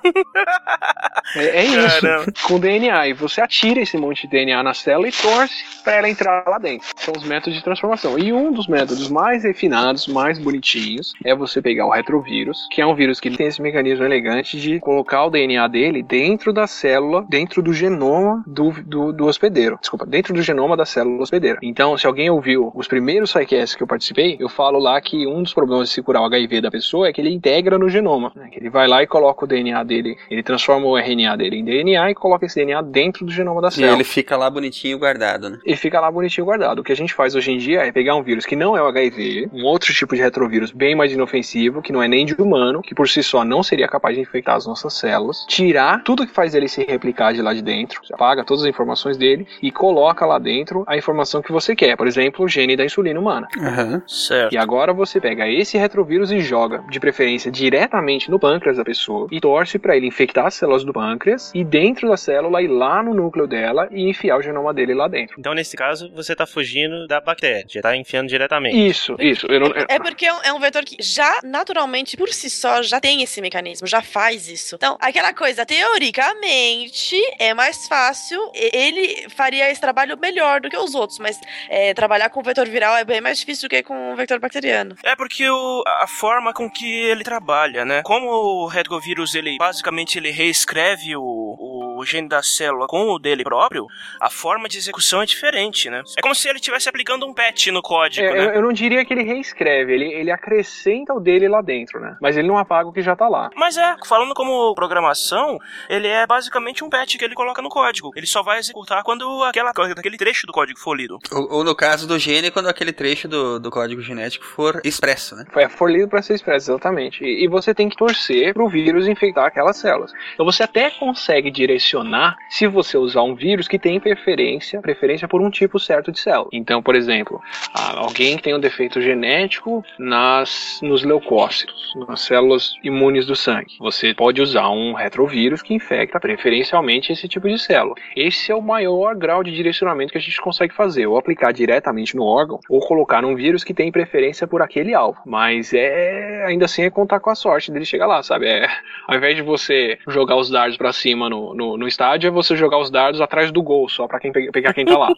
É, 1.35 1.45
é 1.45 1.65
isso, 1.65 2.01
Caramba. 2.01 2.33
com 2.43 2.59
DNA. 2.59 3.07
E 3.07 3.13
você 3.13 3.41
atira 3.41 3.81
esse 3.81 3.97
monte 3.97 4.23
de 4.23 4.29
DNA 4.29 4.61
na 4.63 4.73
célula 4.73 5.07
e 5.07 5.11
torce 5.11 5.55
para 5.83 5.95
ela 5.95 6.09
entrar 6.09 6.43
lá 6.47 6.57
dentro. 6.57 6.87
São 6.97 7.13
os 7.15 7.23
métodos 7.23 7.57
de 7.57 7.63
transformação. 7.63 8.17
E 8.17 8.31
um 8.31 8.51
dos 8.51 8.67
métodos 8.67 9.09
mais 9.09 9.43
refinados, 9.43 10.07
mais 10.07 10.39
bonitinhos, 10.39 11.13
é 11.25 11.35
você 11.35 11.61
pegar 11.61 11.85
o 11.85 11.91
retrovírus, 11.91 12.67
que 12.71 12.81
é 12.81 12.85
um 12.85 12.95
vírus 12.95 13.19
que 13.19 13.31
tem 13.31 13.47
esse 13.47 13.61
mecanismo 13.61 14.05
elegante 14.05 14.59
de 14.59 14.79
colocar 14.79 15.25
o 15.25 15.29
DNA 15.29 15.67
dele 15.67 16.03
dentro 16.03 16.53
da 16.53 16.67
célula, 16.67 17.25
dentro 17.29 17.61
do 17.61 17.73
genoma 17.73 18.43
do, 18.45 18.71
do, 18.83 19.11
do 19.11 19.25
hospedeiro. 19.25 19.77
Desculpa, 19.79 20.05
dentro 20.05 20.33
do 20.33 20.41
genoma 20.41 20.77
da 20.77 20.85
célula 20.85 21.23
hospedeira. 21.23 21.46
Então, 21.61 21.97
se 21.97 22.05
alguém 22.07 22.29
ouviu 22.29 22.71
os 22.75 22.87
primeiros 22.87 23.31
sidecasts 23.31 23.75
que 23.75 23.83
eu 23.83 23.87
participei, 23.87 24.37
eu 24.39 24.49
falo 24.49 24.79
lá 24.79 24.99
que 25.01 25.25
um 25.27 25.41
dos 25.43 25.53
problemas 25.53 25.89
de 25.89 25.93
se 25.95 26.01
curar 26.01 26.21
o 26.21 26.25
HIV 26.25 26.61
da 26.61 26.71
pessoa 26.71 27.07
é 27.07 27.13
que 27.13 27.21
ele 27.21 27.33
integra 27.33 27.77
no 27.77 27.89
genoma. 27.89 28.31
né? 28.35 28.49
Que 28.51 28.59
ele 28.59 28.69
vai 28.69 28.87
lá 28.87 29.01
e 29.03 29.07
coloca 29.07 29.45
o 29.45 29.47
DNA 29.47 29.83
dele, 29.83 30.17
ele 30.29 30.43
transforma 30.43 30.85
o 30.87 30.97
RNA 30.97 31.35
dele 31.37 31.57
em 31.57 31.63
DNA 31.63 32.11
e 32.11 32.15
coloca 32.15 32.45
esse 32.45 32.55
DNA 32.55 32.81
dentro 32.81 33.25
do 33.25 33.31
genoma 33.31 33.61
da 33.61 33.67
E 33.69 33.71
célula. 33.71 33.93
ele 33.93 34.03
fica 34.03 34.35
lá 34.37 34.49
bonitinho 34.49 34.97
guardado, 34.97 35.49
né? 35.49 35.59
E 35.65 35.75
fica 35.75 35.99
lá 35.99 36.11
bonitinho 36.11 36.45
guardado. 36.45 36.79
O 36.79 36.83
que 36.83 36.91
a 36.91 36.95
gente 36.95 37.13
faz 37.13 37.35
hoje 37.35 37.51
em 37.51 37.57
dia 37.57 37.81
é 37.81 37.91
pegar 37.91 38.15
um 38.15 38.23
vírus 38.23 38.45
que 38.45 38.55
não 38.55 38.75
é 38.77 38.81
o 38.81 38.85
HIV, 38.87 39.49
um 39.53 39.63
outro 39.65 39.93
tipo 39.93 40.15
de 40.15 40.21
retrovírus 40.21 40.71
bem 40.71 40.95
mais 40.95 41.11
inofensivo, 41.11 41.81
que 41.81 41.91
não 41.93 42.01
é 42.01 42.07
nem 42.07 42.25
de 42.25 42.33
humano, 42.33 42.81
que 42.81 42.95
por 42.95 43.07
si 43.07 43.21
só 43.23 43.43
não 43.43 43.61
seria 43.63 43.87
capaz 43.87 44.15
de 44.15 44.21
infectar 44.21 44.55
as 44.55 44.65
nossas 44.65 44.93
células, 44.93 45.45
tirar 45.47 46.03
tudo 46.03 46.25
que 46.25 46.33
faz 46.33 46.53
ele 46.55 46.67
se 46.67 46.83
replicar 46.83 47.33
de 47.33 47.41
lá 47.41 47.53
de 47.53 47.61
dentro, 47.61 48.01
apaga 48.13 48.43
todas 48.43 48.63
as 48.63 48.69
informações 48.69 49.17
dele 49.17 49.47
e 49.61 49.71
coloca 49.71 50.25
lá 50.25 50.39
dentro 50.39 50.83
a 50.87 50.97
informação 50.97 51.36
que 51.41 51.51
você 51.51 51.75
quer. 51.75 51.95
Por 51.97 52.07
exemplo, 52.07 52.45
o 52.45 52.47
gene 52.47 52.75
da 52.75 52.85
insulina 52.85 53.19
humana. 53.19 53.47
Aham. 53.59 54.01
Certo. 54.07 54.53
E 54.53 54.57
agora 54.57 54.93
você 54.93 55.19
pega 55.19 55.47
esse 55.47 55.77
retrovírus 55.77 56.31
e 56.31 56.39
joga, 56.39 56.83
de 56.89 56.99
preferência, 56.99 57.51
diretamente 57.51 58.29
no 58.29 58.39
pâncreas 58.39 58.77
da 58.77 58.83
pessoa 58.83 59.27
e 59.31 59.39
torce 59.39 59.77
para 59.79 59.95
ele 59.95 60.07
infectar 60.07 60.45
as 60.45 60.55
células 60.55 60.83
do 60.83 60.93
pâncreas 60.93 61.51
e 61.53 61.63
dentro 61.63 62.07
da 62.09 62.17
célula 62.17 62.61
ir 62.61 62.67
lá 62.67 63.01
no 63.03 63.13
núcleo 63.13 63.47
dela 63.47 63.88
e 63.91 64.09
enfiar 64.09 64.38
o 64.38 64.41
genoma 64.41 64.73
dele 64.73 64.93
lá 64.93 65.07
dentro. 65.07 65.35
Então, 65.39 65.53
nesse 65.53 65.75
caso, 65.75 66.11
você 66.13 66.35
tá 66.35 66.45
fugindo 66.45 67.07
da 67.07 67.19
bactéria, 67.19 67.65
já 67.67 67.81
tá 67.81 67.95
enfiando 67.95 68.27
diretamente. 68.27 68.77
Isso, 68.88 69.15
isso. 69.19 69.45
Eu 69.47 69.59
não- 69.59 69.67
eu- 69.67 69.85
É 69.89 69.99
porque 69.99 70.25
é 70.25 70.33
um, 70.33 70.39
é 70.43 70.53
um 70.53 70.59
vetor 70.59 70.83
que 70.83 70.97
já, 71.01 71.39
naturalmente, 71.43 72.15
por 72.17 72.29
si 72.29 72.49
só, 72.49 72.81
já 72.81 72.99
tem 72.99 73.21
esse 73.21 73.41
mecanismo, 73.41 73.88
já 73.88 74.01
faz 74.01 74.47
isso. 74.47 74.75
Então, 74.75 74.97
aquela 74.99 75.33
coisa, 75.33 75.65
teoricamente, 75.65 77.15
é 77.39 77.53
mais 77.53 77.88
fácil, 77.88 78.39
ele 78.53 79.27
faria 79.29 79.69
esse 79.69 79.81
trabalho 79.81 80.17
melhor 80.19 80.61
do 80.61 80.69
que 80.69 80.77
os 80.77 80.95
outros, 80.95 81.19
mas 81.19 81.26
é, 81.69 81.93
trabalhar 81.93 82.30
com 82.30 82.41
vetor 82.41 82.67
viral 82.67 82.95
é 82.95 83.03
bem 83.03 83.21
mais 83.21 83.39
difícil 83.39 83.67
do 83.67 83.71
que 83.71 83.84
com 83.84 84.15
vetor 84.15 84.39
bacteriano. 84.39 84.95
É 85.03 85.15
porque 85.15 85.49
o, 85.49 85.84
a 85.99 86.07
forma 86.07 86.53
com 86.53 86.69
que 86.69 86.86
ele 87.05 87.23
trabalha, 87.23 87.84
né? 87.86 88.01
Como 88.03 88.28
o 88.28 88.67
retrovírus, 88.67 89.36
ele 89.36 89.57
basicamente 89.57 90.17
ele 90.17 90.32
reescreve 90.32 91.15
o, 91.15 91.55
o 91.97 92.05
gene 92.05 92.28
da 92.28 92.43
célula 92.43 92.88
com 92.88 93.09
o 93.09 93.19
dele 93.19 93.43
próprio, 93.43 93.88
a 94.21 94.30
forma 94.30 94.69
de 94.69 94.78
execução 94.78 95.21
é 95.21 95.25
diferente, 95.25 95.89
né? 95.89 96.03
É 96.17 96.21
como 96.21 96.36
se 96.36 96.47
ele 96.47 96.59
estivesse 96.59 96.88
aplicando 96.88 97.25
um 97.25 97.34
patch 97.34 97.67
no 97.67 97.82
código, 97.82 98.25
É, 98.25 98.30
eu, 98.30 98.36
né? 98.36 98.57
eu 98.57 98.61
não 98.61 98.71
diria 98.71 99.03
que 99.03 99.13
ele 99.13 99.23
reescreve, 99.23 99.93
ele, 99.93 100.13
ele 100.13 100.32
acrescenta 100.32 101.13
o 101.13 101.19
dele 101.19 101.47
lá 101.47 101.61
dentro, 101.61 101.99
né? 101.99 102.15
Mas 102.21 102.38
ele 102.38 102.47
não 102.47 102.57
apaga 102.57 102.88
o 102.88 102.93
que 102.93 103.01
já 103.01 103.15
tá 103.15 103.28
lá. 103.28 103.49
Mas 103.55 103.78
é, 103.78 103.95
falando 104.05 104.34
como 104.34 104.73
programação, 104.75 105.57
ele 105.89 106.07
é 106.07 106.25
basicamente 106.28 106.84
um 106.84 106.89
patch 106.89 107.17
que 107.17 107.25
ele 107.25 107.36
coloca 107.36 107.61
no 107.61 107.69
código. 107.69 108.11
Ele 108.15 108.28
só 108.28 108.43
vai 108.43 108.59
executar 108.59 109.03
quando 109.03 109.43
aquela, 109.43 109.71
aquele 109.71 110.17
trecho 110.17 110.45
do 110.45 110.53
código 110.53 110.80
for 110.80 110.95
lido. 110.95 111.16
Ou, 111.32 111.57
ou 111.57 111.63
no 111.63 111.76
caso 111.76 112.07
do 112.07 112.18
gene, 112.18 112.51
quando 112.51 112.68
aquele 112.68 112.91
trecho 112.91 113.28
do, 113.28 113.59
do 113.59 113.70
código 113.70 114.01
genético 114.01 114.45
for 114.45 114.82
expresso, 114.84 115.36
né? 115.36 115.45
Foi 115.51 115.68
for 115.70 115.91
lido 115.91 116.07
para 116.07 116.22
ser 116.22 116.36
expresso, 116.36 116.72
exatamente. 116.72 117.24
E, 117.24 117.43
e 117.43 117.47
você 117.47 117.74
tem 117.74 117.89
que 117.89 117.95
torcer 117.95 118.53
pro 118.53 118.68
vírus 118.68 119.07
infectar 119.07 119.45
aquelas 119.45 119.78
células. 119.78 120.11
Então 120.34 120.45
você 120.45 120.63
até 120.63 120.89
consegue 120.89 121.51
direcionar 121.51 122.36
se 122.49 122.68
você 122.68 122.97
usar 122.97 123.24
um 123.24 123.36
vírus 123.36 123.68
que 123.68 123.80
tem 123.80 123.99
preferência, 123.99 124.82
preferência 124.82 125.28
por 125.28 125.41
um 125.41 125.49
tipo 125.49 125.80
certo 125.80 126.11
de 126.11 126.20
célula. 126.20 126.49
Então, 126.51 126.82
por 126.82 126.95
exemplo, 126.95 127.41
alguém 127.74 128.38
que 128.38 128.43
tem 128.43 128.55
um 128.55 128.59
defeito 128.59 129.01
genético 129.01 129.84
nas, 129.97 130.80
nos 130.82 131.03
leucócitos, 131.03 131.93
nas 132.07 132.22
células 132.22 132.74
imunes 132.84 133.26
do 133.26 133.36
sangue. 133.36 133.78
Você 133.80 134.13
pode 134.13 134.41
usar 134.41 134.70
um 134.70 134.93
retrovírus 134.93 135.61
que 135.61 135.74
infecta 135.74 136.20
preferencialmente 136.20 137.11
esse 137.11 137.28
tipo 137.28 137.47
de 137.47 137.57
célula. 137.59 137.95
Esse 138.15 138.51
é 138.51 138.55
o 138.55 138.61
maior 138.61 139.15
grau 139.15 139.43
de 139.43 139.51
direcionamento 139.51 140.11
que 140.11 140.18
a 140.18 140.22
gente 140.22 140.39
consegue 140.41 140.74
fazer, 140.74 141.06
ou 141.07 141.17
aplicar 141.17 141.51
diretamente 141.51 142.15
no 142.15 142.23
órgão, 142.23 142.59
ou 142.69 142.79
colocar 142.79 143.23
um 143.25 143.35
vírus 143.35 143.63
que 143.63 143.73
tem 143.73 143.91
preferência 143.91 144.45
por 144.47 144.61
aquele 144.61 144.93
alvo. 144.93 145.19
Mas 145.25 145.73
é 145.73 146.45
ainda 146.45 146.65
assim 146.65 146.83
é 146.83 146.89
contar 146.89 147.19
com 147.19 147.29
a 147.29 147.35
sorte 147.35 147.71
dele 147.71 147.85
chegar 147.85 148.05
lá, 148.07 148.21
sabe? 148.23 148.47
É, 148.47 148.67
ao 149.07 149.15
invés 149.15 149.35
de 149.35 149.41
você 149.41 149.97
jogar 150.07 150.35
os 150.35 150.49
dardos 150.49 150.77
pra 150.77 150.91
cima 150.93 151.29
no, 151.29 151.53
no, 151.55 151.77
no 151.77 151.87
estádio, 151.87 152.27
é 152.27 152.31
você 152.31 152.55
jogar 152.55 152.77
os 152.79 152.89
dardos 152.91 153.21
atrás 153.21 153.51
do 153.51 153.61
gol, 153.61 153.87
só 153.89 154.07
pra 154.07 154.19
quem 154.19 154.31
pe- 154.31 154.51
pegar 154.51 154.73
quem 154.73 154.85
tá 154.85 154.97
lá. 154.97 155.07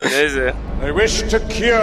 Pois 0.00 0.36
é. 0.36 0.54
They 0.80 0.92
wish 0.92 1.22
to 1.30 1.40
cure 1.48 1.74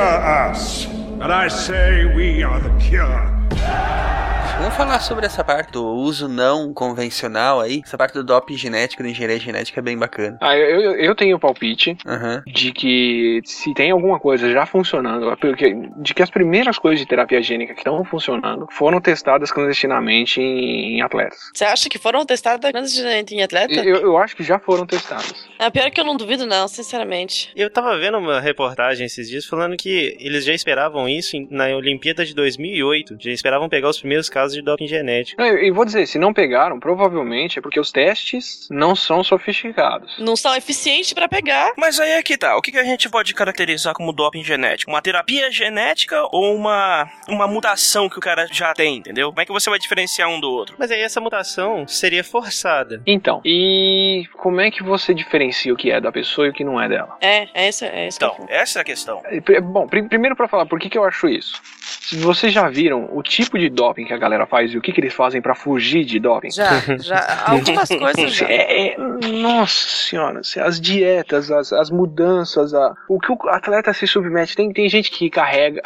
us, 0.52 0.86
but 1.18 1.30
I 1.32 1.50
say 1.50 2.06
we 2.16 2.44
are 2.44 2.60
the 2.62 2.70
cure. 2.80 4.27
Vamos 4.60 4.76
falar 4.76 5.00
sobre 5.00 5.26
essa 5.28 5.44
parte 5.44 5.72
do 5.72 5.86
uso 5.86 6.28
não 6.28 6.74
convencional 6.74 7.62
aí. 7.62 7.82
Essa 7.86 7.96
parte 7.96 8.16
do 8.16 8.24
doping 8.24 8.58
genético, 8.58 9.04
da 9.04 9.10
engenharia 9.10 9.40
genética 9.40 9.80
é 9.80 9.84
bem 9.84 9.96
bacana. 9.96 10.36
Ah, 10.42 10.58
eu, 10.58 10.96
eu, 10.96 11.16
tenho 11.16 11.38
o 11.38 11.40
palpite 11.40 11.96
Aham. 12.06 12.42
de 12.48 12.72
que 12.72 13.40
se 13.46 13.72
tem 13.76 13.92
alguma 13.92 14.20
coisa 14.20 14.52
já 14.52 14.66
funcionando, 14.66 15.38
porque, 15.38 15.76
de 15.98 16.14
que 16.14 16.24
as 16.24 16.32
primeiras 16.32 16.80
coisas 16.80 17.00
de 17.00 17.06
terapia 17.06 17.40
gênica 17.40 17.74
que 17.74 17.82
estão 17.82 18.04
funcionando 18.04 18.68
foram 18.72 19.00
testadas 19.00 19.52
clandestinamente 19.52 20.42
em, 20.42 20.98
em 20.98 21.02
atletas. 21.02 21.40
Você 21.54 21.64
acha 21.64 21.88
que 21.88 22.00
foram 22.00 22.26
testadas 22.26 22.72
clandestinamente 22.72 23.36
em 23.36 23.44
atleta? 23.44 23.76
Eu, 23.76 23.98
eu 23.98 24.18
acho 24.18 24.36
que 24.36 24.44
já 24.44 24.58
foram 24.58 24.88
testadas. 24.88 25.36
É 25.60 25.70
pior 25.70 25.92
que 25.92 26.02
eu 26.02 26.06
não 26.06 26.18
duvido, 26.18 26.48
não, 26.48 26.68
sinceramente. 26.68 27.52
Eu 27.56 27.70
tava 27.70 27.96
vendo 28.00 28.18
uma 28.18 28.40
reportagem 28.40 29.06
esses 29.06 29.30
dias 29.30 29.46
falando 29.46 29.78
que 29.78 30.18
eles 30.20 30.44
já 30.44 30.54
esperavam 30.54 31.08
isso 31.08 31.38
na 31.52 31.66
Olimpíada 31.76 32.26
de 32.26 32.34
2008. 32.34 33.18
Já 33.20 33.32
esperavam 33.32 33.70
pegar 33.70 33.90
os 33.90 34.00
primeiros 34.00 34.30
casos 34.30 34.47
de 34.54 34.62
doping 34.62 34.88
genético. 34.88 35.42
Não, 35.42 35.48
E 35.58 35.72
vou 35.72 35.86
dizer, 35.86 36.06
se 36.08 36.18
não 36.20 36.34
pegaram, 36.34 36.80
provavelmente 36.80 37.60
é 37.60 37.62
porque 37.62 37.80
os 37.80 37.92
testes 37.92 38.68
não 38.70 38.96
são 38.96 39.24
sofisticados. 39.24 40.16
Não 40.20 40.36
são 40.36 40.56
eficientes 40.56 41.14
pra 41.14 41.28
pegar. 41.28 41.72
Mas 41.78 42.00
aí 42.00 42.12
é 42.12 42.24
que 42.24 42.38
tá. 42.38 42.56
O 42.58 42.62
que, 42.62 42.72
que 42.72 42.78
a 42.78 42.84
gente 42.84 43.10
pode 43.10 43.34
caracterizar 43.34 43.94
como 43.94 44.12
doping 44.14 44.44
genético? 44.44 44.92
Uma 44.92 45.02
terapia 45.02 45.50
genética 45.52 46.22
ou 46.32 46.56
uma, 46.56 47.10
uma 47.28 47.48
mutação 47.48 48.10
que 48.10 48.18
o 48.18 48.22
cara 48.22 48.48
já 48.52 48.74
tem, 48.74 48.98
entendeu? 48.98 49.30
Como 49.30 49.42
é 49.42 49.46
que 49.46 49.52
você 49.52 49.70
vai 49.70 49.80
diferenciar 49.80 50.30
um 50.30 50.40
do 50.40 50.50
outro? 50.52 50.76
Mas 50.78 50.92
aí 50.92 51.02
essa 51.02 51.20
mutação 51.22 51.88
seria 51.88 52.24
forçada. 52.24 53.02
Então, 53.06 53.42
e 53.46 54.26
como 54.34 54.62
é 54.62 54.70
que 54.72 54.84
você 54.84 55.14
diferencia 55.14 55.74
o 55.74 55.78
que 55.78 55.92
é 55.92 56.00
da 56.00 56.12
pessoa 56.12 56.48
e 56.48 56.50
o 56.50 56.54
que 56.54 56.64
não 56.64 56.82
é 56.82 56.88
dela? 56.88 57.18
É, 57.22 57.48
essa 57.54 57.86
é 57.86 58.08
essa. 58.08 58.18
Então, 58.18 58.46
essa 58.50 58.80
é 58.80 58.82
a 58.82 58.86
questão. 58.86 59.22
É, 59.26 59.40
Bom, 59.62 59.88
pri- 59.88 60.08
primeiro 60.08 60.36
pra 60.36 60.48
falar 60.48 60.66
por 60.66 60.80
que, 60.80 60.90
que 60.90 60.98
eu 60.98 61.04
acho 61.04 61.28
isso. 61.28 61.62
Se 62.10 62.16
Vocês 62.18 62.54
já 62.54 62.70
viram 62.70 63.10
o 63.12 63.22
tipo 63.22 63.60
de 63.60 63.70
doping 63.70 64.06
que 64.06 64.14
a 64.14 64.18
galera 64.18 64.46
faz 64.46 64.72
e 64.72 64.78
o 64.78 64.82
que, 64.82 64.94
que 64.94 65.02
eles 65.02 65.14
fazem 65.14 65.42
pra 65.42 65.54
fugir 65.54 66.06
de 66.06 66.20
doping? 66.20 66.50
Já, 66.52 66.80
já. 67.00 67.44
Algumas 67.46 67.90
coisas 67.90 68.34
já. 68.34 68.48
É, 68.50 68.94
é- 68.94 68.98
nossa 68.98 69.88
senhora, 69.88 70.40
as 70.62 70.80
dietas, 70.80 71.52
as, 71.52 71.74
as 71.74 71.90
mudanças, 71.92 72.74
a- 72.74 72.96
o 73.10 73.20
que 73.20 73.30
o 73.30 73.38
atleta 73.50 73.94
se 73.94 74.08
submete. 74.08 74.56
Tem, 74.56 74.72
tem 74.72 74.88
gente 74.88 75.12
que 75.12 75.30
carrega. 75.30 75.82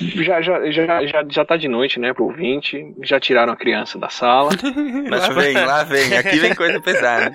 Já, 0.00 0.40
já, 0.40 0.70
já, 0.70 1.06
já, 1.06 1.24
já 1.28 1.44
tá 1.44 1.56
de 1.56 1.68
noite, 1.68 1.98
né, 1.98 2.12
pro 2.12 2.24
ouvinte. 2.24 2.94
Já 3.02 3.20
tiraram 3.20 3.52
a 3.52 3.56
criança 3.56 3.98
da 3.98 4.08
sala. 4.08 4.50
Lá 5.08 5.28
vem, 5.28 5.54
lá 5.54 5.84
vem. 5.84 6.16
Aqui 6.16 6.38
vem 6.38 6.54
coisa 6.54 6.80
pesada. 6.80 7.32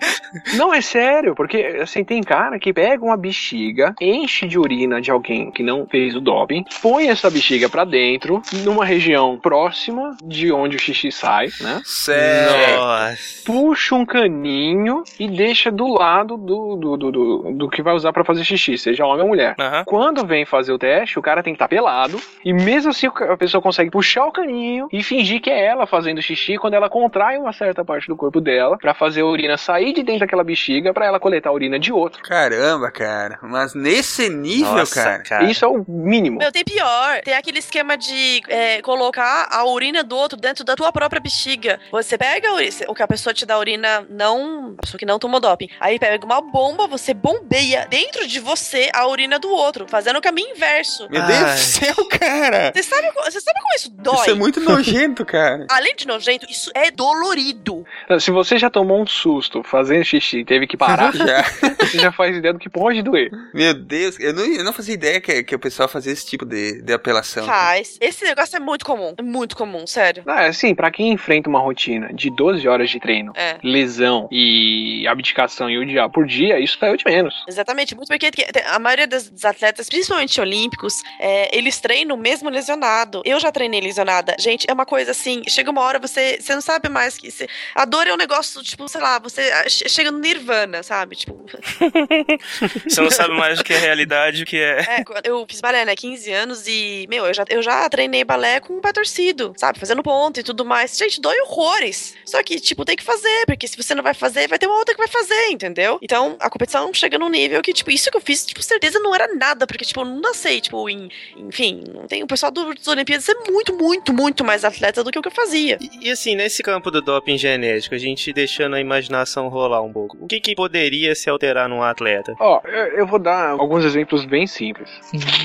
Não, 0.55 0.73
é 0.73 0.81
sério, 0.81 1.33
porque 1.35 1.57
assim, 1.81 2.03
tem 2.03 2.21
cara 2.21 2.59
que 2.59 2.73
pega 2.73 3.03
uma 3.03 3.17
bexiga, 3.17 3.93
enche 3.99 4.47
de 4.47 4.59
urina 4.59 5.01
de 5.01 5.09
alguém 5.09 5.51
que 5.51 5.63
não 5.63 5.87
fez 5.87 6.15
o 6.15 6.21
doping, 6.21 6.63
põe 6.81 7.09
essa 7.09 7.29
bexiga 7.29 7.69
pra 7.69 7.85
dentro, 7.85 8.41
numa 8.63 8.85
região 8.85 9.39
próxima 9.39 10.15
de 10.23 10.51
onde 10.51 10.75
o 10.75 10.79
xixi 10.79 11.11
sai, 11.11 11.47
né? 11.59 11.81
Sério. 11.85 12.77
Nossa. 12.77 13.43
Puxa 13.45 13.95
um 13.95 14.05
caninho 14.05 15.03
e 15.19 15.27
deixa 15.27 15.71
do 15.71 15.87
lado 15.87 16.37
do, 16.37 16.75
do, 16.75 16.97
do, 16.97 17.11
do, 17.11 17.51
do 17.53 17.69
que 17.69 17.81
vai 17.81 17.93
usar 17.93 18.13
pra 18.13 18.23
fazer 18.23 18.43
xixi, 18.43 18.77
seja 18.77 19.05
homem 19.05 19.23
ou 19.23 19.29
mulher. 19.29 19.55
Aham. 19.59 19.83
Quando 19.85 20.25
vem 20.25 20.45
fazer 20.45 20.71
o 20.71 20.77
teste, 20.77 21.17
o 21.17 21.21
cara 21.21 21.43
tem 21.43 21.53
que 21.53 21.55
estar 21.55 21.67
pelado, 21.67 22.19
e 22.43 22.53
mesmo 22.53 22.91
assim 22.91 23.07
a 23.07 23.37
pessoa 23.37 23.61
consegue 23.61 23.89
puxar 23.89 24.25
o 24.25 24.31
caninho 24.31 24.87
e 24.91 25.03
fingir 25.03 25.41
que 25.41 25.49
é 25.49 25.65
ela 25.65 25.85
fazendo 25.85 26.21
xixi 26.21 26.57
quando 26.57 26.73
ela 26.73 26.89
contrai 26.89 27.37
uma 27.37 27.53
certa 27.53 27.83
parte 27.83 28.07
do 28.07 28.15
corpo 28.15 28.39
dela 28.41 28.77
pra 28.77 28.93
fazer 28.93 29.21
a 29.21 29.25
urina 29.25 29.57
sair 29.57 29.93
de 29.93 30.03
dentro 30.03 30.21
daquela 30.21 30.43
bexiga 30.43 30.93
pra 30.93 31.05
ela 31.05 31.19
coletar 31.19 31.49
a 31.49 31.53
urina 31.53 31.79
de 31.79 31.91
outro. 31.91 32.21
Caramba, 32.23 32.91
cara. 32.91 33.39
Mas 33.41 33.73
nesse 33.73 34.29
nível, 34.29 34.75
Nossa, 34.75 35.19
cara. 35.19 35.43
Isso 35.45 35.65
é 35.65 35.67
o 35.67 35.83
mínimo. 35.87 36.39
Meu, 36.39 36.51
tem 36.51 36.63
pior. 36.63 37.21
Tem 37.23 37.33
aquele 37.33 37.59
esquema 37.59 37.97
de 37.97 38.41
é, 38.47 38.81
colocar 38.81 39.47
a 39.51 39.65
urina 39.65 40.03
do 40.03 40.15
outro 40.15 40.37
dentro 40.37 40.63
da 40.63 40.75
tua 40.75 40.91
própria 40.91 41.19
bexiga. 41.19 41.79
Você 41.91 42.17
pega 42.17 42.49
a 42.49 42.53
urina, 42.53 42.71
o 42.87 42.95
que 42.95 43.03
a 43.03 43.07
pessoa 43.07 43.33
te 43.33 43.45
dá 43.45 43.57
urina, 43.57 44.05
não. 44.09 44.75
A 44.77 44.81
pessoa 44.81 44.99
que 44.99 45.05
não 45.05 45.19
tomou 45.19 45.39
doping. 45.39 45.69
Aí 45.79 45.99
pega 45.99 46.25
uma 46.25 46.41
bomba, 46.41 46.87
você 46.87 47.13
bombeia 47.13 47.85
dentro 47.89 48.27
de 48.27 48.39
você 48.39 48.89
a 48.93 49.07
urina 49.07 49.39
do 49.39 49.49
outro, 49.49 49.87
fazendo 49.87 50.17
o 50.17 50.21
caminho 50.21 50.55
inverso. 50.55 51.07
Meu 51.09 51.21
Deus 51.25 51.39
Ai. 51.39 51.53
do 51.53 51.59
céu, 51.59 51.95
cara. 52.09 52.30
Você 52.73 52.83
sabe, 52.83 53.07
você 53.25 53.41
sabe 53.41 53.59
como 53.61 53.75
isso 53.75 53.89
dói? 53.91 54.15
Isso 54.15 54.29
é 54.29 54.33
muito 54.33 54.59
nojento, 54.59 55.25
cara. 55.25 55.65
Além 55.71 55.95
de 55.95 56.07
nojento, 56.07 56.45
isso 56.49 56.71
é 56.73 56.91
dolorido. 56.91 57.85
Se 58.19 58.31
você 58.31 58.57
já 58.57 58.69
tomou 58.69 59.01
um 59.01 59.07
susto 59.07 59.63
fazendo 59.63 60.03
xixi 60.03 60.39
e 60.39 60.45
teve 60.45 60.67
que 60.67 60.77
parar, 60.77 61.13
Já. 61.13 61.43
você 61.79 61.97
já 61.99 62.11
faz 62.11 62.35
ideia 62.37 62.53
do 62.53 62.59
que 62.59 62.69
pode 62.69 63.01
doer. 63.01 63.31
Meu 63.53 63.73
Deus, 63.73 64.19
eu 64.19 64.33
não, 64.33 64.45
eu 64.45 64.63
não 64.63 64.73
fazia 64.73 64.93
ideia 64.93 65.19
que, 65.19 65.43
que 65.43 65.55
o 65.55 65.59
pessoal 65.59 65.87
fazia 65.89 66.11
esse 66.11 66.25
tipo 66.25 66.45
de, 66.45 66.81
de 66.81 66.93
apelação. 66.93 67.45
Faz. 67.45 67.97
Esse 67.99 68.23
negócio 68.23 68.55
é 68.55 68.59
muito 68.59 68.85
comum. 68.85 69.13
É 69.17 69.21
muito 69.21 69.55
comum, 69.55 69.85
sério. 69.87 70.23
Ah, 70.27 70.45
assim, 70.45 70.73
pra 70.75 70.91
quem 70.91 71.11
enfrenta 71.11 71.49
uma 71.49 71.59
rotina 71.59 72.13
de 72.13 72.29
12 72.35 72.67
horas 72.67 72.89
de 72.89 72.99
treino, 72.99 73.33
É. 73.35 73.57
lesão 73.63 74.27
e 74.31 75.07
abdicação 75.07 75.69
e 75.69 75.77
o 75.77 75.85
diabo 75.85 76.13
por 76.13 76.25
dia, 76.25 76.59
isso 76.59 76.77
é 76.83 76.91
o 76.91 76.97
de 76.97 77.05
menos. 77.05 77.43
Exatamente, 77.47 77.95
muito 77.95 78.07
porque 78.07 78.29
a 78.65 78.79
maioria 78.79 79.07
dos 79.07 79.29
dos 79.29 79.45
atletas, 79.45 79.87
principalmente 79.87 80.39
olímpicos, 80.41 81.01
é, 81.19 81.55
eles 81.57 81.79
treinam 81.79 82.17
mesmo 82.21 82.49
lesionado. 82.49 83.21
Eu 83.25 83.39
já 83.39 83.51
treinei 83.51 83.81
lesionada. 83.81 84.35
Gente, 84.39 84.65
é 84.69 84.73
uma 84.73 84.85
coisa 84.85 85.11
assim, 85.11 85.43
chega 85.47 85.71
uma 85.71 85.81
hora 85.81 85.99
você, 85.99 86.37
você 86.39 86.53
não 86.53 86.61
sabe 86.61 86.89
mais 86.89 87.17
que 87.17 87.29
a 87.75 87.85
dor 87.85 88.07
é 88.07 88.13
um 88.13 88.17
negócio, 88.17 88.61
tipo, 88.63 88.87
sei 88.87 89.01
lá, 89.01 89.19
você 89.19 89.41
ah, 89.51 89.69
che- 89.69 89.89
chega 89.89 90.11
no 90.11 90.19
nirvana, 90.19 90.83
sabe? 90.83 91.15
Tipo, 91.15 91.45
Você 92.87 93.01
não 93.01 93.11
sabe 93.11 93.33
mais 93.35 93.59
o 93.59 93.63
que 93.63 93.73
é 93.73 93.77
realidade, 93.77 94.43
o 94.43 94.45
que 94.45 94.57
é. 94.57 94.79
é, 94.81 95.03
eu 95.23 95.45
fiz 95.49 95.61
balé, 95.61 95.85
né, 95.85 95.95
15 95.95 96.31
anos 96.31 96.67
e, 96.67 97.05
meu, 97.09 97.25
eu 97.25 97.33
já, 97.33 97.45
eu 97.49 97.61
já 97.61 97.87
treinei 97.89 98.23
balé 98.23 98.59
com 98.59 98.77
o 98.77 98.81
pé 98.81 98.91
torcido, 98.93 99.53
sabe? 99.57 99.79
Fazendo 99.79 100.03
ponto 100.03 100.39
e 100.39 100.43
tudo 100.43 100.65
mais. 100.65 100.97
Gente, 100.97 101.19
dói 101.21 101.39
horrores. 101.41 102.15
Só 102.25 102.41
que, 102.43 102.59
tipo, 102.59 102.85
tem 102.85 102.95
que 102.95 103.03
fazer, 103.03 103.45
porque 103.45 103.67
se 103.67 103.77
você 103.77 103.95
não 103.95 104.03
vai 104.03 104.13
fazer, 104.13 104.47
vai 104.47 104.59
ter 104.59 104.67
uma 104.67 104.77
outra 104.77 104.93
que 104.93 104.99
vai 104.99 105.07
fazer, 105.07 105.47
entendeu? 105.49 105.97
Então, 106.01 106.35
a 106.39 106.49
competição 106.49 106.93
chega 106.93 107.17
num 107.17 107.29
nível 107.29 107.61
que, 107.61 107.73
tipo, 107.73 107.91
isso 107.91 108.09
que 108.11 108.17
eu 108.17 108.21
fiz, 108.21 108.45
tipo, 108.45 108.61
certeza 108.61 108.99
não 108.99 109.13
era 109.13 109.27
nada, 109.35 109.65
porque, 109.65 109.85
tipo, 109.85 110.01
eu 110.01 110.05
não 110.05 110.19
nasci, 110.21 110.61
tipo, 110.61 110.89
em, 110.89 111.09
enfim, 111.35 111.83
tem 112.11 112.23
o 112.23 112.27
pessoal 112.27 112.51
do- 112.51 112.73
dos 112.73 112.87
Olimpíadas 112.87 113.27
é 113.29 113.33
muito, 113.49 113.73
muito, 113.77 114.13
muito 114.13 114.43
mais 114.43 114.65
atleta 114.65 115.01
do 115.01 115.09
que 115.11 115.17
o 115.17 115.21
que 115.21 115.29
eu 115.29 115.31
fazia. 115.31 115.77
E, 115.79 116.07
e 116.07 116.11
assim, 116.11 116.35
nesse 116.35 116.61
campo 116.61 116.91
do 116.91 117.01
doping 117.01 117.37
genético, 117.37 117.95
a 117.95 117.97
gente 117.97 118.33
deixando 118.33 118.75
a 118.75 118.81
imaginação 118.81 119.47
rolar 119.47 119.81
um 119.81 119.93
pouco, 119.93 120.17
o 120.19 120.27
que, 120.27 120.41
que 120.41 120.53
poderia 120.53 121.15
se 121.15 121.29
alterar 121.29 121.69
num 121.69 121.81
atleta? 121.81 122.35
Ó, 122.39 122.59
eu 122.65 122.81
eu 123.01 123.07
vou 123.07 123.17
dar 123.17 123.51
alguns 123.51 123.85
exemplos 123.85 124.25
bem 124.25 124.45
simples. 124.45 124.89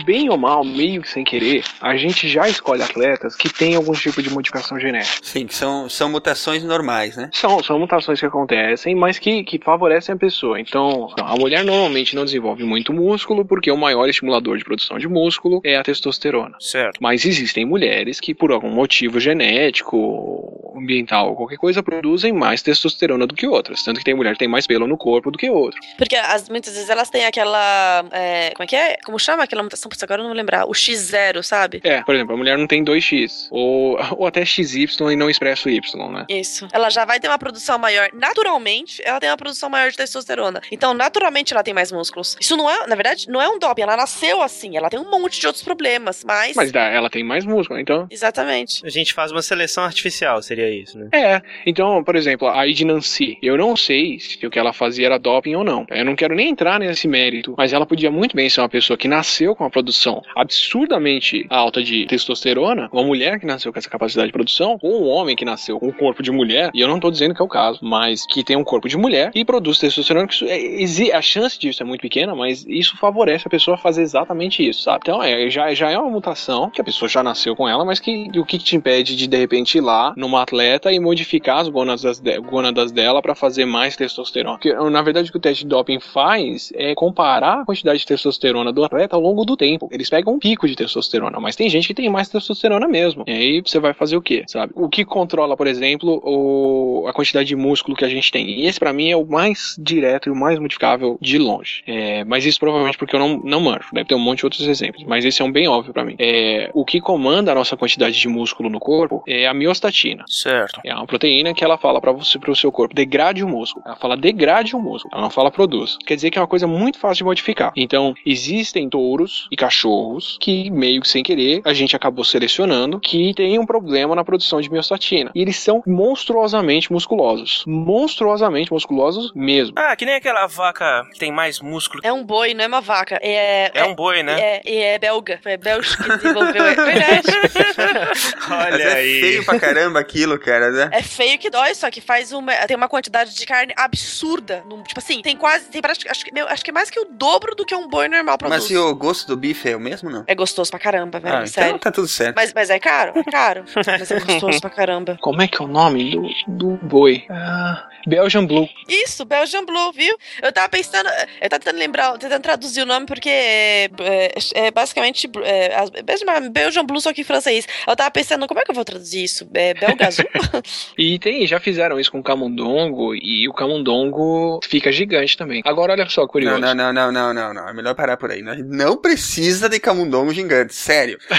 Bem 0.05 0.29
ou 0.29 0.37
mal, 0.37 0.64
meio 0.64 1.01
que 1.03 1.09
sem 1.09 1.23
querer, 1.23 1.62
a 1.81 1.97
gente 1.97 2.29
já 2.29 2.49
escolhe 2.49 2.83
atletas 2.83 3.37
que 3.37 3.49
têm 3.49 3.77
algum 3.77 3.93
tipo 3.93 4.21
de 4.21 4.29
modificação 4.31 4.79
genética. 4.81 5.19
Sim, 5.23 5.47
que 5.47 5.55
são, 5.55 5.89
são 5.89 6.11
mutações 6.11 6.64
normais, 6.64 7.17
né? 7.17 7.31
São, 7.33 7.62
são 7.62 7.79
mutações 7.79 8.19
que 8.19 8.27
acontecem, 8.27 8.95
mas 8.97 9.19
que, 9.21 9.45
que 9.45 9.59
favorecem 9.64 10.14
a 10.14 10.19
pessoa. 10.19 10.61
Então, 10.61 11.09
a 11.17 11.37
mulher 11.37 11.64
normalmente 11.64 12.17
não 12.17 12.25
desenvolve 12.25 12.64
muito 12.64 12.93
músculo, 12.93 13.45
porque 13.45 13.71
o 13.71 13.77
maior 13.77 14.09
estimulador 14.09 14.59
de 14.59 14.64
produção 14.64 14.99
de 14.99 15.07
músculo 15.09 15.61
é 15.64 15.77
a 15.77 15.83
testosterona. 15.85 16.55
Certo. 16.61 16.98
Mas 17.00 17.24
existem 17.24 17.64
mulheres 17.64 18.20
que, 18.20 18.34
por 18.34 18.52
algum 18.52 18.70
motivo 18.70 19.18
genético, 19.20 20.57
ambiental, 20.76 21.34
qualquer 21.34 21.57
coisa, 21.57 21.82
produzem 21.82 22.32
mais 22.32 22.62
testosterona 22.62 23.26
do 23.26 23.34
que 23.34 23.46
outras. 23.46 23.82
Tanto 23.82 23.98
que 23.98 24.04
tem 24.04 24.14
mulher 24.14 24.32
que 24.32 24.38
tem 24.38 24.48
mais 24.48 24.66
pelo 24.66 24.86
no 24.86 24.96
corpo 24.96 25.30
do 25.30 25.38
que 25.38 25.50
outra. 25.50 25.78
Porque 25.96 26.16
as, 26.16 26.48
muitas 26.48 26.74
vezes 26.74 26.90
elas 26.90 27.11
têm 27.11 27.24
aquela. 27.24 28.04
é, 28.12 28.50
como 28.50 28.64
é 28.64 28.66
que 28.66 28.76
é? 28.76 28.96
Como 29.04 29.18
chama 29.18 29.42
aquela 29.42 29.62
mutação? 29.62 29.88
Putz, 29.88 30.02
agora 30.02 30.20
eu 30.20 30.24
não 30.24 30.30
vou 30.30 30.36
lembrar. 30.36 30.66
O 30.66 30.72
X0, 30.72 31.42
sabe? 31.42 31.80
É, 31.84 32.02
por 32.02 32.14
exemplo, 32.14 32.34
a 32.34 32.36
mulher 32.36 32.59
não 32.59 32.66
tem 32.66 32.84
2x, 32.84 33.48
ou, 33.50 33.98
ou 34.16 34.26
até 34.26 34.44
XY 34.44 34.86
e 35.12 35.16
não 35.16 35.30
expressa 35.30 35.68
o 35.68 35.72
Y, 35.72 36.11
né? 36.11 36.26
Isso. 36.28 36.68
Ela 36.72 36.90
já 36.90 37.04
vai 37.04 37.18
ter 37.18 37.28
uma 37.28 37.38
produção 37.38 37.78
maior. 37.78 38.09
Naturalmente, 38.12 39.02
ela 39.04 39.20
tem 39.20 39.30
uma 39.30 39.36
produção 39.36 39.68
maior 39.68 39.90
de 39.90 39.96
testosterona. 39.96 40.61
Então, 40.70 40.94
naturalmente, 40.94 41.52
ela 41.52 41.62
tem 41.62 41.74
mais 41.74 41.90
músculos. 41.90 42.36
Isso 42.40 42.57
não 42.57 42.68
é, 42.70 42.86
na 42.86 42.94
verdade, 42.94 43.28
não 43.28 43.40
é 43.40 43.48
um 43.48 43.59
doping. 43.59 43.82
Ela 43.82 43.96
nasceu 43.96 44.42
assim. 44.42 44.76
Ela 44.76 44.90
tem 44.90 44.98
um 44.98 45.11
monte 45.11 45.40
de 45.40 45.46
outros 45.46 45.64
problemas. 45.64 46.24
Mas. 46.24 46.45
Mas 46.55 46.70
dá, 46.70 46.82
ela 46.88 47.09
tem 47.11 47.24
mais 47.24 47.44
músculo, 47.44 47.80
então. 47.80 48.07
Exatamente. 48.11 48.84
A 48.86 48.90
gente 48.90 49.12
faz 49.14 49.32
uma 49.32 49.42
seleção 49.42 49.84
artificial, 49.84 50.40
seria 50.42 50.70
isso, 50.70 50.99
né? 50.99 51.09
É, 51.12 51.42
então, 51.64 52.05
por 52.05 52.14
exemplo, 52.16 52.47
a 52.49 52.66
Id 52.66 52.82
Nancy, 52.82 53.38
eu 53.42 53.57
não 53.57 53.76
sei 53.76 54.18
se 54.20 54.44
o 54.47 54.51
que 54.51 54.59
ela 54.59 54.72
fazia 54.72 55.07
era 55.07 55.18
doping 55.18 55.55
ou 55.55 55.64
não. 55.64 55.86
Eu 55.90 56.05
não 56.05 56.14
quero 56.14 56.34
nem 56.34 56.49
entrar 56.51 56.78
nesse 56.78 57.09
mérito, 57.09 57.55
mas 57.57 57.72
ela 57.72 57.86
podia 57.86 58.11
muito 58.11 58.36
bem 58.36 58.49
ser 58.49 58.61
uma 58.61 58.68
pessoa 58.68 58.97
que 58.97 59.09
nasceu 59.09 59.55
com 59.57 59.64
uma 59.64 59.70
produção 59.70 60.22
absurdamente 60.70 61.47
alta 61.49 61.82
de 61.82 62.07
testosterona, 62.07 62.88
uma 62.92 63.03
mulher 63.03 63.38
que 63.40 63.47
nasceu 63.47 63.72
com 63.72 63.78
essa 63.78 63.88
capacidade 63.88 64.28
de 64.28 64.32
produção, 64.32 64.78
ou 64.82 65.05
um 65.05 65.09
homem 65.09 65.36
que 65.36 65.44
nasceu 65.44 65.78
com 65.78 65.88
um 65.88 65.92
corpo 65.92 66.22
de 66.22 66.30
mulher, 66.30 66.70
e 66.74 66.80
eu 66.80 66.88
não 66.88 66.99
tô 67.01 67.11
dizendo 67.11 67.34
que 67.34 67.40
é 67.40 67.44
o 67.44 67.49
caso, 67.49 67.78
mas 67.82 68.26
que 68.26 68.42
tem 68.44 68.57
um 68.57 68.64
corpo 68.64 68.88
de 68.88 68.97
mulher 68.97 69.30
e 69.34 69.44
produz 69.44 69.78
testosterona, 69.78 70.26
que 70.26 70.34
isso 70.44 71.03
é- 71.03 71.14
a 71.16 71.22
chance 71.22 71.59
disso 71.59 71.82
é 71.82 71.86
muito 71.86 72.01
pequena, 72.01 72.34
mas 72.34 72.64
isso 72.68 72.97
favorece 72.97 73.44
a 73.47 73.51
pessoa 73.51 73.76
a 73.76 73.78
fazer 73.78 74.03
exatamente 74.03 74.66
isso, 74.66 74.82
sabe? 74.82 75.01
Então, 75.03 75.22
é, 75.22 75.49
já, 75.49 75.72
já 75.74 75.90
é 75.90 75.99
uma 75.99 76.11
mutação 76.11 76.36
que 76.72 76.80
a 76.80 76.84
pessoa 76.84 77.09
já 77.09 77.22
nasceu 77.22 77.57
com 77.57 77.68
ela, 77.68 77.84
mas 77.84 77.99
que 77.99 78.28
o 78.39 78.45
que, 78.45 78.59
que 78.59 78.64
te 78.64 78.76
impede 78.76 79.16
de 79.16 79.26
de 79.26 79.37
repente 79.37 79.78
ir 79.78 79.80
lá 79.80 80.12
numa 80.16 80.43
atleta 80.43 80.93
e 80.93 81.01
modificar 81.01 81.59
as 81.59 81.68
gônadas, 81.68 82.20
de- 82.20 82.39
gônadas 82.41 82.93
dela 82.93 83.20
para 83.22 83.34
fazer 83.34 83.64
mais 83.64 83.97
testosterona? 83.97 84.57
Porque, 84.57 84.72
na 84.72 85.03
verdade, 85.03 85.28
o 85.28 85.32
que 85.32 85.39
o 85.39 85.41
teste 85.41 85.64
de 85.64 85.70
doping 85.70 86.01
faz 86.01 86.72
é 86.74 86.95
comparar 86.95 87.61
a 87.61 87.64
quantidade 87.64 87.99
de 88.01 88.07
testosterona 88.07 88.72
do 88.72 88.84
atleta 88.84 89.16
ao 89.16 89.22
longo 89.22 89.45
do 89.45 89.57
tempo. 89.57 89.89
Eles 89.91 90.09
pegam 90.11 90.34
um 90.34 90.39
pico 90.39 90.68
de 90.68 90.76
testosterona, 90.76 91.41
mas 91.41 91.57
tem 91.57 91.68
gente 91.68 91.87
que 91.89 91.95
tem 91.95 92.09
mais 92.11 92.28
testosterona 92.28 92.87
mesmo. 92.87 93.24
E 93.26 93.32
aí 93.32 93.62
você 93.64 93.78
vai 93.78 93.95
fazer 93.95 94.16
o 94.16 94.22
quê, 94.22 94.45
sabe? 94.47 94.72
O 94.76 94.89
que 94.89 95.05
controla, 95.05 95.57
por 95.57 95.66
exemplo, 95.66 96.20
o, 96.24 97.07
a 97.09 97.12
quantidade 97.12 97.49
de 97.49 97.57
músculo 97.57 97.97
que 97.97 98.05
a 98.05 98.09
gente 98.09 98.30
tem? 98.30 98.49
E 98.49 98.66
esse 98.66 98.78
para 98.78 98.93
mim 98.93 99.11
é 99.11 99.16
o 99.16 99.24
mais 99.26 99.76
direto 99.78 100.28
e 100.28 100.32
o 100.32 100.37
mais 100.37 100.59
modificável 100.59 101.18
de 101.20 101.39
longe. 101.39 101.82
É, 101.87 102.24
mas 102.24 102.45
isso 102.45 102.59
provavelmente 102.59 102.99
porque 102.99 103.14
eu 103.14 103.20
não, 103.20 103.39
não 103.39 103.61
manjo. 103.61 103.89
Deve 103.93 104.09
ter 104.09 104.14
um 104.14 104.18
monte 104.18 104.39
de 104.39 104.47
outros 104.47 104.66
exemplos, 104.66 105.05
mas 105.05 105.24
esse 105.24 105.41
é 105.41 105.45
um 105.45 105.53
bem 105.53 105.68
óbvio 105.68 105.93
para 105.93 106.05
mim. 106.05 106.16
É, 106.19 106.71
o 106.75 106.85
que 106.85 107.01
comanda 107.01 107.53
a 107.53 107.55
nossa 107.55 107.77
quantidade 107.77 108.19
de 108.19 108.29
músculo 108.29 108.69
no 108.69 108.81
corpo 108.81 109.23
é 109.27 109.47
a 109.47 109.55
miostatina. 109.55 110.25
Certo. 110.29 110.81
É 110.85 110.95
uma 110.95 111.07
proteína 111.07 111.55
que 111.55 111.64
ela 111.64 111.79
fala 111.79 112.01
para 112.01 112.12
você, 112.12 112.39
para 112.39 112.51
o 112.51 112.57
seu 112.57 112.71
corpo, 112.73 112.95
degrade 112.95 113.45
o 113.45 113.49
músculo. 113.49 113.85
Ela 113.87 113.97
fala 113.97 114.17
degrade 114.17 114.75
o 114.75 114.81
músculo. 114.81 115.12
Ela 115.12 115.23
não 115.23 115.31
fala 115.31 115.51
produz. 115.51 115.97
Quer 116.07 116.14
dizer 116.14 116.31
que 116.31 116.39
é 116.39 116.41
uma 116.41 116.47
coisa 116.47 116.67
muito 116.67 116.99
fácil 116.99 117.19
de 117.19 117.25
modificar. 117.25 117.73
Então, 117.77 118.14
existem 118.25 118.89
touros 118.89 119.47
e 119.51 119.57
cachorros 119.57 120.39
que, 120.41 120.71
meio 120.71 121.01
que 121.01 121.09
sem 121.09 121.23
querer, 121.23 121.61
a 121.64 121.73
gente 121.73 121.95
acabou 121.95 122.25
selecionando 122.25 123.01
que 123.01 123.35
tem 123.35 123.59
um 123.59 123.67
problema 123.67 124.14
na 124.14 124.25
produção 124.25 124.61
de 124.61 124.71
miostatina. 124.71 125.31
E 125.35 125.41
eles 125.41 125.57
são 125.59 125.83
monstruosamente 125.87 126.93
musculosos. 126.93 127.64
Monstruosamente 127.67 128.73
musculosos 128.73 129.33
mesmo. 129.35 129.75
Ah, 129.77 129.95
que 129.97 130.05
nem 130.05 130.14
aquela 130.14 130.47
vaca 130.47 131.07
que 131.12 131.19
tem 131.19 131.33
mais 131.33 131.61
músculo. 131.61 132.01
É 132.05 132.12
um 132.12 132.25
boi, 132.25 132.55
não 132.55 132.64
é 132.64 132.67
uma 132.67 132.81
vaca. 132.81 133.19
É, 133.23 133.71
É 133.75 133.85
um 133.85 133.95
boi, 133.95 134.23
né? 134.23 134.39
É, 134.41 134.62
e 134.64 134.77
é 134.79 134.99
belga. 134.99 135.39
Foi 135.43 135.57
belga 135.57 135.87
que 136.07 136.16
desenvolveu. 136.18 136.64
É 136.66 136.74
verdade. 136.74 137.26
Olha 138.50 138.82
é 138.82 138.94
aí. 138.94 139.20
feio 139.20 139.44
pra 139.44 139.59
caramba 139.59 139.98
aquilo, 140.00 140.38
cara, 140.38 140.70
né? 140.70 140.88
É 140.92 141.02
feio 141.02 141.38
que 141.38 141.50
dói, 141.50 141.74
só 141.74 141.90
que 141.90 142.00
faz 142.00 142.32
uma. 142.32 142.52
Tem 142.66 142.76
uma 142.76 142.88
quantidade 142.88 143.34
de 143.34 143.46
carne 143.46 143.72
absurda. 143.76 144.62
Num- 144.68 144.82
tipo 144.82 144.98
assim, 145.00 145.20
tem 145.22 145.36
quase. 145.36 145.66
Tem, 145.66 145.80
praticamente- 145.80 146.11
acho, 146.11 146.24
que- 146.24 146.32
meu, 146.32 146.46
acho 146.48 146.64
que 146.64 146.70
é 146.70 146.74
mais 146.74 146.90
que 146.90 147.00
o 147.00 147.04
dobro 147.11 147.54
do 147.54 147.64
que 147.64 147.74
um 147.74 147.88
boi 147.88 148.09
normal 148.09 148.38
produz. 148.38 148.62
Mas 148.62 148.70
e 148.70 148.76
o 148.76 148.94
gosto 148.94 149.26
do 149.26 149.36
bife 149.36 149.68
é 149.70 149.76
o 149.76 149.80
mesmo, 149.80 150.11
não? 150.11 150.24
É 150.26 150.34
gostoso 150.34 150.70
pra 150.70 150.78
caramba, 150.80 151.18
velho. 151.20 151.36
Ah, 151.36 151.46
sério. 151.46 151.68
então 151.70 151.78
tá 151.78 151.90
tudo 151.92 152.09
certo. 152.09 152.34
Mas, 152.36 152.52
mas 152.52 152.70
é 152.70 152.78
caro? 152.78 153.12
É 153.16 153.24
caro. 153.30 153.64
mas 153.86 154.11
é 154.11 154.20
gostoso 154.20 154.61
pra 154.61 154.70
caramba. 154.70 155.16
Como 155.20 155.42
é 155.42 155.48
que 155.48 155.61
é 155.61 155.64
o 155.64 155.68
nome 155.68 156.11
do, 156.11 156.28
do 156.48 156.70
boi? 156.86 157.24
Ah, 157.30 157.86
Belgian 158.07 158.46
Blue. 158.46 158.68
Isso, 158.88 159.24
Belgian 159.24 159.64
Blue, 159.64 159.92
viu? 159.92 160.16
Eu 160.42 160.52
tava 160.52 160.68
pensando. 160.68 161.09
Eu 161.40 161.48
tava 161.48 161.61
tentando 161.61 161.78
lembrar, 161.78 162.12
tentando 162.18 162.42
traduzir 162.42 162.82
o 162.82 162.86
nome, 162.86 163.07
porque 163.07 163.28
é, 163.28 163.84
é- 163.98 164.32
é 164.66 164.70
basicamente. 164.70 165.28
É, 165.44 165.74
as- 165.74 165.90
Belgian- 166.05 166.51
Belgian 166.51 166.84
Blue, 166.84 167.01
só 167.01 167.12
que 167.12 167.20
em 167.20 167.24
francês. 167.24 167.66
Eu 167.86 167.97
tava 167.97 168.11
pensando, 168.11 168.47
como 168.47 168.61
é 168.61 168.64
que 168.64 168.70
eu 168.70 168.74
vou 168.74 168.84
traduzir 168.84 169.24
isso? 169.24 169.49
É 169.55 169.74
belga 169.74 170.09
azul? 170.09 170.24
E 170.99 171.18
tem, 171.18 171.47
já 171.47 171.61
fizeram 171.61 172.01
isso 172.01 172.11
com 172.11 172.18
o 172.18 172.22
camundongo 172.22 173.14
e 173.14 173.47
o 173.49 173.53
camundongo 173.53 174.59
fica 174.64 174.90
gigante 174.90 175.36
também. 175.36 175.61
Agora 175.64 175.92
olha 175.92 176.09
só, 176.09 176.26
curioso. 176.26 176.59
Não, 176.59 176.74
não, 176.74 176.92
não, 176.92 177.12
não, 177.12 177.14
não, 177.32 177.34
não, 177.34 177.55
não. 177.55 177.68
É 177.68 177.72
melhor 177.72 177.94
parar 177.94 178.16
por 178.16 178.30
aí. 178.30 178.42
Não 178.42 178.97
precisa 178.97 179.68
de 179.68 179.78
camundongo 179.78 180.32
gigante, 180.32 180.74
sério. 180.74 181.18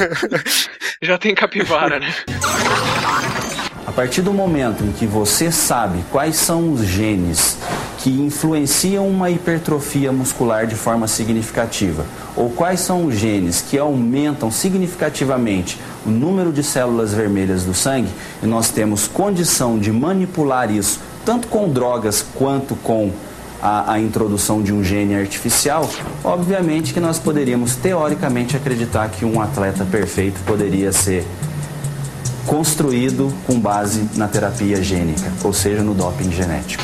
Já 1.02 1.18
tem 1.18 1.34
capivara, 1.34 1.98
né? 2.00 2.14
A 3.86 3.92
partir 3.92 4.20
do 4.20 4.32
momento 4.32 4.82
em 4.82 4.90
que 4.90 5.06
você 5.06 5.52
sabe 5.52 6.04
quais 6.10 6.34
são 6.34 6.72
os 6.72 6.84
genes 6.84 7.56
que 7.98 8.10
influenciam 8.10 9.08
uma 9.08 9.30
hipertrofia 9.30 10.10
muscular 10.10 10.66
de 10.66 10.74
forma 10.74 11.06
significativa, 11.06 12.04
ou 12.34 12.50
quais 12.50 12.80
são 12.80 13.06
os 13.06 13.14
genes 13.16 13.62
que 13.62 13.78
aumentam 13.78 14.50
significativamente 14.50 15.78
o 16.04 16.10
número 16.10 16.52
de 16.52 16.64
células 16.64 17.14
vermelhas 17.14 17.62
do 17.62 17.74
sangue, 17.74 18.10
e 18.42 18.46
nós 18.46 18.70
temos 18.70 19.06
condição 19.06 19.78
de 19.78 19.92
manipular 19.92 20.68
isso 20.68 21.00
tanto 21.24 21.46
com 21.46 21.68
drogas 21.68 22.24
quanto 22.34 22.74
com 22.76 23.12
a, 23.62 23.92
a 23.92 24.00
introdução 24.00 24.62
de 24.62 24.72
um 24.72 24.82
gene 24.82 25.14
artificial, 25.14 25.88
obviamente 26.24 26.92
que 26.92 27.00
nós 27.00 27.20
poderíamos 27.20 27.76
teoricamente 27.76 28.56
acreditar 28.56 29.08
que 29.10 29.24
um 29.24 29.40
atleta 29.40 29.84
perfeito 29.84 30.40
poderia 30.44 30.92
ser 30.92 31.24
construído 32.46 33.32
com 33.46 33.58
base 33.58 34.08
na 34.14 34.28
terapia 34.28 34.82
gênica, 34.82 35.30
ou 35.42 35.52
seja, 35.52 35.82
no 35.82 35.94
doping 35.94 36.30
genético. 36.30 36.82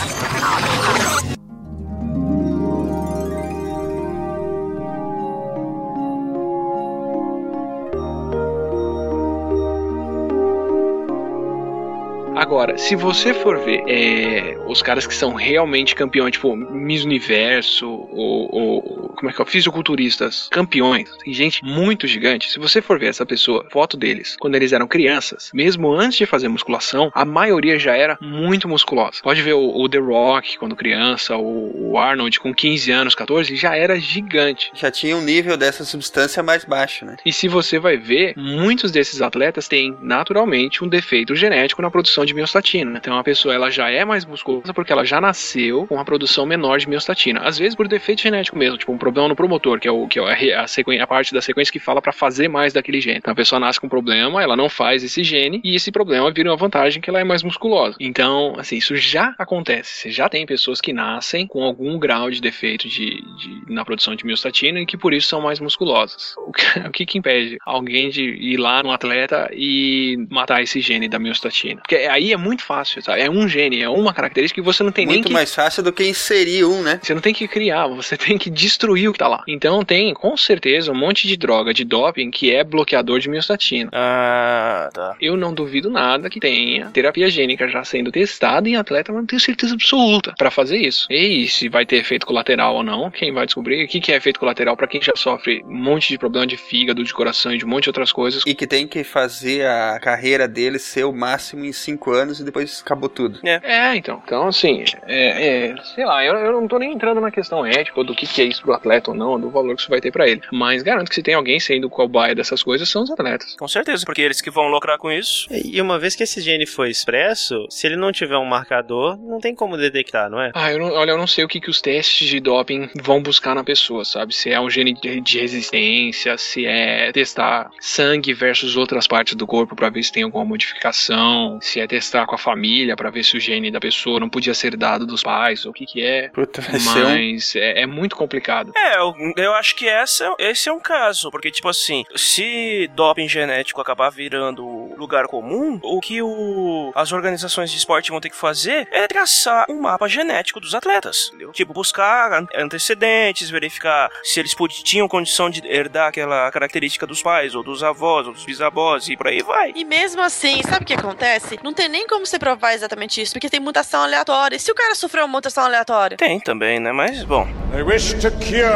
Agora, 12.42 12.76
se 12.76 12.96
você 12.96 13.32
for 13.32 13.56
ver 13.60 13.84
é, 13.86 14.58
os 14.66 14.82
caras 14.82 15.06
que 15.06 15.14
são 15.14 15.32
realmente 15.32 15.94
campeões, 15.94 16.32
tipo 16.32 16.56
Miss 16.56 17.04
Universo 17.04 17.88
ou, 17.88 18.52
ou 18.52 18.82
como 19.16 19.30
é 19.30 19.32
que 19.32 19.40
é, 19.40 19.44
fisiculturistas, 19.46 20.48
campeões, 20.50 21.08
tem 21.22 21.32
gente 21.32 21.64
muito 21.64 22.04
gigante. 22.08 22.50
Se 22.50 22.58
você 22.58 22.82
for 22.82 22.98
ver 22.98 23.10
essa 23.10 23.24
pessoa, 23.24 23.64
foto 23.70 23.96
deles, 23.96 24.36
quando 24.40 24.56
eles 24.56 24.72
eram 24.72 24.88
crianças, 24.88 25.52
mesmo 25.54 25.92
antes 25.92 26.18
de 26.18 26.26
fazer 26.26 26.48
musculação, 26.48 27.12
a 27.14 27.24
maioria 27.24 27.78
já 27.78 27.96
era 27.96 28.18
muito 28.20 28.68
musculosa. 28.68 29.20
Pode 29.22 29.40
ver 29.40 29.52
o, 29.52 29.80
o 29.80 29.88
The 29.88 29.98
Rock 29.98 30.58
quando 30.58 30.74
criança, 30.74 31.36
o, 31.36 31.92
o 31.92 31.96
Arnold 31.96 32.40
com 32.40 32.52
15 32.52 32.90
anos, 32.90 33.14
14, 33.14 33.54
já 33.54 33.76
era 33.76 34.00
gigante. 34.00 34.72
Já 34.74 34.90
tinha 34.90 35.16
um 35.16 35.22
nível 35.22 35.56
dessa 35.56 35.84
substância 35.84 36.42
mais 36.42 36.64
baixo, 36.64 37.04
né? 37.04 37.18
E 37.24 37.32
se 37.32 37.46
você 37.46 37.78
vai 37.78 37.96
ver, 37.96 38.34
muitos 38.36 38.90
desses 38.90 39.22
atletas 39.22 39.68
têm 39.68 39.96
naturalmente 40.02 40.82
um 40.82 40.88
defeito 40.88 41.36
genético 41.36 41.80
na 41.80 41.88
produção 41.88 42.24
de 42.24 42.31
miostatina. 42.34 42.98
Então 42.98 43.18
a 43.18 43.24
pessoa 43.24 43.54
ela 43.54 43.70
já 43.70 43.90
é 43.90 44.04
mais 44.04 44.24
musculosa 44.24 44.72
porque 44.74 44.92
ela 44.92 45.04
já 45.04 45.20
nasceu 45.20 45.86
com 45.86 45.94
uma 45.96 46.04
produção 46.04 46.46
menor 46.46 46.78
de 46.78 46.88
miostatina. 46.88 47.40
Às 47.40 47.58
vezes 47.58 47.74
por 47.74 47.88
defeito 47.88 48.22
genético 48.22 48.58
mesmo, 48.58 48.78
tipo 48.78 48.92
um 48.92 48.98
problema 48.98 49.28
no 49.28 49.36
promotor, 49.36 49.78
que 49.80 49.88
é 49.88 49.90
o 49.90 50.06
que 50.08 50.18
é 50.18 50.22
a, 50.22 50.34
re- 50.34 50.52
a, 50.52 50.66
sequen- 50.66 51.00
a 51.00 51.06
parte 51.06 51.32
da 51.32 51.40
sequência 51.40 51.72
que 51.72 51.78
fala 51.78 52.00
para 52.02 52.12
fazer 52.12 52.48
mais 52.48 52.72
daquele 52.72 53.00
gene. 53.00 53.18
Então 53.18 53.32
a 53.32 53.36
pessoa 53.36 53.58
nasce 53.60 53.80
com 53.80 53.86
um 53.86 53.90
problema, 53.90 54.42
ela 54.42 54.56
não 54.56 54.68
faz 54.68 55.02
esse 55.04 55.22
gene 55.24 55.60
e 55.64 55.74
esse 55.74 55.90
problema 55.90 56.30
vira 56.30 56.50
uma 56.50 56.56
vantagem 56.56 57.00
que 57.00 57.08
ela 57.10 57.20
é 57.20 57.24
mais 57.24 57.42
musculosa. 57.42 57.96
Então, 58.00 58.54
assim, 58.58 58.76
isso 58.76 58.96
já 58.96 59.34
acontece. 59.38 59.92
Você 59.98 60.10
já 60.10 60.28
tem 60.28 60.44
pessoas 60.46 60.80
que 60.80 60.92
nascem 60.92 61.46
com 61.46 61.62
algum 61.62 61.98
grau 61.98 62.30
de 62.30 62.40
defeito 62.40 62.88
de, 62.88 63.20
de- 63.36 63.62
na 63.72 63.84
produção 63.84 64.14
de 64.14 64.24
miostatina 64.24 64.80
e 64.80 64.86
que 64.86 64.96
por 64.96 65.12
isso 65.12 65.28
são 65.28 65.40
mais 65.40 65.60
musculosas. 65.60 66.34
O 66.46 66.52
que, 66.52 66.78
o 66.88 66.90
que 66.90 67.06
que 67.06 67.18
impede 67.18 67.58
alguém 67.64 68.10
de 68.10 68.22
ir 68.22 68.56
lá 68.56 68.82
no 68.82 68.90
atleta 68.92 69.50
e 69.52 70.26
matar 70.30 70.62
esse 70.62 70.80
gene 70.80 71.08
da 71.08 71.18
miostatina? 71.18 71.80
Porque 71.80 71.96
aí 71.96 72.21
é 72.30 72.36
muito 72.36 72.62
fácil, 72.62 73.02
sabe? 73.02 73.22
É 73.22 73.30
um 73.30 73.48
gene, 73.48 73.80
é 73.80 73.88
uma 73.88 74.12
característica 74.12 74.60
que 74.60 74.64
você 74.64 74.82
não 74.82 74.92
tem 74.92 75.06
nem 75.06 75.16
Muito 75.16 75.32
mais 75.32 75.54
fácil 75.54 75.82
do 75.82 75.92
que 75.92 76.04
inserir 76.04 76.64
um, 76.64 76.82
né? 76.82 77.00
você 77.02 77.14
não 77.14 77.22
tem 77.22 77.32
que 77.32 77.48
criar, 77.48 77.86
você 77.86 78.16
tem 78.16 78.36
que 78.36 78.50
destruir 78.50 79.08
o 79.08 79.12
que 79.12 79.18
tá 79.18 79.28
lá. 79.28 79.42
Então 79.48 79.82
tem, 79.84 80.12
com 80.12 80.36
certeza, 80.36 80.92
um 80.92 80.94
monte 80.94 81.26
de 81.26 81.36
droga, 81.36 81.72
de 81.72 81.84
doping, 81.84 82.30
que 82.30 82.52
é 82.52 82.62
bloqueador 82.62 83.18
de 83.18 83.28
miostatina. 83.28 83.90
Ah, 83.92 84.90
tá. 84.92 85.16
Eu 85.20 85.36
não 85.36 85.54
duvido 85.54 85.90
nada 85.90 86.28
que 86.28 86.38
tenha 86.38 86.90
terapia 86.90 87.30
gênica 87.30 87.66
já 87.68 87.82
sendo 87.82 88.12
testada 88.12 88.68
em 88.68 88.76
atleta, 88.76 89.12
mas 89.12 89.22
não 89.22 89.26
tenho 89.26 89.40
certeza 89.40 89.74
absoluta 89.74 90.34
pra 90.36 90.50
fazer 90.50 90.76
isso. 90.76 91.06
E 91.10 91.48
se 91.48 91.68
vai 91.68 91.86
ter 91.86 91.96
efeito 91.96 92.26
colateral 92.26 92.76
ou 92.76 92.82
não, 92.82 93.10
quem 93.10 93.32
vai 93.32 93.46
descobrir? 93.46 93.84
O 93.84 93.88
que 93.88 94.00
que 94.00 94.12
é 94.12 94.16
efeito 94.16 94.38
colateral 94.38 94.76
pra 94.76 94.86
quem 94.86 95.00
já 95.00 95.12
sofre 95.16 95.62
um 95.64 95.74
monte 95.74 96.08
de 96.08 96.18
problema 96.18 96.46
de 96.46 96.56
fígado, 96.56 97.02
de 97.02 97.12
coração 97.12 97.52
e 97.52 97.58
de 97.58 97.64
um 97.64 97.68
monte 97.68 97.84
de 97.84 97.88
outras 97.90 98.12
coisas. 98.12 98.42
E 98.46 98.54
que 98.54 98.66
tem 98.66 98.86
que 98.86 99.02
fazer 99.04 99.66
a 99.66 99.98
carreira 100.00 100.46
dele 100.46 100.78
ser 100.78 101.04
o 101.04 101.12
máximo 101.12 101.64
em 101.64 101.72
5 101.72 102.01
anos 102.10 102.40
e 102.40 102.44
depois 102.44 102.82
acabou 102.84 103.08
tudo. 103.08 103.38
É, 103.42 103.96
então. 103.96 104.22
Então, 104.24 104.48
assim, 104.48 104.84
é, 105.06 105.70
é, 105.70 105.76
sei 105.94 106.04
lá, 106.04 106.24
eu, 106.24 106.34
eu 106.34 106.52
não 106.52 106.66
tô 106.66 106.78
nem 106.78 106.92
entrando 106.92 107.20
na 107.20 107.30
questão 107.30 107.64
ética 107.64 108.02
do 108.02 108.14
que, 108.14 108.26
que 108.26 108.42
é 108.42 108.44
isso 108.44 108.62
pro 108.62 108.72
atleta 108.72 109.10
ou 109.10 109.16
não, 109.16 109.40
do 109.40 109.50
valor 109.50 109.74
que 109.74 109.82
isso 109.82 109.90
vai 109.90 110.00
ter 110.00 110.10
pra 110.10 110.28
ele. 110.28 110.42
Mas 110.52 110.82
garanto 110.82 111.08
que 111.08 111.14
se 111.14 111.22
tem 111.22 111.34
alguém 111.34 111.60
sendo 111.60 111.88
cobaia 111.88 112.34
dessas 112.34 112.62
coisas, 112.62 112.88
são 112.88 113.02
os 113.02 113.10
atletas. 113.10 113.54
Com 113.56 113.68
certeza, 113.68 114.04
porque 114.04 114.22
eles 114.22 114.40
que 114.40 114.50
vão 114.50 114.68
lucrar 114.68 114.98
com 114.98 115.10
isso. 115.10 115.46
E 115.50 115.80
uma 115.80 115.98
vez 115.98 116.14
que 116.14 116.22
esse 116.22 116.40
gene 116.40 116.66
foi 116.66 116.90
expresso, 116.90 117.66
se 117.70 117.86
ele 117.86 117.96
não 117.96 118.12
tiver 118.12 118.36
um 118.36 118.44
marcador, 118.44 119.18
não 119.18 119.40
tem 119.40 119.54
como 119.54 119.76
detectar, 119.76 120.30
não 120.30 120.40
é? 120.40 120.50
Ah, 120.54 120.72
eu 120.72 120.78
não, 120.78 120.92
olha, 120.92 121.12
eu 121.12 121.18
não 121.18 121.26
sei 121.26 121.44
o 121.44 121.48
que, 121.48 121.60
que 121.60 121.70
os 121.70 121.80
testes 121.80 122.28
de 122.28 122.40
doping 122.40 122.90
vão 123.02 123.22
buscar 123.22 123.54
na 123.54 123.64
pessoa, 123.64 124.04
sabe? 124.04 124.34
Se 124.34 124.50
é 124.50 124.60
um 124.60 124.70
gene 124.70 124.94
de, 124.94 125.20
de 125.20 125.40
resistência, 125.40 126.36
se 126.38 126.66
é 126.66 127.12
testar 127.12 127.70
sangue 127.80 128.32
versus 128.32 128.76
outras 128.76 129.06
partes 129.06 129.34
do 129.34 129.46
corpo 129.46 129.76
pra 129.76 129.90
ver 129.90 130.02
se 130.02 130.12
tem 130.12 130.22
alguma 130.22 130.44
modificação, 130.44 131.58
se 131.60 131.80
é 131.80 131.86
testar 131.92 132.24
com 132.24 132.34
a 132.34 132.38
família 132.38 132.96
pra 132.96 133.10
ver 133.10 133.22
se 133.22 133.36
o 133.36 133.40
gene 133.40 133.70
da 133.70 133.78
pessoa 133.78 134.18
não 134.18 134.30
podia 134.30 134.54
ser 134.54 134.74
dado 134.78 135.06
dos 135.06 135.22
pais, 135.22 135.66
ou 135.66 135.72
o 135.72 135.74
que 135.74 135.84
que 135.84 136.02
é. 136.02 136.28
Puta, 136.30 136.62
um... 136.62 136.80
Mas 136.84 137.54
é, 137.54 137.82
é 137.82 137.86
muito 137.86 138.16
complicado. 138.16 138.72
É, 138.74 138.96
eu, 138.96 139.14
eu 139.36 139.52
acho 139.54 139.76
que 139.76 139.86
essa, 139.86 140.34
esse 140.38 140.70
é 140.70 140.72
um 140.72 140.80
caso, 140.80 141.30
porque, 141.30 141.50
tipo 141.50 141.68
assim, 141.68 142.02
se 142.16 142.88
doping 142.94 143.28
genético 143.28 143.78
acabar 143.78 144.08
virando 144.10 144.64
lugar 144.96 145.26
comum, 145.26 145.78
o 145.82 146.00
que 146.00 146.22
o, 146.22 146.92
as 146.94 147.12
organizações 147.12 147.70
de 147.70 147.76
esporte 147.76 148.10
vão 148.10 148.20
ter 148.20 148.30
que 148.30 148.36
fazer 148.36 148.88
é 148.90 149.06
traçar 149.06 149.66
um 149.68 149.80
mapa 149.82 150.08
genético 150.08 150.60
dos 150.60 150.74
atletas, 150.74 151.28
entendeu? 151.28 151.52
Tipo, 151.52 151.74
buscar 151.74 152.32
an- 152.32 152.46
antecedentes, 152.54 153.50
verificar 153.50 154.10
se 154.22 154.40
eles 154.40 154.54
pod- 154.54 154.82
tinham 154.82 155.06
condição 155.06 155.50
de 155.50 155.60
herdar 155.66 156.08
aquela 156.08 156.50
característica 156.50 157.06
dos 157.06 157.22
pais, 157.22 157.54
ou 157.54 157.62
dos 157.62 157.82
avós, 157.82 158.26
ou 158.26 158.32
dos 158.32 158.44
bisavós, 158.46 159.08
e 159.08 159.16
por 159.16 159.26
aí 159.28 159.42
vai. 159.42 159.72
E 159.76 159.84
mesmo 159.84 160.22
assim, 160.22 160.62
sabe 160.62 160.84
o 160.84 160.86
que 160.86 160.94
acontece? 160.94 161.58
Não 161.62 161.72
tem 161.74 161.81
nem 161.88 162.06
como 162.06 162.26
você 162.26 162.38
provar 162.38 162.74
exatamente 162.74 163.20
isso, 163.20 163.32
porque 163.32 163.48
tem 163.48 163.60
mutação 163.60 164.02
aleatória. 164.02 164.56
E 164.56 164.60
se 164.60 164.70
o 164.70 164.74
cara 164.74 164.94
sofreu 164.94 165.24
uma 165.24 165.32
mutação 165.32 165.64
aleatória? 165.64 166.16
Tem 166.16 166.38
também, 166.40 166.78
né? 166.80 166.92
Mas, 166.92 167.22
bom. 167.24 167.46
They 167.72 167.82
wish 167.82 168.14
to 168.14 168.30
cure 168.30 168.66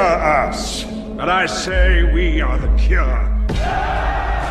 us, 0.50 0.84
but 1.16 1.28
I 1.28 1.46
say 1.48 2.02
we 2.04 2.40
are 2.40 2.58
the 2.60 2.68
cure. 2.86 3.35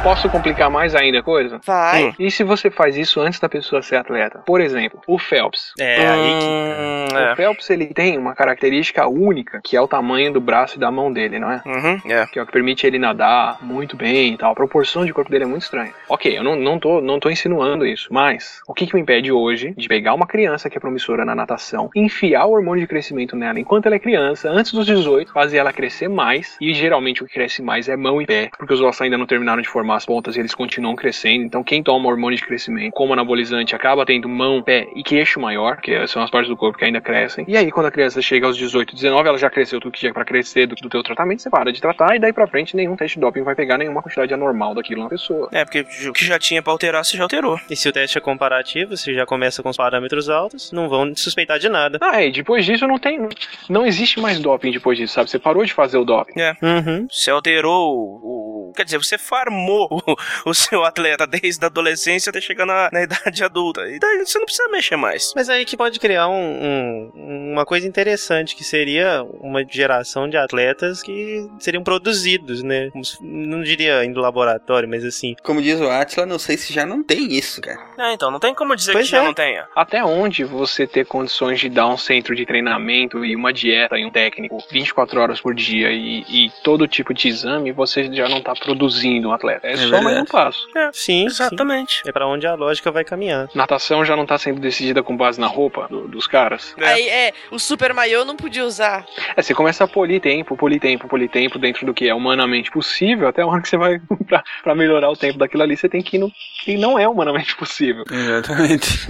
Posso 0.05 0.29
complicar 0.29 0.69
mais 0.69 0.93
ainda 0.93 1.17
a 1.17 1.23
coisa? 1.23 1.59
Vai. 1.65 2.03
Hum. 2.03 2.13
E 2.19 2.29
se 2.29 2.43
você 2.43 2.69
faz 2.69 2.95
isso 2.95 3.19
antes 3.19 3.39
da 3.39 3.49
pessoa 3.49 3.81
ser 3.81 3.95
atleta? 3.95 4.37
Por 4.45 4.61
exemplo, 4.61 5.01
o 5.07 5.17
Phelps. 5.17 5.73
É, 5.79 6.07
aí 6.07 6.39
que. 6.39 6.45
Hum, 6.45 7.05
O 7.15 7.17
é. 7.17 7.35
Phelps 7.35 7.69
ele 7.71 7.87
tem 7.87 8.15
uma 8.15 8.35
característica 8.35 9.07
única, 9.07 9.61
que 9.63 9.75
é 9.75 9.81
o 9.81 9.87
tamanho 9.87 10.31
do 10.31 10.39
braço 10.39 10.77
e 10.77 10.79
da 10.79 10.91
mão 10.91 11.11
dele, 11.11 11.39
não 11.39 11.49
é? 11.51 11.59
Uhum, 11.65 11.99
é. 12.11 12.27
Que 12.27 12.37
é 12.37 12.43
o 12.43 12.45
que 12.45 12.51
permite 12.51 12.85
ele 12.85 12.99
nadar 12.99 13.57
muito 13.63 13.97
bem 13.97 14.33
e 14.33 14.37
tal. 14.37 14.51
A 14.51 14.55
proporção 14.55 15.03
de 15.05 15.11
corpo 15.11 15.31
dele 15.31 15.45
é 15.45 15.47
muito 15.47 15.63
estranha. 15.63 15.91
Ok, 16.07 16.37
eu 16.37 16.43
não, 16.43 16.55
não, 16.55 16.77
tô, 16.77 17.01
não 17.01 17.19
tô 17.19 17.31
insinuando 17.31 17.83
isso, 17.83 18.13
mas 18.13 18.61
o 18.67 18.75
que, 18.75 18.85
que 18.85 18.93
me 18.93 19.01
impede 19.01 19.31
hoje 19.31 19.73
de 19.75 19.87
pegar 19.87 20.13
uma 20.13 20.27
criança 20.27 20.69
que 20.69 20.77
é 20.77 20.79
promissora 20.79 21.25
na 21.25 21.33
natação, 21.33 21.89
enfiar 21.95 22.45
o 22.45 22.51
hormônio 22.51 22.81
de 22.81 22.87
crescimento 22.87 23.35
nela 23.35 23.59
enquanto 23.59 23.87
ela 23.87 23.95
é 23.95 23.99
criança, 23.99 24.49
antes 24.51 24.71
dos 24.71 24.85
18, 24.85 25.31
fazer 25.33 25.57
ela 25.57 25.73
crescer 25.73 26.09
mais, 26.09 26.57
e 26.61 26.75
geralmente 26.75 27.23
o 27.23 27.25
que 27.25 27.33
cresce 27.33 27.63
mais 27.63 27.89
é 27.89 27.95
mão 27.95 28.21
e 28.21 28.27
pé, 28.27 28.49
porque 28.55 28.73
os 28.73 28.81
ossos 28.81 29.01
ainda 29.05 29.17
não 29.17 29.25
terminaram 29.25 29.61
de 29.61 29.69
formar 29.69 29.95
as 29.95 30.05
pontas 30.05 30.35
e 30.35 30.39
eles 30.39 30.53
continuam 30.53 30.95
crescendo. 30.95 31.43
Então 31.43 31.63
quem 31.63 31.81
toma 31.81 32.09
hormônio 32.09 32.37
de 32.37 32.45
crescimento 32.45 32.93
como 32.93 33.13
anabolizante 33.13 33.75
acaba 33.75 34.05
tendo 34.05 34.27
mão, 34.27 34.61
pé 34.61 34.87
e 34.95 35.03
queixo 35.03 35.39
maior, 35.39 35.77
que 35.77 36.07
são 36.07 36.21
as 36.21 36.29
partes 36.29 36.49
do 36.49 36.57
corpo 36.57 36.77
que 36.77 36.85
ainda 36.85 37.01
crescem. 37.01 37.45
E 37.47 37.57
aí 37.57 37.71
quando 37.71 37.87
a 37.87 37.91
criança 37.91 38.21
chega 38.21 38.45
aos 38.45 38.57
18, 38.57 38.93
19, 38.95 39.27
ela 39.27 39.37
já 39.37 39.49
cresceu 39.49 39.79
tudo 39.79 39.91
que 39.91 39.99
tinha 39.99 40.13
pra 40.13 40.25
crescer 40.25 40.67
do, 40.67 40.75
do 40.75 40.89
teu 40.89 41.03
tratamento, 41.03 41.41
você 41.41 41.49
para 41.49 41.71
de 41.71 41.81
tratar 41.81 42.15
e 42.15 42.19
daí 42.19 42.33
pra 42.33 42.47
frente 42.47 42.75
nenhum 42.75 42.95
teste 42.95 43.15
de 43.17 43.21
doping 43.21 43.43
vai 43.43 43.55
pegar 43.55 43.77
nenhuma 43.77 44.01
quantidade 44.01 44.33
anormal 44.33 44.73
daquilo 44.73 45.03
na 45.03 45.09
pessoa. 45.09 45.49
É, 45.51 45.63
porque 45.63 45.85
o 46.07 46.13
que 46.13 46.25
já 46.25 46.39
tinha 46.39 46.61
pra 46.61 46.71
alterar, 46.71 47.03
você 47.03 47.17
já 47.17 47.23
alterou. 47.23 47.59
E 47.69 47.75
se 47.75 47.87
o 47.87 47.91
teste 47.91 48.17
é 48.17 48.21
comparativo, 48.21 48.95
você 48.95 49.13
já 49.13 49.25
começa 49.25 49.61
com 49.63 49.69
os 49.69 49.77
parâmetros 49.77 50.29
altos, 50.29 50.71
não 50.71 50.89
vão 50.89 51.15
suspeitar 51.15 51.59
de 51.59 51.69
nada. 51.69 51.97
Ah, 52.01 52.23
e 52.23 52.31
depois 52.31 52.65
disso 52.65 52.87
não 52.87 52.99
tem. 52.99 53.27
Não 53.69 53.85
existe 53.85 54.19
mais 54.19 54.39
doping 54.39 54.71
depois 54.71 54.97
disso, 54.97 55.13
sabe? 55.13 55.29
Você 55.29 55.39
parou 55.39 55.63
de 55.63 55.73
fazer 55.73 55.97
o 55.97 56.05
doping. 56.05 56.39
É. 56.39 56.55
Uhum. 56.61 57.07
Você 57.09 57.31
alterou 57.31 58.19
o, 58.23 58.44
Quer 58.75 58.85
dizer, 58.85 58.97
você 58.97 59.17
farmou 59.17 59.87
o, 60.45 60.49
o 60.49 60.53
seu 60.53 60.83
atleta 60.83 61.25
desde 61.27 61.63
a 61.63 61.67
adolescência 61.67 62.29
até 62.29 62.39
chegar 62.41 62.65
na, 62.65 62.89
na 62.91 63.03
idade 63.03 63.43
adulta. 63.43 63.81
E 63.89 63.99
daí 63.99 64.25
você 64.25 64.37
não 64.37 64.45
precisa 64.45 64.67
mexer 64.69 64.95
mais. 64.95 65.33
Mas 65.35 65.49
aí 65.49 65.65
que 65.65 65.75
pode 65.77 65.99
criar 65.99 66.27
um- 66.27 67.11
um- 67.15 67.51
uma 67.53 67.65
coisa 67.65 67.87
interessante, 67.87 68.55
que 68.55 68.63
seria 68.63 69.23
uma 69.39 69.63
geração 69.67 70.29
de 70.29 70.37
atletas 70.37 71.01
que 71.01 71.47
seriam 71.59 71.83
produzidos, 71.83 72.63
né? 72.63 72.89
Não 73.21 73.61
diria 73.61 74.03
em 74.03 74.13
laboratório, 74.13 74.87
mas 74.89 75.03
assim. 75.03 75.35
Como 75.43 75.61
diz 75.61 75.79
o 75.79 75.89
Atila, 75.89 76.25
não 76.25 76.39
sei 76.39 76.57
se 76.57 76.73
já 76.73 76.85
não 76.85 77.03
tem 77.03 77.31
isso, 77.33 77.61
cara. 77.61 77.79
É, 77.97 78.13
então, 78.13 78.29
não 78.31 78.39
tem 78.39 78.53
como 78.53 78.75
dizer 78.75 78.93
Pois 78.93 79.05
que 79.05 79.11
já 79.11 79.19
é. 79.21 79.23
não 79.25 79.33
tenha. 79.33 79.67
Até 79.75 80.03
onde 80.03 80.43
você 80.43 80.85
ter 80.87 81.05
condições 81.05 81.59
de 81.59 81.69
dar 81.69 81.87
um 81.87 81.97
centro 81.97 82.35
de 82.35 82.45
treinamento 82.45 83.23
e 83.25 83.35
uma 83.35 83.51
dieta 83.53 83.97
e 83.97 84.05
um 84.05 84.11
técnico 84.11 84.57
24 84.71 85.19
horas 85.19 85.41
por 85.41 85.53
dia 85.53 85.91
e, 85.91 86.21
e 86.27 86.51
todo 86.63 86.87
tipo 86.87 87.13
de 87.13 87.27
exame, 87.27 87.71
você 87.71 88.11
já 88.13 88.27
não 88.29 88.41
tá 88.41 88.54
produzindo 88.59 89.29
um 89.29 89.31
atleta. 89.33 89.67
É, 89.67 89.75
só 89.75 89.81
verdade. 89.83 90.03
mais 90.03 90.17
um 90.19 90.25
passo. 90.25 90.67
É, 90.75 90.89
sim, 90.93 91.25
Exatamente. 91.25 92.01
sim. 92.03 92.09
É 92.09 92.11
pra 92.11 92.27
onde 92.27 92.45
a 92.47 92.53
lógica 92.55 92.91
vai 92.91 93.03
caminhar. 93.03 93.47
Natação 93.55 94.03
já 94.05 94.15
não 94.15 94.25
tá 94.25 94.37
sendo 94.37 94.59
decidida 94.59 95.01
com 95.03 95.15
base 95.15 95.39
na 95.39 95.47
roupa 95.47 95.87
do- 95.89 96.07
dos 96.07 96.27
caras. 96.27 96.73
É. 96.79 96.85
Aí, 96.87 97.07
é, 97.09 97.33
o 97.51 97.59
super 97.59 97.93
maiô 97.93 98.23
não 98.25 98.35
podia 98.35 98.65
usar. 98.65 99.05
É, 99.35 99.41
você 99.41 99.53
começa 99.53 99.83
a 99.83 99.87
polir 99.87 100.19
tempo, 100.21 100.55
polir 100.57 100.79
tempo, 100.79 101.07
polir 101.07 101.29
tempo 101.29 101.57
dentro 101.59 101.85
do 101.85 101.93
que 101.93 102.07
é 102.07 102.13
humanamente 102.13 102.71
possível, 102.71 103.27
até 103.27 103.41
a 103.41 103.47
hora 103.47 103.61
que 103.61 103.69
você 103.69 103.77
vai 103.77 103.99
pra, 104.27 104.43
pra 104.63 104.75
melhorar 104.75 105.09
o 105.09 105.15
tempo 105.15 105.37
daquilo 105.37 105.63
ali, 105.63 105.75
você 105.77 105.87
tem 105.89 106.01
que 106.01 106.17
ir 106.17 106.19
no 106.19 106.31
que 106.63 106.77
não 106.77 106.97
é 106.97 107.07
humanamente 107.07 107.55
possível. 107.55 108.03
Exatamente. 108.11 109.07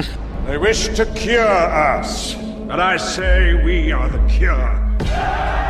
They 0.47 0.57
wish 0.57 0.89
to 0.89 1.05
cure 1.07 1.99
us, 1.99 2.35
but 2.67 2.79
I 2.79 2.97
say 2.99 3.53
we 3.63 3.91
are 3.91 4.09
the 4.11 4.19
cure. 4.37 4.84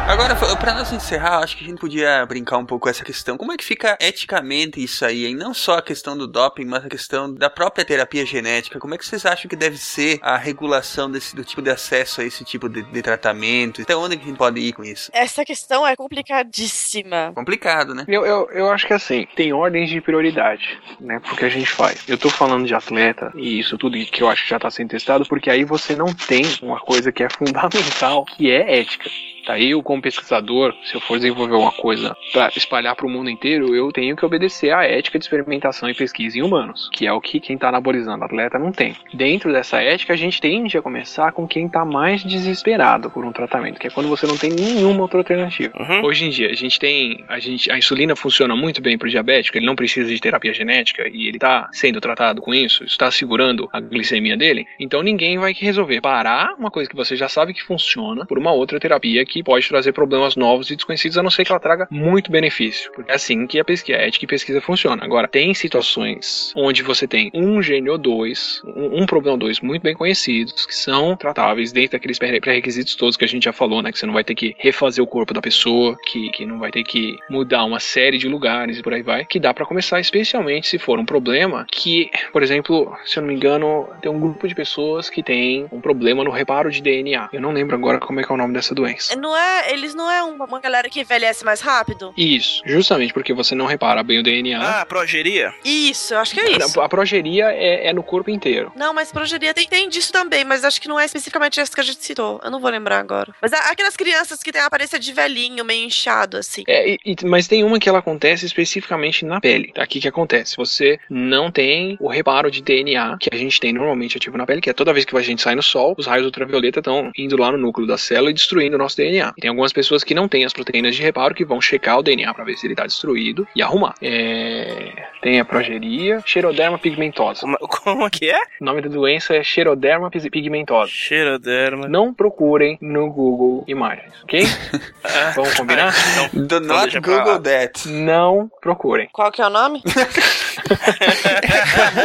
Agora, 0.08 0.36
pra 0.56 0.74
nós 0.76 0.94
encerrar, 0.94 1.40
acho 1.40 1.58
que 1.58 1.64
a 1.64 1.68
gente 1.68 1.80
podia 1.80 2.24
brincar 2.28 2.60
um 2.60 2.66
pouco 2.66 2.84
com 2.84 2.90
essa 2.90 3.04
questão. 3.04 3.38
Como 3.38 3.52
é 3.52 3.58
que 3.58 3.66
fica 3.66 3.98
eticamente 4.00 4.82
isso 4.82 5.04
aí, 5.04 5.26
hein? 5.26 5.36
Não 5.36 5.52
só 5.52 5.80
a 5.80 5.82
questão 5.82 6.16
do 6.16 6.28
doping, 6.28 6.64
mas 6.64 6.86
a 6.86 6.88
questão 6.88 7.34
da 7.34 7.50
própria 7.50 7.84
terapia 7.84 8.24
genética. 8.24 8.80
Como 8.80 8.94
é 8.94 8.98
que 9.00 9.06
vocês 9.06 9.26
acham 9.26 9.50
que 9.50 9.56
deve 9.56 9.78
ser 9.78 10.20
a 10.22 10.38
regulação 10.38 11.10
desse, 11.10 11.36
do 11.36 11.44
tipo 11.44 11.60
de 11.60 11.72
acesso 11.72 12.22
a 12.22 12.24
esse 12.24 12.46
tipo 12.46 12.70
de, 12.70 12.84
de 12.84 13.02
tratamento? 13.02 13.82
Até 13.82 13.96
onde 13.96 14.16
que 14.16 14.24
a 14.24 14.28
gente 14.28 14.38
pode 14.38 14.60
ir 14.60 14.74
com 14.74 14.84
isso? 14.84 15.10
Essa 15.12 15.44
questão 15.44 15.86
é 15.86 15.96
complicadíssima. 15.96 17.32
Complicado, 17.34 17.96
né? 17.96 18.06
Eu, 18.08 18.26
eu, 18.26 18.48
eu 18.52 18.72
acho 18.72 18.86
que 18.86 18.94
assim, 18.94 19.28
tem 19.36 19.54
ordens 19.54 19.90
de 19.90 20.00
prioridade, 20.02 20.80
né? 21.00 21.20
Porque 21.28 21.46
a 21.46 21.50
gente 21.50 21.70
faz. 21.70 22.08
Eu 22.08 22.18
tô 22.18 22.30
falando 22.30 22.68
de 22.68 22.76
atleta 22.76 23.34
e 23.36 23.60
isso 23.60 23.76
tudo 23.76 23.98
que 23.98 24.22
eu 24.22 24.30
acho 24.30 24.44
que 24.44 24.50
já 24.52 24.60
tá 24.60 24.70
sendo 24.70 24.90
testado, 24.90 25.26
porque 25.26 25.50
aí 25.50 25.64
você 25.66 25.96
não 25.96 26.14
tem 26.14 26.46
uma 26.62 26.80
coisa 26.80 27.12
que 27.12 27.24
é 27.24 27.30
fundamental, 27.30 28.24
que 28.24 28.52
é 28.52 28.80
ética. 28.80 29.10
Yes. 29.16 29.35
Tá, 29.46 29.60
eu 29.60 29.84
como 29.84 30.02
pesquisador, 30.02 30.74
se 30.84 30.96
eu 30.96 31.02
for 31.02 31.18
desenvolver 31.18 31.56
uma 31.56 31.72
coisa 31.72 32.16
para 32.34 32.50
espalhar 32.56 32.96
para 32.96 33.06
o 33.06 33.10
mundo 33.10 33.30
inteiro, 33.30 33.76
eu 33.76 33.92
tenho 33.92 34.16
que 34.16 34.26
obedecer 34.26 34.72
à 34.72 34.84
ética 34.84 35.20
de 35.20 35.26
experimentação 35.26 35.90
e 35.90 35.94
pesquisa 35.94 36.40
em 36.40 36.42
humanos, 36.42 36.90
que 36.92 37.06
é 37.06 37.14
o 37.14 37.22
que 37.22 37.40
quem 37.40 37.58
tá 37.58 37.70
anabolizando 37.70 38.24
atleta 38.24 38.58
não 38.58 38.72
tem. 38.72 38.96
Dentro 39.14 39.52
dessa 39.52 39.82
ética, 39.82 40.14
a 40.14 40.16
gente 40.16 40.42
tende 40.42 40.78
a 40.78 40.82
começar 40.82 41.32
com 41.32 41.48
quem 41.48 41.70
tá 41.70 41.86
mais 41.86 42.24
desesperado 42.24 43.10
por 43.10 43.24
um 43.24 43.32
tratamento, 43.32 43.80
que 43.80 43.88
é 43.88 43.90
quando 43.90 44.10
você 44.10 44.26
não 44.26 44.38
tem 44.38 44.52
nenhuma 44.52 45.02
outra 45.02 45.20
alternativa. 45.20 45.74
Uhum. 45.78 46.06
Hoje 46.06 46.26
em 46.26 46.30
dia, 46.30 46.50
a 46.50 46.56
gente 46.56 46.80
tem. 46.80 47.24
A, 47.28 47.40
gente, 47.40 47.72
a 47.72 47.78
insulina 47.78 48.16
funciona 48.16 48.56
muito 48.56 48.82
bem 48.82 48.98
pro 48.98 49.10
diabético, 49.10 49.58
ele 49.58 49.66
não 49.66 49.76
precisa 49.76 50.10
de 50.10 50.20
terapia 50.20 50.54
genética 50.54 51.08
e 51.08 51.28
ele 51.28 51.38
tá 51.38 51.68
sendo 51.72 52.02
tratado 52.02 52.42
com 52.42 52.54
isso, 52.54 52.84
está 52.84 53.12
segurando 53.12 53.70
a 53.72 53.80
glicemia 53.80 54.36
dele. 54.36 54.66
Então 54.80 55.04
ninguém 55.04 55.38
vai 55.38 55.54
resolver 55.54 56.02
parar 56.02 56.56
uma 56.58 56.72
coisa 56.72 56.90
que 56.90 56.96
você 56.96 57.16
já 57.16 57.30
sabe 57.30 57.54
que 57.54 57.64
funciona 57.64 58.26
por 58.26 58.38
uma 58.38 58.52
outra 58.52 58.80
terapia 58.80 59.26
que 59.26 59.35
pode 59.44 59.68
trazer 59.68 59.92
problemas 59.92 60.36
novos 60.36 60.70
e 60.70 60.76
desconhecidos, 60.76 61.18
a 61.18 61.24
não 61.24 61.30
ser 61.30 61.46
que 61.46 61.52
ela 61.52 61.60
traga 61.60 61.88
muito 61.90 62.32
benefício. 62.32 62.92
Porque 62.94 63.12
é 63.12 63.16
assim 63.16 63.46
que 63.48 63.60
a 63.60 63.66
pesquisa, 63.66 63.98
a 63.98 64.02
ética 64.02 64.26
e 64.26 64.28
pesquisa 64.28 64.62
funciona. 64.62 65.04
Agora, 65.04 65.28
tem 65.28 65.54
situações 65.54 66.52
onde 66.56 66.82
você 66.84 67.08
tem 67.08 67.30
um 67.34 67.62
gene 67.62 67.90
ou 67.90 67.98
dois, 67.98 68.62
um, 68.66 69.02
um 69.04 69.06
problema 69.06 69.34
ou 69.34 69.38
dois 69.40 69.60
muito 69.60 69.84
bem 69.84 69.94
conhecidos, 69.94 70.66
que 70.66 70.76
são 70.76 71.16
tratáveis 71.16 71.72
dentro 71.72 71.92
daqueles 71.94 72.18
pré- 72.18 72.40
pré-requisitos 72.40 72.96
todos 72.96 73.18
que 73.18 73.26
a 73.26 73.28
gente 73.28 73.44
já 73.44 73.54
falou, 73.54 73.82
né? 73.82 73.92
Que 73.92 74.00
você 74.00 74.06
não 74.06 74.14
vai 74.14 74.24
ter 74.24 74.36
que 74.36 74.56
refazer 74.58 75.04
o 75.04 75.08
corpo 75.08 75.34
da 75.34 75.42
pessoa, 75.42 75.98
que, 76.06 76.30
que 76.32 76.46
não 76.46 76.60
vai 76.60 76.72
ter 76.72 76.84
que 76.84 77.18
mudar 77.30 77.64
uma 77.66 77.80
série 77.80 78.18
de 78.18 78.28
lugares 78.28 78.78
e 78.80 78.82
por 78.84 78.94
aí 78.94 79.02
vai, 79.02 79.26
que 79.26 79.40
dá 79.40 79.54
pra 79.54 79.66
começar, 79.66 80.00
especialmente 80.00 80.68
se 80.68 80.78
for 80.80 81.00
um 81.00 81.06
problema 81.06 81.66
que, 81.72 82.10
por 82.32 82.42
exemplo, 82.44 82.96
se 83.06 83.18
eu 83.18 83.22
não 83.22 83.30
me 83.30 83.36
engano, 83.36 83.88
tem 84.02 84.12
um 84.12 84.20
grupo 84.20 84.48
de 84.48 84.56
pessoas 84.56 85.10
que 85.10 85.22
tem 85.22 85.68
um 85.72 85.82
problema 85.82 86.24
no 86.24 86.32
reparo 86.32 86.72
de 86.72 86.82
DNA. 86.82 87.30
Eu 87.34 87.42
não 87.42 87.52
lembro 87.52 87.76
agora 87.76 88.00
como 88.00 88.20
é 88.20 88.24
que 88.24 88.32
é 88.32 88.36
o 88.36 88.38
nome 88.38 88.54
dessa 88.54 88.74
doença. 88.74 89.14
Não 89.26 89.36
é, 89.36 89.74
eles 89.74 89.96
não 89.96 90.10
é 90.12 90.22
uma, 90.22 90.60
galera 90.60 90.88
que 90.88 91.02
envelhece 91.02 91.44
mais 91.44 91.60
rápido? 91.60 92.14
Isso, 92.16 92.62
justamente 92.64 93.12
porque 93.12 93.34
você 93.34 93.56
não 93.56 93.66
repara 93.66 94.04
bem 94.04 94.20
o 94.20 94.24
DNA. 94.24 94.82
Ah, 94.82 94.86
progeria? 94.86 95.52
Isso, 95.66 96.14
eu 96.14 96.20
acho 96.20 96.36
que 96.36 96.40
é 96.40 96.52
isso. 96.52 96.80
A 96.80 96.88
progeria 96.88 97.46
é, 97.52 97.88
é 97.88 97.94
no 97.94 98.04
corpo 98.04 98.30
inteiro. 98.30 98.72
Não, 98.76 98.94
mas 98.94 99.12
progeria 99.12 99.52
tem, 99.52 99.68
tem 99.68 99.90
disso 99.90 100.12
também, 100.14 100.46
mas 100.46 100.64
acho 100.64 100.80
que 100.80 100.88
não 100.88 101.00
é 101.00 101.06
especificamente 101.06 101.60
essa 101.60 101.74
que 101.74 101.80
a 101.82 101.84
gente 101.84 102.04
citou. 102.06 102.40
Eu 102.44 102.52
não 102.52 102.60
vou 102.60 102.70
lembrar 102.70 103.00
agora. 103.00 103.34
Mas 103.42 103.52
a- 103.52 103.72
aquelas 103.72 103.98
crianças 103.98 104.44
que 104.44 104.52
têm 104.52 104.62
a 104.62 104.68
aparência 104.68 105.00
de 105.00 105.12
velhinho, 105.12 105.66
meio 105.66 105.86
inchado, 105.88 106.38
assim. 106.38 106.64
É, 106.68 106.92
e- 106.92 107.00
e- 107.04 107.16
mas 107.26 107.48
tem 107.48 107.64
uma 107.64 107.80
que 107.80 107.90
ela 107.90 107.98
acontece 108.00 108.46
especificamente 108.46 109.26
na 109.26 109.42
pele. 109.42 109.72
Tá? 109.74 109.82
Aqui 109.82 110.00
que 110.00 110.08
acontece. 110.08 110.56
Você 110.56 111.00
não 111.10 111.50
tem 111.50 111.98
o 112.00 112.08
reparo 112.08 112.52
de 112.52 112.62
DNA 112.62 113.18
que 113.20 113.30
a 113.34 113.38
gente 113.38 113.60
tem 113.60 113.74
normalmente 113.74 114.18
ativo 114.18 114.38
na 114.38 114.46
pele, 114.46 114.62
que 114.62 114.70
é 114.70 114.74
toda 114.74 114.94
vez 114.94 115.04
que 115.04 115.18
a 115.18 115.22
gente 115.22 115.42
sai 115.42 115.56
no 115.56 115.64
sol, 115.64 115.96
os 115.98 116.06
raios 116.06 116.26
ultravioleta 116.28 116.78
estão 116.80 117.12
indo 117.18 117.36
lá 117.38 117.52
no 117.52 117.58
núcleo 117.58 117.88
da 117.88 117.98
célula 117.98 118.30
e 118.30 118.34
destruindo 118.34 118.76
o 118.76 118.80
nosso 118.80 118.96
DNA. 118.98 119.15
E 119.20 119.42
tem 119.42 119.50
algumas 119.50 119.72
pessoas 119.74 120.04
que 120.04 120.14
não 120.14 120.28
têm 120.28 120.46
as 120.46 120.54
proteínas 120.54 120.96
de 120.96 121.02
reparo 121.02 121.34
que 121.36 121.46
vão 121.46 121.62
checar 121.62 121.98
o 122.00 122.04
DNA 122.04 122.34
para 122.34 122.44
ver 122.44 122.56
se 122.58 122.66
ele 122.66 122.74
está 122.74 122.86
destruído 122.86 123.48
e 123.56 123.62
arrumar. 123.62 123.96
É, 124.02 124.92
Tem 125.22 125.40
a 125.40 125.46
progeria, 125.46 126.22
xeroderma 126.26 126.78
pigmentosa. 126.78 127.42
Como, 127.42 127.58
como 127.68 128.10
que 128.10 128.30
é? 128.30 128.40
O 128.62 128.66
nome 128.66 128.82
da 128.82 128.90
doença 128.90 129.36
é 129.36 129.44
xeroderma 129.44 130.10
pigmentosa. 130.10 130.92
Xeroderma. 130.92 131.88
Não 131.88 132.14
procurem 132.14 132.78
no 132.82 133.10
Google 133.12 133.64
Imagens, 133.68 134.14
ok? 134.24 134.42
Vamos 135.36 135.54
combinar? 135.56 135.94
Do 136.34 136.60
not 136.60 136.84
deixa 136.84 137.02
pra 137.02 137.18
Google 137.18 137.34
lá. 137.34 137.40
that. 137.42 137.88
Não 137.88 138.50
procurem. 138.62 139.10
Qual 139.12 139.32
que 139.32 139.42
é 139.42 139.48
o 139.48 139.50
nome? 139.50 139.82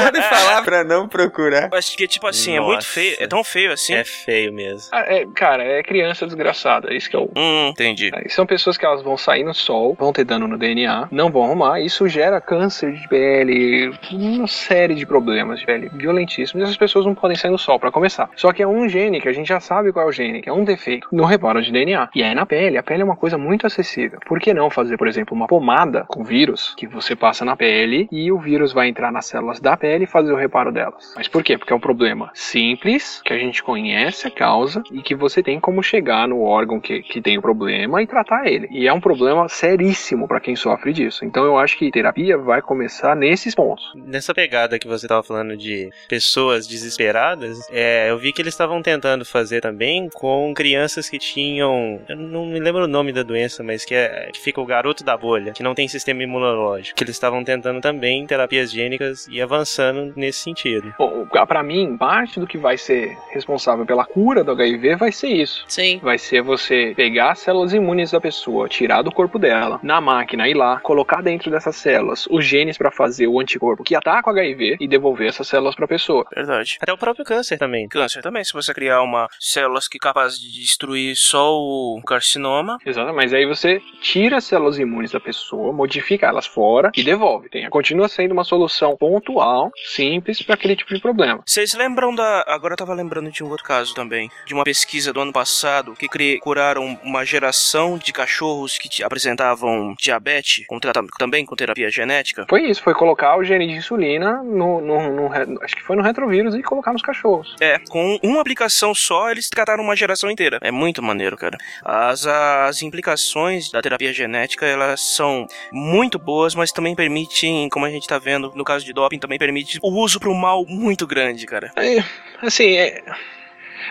Pode 0.02 0.22
falar 0.22 0.62
pra 0.62 0.84
não 0.84 1.08
procurar. 1.08 1.68
Eu 1.72 1.78
acho 1.78 1.96
que, 1.96 2.06
tipo 2.06 2.26
assim, 2.26 2.56
é 2.56 2.60
muito 2.60 2.76
Nossa. 2.76 2.88
feio. 2.88 3.16
É 3.20 3.26
tão 3.26 3.42
feio 3.44 3.72
assim? 3.72 3.94
É 3.94 4.04
feio 4.04 4.52
mesmo. 4.52 4.88
Ah, 4.92 5.04
é, 5.06 5.24
cara, 5.34 5.62
é 5.62 5.82
criança 5.82 6.26
desgraçada. 6.26 6.92
Isso 7.00 7.08
que 7.08 7.16
é 7.16 7.18
o. 7.18 7.30
Hum, 7.34 7.68
entendi. 7.68 8.10
É, 8.14 8.28
São 8.28 8.44
pessoas 8.44 8.76
que 8.76 8.84
elas 8.84 9.02
vão 9.02 9.16
sair 9.16 9.42
no 9.42 9.54
sol, 9.54 9.96
vão 9.98 10.12
ter 10.12 10.24
dano 10.24 10.46
no 10.46 10.58
DNA, 10.58 11.08
não 11.10 11.30
vão 11.30 11.44
arrumar. 11.44 11.80
Isso 11.80 12.06
gera 12.06 12.40
câncer 12.40 12.92
de 12.92 13.08
pele, 13.08 13.90
uma 14.12 14.46
série 14.46 14.94
de 14.94 15.06
problemas 15.06 15.60
de 15.60 15.66
pele 15.66 15.90
violentíssimos. 15.94 16.60
E 16.60 16.64
essas 16.64 16.76
pessoas 16.76 17.06
não 17.06 17.14
podem 17.14 17.36
sair 17.36 17.50
no 17.50 17.58
sol 17.58 17.80
pra 17.80 17.90
começar. 17.90 18.28
Só 18.36 18.52
que 18.52 18.62
é 18.62 18.66
um 18.66 18.86
gene 18.88 19.20
que 19.20 19.28
a 19.28 19.32
gente 19.32 19.48
já 19.48 19.60
sabe 19.60 19.92
qual 19.92 20.06
é 20.06 20.08
o 20.08 20.12
gene, 20.12 20.42
que 20.42 20.48
é 20.48 20.52
um 20.52 20.64
defeito 20.64 21.08
no 21.10 21.24
reparo 21.24 21.62
de 21.62 21.72
DNA. 21.72 22.10
E 22.14 22.22
é 22.22 22.34
na 22.34 22.44
pele. 22.44 22.76
A 22.76 22.82
pele 22.82 23.00
é 23.00 23.04
uma 23.04 23.16
coisa 23.16 23.38
muito 23.38 23.66
acessível. 23.66 24.20
Por 24.26 24.38
que 24.38 24.52
não 24.52 24.68
fazer, 24.68 24.98
por 24.98 25.08
exemplo, 25.08 25.34
uma 25.34 25.46
pomada 25.46 26.04
com 26.06 26.22
vírus 26.22 26.74
que 26.76 26.86
você 26.86 27.16
passa 27.16 27.44
na 27.44 27.56
pele 27.56 28.08
e 28.12 28.30
o 28.30 28.38
vírus 28.38 28.72
vai 28.72 28.88
entrar 28.88 29.10
nas 29.10 29.26
células 29.26 29.60
da 29.60 29.76
pele, 29.76 30.06
fazer 30.06 30.32
o 30.32 30.36
reparo 30.36 30.70
delas. 30.70 31.14
Mas 31.16 31.28
por 31.28 31.42
quê? 31.42 31.56
Porque 31.56 31.72
é 31.72 31.76
um 31.76 31.80
problema 31.80 32.30
simples, 32.34 33.22
que 33.24 33.32
a 33.32 33.38
gente 33.38 33.62
conhece 33.62 34.26
a 34.26 34.30
causa 34.30 34.82
e 34.92 35.02
que 35.02 35.14
você 35.14 35.42
tem 35.42 35.60
como 35.60 35.82
chegar 35.82 36.26
no 36.26 36.42
órgão 36.42 36.79
que, 36.80 37.02
que 37.02 37.20
tem 37.20 37.38
o 37.38 37.42
problema 37.42 38.02
e 38.02 38.06
tratar 38.06 38.46
ele. 38.46 38.68
E 38.70 38.86
é 38.86 38.92
um 38.92 39.00
problema 39.00 39.48
seríssimo 39.48 40.26
para 40.26 40.40
quem 40.40 40.56
sofre 40.56 40.92
disso. 40.92 41.24
Então 41.24 41.44
eu 41.44 41.58
acho 41.58 41.78
que 41.78 41.90
terapia 41.90 42.36
vai 42.38 42.62
começar 42.62 43.14
nesses 43.16 43.54
pontos. 43.54 43.84
Nessa 43.94 44.34
pegada 44.34 44.78
que 44.78 44.88
você 44.88 45.06
estava 45.06 45.22
falando 45.22 45.56
de 45.56 45.90
pessoas 46.08 46.66
desesperadas, 46.66 47.58
é, 47.70 48.10
eu 48.10 48.18
vi 48.18 48.32
que 48.32 48.42
eles 48.42 48.54
estavam 48.54 48.82
tentando 48.82 49.24
fazer 49.24 49.60
também 49.60 50.08
com 50.14 50.52
crianças 50.54 51.08
que 51.08 51.18
tinham. 51.18 52.00
Eu 52.08 52.16
não 52.16 52.46
me 52.46 52.60
lembro 52.60 52.84
o 52.84 52.88
nome 52.88 53.12
da 53.12 53.22
doença, 53.22 53.62
mas 53.62 53.84
que, 53.84 53.94
é, 53.94 54.30
que 54.32 54.40
fica 54.40 54.60
o 54.60 54.66
garoto 54.66 55.04
da 55.04 55.16
bolha, 55.16 55.52
que 55.52 55.62
não 55.62 55.74
tem 55.74 55.88
sistema 55.88 56.22
imunológico. 56.22 56.96
Que 56.96 57.04
eles 57.04 57.16
estavam 57.16 57.42
tentando 57.44 57.80
também 57.80 58.26
terapias 58.26 58.70
gênicas 58.70 59.26
e 59.28 59.40
avançando 59.40 60.12
nesse 60.16 60.40
sentido. 60.40 60.94
Bom, 60.98 61.26
para 61.46 61.62
mim, 61.62 61.96
parte 61.96 62.38
do 62.38 62.46
que 62.46 62.58
vai 62.58 62.76
ser 62.76 63.16
responsável 63.30 63.84
pela 63.84 64.04
cura 64.04 64.44
do 64.44 64.52
HIV 64.52 64.96
vai 64.96 65.12
ser 65.12 65.28
isso. 65.28 65.64
Sim. 65.68 65.98
Vai 66.02 66.18
ser 66.18 66.42
você 66.42 66.69
pegar 66.96 67.32
as 67.32 67.40
células 67.40 67.72
imunes 67.72 68.10
da 68.10 68.20
pessoa, 68.20 68.68
tirar 68.68 69.02
do 69.02 69.12
corpo 69.12 69.38
dela, 69.38 69.80
na 69.82 70.00
máquina, 70.00 70.48
ir 70.48 70.54
lá, 70.54 70.80
colocar 70.80 71.22
dentro 71.22 71.50
dessas 71.50 71.76
células 71.76 72.26
os 72.30 72.44
genes 72.44 72.78
para 72.78 72.90
fazer 72.90 73.26
o 73.26 73.40
anticorpo 73.40 73.84
que 73.84 73.94
ataca 73.94 74.28
o 74.28 74.32
HIV 74.32 74.76
e 74.80 74.88
devolver 74.88 75.28
essas 75.28 75.48
células 75.48 75.74
para 75.74 75.84
a 75.84 75.88
pessoa. 75.88 76.26
Verdade. 76.34 76.78
Até 76.80 76.92
o 76.92 76.98
próprio 76.98 77.24
câncer 77.24 77.58
também. 77.58 77.88
Câncer 77.88 78.22
também, 78.22 78.44
se 78.44 78.52
você 78.52 78.72
criar 78.72 79.02
uma 79.02 79.28
células 79.38 79.88
que 79.88 79.98
capaz 79.98 80.38
de 80.38 80.50
destruir 80.52 81.16
só 81.16 81.56
o 81.56 82.00
carcinoma. 82.06 82.78
Exato, 82.84 83.12
mas 83.14 83.32
aí 83.32 83.46
você 83.46 83.80
tira 84.00 84.38
as 84.38 84.44
células 84.44 84.78
imunes 84.78 85.10
da 85.10 85.20
pessoa, 85.20 85.72
modifica 85.72 86.26
elas 86.26 86.46
fora 86.46 86.90
e 86.96 87.02
devolve. 87.02 87.48
Tem, 87.48 87.68
continua 87.68 88.08
sendo 88.08 88.32
uma 88.32 88.44
solução 88.44 88.96
pontual, 88.96 89.70
simples 89.94 90.42
para 90.42 90.54
aquele 90.54 90.76
tipo 90.76 90.94
de 90.94 91.00
problema. 91.00 91.42
Vocês 91.46 91.74
lembram 91.74 92.14
da. 92.14 92.44
Agora 92.46 92.74
eu 92.74 92.78
tava 92.78 92.94
lembrando 92.94 93.30
de 93.30 93.42
um 93.42 93.48
outro 93.48 93.64
caso 93.64 93.94
também. 93.94 94.30
De 94.46 94.54
uma 94.54 94.64
pesquisa 94.64 95.12
do 95.12 95.20
ano 95.20 95.32
passado 95.32 95.94
que 95.94 96.08
cri... 96.08 96.38
uma 96.78 97.24
geração 97.24 97.98
de 97.98 98.12
cachorros 98.12 98.78
que 98.78 99.02
apresentavam 99.02 99.94
diabetes 99.98 100.64
com 100.66 100.78
também 101.18 101.44
com 101.44 101.54
terapia 101.56 101.90
genética. 101.90 102.46
Foi 102.48 102.62
isso, 102.68 102.82
foi 102.82 102.94
colocar 102.94 103.36
o 103.36 103.44
gene 103.44 103.66
de 103.66 103.74
insulina 103.74 104.42
no, 104.42 104.80
no- 104.80 105.12
no 105.28 105.62
acho 105.62 105.76
que 105.76 105.82
foi 105.82 105.96
no 105.96 106.02
retrovírus 106.02 106.54
e 106.54 106.62
colocar 106.62 106.92
nos 106.92 107.02
cachorros. 107.02 107.54
É, 107.60 107.78
com 107.88 108.18
uma 108.22 108.40
aplicação 108.40 108.94
só, 108.94 109.30
eles 109.30 109.48
trataram 109.48 109.82
uma 109.82 109.96
geração 109.96 110.30
inteira. 110.30 110.58
É 110.62 110.70
muito 110.70 111.02
maneiro, 111.02 111.36
cara. 111.36 111.56
As, 111.84 112.26
as 112.26 112.82
implicações 112.82 113.70
da 113.70 113.80
terapia 113.82 114.12
genética, 114.12 114.66
elas 114.66 115.00
são 115.00 115.46
muito 115.72 116.18
boas, 116.18 116.54
mas 116.54 116.72
também 116.72 116.94
permitem, 116.94 117.68
como 117.68 117.86
a 117.86 117.90
gente 117.90 118.06
tá 118.06 118.18
vendo 118.18 118.52
no 118.54 118.64
caso 118.64 118.84
de 118.84 118.92
doping, 118.92 119.18
também 119.18 119.38
permite 119.38 119.78
o 119.82 119.90
uso 119.92 120.18
pro 120.20 120.34
mal 120.34 120.64
muito 120.66 121.06
grande, 121.06 121.46
cara. 121.46 121.70
É, 121.76 122.02
assim, 122.42 122.76
é. 122.76 123.02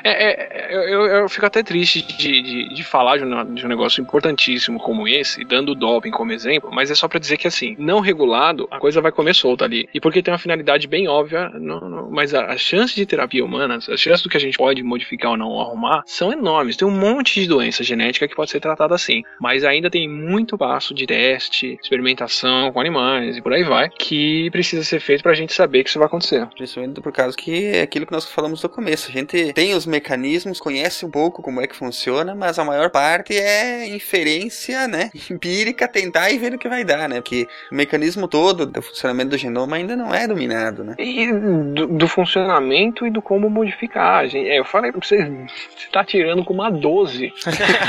É- 0.03 0.69
é- 0.71 0.75
eu, 0.93 1.05
eu- 1.05 1.29
fico 1.29 1.45
até 1.45 1.61
triste 1.63 2.01
de, 2.01 2.41
de, 2.41 2.69
de 2.73 2.83
falar 2.83 3.17
de 3.17 3.23
um, 3.25 3.53
de 3.53 3.65
um 3.65 3.69
negócio 3.69 4.01
importantíssimo 4.01 4.79
como 4.79 5.07
esse, 5.07 5.43
dando 5.43 5.71
o 5.71 5.75
doping 5.75 6.11
como 6.11 6.31
exemplo, 6.31 6.69
mas 6.71 6.89
é 6.91 6.95
só 6.95 7.07
pra 7.07 7.19
dizer 7.19 7.37
que 7.37 7.47
assim, 7.47 7.75
não 7.79 7.99
regulado, 7.99 8.67
a 8.71 8.79
coisa 8.79 9.01
vai 9.01 9.11
comer 9.11 9.35
solta 9.35 9.65
ali. 9.65 9.87
E 9.93 9.99
porque 9.99 10.21
tem 10.21 10.31
uma 10.33 10.37
finalidade 10.39 10.87
bem 10.87 11.07
óbvia, 11.07 11.49
não- 11.49 11.81
não- 11.81 12.11
mas 12.11 12.33
a, 12.33 12.45
a 12.47 12.57
chance 12.57 12.95
de 12.95 13.05
terapia 13.05 13.43
humana, 13.43 13.75
as 13.75 13.99
chances 13.99 14.21
do 14.23 14.29
que 14.29 14.37
a 14.37 14.39
gente 14.39 14.57
pode 14.57 14.81
modificar 14.83 15.31
ou 15.31 15.37
não 15.37 15.59
arrumar, 15.59 16.03
são 16.05 16.31
enormes. 16.31 16.77
Tem 16.77 16.87
um 16.87 16.91
monte 16.91 17.41
de 17.41 17.47
doença 17.47 17.83
genética 17.83 18.27
que 18.27 18.35
pode 18.35 18.49
ser 18.51 18.59
tratada 18.59 18.95
assim, 18.95 19.23
mas 19.39 19.63
ainda 19.63 19.89
tem 19.89 20.07
muito 20.07 20.57
passo 20.57 20.93
de 20.93 21.05
teste, 21.05 21.77
experimentação 21.81 22.71
com 22.71 22.79
animais 22.79 23.37
e 23.37 23.41
por 23.41 23.53
aí 23.53 23.63
vai, 23.63 23.89
que 23.89 24.49
precisa 24.51 24.83
ser 24.83 24.99
feito 24.99 25.21
pra 25.23 25.33
gente 25.33 25.53
saber 25.53 25.83
que 25.83 25.89
isso 25.89 25.99
vai 25.99 26.07
acontecer. 26.07 26.45
Principalmente 26.47 27.01
por 27.01 27.11
causa 27.11 27.35
que 27.35 27.65
é 27.65 27.81
aquilo 27.81 28.05
que 28.05 28.11
nós 28.11 28.25
falamos 28.29 28.61
no 28.63 28.69
começo. 28.69 29.09
A 29.09 29.11
gente 29.11 29.53
tem 29.53 29.73
os 29.75 29.85
mecanismos, 29.89 30.59
conhece 30.59 31.05
um 31.05 31.09
pouco 31.09 31.41
como 31.41 31.61
é 31.61 31.67
que 31.67 31.75
funciona, 31.75 32.35
mas 32.35 32.59
a 32.59 32.65
maior 32.65 32.89
parte 32.89 33.37
é 33.37 33.87
inferência, 33.87 34.87
né? 34.87 35.09
Empírica, 35.29 35.87
tentar 35.87 36.29
e 36.31 36.37
ver 36.37 36.53
o 36.53 36.57
que 36.57 36.69
vai 36.69 36.83
dar, 36.83 37.09
né? 37.09 37.21
Porque 37.21 37.47
o 37.71 37.75
mecanismo 37.75 38.27
todo 38.27 38.65
do 38.65 38.81
funcionamento 38.81 39.31
do 39.31 39.37
genoma 39.37 39.75
ainda 39.75 39.95
não 39.95 40.13
é 40.13 40.27
dominado, 40.27 40.83
né? 40.83 40.95
E 40.97 41.31
do, 41.31 41.87
do 41.87 42.07
funcionamento 42.07 43.05
e 43.05 43.09
do 43.09 43.21
como 43.21 43.49
modificar. 43.49 44.27
Gente, 44.27 44.49
é, 44.49 44.59
eu 44.59 44.65
falei 44.65 44.91
pra 44.91 45.01
você, 45.01 45.17
você 45.17 45.89
tá 45.91 46.03
tirando 46.03 46.43
com 46.43 46.53
uma 46.53 46.69
12 46.69 47.33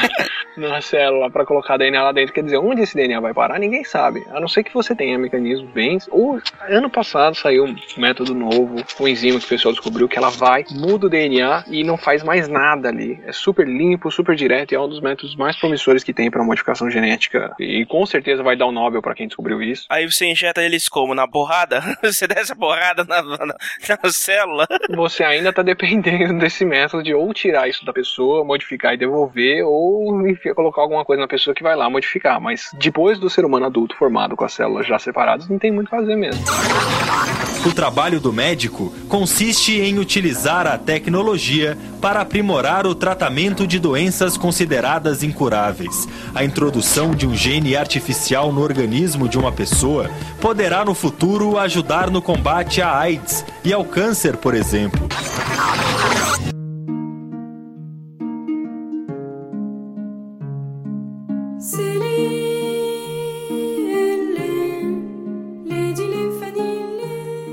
na 0.57 0.81
célula 0.81 1.31
pra 1.31 1.45
colocar 1.45 1.77
DNA 1.77 2.03
lá 2.03 2.13
dentro. 2.13 2.33
Quer 2.33 2.45
dizer, 2.45 2.59
onde 2.59 2.83
esse 2.83 2.95
DNA 2.95 3.21
vai 3.21 3.35
parar, 3.35 3.59
ninguém 3.59 3.85
sabe. 3.85 4.25
A 4.31 4.41
não 4.41 4.49
ser 4.49 4.65
que 4.65 4.73
você 4.73 4.95
tenha 4.95 5.19
mecanismos 5.19 5.71
bem. 5.71 5.99
Ou 6.11 6.41
ano 6.69 6.91
passado 6.91 7.37
saiu 7.37 7.65
um 7.65 7.77
método 7.97 8.35
novo, 8.35 8.77
um 9.01 9.09
enzima 9.09 9.39
que 9.39 9.47
o 9.47 9.49
pessoal 9.49 9.73
descobriu 9.73 10.09
que 10.09 10.19
ela 10.19 10.31
vai, 10.31 10.65
muda 10.71 11.07
o 11.07 11.11
DNA 11.11 11.65
e 11.69 11.85
não 11.91 11.99
faz 11.99 12.23
mais 12.23 12.49
nada 12.49 12.89
ali. 12.89 13.21
É 13.27 13.33
super 13.33 13.67
limpo, 13.67 14.11
super 14.11 14.37
direto 14.37 14.73
e 14.73 14.75
é 14.77 14.81
um 14.81 14.89
dos 14.89 15.01
métodos 15.01 15.35
mais 15.35 15.57
promissores 15.57 16.05
que 16.05 16.13
tem 16.13 16.31
pra 16.31 16.45
modificação 16.45 16.89
genética. 16.89 17.53
E 17.59 17.85
com 17.85 18.07
certeza 18.07 18.43
vai 18.43 18.57
dar 18.57 18.67
um 18.67 18.73
Nobel 18.73 19.03
pra 19.03 19.15
quem 19.15 19.27
descobriu 19.27 19.61
isso. 19.61 19.87
Aí 19.91 20.11
você 20.11 20.27
injeta 20.27 20.63
eles 20.63 20.89
como? 20.89 21.15
Na 21.15 21.27
borrada? 21.27 21.81
Você 22.03 22.27
desce 22.27 22.53
a 22.53 22.55
borrada 22.55 23.05
na, 23.05 23.23
na, 23.23 23.47
na 23.47 24.11
célula? 24.11 24.67
você 24.95 25.23
ainda 25.25 25.53
tá 25.53 25.63
dependendo 25.63 26.39
desse 26.39 26.65
método 26.65 27.03
de 27.03 27.15
ou 27.15 27.33
tirar 27.33 27.69
isso 27.69 27.85
da 27.85 27.93
pessoa, 27.93 28.45
modificar 28.45 28.95
e 28.95 28.97
devolver, 28.97 29.65
ou 29.65 30.27
enfim, 30.29 30.53
colocar 30.55 30.83
alguma 30.83 31.05
coisa 31.05 31.21
na 31.21 31.29
pessoa 31.29 31.55
que 31.55 31.63
vai 31.63 31.77
lá 31.77 31.89
modificar. 31.89 32.41
Mas 32.41 32.71
depois 32.75 33.19
do 33.19 33.31
ser 33.31 33.45
humano 33.45 33.67
adulto 33.67 33.97
formado 33.97 34.37
com 34.37 34.45
as 34.45 34.53
células 34.53 34.87
já 34.87 34.99
separadas, 34.99 35.49
não 35.49 35.59
tem 35.59 35.71
muito 35.71 35.89
o 35.89 35.91
que 35.91 35.97
fazer 35.97 36.17
mesmo. 36.17 36.43
O 37.67 37.73
trabalho 37.75 38.19
do 38.21 38.33
médico 38.33 38.91
consiste 39.07 39.79
em 39.79 39.99
utilizar 39.99 40.67
a 40.67 40.79
tecnologia 40.79 41.70
para 42.01 42.21
aprimorar 42.21 42.87
o 42.87 42.95
tratamento 42.95 43.67
de 43.67 43.79
doenças 43.79 44.37
consideradas 44.37 45.23
incuráveis. 45.23 46.09
A 46.35 46.45
introdução 46.45 47.15
de 47.15 47.27
um 47.27 47.35
gene 47.35 47.77
artificial 47.77 48.53
no 48.53 48.61
organismo 48.61 49.29
de 49.29 49.39
uma 49.39 49.53
pessoa 49.53 50.11
poderá 50.41 50.85
no 50.85 50.95
futuro 50.95 51.59
ajudar 51.59 52.11
no 52.11 52.23
combate 52.23 52.83
à 52.83 52.97
AIDS 52.97 53.45
e 53.65 53.73
ao 53.73 53.85
câncer, 53.85 54.37
por 54.37 54.55
exemplo. 54.55 55.09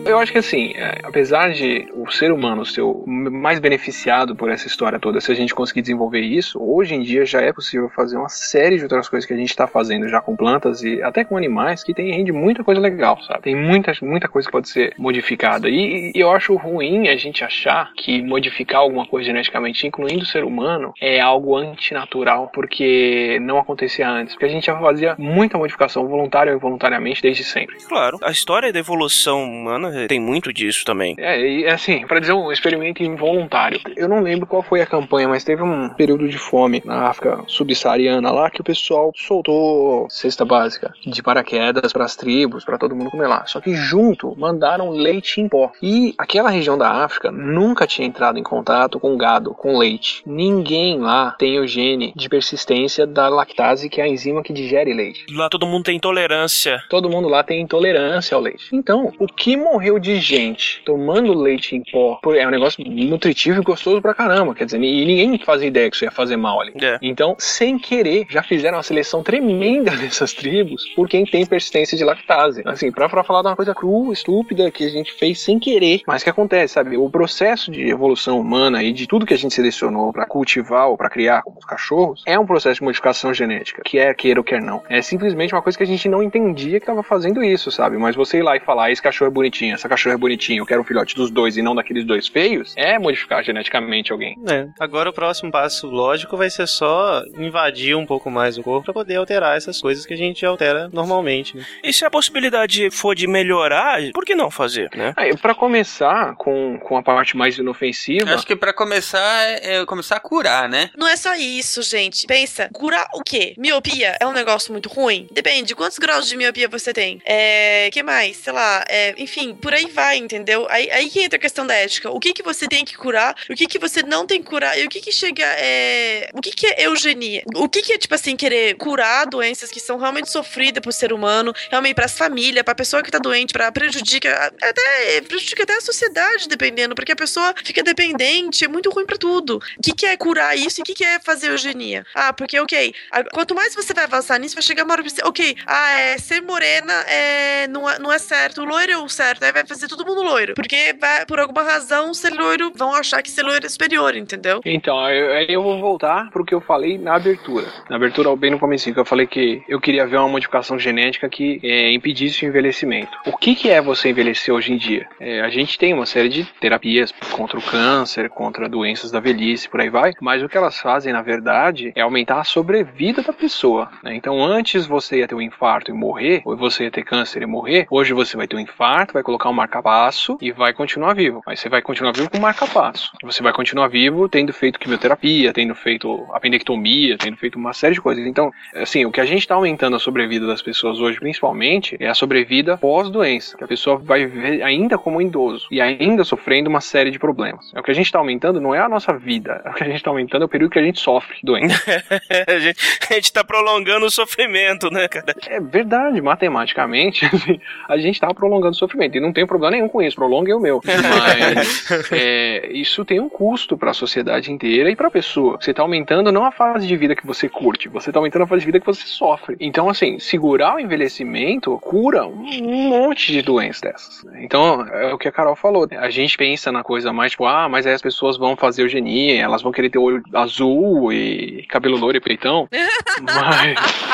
Eu 0.07 0.19
acho 0.19 0.31
que 0.31 0.37
assim, 0.37 0.73
é, 0.75 0.99
apesar 1.03 1.51
de 1.51 1.87
o 1.93 2.09
ser 2.09 2.31
humano 2.31 2.65
ser 2.65 2.81
o 2.81 3.03
mais 3.05 3.59
beneficiado 3.59 4.35
por 4.35 4.49
essa 4.49 4.67
história 4.67 4.99
toda, 4.99 5.19
se 5.19 5.31
a 5.31 5.35
gente 5.35 5.53
conseguir 5.53 5.81
desenvolver 5.81 6.21
isso, 6.21 6.57
hoje 6.61 6.95
em 6.95 7.01
dia 7.01 7.25
já 7.25 7.41
é 7.41 7.51
possível 7.51 7.89
fazer 7.89 8.17
uma 8.17 8.29
série 8.29 8.77
de 8.77 8.83
outras 8.83 9.09
coisas 9.09 9.27
que 9.27 9.33
a 9.33 9.37
gente 9.37 9.49
está 9.49 9.67
fazendo 9.67 10.07
já 10.07 10.21
com 10.21 10.35
plantas 10.35 10.81
e 10.83 11.01
até 11.01 11.23
com 11.23 11.37
animais 11.37 11.83
que 11.83 11.93
tem 11.93 12.11
rende 12.11 12.31
muita 12.31 12.63
coisa 12.63 12.79
legal, 12.79 13.21
sabe? 13.23 13.41
Tem 13.41 13.55
muita, 13.55 13.91
muita 14.01 14.27
coisa 14.27 14.47
que 14.47 14.51
pode 14.51 14.69
ser 14.69 14.93
modificada. 14.97 15.69
E, 15.69 16.11
e 16.15 16.19
eu 16.19 16.31
acho 16.31 16.55
ruim 16.55 17.09
a 17.09 17.17
gente 17.17 17.43
achar 17.43 17.91
que 17.93 18.21
modificar 18.21 18.81
alguma 18.81 19.05
coisa 19.05 19.27
geneticamente, 19.27 19.85
incluindo 19.85 20.23
o 20.23 20.25
ser 20.25 20.43
humano, 20.43 20.93
é 21.01 21.19
algo 21.19 21.55
antinatural 21.55 22.49
porque 22.53 23.39
não 23.41 23.57
acontecia 23.57 24.09
antes. 24.09 24.35
Porque 24.35 24.45
a 24.45 24.49
gente 24.49 24.65
já 24.65 24.77
fazia 24.79 25.15
muita 25.17 25.57
modificação 25.57 26.07
voluntária 26.07 26.51
ou 26.51 26.57
involuntariamente 26.57 27.21
desde 27.21 27.43
sempre. 27.43 27.77
Claro, 27.87 28.17
a 28.23 28.31
história 28.31 28.71
da 28.71 28.79
evolução 28.79 29.43
humana 29.43 29.91
tem 30.07 30.19
muito 30.19 30.51
disso 30.51 30.83
também. 30.85 31.15
É, 31.17 31.39
e 31.39 31.67
assim, 31.67 32.05
para 32.05 32.19
dizer 32.19 32.33
um 32.33 32.51
experimento 32.51 33.01
involuntário. 33.03 33.79
Eu 33.95 34.07
não 34.07 34.19
lembro 34.19 34.45
qual 34.45 34.61
foi 34.61 34.81
a 34.81 34.85
campanha, 34.85 35.27
mas 35.27 35.43
teve 35.43 35.63
um 35.63 35.89
período 35.89 36.27
de 36.27 36.37
fome 36.37 36.81
na 36.85 37.07
África 37.07 37.43
subsaariana 37.47 38.31
lá 38.31 38.49
que 38.49 38.61
o 38.61 38.63
pessoal 38.63 39.11
soltou 39.15 40.07
cesta 40.09 40.43
básica 40.43 40.93
de 41.05 41.23
paraquedas 41.23 41.93
para 41.93 42.05
as 42.05 42.15
tribos, 42.15 42.65
para 42.65 42.77
todo 42.77 42.95
mundo 42.95 43.11
comer 43.11 43.27
lá. 43.27 43.45
Só 43.45 43.61
que 43.61 43.75
junto 43.75 44.35
mandaram 44.37 44.89
leite 44.89 45.41
em 45.41 45.47
pó. 45.47 45.71
E 45.81 46.13
aquela 46.17 46.49
região 46.49 46.77
da 46.77 47.03
África 47.03 47.31
nunca 47.31 47.87
tinha 47.87 48.07
entrado 48.07 48.37
em 48.37 48.43
contato 48.43 48.99
com 48.99 49.17
gado, 49.17 49.53
com 49.53 49.77
leite. 49.77 50.21
Ninguém 50.25 50.99
lá 50.99 51.31
tem 51.37 51.59
o 51.59 51.67
gene 51.67 52.13
de 52.15 52.27
persistência 52.27 53.07
da 53.07 53.29
lactase, 53.29 53.89
que 53.89 54.01
é 54.01 54.03
a 54.03 54.07
enzima 54.07 54.43
que 54.43 54.53
digere 54.53 54.93
leite. 54.93 55.25
Lá 55.31 55.49
todo 55.49 55.65
mundo 55.65 55.83
tem 55.83 55.97
intolerância. 55.97 56.81
Todo 56.89 57.09
mundo 57.09 57.27
lá 57.27 57.43
tem 57.43 57.61
intolerância 57.61 58.35
ao 58.35 58.41
leite. 58.41 58.67
Então, 58.73 59.13
o 59.19 59.27
que 59.27 59.55
morreu 59.55 59.86
de 59.99 60.19
gente 60.19 60.81
tomando 60.85 61.33
leite 61.33 61.75
em 61.75 61.83
pó 61.91 62.19
é 62.35 62.45
um 62.45 62.51
negócio 62.51 62.83
nutritivo 62.85 63.61
e 63.61 63.63
gostoso 63.63 64.01
pra 64.01 64.13
caramba. 64.13 64.53
Quer 64.53 64.65
dizer, 64.65 64.81
e 64.81 65.05
ninguém 65.05 65.37
fazia 65.39 65.67
ideia 65.67 65.89
que 65.89 65.95
isso 65.95 66.05
ia 66.05 66.11
fazer 66.11 66.35
mal 66.35 66.59
ali. 66.61 66.73
É. 66.81 66.97
Então, 67.01 67.35
sem 67.39 67.79
querer, 67.79 68.25
já 68.29 68.43
fizeram 68.43 68.77
uma 68.77 68.83
seleção 68.83 69.23
tremenda 69.23 69.91
dessas 69.97 70.33
tribos 70.33 70.83
por 70.95 71.07
quem 71.07 71.25
tem 71.25 71.45
persistência 71.45 71.97
de 71.97 72.03
lactase. 72.03 72.61
Assim, 72.65 72.91
pra, 72.91 73.07
pra 73.07 73.23
falar 73.23 73.41
de 73.41 73.47
uma 73.47 73.55
coisa 73.55 73.73
crua, 73.73 74.13
estúpida, 74.13 74.69
que 74.69 74.83
a 74.83 74.89
gente 74.89 75.13
fez 75.13 75.39
sem 75.39 75.59
querer, 75.59 76.01
mas 76.05 76.23
que 76.23 76.29
acontece, 76.29 76.73
sabe? 76.73 76.97
O 76.97 77.09
processo 77.09 77.71
de 77.71 77.87
evolução 77.89 78.39
humana 78.39 78.83
e 78.83 78.91
de 78.91 79.07
tudo 79.07 79.25
que 79.25 79.33
a 79.33 79.37
gente 79.37 79.53
selecionou 79.53 80.11
pra 80.11 80.25
cultivar 80.25 80.89
ou 80.89 80.97
pra 80.97 81.09
criar, 81.09 81.41
como 81.43 81.57
os 81.57 81.65
cachorros, 81.65 82.23
é 82.25 82.37
um 82.37 82.45
processo 82.45 82.79
de 82.79 82.83
modificação 82.83 83.33
genética, 83.33 83.81
que 83.83 83.97
é 83.97 84.13
queira 84.13 84.39
ou 84.39 84.43
quer 84.43 84.61
não. 84.61 84.81
É 84.89 85.01
simplesmente 85.01 85.53
uma 85.53 85.61
coisa 85.61 85.77
que 85.77 85.83
a 85.83 85.87
gente 85.87 86.09
não 86.09 86.21
entendia 86.23 86.79
que 86.79 86.85
tava 86.85 87.03
fazendo 87.03 87.43
isso, 87.43 87.71
sabe? 87.71 87.97
Mas 87.97 88.15
você 88.15 88.39
ir 88.39 88.43
lá 88.43 88.55
e 88.55 88.59
falar, 88.59 88.91
esse 88.91 89.01
cachorro 89.01 89.29
é 89.29 89.33
bonitinho, 89.33 89.76
essa 89.77 89.87
cachorra 89.89 90.15
é 90.15 90.17
bonitinha, 90.17 90.59
eu 90.59 90.65
quero 90.65 90.81
um 90.81 90.83
filhote 90.83 91.15
dos 91.15 91.31
dois 91.31 91.57
e 91.57 91.61
não 91.61 91.75
daqueles 91.75 92.05
dois 92.05 92.27
feios, 92.27 92.73
é 92.75 92.97
modificar 92.99 93.43
geneticamente 93.43 94.11
alguém. 94.11 94.35
É. 94.49 94.67
Agora 94.79 95.09
o 95.09 95.13
próximo 95.13 95.51
passo 95.51 95.87
lógico 95.87 96.35
vai 96.35 96.49
ser 96.49 96.67
só 96.67 97.23
invadir 97.37 97.95
um 97.95 98.05
pouco 98.05 98.29
mais 98.29 98.57
o 98.57 98.63
corpo 98.63 98.85
para 98.85 98.93
poder 98.93 99.15
alterar 99.15 99.55
essas 99.55 99.79
coisas 99.79 100.05
que 100.05 100.13
a 100.13 100.17
gente 100.17 100.45
altera 100.45 100.89
normalmente. 100.91 101.55
Né? 101.55 101.65
E 101.83 101.93
se 101.93 102.05
a 102.05 102.09
possibilidade 102.09 102.89
for 102.91 103.15
de 103.15 103.27
melhorar, 103.27 103.99
por 104.13 104.25
que 104.25 104.35
não 104.35 104.51
fazer, 104.51 104.89
né? 104.95 105.13
Aí, 105.15 105.35
pra 105.37 105.53
começar 105.53 106.35
com, 106.35 106.79
com 106.79 106.97
a 106.97 107.03
parte 107.03 107.37
mais 107.37 107.57
inofensiva. 107.57 108.33
Acho 108.33 108.45
que 108.45 108.55
pra 108.55 108.73
começar 108.73 109.43
é, 109.47 109.77
é 109.77 109.85
começar 109.85 110.17
a 110.17 110.19
curar, 110.19 110.67
né? 110.67 110.89
Não 110.97 111.07
é 111.07 111.15
só 111.15 111.35
isso, 111.35 111.81
gente. 111.81 112.25
Pensa, 112.25 112.69
curar 112.73 113.07
o 113.13 113.21
quê? 113.21 113.53
Miopia 113.57 114.17
é 114.19 114.25
um 114.25 114.33
negócio 114.33 114.71
muito 114.71 114.89
ruim? 114.89 115.27
Depende, 115.31 115.75
quantos 115.75 115.97
graus 115.97 116.27
de 116.27 116.35
miopia 116.35 116.67
você 116.67 116.93
tem? 116.93 117.21
É. 117.25 117.89
que 117.91 118.03
mais? 118.03 118.37
Sei 118.37 118.53
lá, 118.53 118.83
é, 118.89 119.15
enfim, 119.17 119.53
por 119.67 119.73
aí 119.73 119.87
vai, 119.87 120.15
entendeu? 120.15 120.65
Aí, 120.69 120.89
aí 120.91 121.09
que 121.09 121.19
entra 121.19 121.35
a 121.35 121.41
questão 121.41 121.67
da 121.67 121.73
ética. 121.73 122.09
O 122.09 122.21
que 122.21 122.31
que 122.31 122.41
você 122.41 122.69
tem 122.69 122.85
que 122.85 122.95
curar, 122.95 123.35
o 123.49 123.53
que 123.53 123.67
que 123.67 123.77
você 123.77 124.01
não 124.01 124.25
tem 124.25 124.41
que 124.41 124.47
curar, 124.47 124.79
e 124.79 124.85
o 124.85 124.89
que 124.89 125.01
que 125.01 125.11
chega 125.11 125.43
é. 125.43 126.29
O 126.33 126.39
que 126.39 126.51
que 126.51 126.67
é 126.67 126.85
eugenia? 126.85 127.43
O 127.53 127.67
que 127.67 127.81
que 127.81 127.91
é, 127.91 127.97
tipo 127.97 128.15
assim, 128.15 128.37
querer 128.37 128.75
curar 128.75 129.25
doenças 129.25 129.69
que 129.69 129.81
são 129.81 129.97
realmente 129.97 130.31
sofridas 130.31 130.81
pro 130.81 130.89
ser 130.93 131.11
humano, 131.11 131.53
realmente 131.69 131.95
pras 131.95 132.17
famílias, 132.17 132.63
pra 132.63 132.73
pessoa 132.73 133.03
que 133.03 133.11
tá 133.11 133.19
doente, 133.19 133.51
pra 133.51 133.69
prejudica 133.69 134.53
até, 134.63 135.19
prejudica 135.27 135.63
até 135.63 135.73
a 135.73 135.81
sociedade, 135.81 136.47
dependendo, 136.47 136.95
porque 136.95 137.11
a 137.11 137.15
pessoa 137.17 137.53
fica 137.61 137.83
dependente, 137.83 138.63
é 138.63 138.69
muito 138.69 138.89
ruim 138.89 139.05
pra 139.05 139.17
tudo. 139.17 139.59
O 139.77 139.81
que 139.81 139.91
que 139.93 140.05
é 140.05 140.15
curar 140.15 140.57
isso 140.57 140.79
e 140.79 140.81
o 140.81 140.85
que 140.85 140.93
que 140.93 141.03
é 141.03 141.19
fazer 141.19 141.47
eugenia? 141.49 142.05
Ah, 142.15 142.31
porque, 142.31 142.57
ok, 142.57 142.95
quanto 143.33 143.53
mais 143.53 143.75
você 143.75 143.93
vai 143.93 144.05
avançar 144.05 144.39
nisso, 144.39 144.55
vai 144.55 144.63
chegar 144.63 144.85
uma 144.85 144.93
hora 144.93 145.03
pra 145.03 145.11
você, 145.11 145.21
ok, 145.25 145.57
ah, 145.65 145.99
é, 145.99 146.17
ser 146.17 146.41
morena 146.41 146.93
é, 147.01 147.67
não, 147.67 147.89
é, 147.89 147.99
não 147.99 148.13
é 148.13 148.17
certo, 148.17 148.61
o 148.61 148.65
loiro 148.65 148.93
é 148.93 148.97
o 148.97 149.09
certo, 149.09 149.43
aí 149.43 149.56
vai 149.57 149.65
fazer 149.65 149.87
todo 149.87 150.05
mundo 150.05 150.21
loiro, 150.21 150.53
porque 150.53 150.95
vai, 150.99 151.25
por 151.25 151.39
alguma 151.39 151.63
razão, 151.63 152.13
ser 152.13 152.33
loiro, 152.33 152.71
vão 152.75 152.93
achar 152.93 153.21
que 153.21 153.29
ser 153.29 153.43
loiro 153.43 153.65
é 153.65 153.69
superior, 153.69 154.15
entendeu? 154.15 154.61
Então, 154.65 154.99
aí 154.99 155.17
eu, 155.17 155.57
eu 155.57 155.63
vou 155.63 155.79
voltar 155.79 156.29
pro 156.29 156.45
que 156.45 156.53
eu 156.53 156.61
falei 156.61 156.97
na 156.97 157.15
abertura. 157.15 157.65
Na 157.89 157.95
abertura, 157.95 158.35
bem 158.35 158.51
no 158.51 158.59
começo, 158.59 158.91
que 158.93 158.99
eu 158.99 159.05
falei 159.05 159.25
que 159.25 159.63
eu 159.67 159.79
queria 159.81 160.05
ver 160.05 160.17
uma 160.17 160.29
modificação 160.29 160.77
genética 160.77 161.27
que 161.29 161.59
é, 161.63 161.91
impedisse 161.91 162.45
o 162.45 162.47
envelhecimento. 162.47 163.17
O 163.25 163.35
que, 163.35 163.55
que 163.55 163.69
é 163.69 163.81
você 163.81 164.09
envelhecer 164.09 164.53
hoje 164.53 164.73
em 164.73 164.77
dia? 164.77 165.07
É, 165.19 165.41
a 165.41 165.49
gente 165.49 165.77
tem 165.77 165.93
uma 165.93 166.05
série 166.05 166.29
de 166.29 166.45
terapias 166.59 167.11
contra 167.31 167.57
o 167.57 167.61
câncer, 167.61 168.29
contra 168.29 168.69
doenças 168.69 169.11
da 169.11 169.19
velhice, 169.19 169.69
por 169.69 169.81
aí 169.81 169.89
vai, 169.89 170.13
mas 170.21 170.43
o 170.43 170.49
que 170.49 170.57
elas 170.57 170.79
fazem, 170.79 171.11
na 171.11 171.21
verdade, 171.21 171.91
é 171.95 172.01
aumentar 172.01 172.39
a 172.39 172.43
sobrevida 172.43 173.21
da 173.21 173.33
pessoa. 173.33 173.89
né? 174.03 174.15
Então, 174.15 174.43
antes 174.43 174.85
você 174.85 175.19
ia 175.19 175.27
ter 175.27 175.35
um 175.35 175.41
infarto 175.41 175.91
e 175.91 175.93
morrer, 175.93 176.41
ou 176.45 176.55
você 176.55 176.83
ia 176.83 176.91
ter 176.91 177.03
câncer 177.03 177.41
e 177.41 177.45
morrer, 177.45 177.87
hoje 177.89 178.13
você 178.13 178.37
vai 178.37 178.47
ter 178.47 178.55
um 178.55 178.59
infarto, 178.59 179.13
vai 179.13 179.23
colocar 179.23 179.46
um 179.49 179.53
marca-passo 179.53 180.37
e 180.41 180.51
vai 180.51 180.73
continuar 180.73 181.13
vivo. 181.13 181.41
Mas 181.45 181.59
você 181.59 181.69
vai 181.69 181.81
continuar 181.81 182.11
vivo 182.13 182.29
com 182.29 182.39
marca-passo. 182.39 183.11
Você 183.23 183.41
vai 183.43 183.53
continuar 183.53 183.87
vivo 183.87 184.27
tendo 184.29 184.53
feito 184.53 184.79
quimioterapia, 184.79 185.53
tendo 185.53 185.75
feito 185.75 186.27
apendectomia, 186.33 187.17
tendo 187.17 187.37
feito 187.37 187.57
uma 187.57 187.73
série 187.73 187.95
de 187.95 188.01
coisas. 188.01 188.25
Então, 188.25 188.51
assim, 188.75 189.05
o 189.05 189.11
que 189.11 189.21
a 189.21 189.25
gente 189.25 189.41
está 189.41 189.55
aumentando 189.55 189.95
a 189.95 189.99
sobrevida 189.99 190.45
das 190.47 190.61
pessoas 190.61 190.99
hoje, 190.99 191.19
principalmente, 191.19 191.97
é 191.99 192.07
a 192.07 192.13
sobrevida 192.13 192.77
pós-doença. 192.77 193.57
Que 193.57 193.63
a 193.63 193.67
pessoa 193.67 193.97
vai 193.97 194.25
viver 194.25 194.63
ainda 194.63 194.97
como 194.97 195.21
idoso 195.21 195.67
e 195.71 195.81
ainda 195.81 196.23
sofrendo 196.23 196.69
uma 196.69 196.81
série 196.81 197.11
de 197.11 197.19
problemas. 197.19 197.71
É 197.73 197.79
o 197.79 197.83
que 197.83 197.91
a 197.91 197.93
gente 197.93 198.05
está 198.05 198.19
aumentando 198.19 198.61
não 198.61 198.73
é 198.73 198.79
a 198.79 198.89
nossa 198.89 199.17
vida. 199.17 199.61
O 199.65 199.73
que 199.73 199.83
a 199.83 199.87
gente 199.87 199.97
está 199.97 200.09
aumentando 200.09 200.43
é 200.43 200.45
o 200.45 200.49
período 200.49 200.71
que 200.71 200.79
a 200.79 200.83
gente 200.83 200.99
sofre 200.99 201.37
doente. 201.43 201.73
a, 202.47 202.59
gente, 202.59 202.79
a 203.09 203.13
gente 203.13 203.33
tá 203.33 203.43
prolongando 203.43 204.05
o 204.05 204.11
sofrimento, 204.11 204.89
né, 204.91 205.07
cara? 205.07 205.35
É 205.47 205.59
verdade, 205.59 206.21
matematicamente, 206.21 207.25
assim, 207.25 207.59
a 207.87 207.97
gente 207.97 208.19
tá 208.19 208.33
prolongando 208.33 208.71
o 208.71 208.75
sofrimento. 208.75 209.17
E 209.17 209.21
não 209.21 209.33
tem 209.37 209.45
problema 209.45 209.75
nenhum 209.75 209.87
com 209.87 210.01
isso, 210.01 210.15
prolongue 210.15 210.51
o 210.51 210.59
meu. 210.59 210.81
Mas 210.83 211.91
é, 212.11 212.71
isso 212.71 213.05
tem 213.05 213.19
um 213.19 213.29
custo 213.29 213.77
para 213.77 213.91
a 213.91 213.93
sociedade 213.93 214.51
inteira 214.51 214.89
e 214.89 214.95
para 214.95 215.09
a 215.09 215.11
pessoa. 215.11 215.59
Você 215.61 215.71
tá 215.71 215.83
aumentando 215.83 216.31
não 216.31 216.43
a 216.43 216.51
fase 216.51 216.87
de 216.87 216.97
vida 216.97 217.15
que 217.15 217.23
você 217.23 217.47
curte, 217.47 217.87
você 217.87 218.11
tá 218.11 218.17
aumentando 218.17 218.41
a 218.45 218.47
fase 218.47 218.61
de 218.61 218.65
vida 218.65 218.79
que 218.79 218.85
você 218.87 219.05
sofre. 219.05 219.55
Então, 219.59 219.89
assim, 219.89 220.17
segurar 220.17 220.77
o 220.77 220.79
envelhecimento 220.79 221.77
cura 221.83 222.25
um 222.25 222.89
monte 222.89 223.31
de 223.31 223.43
doenças 223.43 223.81
dessas. 223.81 224.23
né? 224.23 224.39
Então, 224.43 224.81
é 224.87 225.13
o 225.13 225.19
que 225.19 225.27
a 225.27 225.31
Carol 225.31 225.55
falou. 225.55 225.87
A 225.91 226.09
gente 226.09 226.35
pensa 226.35 226.71
na 226.71 226.83
coisa 226.83 227.13
mais 227.13 227.33
tipo, 227.33 227.45
ah, 227.45 227.69
mas 227.69 227.85
aí 227.85 227.93
as 227.93 228.01
pessoas 228.01 228.37
vão 228.37 228.55
fazer 228.55 228.81
eugenia, 228.81 229.39
elas 229.39 229.61
vão 229.61 229.71
querer 229.71 229.91
ter 229.91 229.99
olho 229.99 230.23
azul 230.33 231.13
e 231.13 231.63
cabelo 231.69 231.95
loiro 231.95 232.17
e 232.17 232.21
peitão. 232.21 232.67
mas 233.21 234.07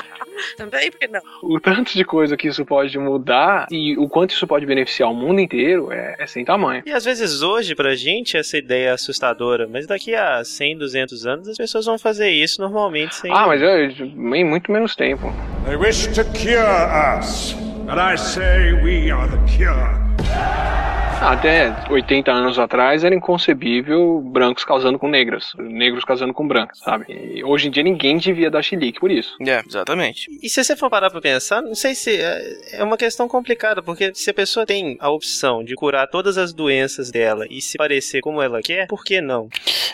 Também, 0.57 0.91
porque 0.91 1.07
não? 1.07 1.21
o 1.41 1.59
tanto 1.59 1.93
de 1.93 2.03
coisa 2.03 2.37
que 2.37 2.47
isso 2.47 2.65
pode 2.65 2.97
mudar 2.97 3.67
e 3.71 3.97
o 3.97 4.07
quanto 4.07 4.31
isso 4.31 4.47
pode 4.47 4.65
beneficiar 4.65 5.09
o 5.09 5.13
mundo 5.13 5.39
inteiro 5.39 5.91
é, 5.91 6.15
é 6.19 6.27
sem 6.27 6.45
tamanho. 6.45 6.83
E 6.85 6.91
às 6.91 7.05
vezes 7.05 7.41
hoje, 7.41 7.75
pra 7.75 7.95
gente, 7.95 8.37
essa 8.37 8.57
ideia 8.57 8.89
é 8.89 8.91
assustadora, 8.91 9.67
mas 9.67 9.87
daqui 9.87 10.15
a 10.15 10.43
100, 10.43 10.77
200 10.77 11.25
anos, 11.25 11.47
as 11.47 11.57
pessoas 11.57 11.85
vão 11.85 11.97
fazer 11.97 12.29
isso 12.29 12.61
normalmente 12.61 13.15
sem. 13.15 13.31
Ah, 13.31 13.47
mas 13.47 13.61
é 13.61 13.85
em 13.85 14.43
muito 14.43 14.71
menos 14.71 14.95
tempo. 14.95 15.33
They 15.65 15.75
wish 15.75 16.07
to 16.07 16.23
cure 16.33 16.59
us, 17.19 17.55
and 17.87 17.99
I 17.99 18.17
say 18.17 18.73
we 18.73 19.11
are 19.11 19.29
the 19.29 19.37
cure. 19.57 21.02
Até 21.23 21.73
80 21.89 22.31
anos 22.31 22.59
atrás 22.59 23.03
era 23.03 23.15
inconcebível 23.15 24.21
brancos 24.21 24.65
casando 24.65 24.99
com 24.99 25.07
negras, 25.07 25.53
negros 25.57 26.03
casando 26.03 26.33
com 26.33 26.45
brancos, 26.45 26.79
sabe? 26.79 27.05
E 27.09 27.43
hoje 27.43 27.69
em 27.69 27.71
dia 27.71 27.81
ninguém 27.81 28.17
devia 28.17 28.51
dar 28.51 28.61
chilique 28.61 28.99
por 28.99 29.09
isso. 29.09 29.37
É, 29.41 29.61
exatamente. 29.65 30.29
E 30.41 30.49
se 30.49 30.61
você 30.61 30.75
for 30.75 30.89
parar 30.89 31.09
pra 31.09 31.21
pensar, 31.21 31.61
não 31.61 31.75
sei 31.75 31.95
se 31.95 32.15
é 32.17 32.43
é 32.73 32.83
uma 32.83 32.97
questão 32.97 33.27
complicada, 33.27 33.81
porque 33.81 34.11
se 34.13 34.29
a 34.29 34.33
pessoa 34.33 34.65
tem 34.65 34.97
a 34.99 35.09
opção 35.09 35.63
de 35.63 35.75
curar 35.75 36.07
todas 36.07 36.37
as 36.37 36.53
doenças 36.53 37.11
dela 37.11 37.45
e 37.49 37.61
se 37.61 37.77
parecer 37.77 38.21
como 38.21 38.41
ela 38.41 38.61
quer, 38.61 38.87
por 38.87 39.03
que 39.03 39.21
não? 39.21 39.47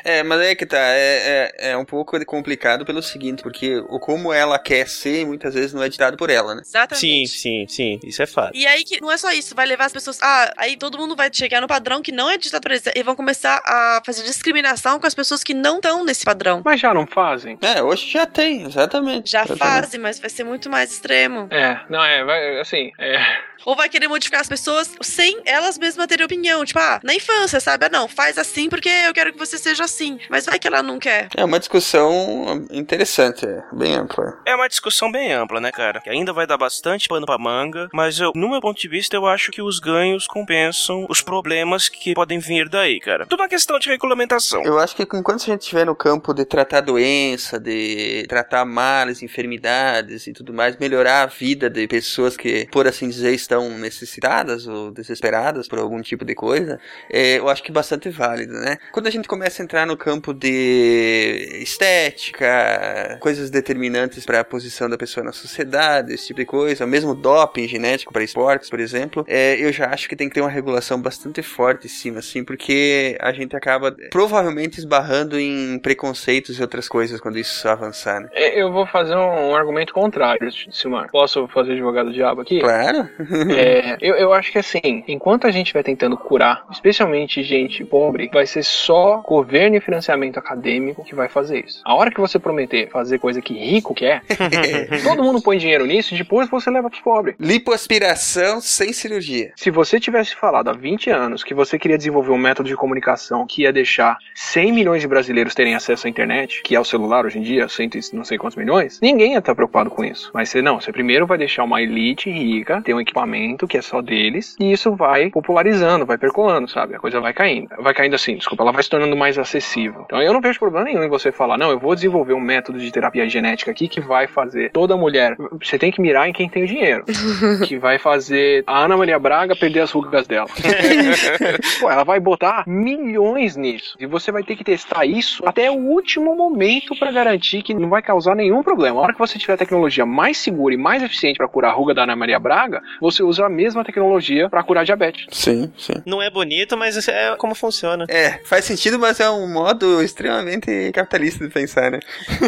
É, 0.04 0.24
mas 0.24 0.42
é 0.42 0.56
que 0.56 0.66
tá, 0.66 0.78
é, 0.78 1.52
é, 1.60 1.72
é 1.72 1.78
um 1.78 1.86
pouco 1.86 2.24
complicado 2.26 2.86
pelo 2.86 3.02
seguinte, 3.02 3.44
porque 3.44 3.78
o 3.90 4.00
como 4.00 4.32
ela 4.34 4.58
quer 4.58 4.88
ser, 4.88 5.26
muitas 5.26 5.54
vezes 5.54 5.74
não 5.74 5.84
é 5.84 5.90
ditado 5.90 6.18
por 6.18 6.30
ela, 6.30 6.56
né? 6.56 6.62
Exatamente. 6.66 7.00
Sim, 7.00 7.26
sim, 7.26 7.66
sim, 7.68 8.00
isso 8.04 8.22
é 8.22 8.26
fato. 8.26 8.56
E 8.56 8.66
aí 8.66 8.84
que 8.84 9.02
não 9.02 9.12
é 9.12 9.18
só 9.18 9.32
isso, 9.32 9.54
vai 9.54 9.66
levar 9.66 9.86
as 9.86 9.94
pessoas. 9.94 10.20
Ah, 10.22 10.54
aí 10.58 10.78
todo 10.78 10.98
mundo 10.98 11.16
vai 11.20 11.30
chegar 11.32 11.60
no 11.60 11.68
padrão 11.68 12.02
que 12.02 12.12
não 12.14 12.30
é 12.30 12.38
ditado 12.38 12.62
por 12.62 12.72
eles. 12.72 12.84
E 12.96 13.04
vão 13.04 13.16
começar 13.16 13.62
a 13.66 14.02
fazer 14.06 14.24
discriminação 14.24 15.00
com 15.00 15.06
as 15.06 15.14
pessoas 15.14 15.44
que 15.44 15.54
não 15.54 15.76
estão 15.76 16.06
nesse 16.06 16.24
padrão. 16.24 16.62
Mas 16.64 16.80
já 16.80 16.94
não 16.94 17.06
fazem? 17.06 17.58
É, 17.62 17.84
hoje 17.84 18.10
já 18.10 18.26
tem, 18.26 18.64
exatamente. 18.64 19.30
Já 19.30 19.44
Exatamente. 19.44 19.60
fazem, 19.60 20.00
mas 20.00 20.20
vai 20.20 20.30
ser 20.30 20.44
muito 20.46 20.70
mais 20.70 20.92
extremo. 20.92 21.48
É, 21.52 21.80
não, 21.90 22.04
é, 22.04 22.24
vai, 22.24 22.60
assim, 22.60 22.92
é. 22.98 23.20
Ou 23.66 23.76
vai 23.76 23.90
querer 23.90 24.08
modificar 24.08 24.40
as 24.40 24.48
pessoas 24.48 24.96
sem 25.02 25.42
elas 25.46 25.78
mesmas 25.78 26.08
terem 26.08 26.26
opinião. 26.26 26.64
Tipo, 26.64 26.80
ah, 26.80 27.00
na 27.04 27.14
infância, 27.14 27.60
sabe? 27.60 27.86
Ah, 27.86 27.90
não, 27.92 28.08
faz 28.08 28.38
assim 28.38 28.70
porque 28.70 28.90
eu 28.90 29.14
quero 29.14 29.34
que 29.34 29.38
você 29.38 29.58
seja 29.58 29.84
assim. 29.84 30.18
Mas 30.30 30.46
vai 30.46 30.58
que 30.58 30.68
ela 30.68 30.82
não 30.82 30.98
quer. 30.98 31.28
É 31.36 31.44
uma 31.44 31.60
discussão 31.60 32.66
interessante, 32.72 33.46
é, 33.46 33.64
bem 33.74 33.96
ampla. 33.96 34.38
É 34.46 34.56
uma 34.56 34.70
discussão 34.70 35.12
bem 35.12 35.34
ampla, 35.34 35.60
né, 35.60 35.72
cara? 35.72 36.00
Que 36.02 36.10
ainda 36.10 36.32
vai 36.32 36.48
dar 36.48 36.58
bastante 36.58 37.08
pano 37.08 37.26
pra 37.26 37.38
manga, 37.38 37.90
mas 37.94 38.20
eu, 38.20 38.32
no 38.34 38.50
meu 38.50 38.62
ponto 38.62 38.80
de 38.80 38.88
vista, 38.88 39.16
eu 39.16 39.28
acho 39.28 39.52
que 39.52 39.62
os 39.62 39.80
ganhos 39.80 40.26
compensam 40.26 40.99
os 41.10 41.22
problemas 41.22 41.90
que 41.90 42.14
podem 42.14 42.40
vir 42.40 42.70
daí, 42.70 43.00
cara. 43.00 43.26
Tudo 43.26 43.42
uma 43.42 43.50
questão 43.50 43.78
de 43.80 43.90
regulamentação. 43.90 44.64
Eu 44.64 44.80
acho 44.80 44.96
que 44.96 45.04
enquanto 45.04 45.44
a 45.44 45.46
gente 45.46 45.62
estiver 45.62 45.86
no 45.86 45.96
campo 45.96 46.34
de 46.34 46.46
tratar 46.46 46.82
doença, 46.82 47.60
de 47.60 48.26
tratar 48.28 48.66
males, 48.66 49.22
enfermidades 49.22 50.28
e 50.28 50.34
tudo 50.34 50.54
mais, 50.54 50.78
melhorar 50.78 51.24
a 51.24 51.26
vida 51.26 51.70
de 51.70 51.88
pessoas 51.88 52.36
que, 52.36 52.68
por 52.72 52.88
assim 52.88 53.08
dizer, 53.10 53.34
estão 53.34 53.70
necessitadas 53.78 54.68
ou 54.68 54.92
desesperadas 54.92 55.68
por 55.68 55.80
algum 55.80 56.02
tipo 56.02 56.26
de 56.26 56.34
coisa, 56.34 56.80
é, 57.10 57.38
eu 57.38 57.50
acho 57.50 57.64
que 57.64 57.72
bastante 57.72 58.10
válido, 58.10 58.54
né? 58.54 58.78
Quando 58.92 59.08
a 59.08 59.12
gente 59.12 59.28
começa 59.28 59.62
a 59.62 59.64
entrar 59.64 59.86
no 59.86 59.98
campo 59.98 60.34
de 60.34 61.60
estética, 61.62 63.18
coisas 63.20 63.50
determinantes 63.50 64.26
para 64.26 64.40
a 64.40 64.44
posição 64.44 64.90
da 64.90 64.98
pessoa 64.98 65.24
na 65.24 65.32
sociedade, 65.32 66.14
esse 66.14 66.28
tipo 66.28 66.40
de 66.40 66.46
coisa, 66.46 66.86
mesmo 66.86 67.14
doping 67.14 67.68
genético 67.68 68.12
para 68.12 68.24
esportes, 68.24 68.70
por 68.70 68.80
exemplo, 68.80 69.26
é, 69.28 69.56
eu 69.60 69.72
já 69.72 69.90
acho 69.90 70.08
que 70.08 70.16
tem 70.16 70.28
que 70.28 70.36
ter 70.36 70.42
uma 70.42 70.50
regulação 70.50 70.89
bastante 70.98 71.42
forte 71.42 71.88
em 71.88 71.90
cima, 71.90 72.20
assim, 72.20 72.44
porque 72.44 73.18
a 73.20 73.32
gente 73.32 73.56
acaba 73.56 73.96
provavelmente 74.10 74.78
esbarrando 74.78 75.38
em 75.40 75.78
preconceitos 75.80 76.58
e 76.58 76.62
outras 76.62 76.88
coisas 76.88 77.20
quando 77.20 77.38
isso 77.38 77.68
avançar, 77.68 78.22
né? 78.22 78.30
É, 78.32 78.62
Eu 78.62 78.72
vou 78.72 78.86
fazer 78.86 79.16
um, 79.16 79.52
um 79.52 79.56
argumento 79.56 79.94
contrário, 79.94 80.50
Silmar. 80.72 81.10
Posso 81.12 81.48
fazer 81.50 81.74
advogado 81.74 82.08
do 82.08 82.14
diabo 82.14 82.42
aqui? 82.42 82.60
Claro. 82.60 83.10
É, 83.60 83.98
eu, 84.00 84.16
eu 84.16 84.34
acho 84.34 84.52
que 84.52 84.60
assim, 84.60 85.04
enquanto 85.08 85.48
a 85.48 85.52
gente 85.52 85.74
vai 85.74 85.84
tentando 85.84 86.16
curar, 86.16 86.66
especialmente 86.72 87.44
gente 87.44 87.84
pobre, 87.84 88.30
vai 88.32 88.46
ser 88.46 88.64
só 88.64 89.18
governo 89.26 89.76
e 89.76 89.82
financiamento 89.82 90.38
acadêmico 90.38 91.04
que 91.04 91.16
vai 91.16 91.28
fazer 91.28 91.66
isso. 91.66 91.82
A 91.84 91.96
hora 91.96 92.12
que 92.12 92.20
você 92.20 92.38
prometer 92.40 92.90
fazer 92.90 93.18
coisa 93.20 93.42
que 93.42 93.54
rico 93.54 93.94
quer, 93.94 94.22
todo 95.04 95.24
mundo 95.24 95.42
põe 95.42 95.58
dinheiro 95.58 95.86
nisso 95.86 96.14
e 96.14 96.18
depois 96.18 96.50
você 96.50 96.70
leva 96.70 96.90
pros 96.90 97.02
pobres. 97.02 97.36
Lipoaspiração 97.40 98.62
sem 98.62 98.94
cirurgia. 98.94 99.52
Se 99.56 99.72
você 99.72 100.00
tivesse 100.00 100.36
falado 100.36 100.70
há 100.70 100.74
20 100.80 101.10
anos 101.10 101.44
que 101.44 101.54
você 101.54 101.78
queria 101.78 101.98
desenvolver 101.98 102.32
um 102.32 102.38
método 102.38 102.68
de 102.68 102.76
comunicação 102.76 103.46
que 103.46 103.64
ia 103.64 103.74
deixar 103.74 104.18
100 104.34 104.72
milhões 104.72 105.02
de 105.02 105.08
brasileiros 105.08 105.54
terem 105.54 105.76
acesso 105.76 106.08
à 106.08 106.10
internet, 106.10 106.64
que 106.64 106.76
é 106.76 106.80
o 106.80 106.86
celular 106.86 107.26
hoje 107.26 107.38
em 107.38 107.42
dia, 107.42 107.68
cento 107.68 107.96
e 107.96 108.16
não 108.16 108.24
sei 108.24 108.38
quantos 108.38 108.58
milhões, 108.58 109.00
ninguém 109.02 109.34
ia 109.34 109.40
estar 109.40 109.54
preocupado 109.54 109.90
com 109.90 110.04
isso. 110.04 110.32
Mas 110.34 110.50
você 110.50 110.62
não, 110.62 110.80
você 110.80 110.92
primeiro 110.92 111.28
vai 111.28 111.38
deixar 111.38 111.64
uma 111.64 111.82
elite 111.82 112.30
rica, 112.30 112.82
ter 112.82 112.94
um 112.94 113.02
equipamento 113.02 113.68
que 113.68 113.78
é 113.78 113.82
só 113.82 114.02
deles, 114.02 114.56
e 114.60 114.72
isso 114.72 114.96
vai 114.96 115.30
popularizando, 115.30 116.06
vai 116.06 116.18
percolando, 116.18 116.70
sabe? 116.70 116.96
A 116.96 117.00
coisa 117.00 117.20
vai 117.20 117.34
caindo. 117.34 117.70
Vai 117.80 117.94
caindo 117.94 118.16
assim, 118.16 118.36
desculpa, 118.36 118.64
ela 118.64 118.72
vai 118.72 118.82
se 118.82 118.90
tornando 118.90 119.16
mais 119.16 119.38
acessível. 119.38 120.04
Então 120.06 120.22
eu 120.22 120.34
não 120.34 120.42
vejo 120.42 120.60
problema 120.60 120.86
nenhum 120.86 121.04
em 121.04 121.10
você 121.10 121.32
falar, 121.32 121.58
não, 121.58 121.70
eu 121.70 121.80
vou 121.80 121.94
desenvolver 121.94 122.34
um 122.34 122.40
método 122.40 122.80
de 122.80 122.92
terapia 122.92 123.28
genética 123.28 123.72
aqui 123.72 123.88
que 123.88 124.00
vai 124.00 124.28
fazer 124.28 124.72
toda 124.72 124.96
mulher. 124.96 125.36
Você 125.62 125.78
tem 125.78 125.92
que 125.92 126.02
mirar 126.02 126.30
em 126.30 126.34
quem 126.34 126.50
tem 126.50 126.64
o 126.64 126.68
dinheiro. 126.68 127.04
que 127.68 127.78
vai 127.78 127.98
fazer 127.98 128.64
a 128.66 128.84
Ana 128.84 128.98
Maria 128.98 129.20
Braga 129.20 129.56
perder 129.56 129.82
as 129.82 129.92
rugas 129.92 130.28
dela. 130.28 130.48
Pô, 131.80 131.90
ela 131.90 132.04
vai 132.04 132.20
botar 132.20 132.64
milhões 132.68 133.56
nisso. 133.56 133.96
E 134.00 134.06
você 134.06 134.32
vai 134.32 134.44
ter 134.44 134.56
que 134.56 134.64
testar 134.64 135.06
isso 135.06 135.44
até 135.46 135.70
o 135.70 135.76
último 135.76 136.36
momento 136.36 136.96
para 136.98 137.12
garantir 137.12 137.62
que 137.62 137.74
não 137.74 137.90
vai 137.90 138.02
causar 138.02 138.36
nenhum 138.36 138.64
problema. 138.64 139.00
A 139.00 139.04
hora 139.04 139.14
que 139.14 139.20
você 139.20 139.38
tiver 139.38 139.54
a 139.54 139.58
tecnologia 139.58 140.06
mais 140.06 140.38
segura 140.38 140.74
e 140.74 140.78
mais 140.78 141.04
eficiente 141.04 141.38
para 141.38 141.48
curar 141.48 141.72
a 141.72 141.74
ruga 141.74 141.94
da 141.94 142.04
Ana 142.04 142.16
Maria 142.16 142.40
Braga, 142.40 142.82
você 143.02 143.24
usa 143.24 143.46
a 143.46 143.50
mesma 143.50 143.84
tecnologia 143.84 144.50
para 144.50 144.64
curar 144.64 144.86
diabetes. 144.86 145.26
Sim, 145.32 145.72
sim. 145.78 145.94
Não 146.06 146.22
é 146.22 146.30
bonito, 146.30 146.78
mas 146.78 147.08
é 147.08 147.36
como 147.38 147.56
funciona. 147.56 148.06
É, 148.08 148.40
faz 148.46 148.66
sentido, 148.66 149.00
mas 149.00 149.20
é 149.20 149.30
um 149.30 149.52
modo 149.52 150.02
extremamente 150.02 150.92
capitalista 150.94 151.46
de 151.46 151.54
pensar, 151.54 151.92
né? 151.92 152.00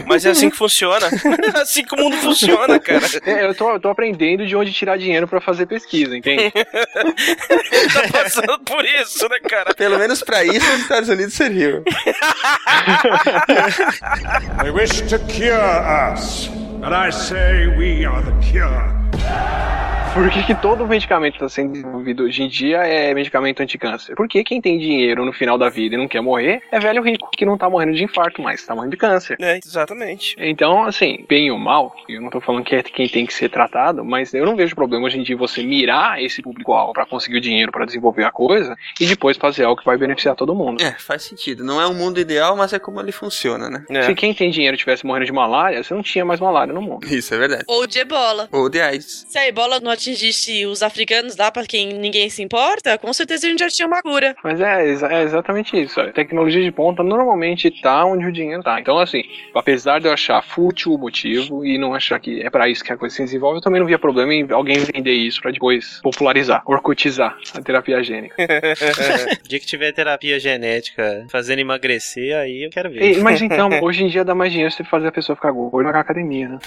Mas 0.05 0.25
é 0.25 0.31
assim 0.31 0.49
que 0.49 0.57
funciona. 0.57 1.09
É 1.53 1.61
assim 1.61 1.83
que 1.83 1.95
o 1.95 1.97
mundo 1.97 2.15
funciona, 2.17 2.79
cara. 2.79 3.05
É, 3.25 3.45
eu 3.45 3.55
tô, 3.55 3.71
eu 3.71 3.79
tô 3.79 3.89
aprendendo 3.89 4.45
de 4.45 4.55
onde 4.55 4.71
tirar 4.71 4.97
dinheiro 4.97 5.27
para 5.27 5.41
fazer 5.41 5.65
pesquisa, 5.65 6.15
entende? 6.15 6.51
tá 6.51 6.61
passando 8.11 8.59
por 8.59 8.83
isso, 8.85 9.27
né, 9.29 9.39
cara? 9.47 9.73
Pelo 9.73 9.97
menos 9.97 10.21
pra 10.21 10.43
isso 10.43 10.65
os 10.73 10.79
Estados 10.81 11.09
Unidos 11.09 11.33
serviu. 11.33 11.83
They 14.61 14.71
wish 14.71 15.01
to 15.09 15.19
cure 15.19 16.13
us, 16.13 16.47
but 16.79 16.93
I 16.93 17.11
say 17.11 17.67
we 17.77 18.05
are 18.05 18.21
the 18.23 18.31
cure. 18.41 19.01
Por 20.13 20.29
que, 20.29 20.43
que 20.43 20.53
todo 20.53 20.85
medicamento 20.85 21.37
que 21.37 21.37
está 21.37 21.47
sendo 21.47 21.71
desenvolvido 21.71 22.23
hoje 22.23 22.43
em 22.43 22.49
dia 22.49 22.79
é 22.79 23.13
medicamento 23.13 23.63
anticâncer? 23.63 24.13
Porque 24.13 24.43
quem 24.43 24.59
tem 24.59 24.77
dinheiro 24.77 25.25
no 25.25 25.31
final 25.31 25.57
da 25.57 25.69
vida 25.69 25.95
e 25.95 25.97
não 25.97 26.05
quer 26.05 26.19
morrer 26.19 26.61
é 26.69 26.81
velho 26.81 27.01
rico, 27.01 27.29
que 27.31 27.45
não 27.45 27.57
tá 27.57 27.69
morrendo 27.69 27.93
de 27.93 28.03
infarto, 28.03 28.41
mas 28.41 28.61
tá 28.65 28.75
morrendo 28.75 28.91
de 28.91 28.97
câncer. 28.97 29.37
É, 29.39 29.57
exatamente. 29.57 30.35
Então, 30.37 30.83
assim, 30.83 31.25
bem 31.29 31.49
ou 31.49 31.57
mal, 31.57 31.95
eu 32.09 32.21
não 32.21 32.29
tô 32.29 32.41
falando 32.41 32.65
que 32.65 32.75
é 32.75 32.83
quem 32.83 33.07
tem 33.07 33.25
que 33.25 33.33
ser 33.33 33.47
tratado, 33.47 34.03
mas 34.03 34.33
eu 34.33 34.45
não 34.45 34.57
vejo 34.57 34.75
problema 34.75 35.05
hoje 35.05 35.17
em 35.17 35.23
dia 35.23 35.37
você 35.37 35.63
mirar 35.63 36.21
esse 36.21 36.41
público-alvo 36.41 36.91
para 36.91 37.05
conseguir 37.05 37.37
o 37.37 37.41
dinheiro 37.41 37.71
para 37.71 37.85
desenvolver 37.85 38.25
a 38.25 38.31
coisa 38.31 38.75
e 38.99 39.05
depois 39.05 39.37
fazer 39.37 39.63
algo 39.63 39.79
que 39.79 39.85
vai 39.85 39.97
beneficiar 39.97 40.35
todo 40.35 40.53
mundo. 40.53 40.83
É, 40.83 40.91
faz 40.91 41.23
sentido. 41.23 41.63
Não 41.63 41.79
é 41.79 41.87
um 41.87 41.93
mundo 41.93 42.19
ideal, 42.19 42.57
mas 42.57 42.73
é 42.73 42.79
como 42.79 42.99
ele 42.99 43.13
funciona, 43.13 43.69
né? 43.69 43.85
Se 44.03 44.13
quem 44.13 44.33
tem 44.33 44.51
dinheiro 44.51 44.75
tivesse 44.75 45.05
morrendo 45.05 45.27
de 45.27 45.31
malária, 45.31 45.81
você 45.81 45.93
não 45.93 46.03
tinha 46.03 46.25
mais 46.25 46.41
malária 46.41 46.73
no 46.73 46.81
mundo. 46.81 47.07
Isso 47.07 47.33
é 47.33 47.37
verdade. 47.37 47.63
Ou 47.65 47.87
de 47.87 47.99
ebola. 47.99 48.49
Ou 48.51 48.67
de 48.67 48.81
AIDS. 48.81 49.25
Se 49.29 49.37
a 49.37 49.47
ebola 49.47 49.79
não 49.79 50.00
atingisse 50.01 50.65
os 50.65 50.81
africanos 50.81 51.37
lá, 51.37 51.51
pra 51.51 51.63
quem 51.65 51.93
ninguém 51.93 52.29
se 52.29 52.41
importa, 52.41 52.97
com 52.97 53.13
certeza 53.13 53.45
a 53.45 53.49
gente 53.49 53.59
já 53.59 53.69
tinha 53.69 53.87
uma 53.87 54.01
cura. 54.01 54.35
Mas 54.43 54.59
é, 54.59 54.89
é 54.89 55.23
exatamente 55.23 55.79
isso. 55.79 56.01
A 56.01 56.11
tecnologia 56.11 56.63
de 56.63 56.71
ponta 56.71 57.03
normalmente 57.03 57.69
tá 57.81 58.03
onde 58.05 58.25
o 58.25 58.31
dinheiro 58.31 58.63
tá. 58.63 58.79
Então, 58.79 58.97
assim, 58.97 59.23
apesar 59.53 59.99
de 59.99 60.07
eu 60.07 60.13
achar 60.13 60.41
fútil 60.43 60.93
o 60.93 60.97
motivo 60.97 61.63
e 61.65 61.77
não 61.77 61.93
achar 61.93 62.19
que 62.19 62.41
é 62.41 62.49
pra 62.49 62.67
isso 62.67 62.83
que 62.83 62.91
a 62.91 62.97
coisa 62.97 63.15
se 63.15 63.23
desenvolve, 63.23 63.57
eu 63.57 63.61
também 63.61 63.79
não 63.79 63.87
via 63.87 63.99
problema 63.99 64.33
em 64.33 64.51
alguém 64.51 64.77
vender 64.79 65.13
isso 65.13 65.41
pra 65.41 65.51
depois 65.51 65.99
popularizar, 66.01 66.63
orcutizar 66.65 67.37
a 67.55 67.61
terapia 67.61 68.03
gênica. 68.03 68.35
O 68.41 69.47
dia 69.47 69.59
que 69.59 69.65
tiver 69.65 69.91
terapia 69.91 70.39
genética 70.39 71.25
fazendo 71.29 71.59
emagrecer, 71.59 72.35
aí 72.35 72.63
eu 72.63 72.69
quero 72.69 72.89
ver. 72.89 73.03
Ei, 73.03 73.19
mas 73.19 73.41
então, 73.41 73.69
hoje 73.81 74.03
em 74.03 74.07
dia 74.07 74.25
dá 74.25 74.33
mais 74.33 74.51
dinheiro 74.51 74.73
você 74.73 74.83
fazer 74.83 75.07
a 75.07 75.11
pessoa 75.11 75.35
ficar 75.35 75.51
gorda 75.51 75.91
na 75.91 75.99
academia, 75.99 76.49
né? 76.49 76.59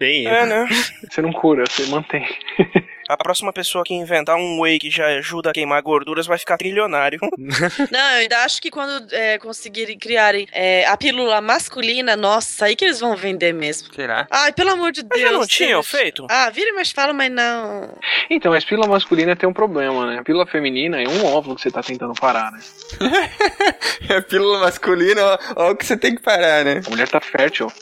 Bem, 0.00 0.26
É, 0.26 0.46
né? 0.46 0.68
Você 1.10 1.20
não 1.20 1.32
cura, 1.32 1.64
você 1.68 1.86
mantém. 1.86 2.13
thing. 2.14 2.84
A 3.08 3.16
próxima 3.16 3.52
pessoa 3.52 3.84
que 3.84 3.94
inventar 3.94 4.36
um 4.36 4.60
whey 4.60 4.78
que 4.78 4.90
já 4.90 5.06
ajuda 5.06 5.50
a 5.50 5.52
queimar 5.52 5.82
gorduras 5.82 6.26
vai 6.26 6.38
ficar 6.38 6.56
trilionário. 6.56 7.18
Não, 7.90 8.10
eu 8.10 8.18
ainda 8.20 8.38
acho 8.44 8.60
que 8.60 8.70
quando 8.70 9.12
é, 9.12 9.38
conseguirem 9.38 9.98
criarem 9.98 10.46
é, 10.52 10.86
a 10.86 10.96
pílula 10.96 11.40
masculina, 11.40 12.16
nossa, 12.16 12.66
aí 12.66 12.76
que 12.76 12.84
eles 12.84 13.00
vão 13.00 13.16
vender 13.16 13.52
mesmo. 13.52 13.92
Será? 13.94 14.26
Ai, 14.30 14.52
pelo 14.52 14.70
amor 14.70 14.92
de 14.92 15.02
Mas 15.02 15.20
Deus. 15.20 15.30
já 15.30 15.38
não 15.38 15.46
tinham 15.46 15.82
feito? 15.82 16.26
Ah, 16.30 16.50
vira 16.50 16.72
mas 16.74 16.90
fala, 16.90 17.12
mas 17.12 17.30
não. 17.30 17.96
Então, 18.30 18.52
mas 18.52 18.64
pílula 18.64 18.88
masculina 18.88 19.36
tem 19.36 19.48
um 19.48 19.52
problema, 19.52 20.06
né? 20.06 20.18
A 20.18 20.24
pílula 20.24 20.46
feminina 20.46 21.00
é 21.02 21.08
um 21.08 21.24
óvulo 21.26 21.56
que 21.56 21.62
você 21.62 21.70
tá 21.70 21.82
tentando 21.82 22.14
parar, 22.14 22.52
né? 22.52 22.60
É 24.08 24.20
pílula 24.20 24.58
masculina, 24.58 25.22
ó, 25.24 25.38
ó 25.56 25.70
o 25.70 25.76
que 25.76 25.86
você 25.86 25.96
tem 25.96 26.14
que 26.14 26.22
parar, 26.22 26.64
né? 26.64 26.82
A 26.86 26.90
mulher 26.90 27.08
tá 27.08 27.20
fértil. 27.20 27.72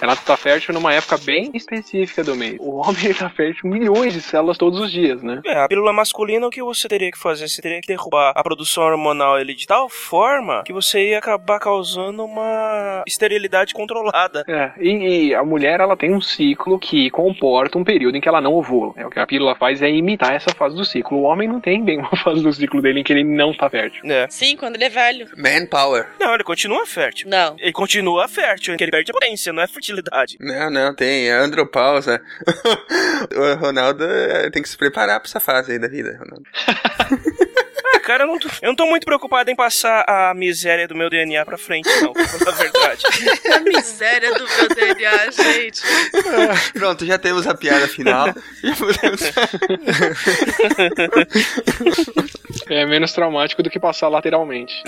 Ela 0.00 0.16
tá 0.16 0.36
fértil 0.36 0.74
numa 0.74 0.92
época 0.92 1.18
bem 1.18 1.50
específica 1.54 2.22
do 2.24 2.34
mês. 2.34 2.56
O 2.60 2.76
homem 2.76 3.12
tá 3.14 3.28
fértil 3.28 3.68
milhões 3.68 4.12
de 4.12 4.20
células 4.20 4.58
todos 4.58 4.75
os 4.78 4.90
dias, 4.90 5.22
né? 5.22 5.40
É, 5.44 5.58
a 5.58 5.68
pílula 5.68 5.92
masculina, 5.92 6.46
o 6.46 6.50
que 6.50 6.62
você 6.62 6.88
teria 6.88 7.10
que 7.10 7.18
fazer? 7.18 7.48
Você 7.48 7.62
teria 7.62 7.80
que 7.80 7.86
derrubar 7.86 8.32
a 8.34 8.42
produção 8.42 8.84
hormonal 8.84 9.38
ele 9.38 9.54
de 9.54 9.66
tal 9.66 9.88
forma 9.88 10.62
que 10.64 10.72
você 10.72 11.10
ia 11.10 11.18
acabar 11.18 11.58
causando 11.58 12.24
uma 12.24 13.02
esterilidade 13.06 13.74
controlada. 13.74 14.44
É, 14.48 14.72
e, 14.78 15.28
e 15.28 15.34
a 15.34 15.44
mulher 15.44 15.80
ela 15.80 15.96
tem 15.96 16.14
um 16.14 16.20
ciclo 16.20 16.78
que 16.78 17.10
comporta 17.10 17.78
um 17.78 17.84
período 17.84 18.16
em 18.16 18.20
que 18.20 18.28
ela 18.28 18.40
não 18.40 18.54
ovula. 18.54 18.92
É, 18.96 19.06
o 19.06 19.10
que 19.10 19.18
a 19.18 19.26
pílula 19.26 19.54
faz 19.54 19.82
é 19.82 19.90
imitar 19.90 20.34
essa 20.34 20.50
fase 20.54 20.76
do 20.76 20.84
ciclo. 20.84 21.18
O 21.18 21.22
homem 21.22 21.48
não 21.48 21.60
tem 21.60 21.82
bem 21.84 21.98
uma 22.00 22.16
fase 22.16 22.42
do 22.42 22.52
ciclo 22.52 22.82
dele 22.82 23.00
em 23.00 23.04
que 23.04 23.12
ele 23.12 23.24
não 23.24 23.54
tá 23.54 23.68
fértil. 23.68 24.02
É. 24.04 24.26
Sim, 24.28 24.56
quando 24.56 24.76
ele 24.76 24.84
é 24.84 24.88
velho. 24.88 25.28
Manpower. 25.36 26.08
Não, 26.18 26.34
ele 26.34 26.44
continua 26.44 26.86
fértil. 26.86 27.28
Não. 27.28 27.56
Ele 27.58 27.72
continua 27.72 28.28
fértil, 28.28 28.72
porque 28.72 28.84
ele 28.84 28.90
perde 28.90 29.10
a 29.10 29.14
potência, 29.14 29.52
não 29.52 29.62
é 29.62 29.66
fertilidade. 29.66 30.36
Não, 30.40 30.70
não, 30.70 30.94
tem. 30.94 31.28
É 31.28 31.32
andropausa. 31.32 32.20
o 33.34 33.60
Ronaldo 33.60 34.04
é, 34.04 34.46
tem 34.56 34.62
que 34.62 34.70
se 34.70 34.76
preparar 34.78 35.20
pra 35.20 35.28
essa 35.28 35.38
fase 35.38 35.72
aí 35.72 35.78
da 35.78 35.86
vida, 35.86 36.16
Ronaldo. 36.18 36.44
Ah, 37.94 38.00
cara, 38.00 38.24
eu 38.24 38.26
não, 38.26 38.38
tô, 38.38 38.48
eu 38.62 38.68
não 38.68 38.74
tô 38.74 38.84
muito 38.86 39.04
preocupado 39.04 39.48
em 39.48 39.54
passar 39.54 40.04
a 40.08 40.34
miséria 40.34 40.88
do 40.88 40.94
meu 40.94 41.08
DNA 41.08 41.44
pra 41.44 41.56
frente, 41.56 41.88
não, 42.02 42.12
pra 42.12 42.26
falar 42.26 42.50
a 42.50 42.54
verdade. 42.54 43.02
A 43.54 43.60
miséria 43.60 44.34
do 44.34 44.44
meu 44.44 44.68
DNA, 44.68 45.30
gente. 45.30 45.82
Pronto, 46.74 47.06
já 47.06 47.16
temos 47.16 47.46
a 47.46 47.54
piada 47.54 47.86
final. 47.86 48.26
É 52.68 52.84
menos 52.86 53.12
traumático 53.12 53.62
do 53.62 53.70
que 53.70 53.78
passar 53.78 54.08
lateralmente. 54.08 54.82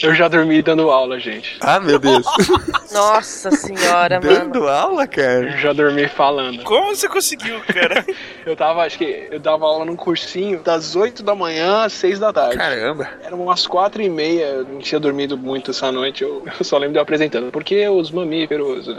Eu 0.10 0.14
já 0.14 0.28
dormi 0.28 0.62
dando 0.62 0.90
aula, 0.90 1.18
gente. 1.20 1.56
ah, 1.60 1.78
meu 1.80 1.98
Deus. 1.98 2.26
Nossa 2.92 3.50
senhora, 3.50 4.20
mano. 4.20 4.32
Dando 4.34 4.68
aula, 4.68 5.06
cara? 5.06 5.50
Eu 5.52 5.58
já 5.58 5.72
dormi 5.72 6.08
falando. 6.08 6.62
Como 6.64 6.94
você 6.94 7.08
conseguiu, 7.08 7.60
cara? 7.60 8.04
Eu 8.44 8.56
tava, 8.56 8.82
acho 8.84 8.96
que 8.98 9.28
eu 9.30 9.38
dava 9.38 9.64
aula 9.66 9.84
num 9.84 9.94
cursinho 9.94 10.60
das 10.60 10.96
8 10.96 11.22
da 11.22 11.34
manhã 11.34 11.84
às 11.84 11.92
6 11.92 12.18
da 12.18 12.32
tarde. 12.32 12.56
Caramba. 12.56 13.08
Eram 13.22 13.42
umas 13.42 13.66
4 13.66 14.00
e 14.02 14.08
meia, 14.08 14.44
eu 14.46 14.64
não 14.64 14.78
tinha 14.78 14.98
dormido 14.98 15.36
muito 15.36 15.70
essa 15.70 15.92
noite, 15.92 16.22
eu, 16.22 16.42
eu 16.58 16.64
só 16.64 16.78
lembro 16.78 16.94
de 16.94 16.98
eu 16.98 17.02
apresentando. 17.02 17.52
Porque 17.52 17.86
os 17.88 18.10
mamíferos, 18.10 18.88
eh, 18.88 18.96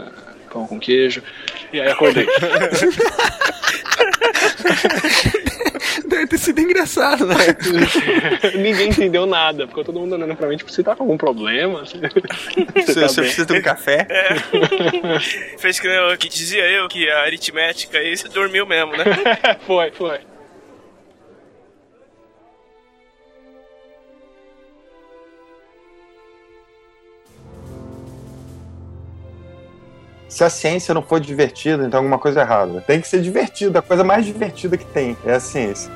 pão 0.50 0.66
com 0.66 0.78
queijo, 0.78 1.22
e 1.72 1.80
aí 1.80 1.88
acordei. 1.90 2.26
Deve 6.12 6.26
ter 6.26 6.38
sido 6.38 6.60
engraçado, 6.60 7.24
né? 7.26 7.34
Ninguém 8.54 8.90
entendeu 8.90 9.24
nada, 9.24 9.66
ficou 9.66 9.82
todo 9.82 9.98
mundo 9.98 10.14
olhando 10.14 10.36
pra 10.36 10.46
mim, 10.46 10.58
tipo, 10.58 10.70
você 10.70 10.82
tá 10.82 10.94
com 10.94 11.04
algum 11.04 11.16
problema? 11.16 11.84
Você, 11.88 11.96
Você, 12.92 13.00
tá 13.00 13.08
você 13.08 13.22
precisa 13.22 13.46
de 13.46 13.52
um 13.54 13.62
café? 13.62 14.06
Fez 15.58 15.80
que, 15.80 15.86
eu- 15.86 16.16
que 16.18 16.28
dizia 16.28 16.68
eu 16.70 16.86
que 16.86 17.08
a 17.08 17.22
aritmética 17.22 17.96
aí 17.96 18.14
você 18.14 18.28
dormiu 18.28 18.66
mesmo, 18.66 18.92
né? 18.92 19.04
foi, 19.66 19.90
foi. 19.92 20.20
Se 30.28 30.42
a 30.42 30.48
ciência 30.50 30.94
não 30.94 31.02
for 31.02 31.20
divertida, 31.20 31.84
então 31.84 31.98
alguma 31.98 32.18
coisa 32.18 32.40
é 32.40 32.42
errada. 32.42 32.80
Tem 32.80 33.00
que 33.00 33.06
ser 33.08 33.20
divertida, 33.20 33.80
a 33.80 33.82
coisa 33.82 34.02
mais 34.02 34.24
divertida 34.24 34.78
que 34.78 34.84
tem 34.86 35.16
é 35.26 35.32
a 35.32 35.40
ciência. 35.40 35.92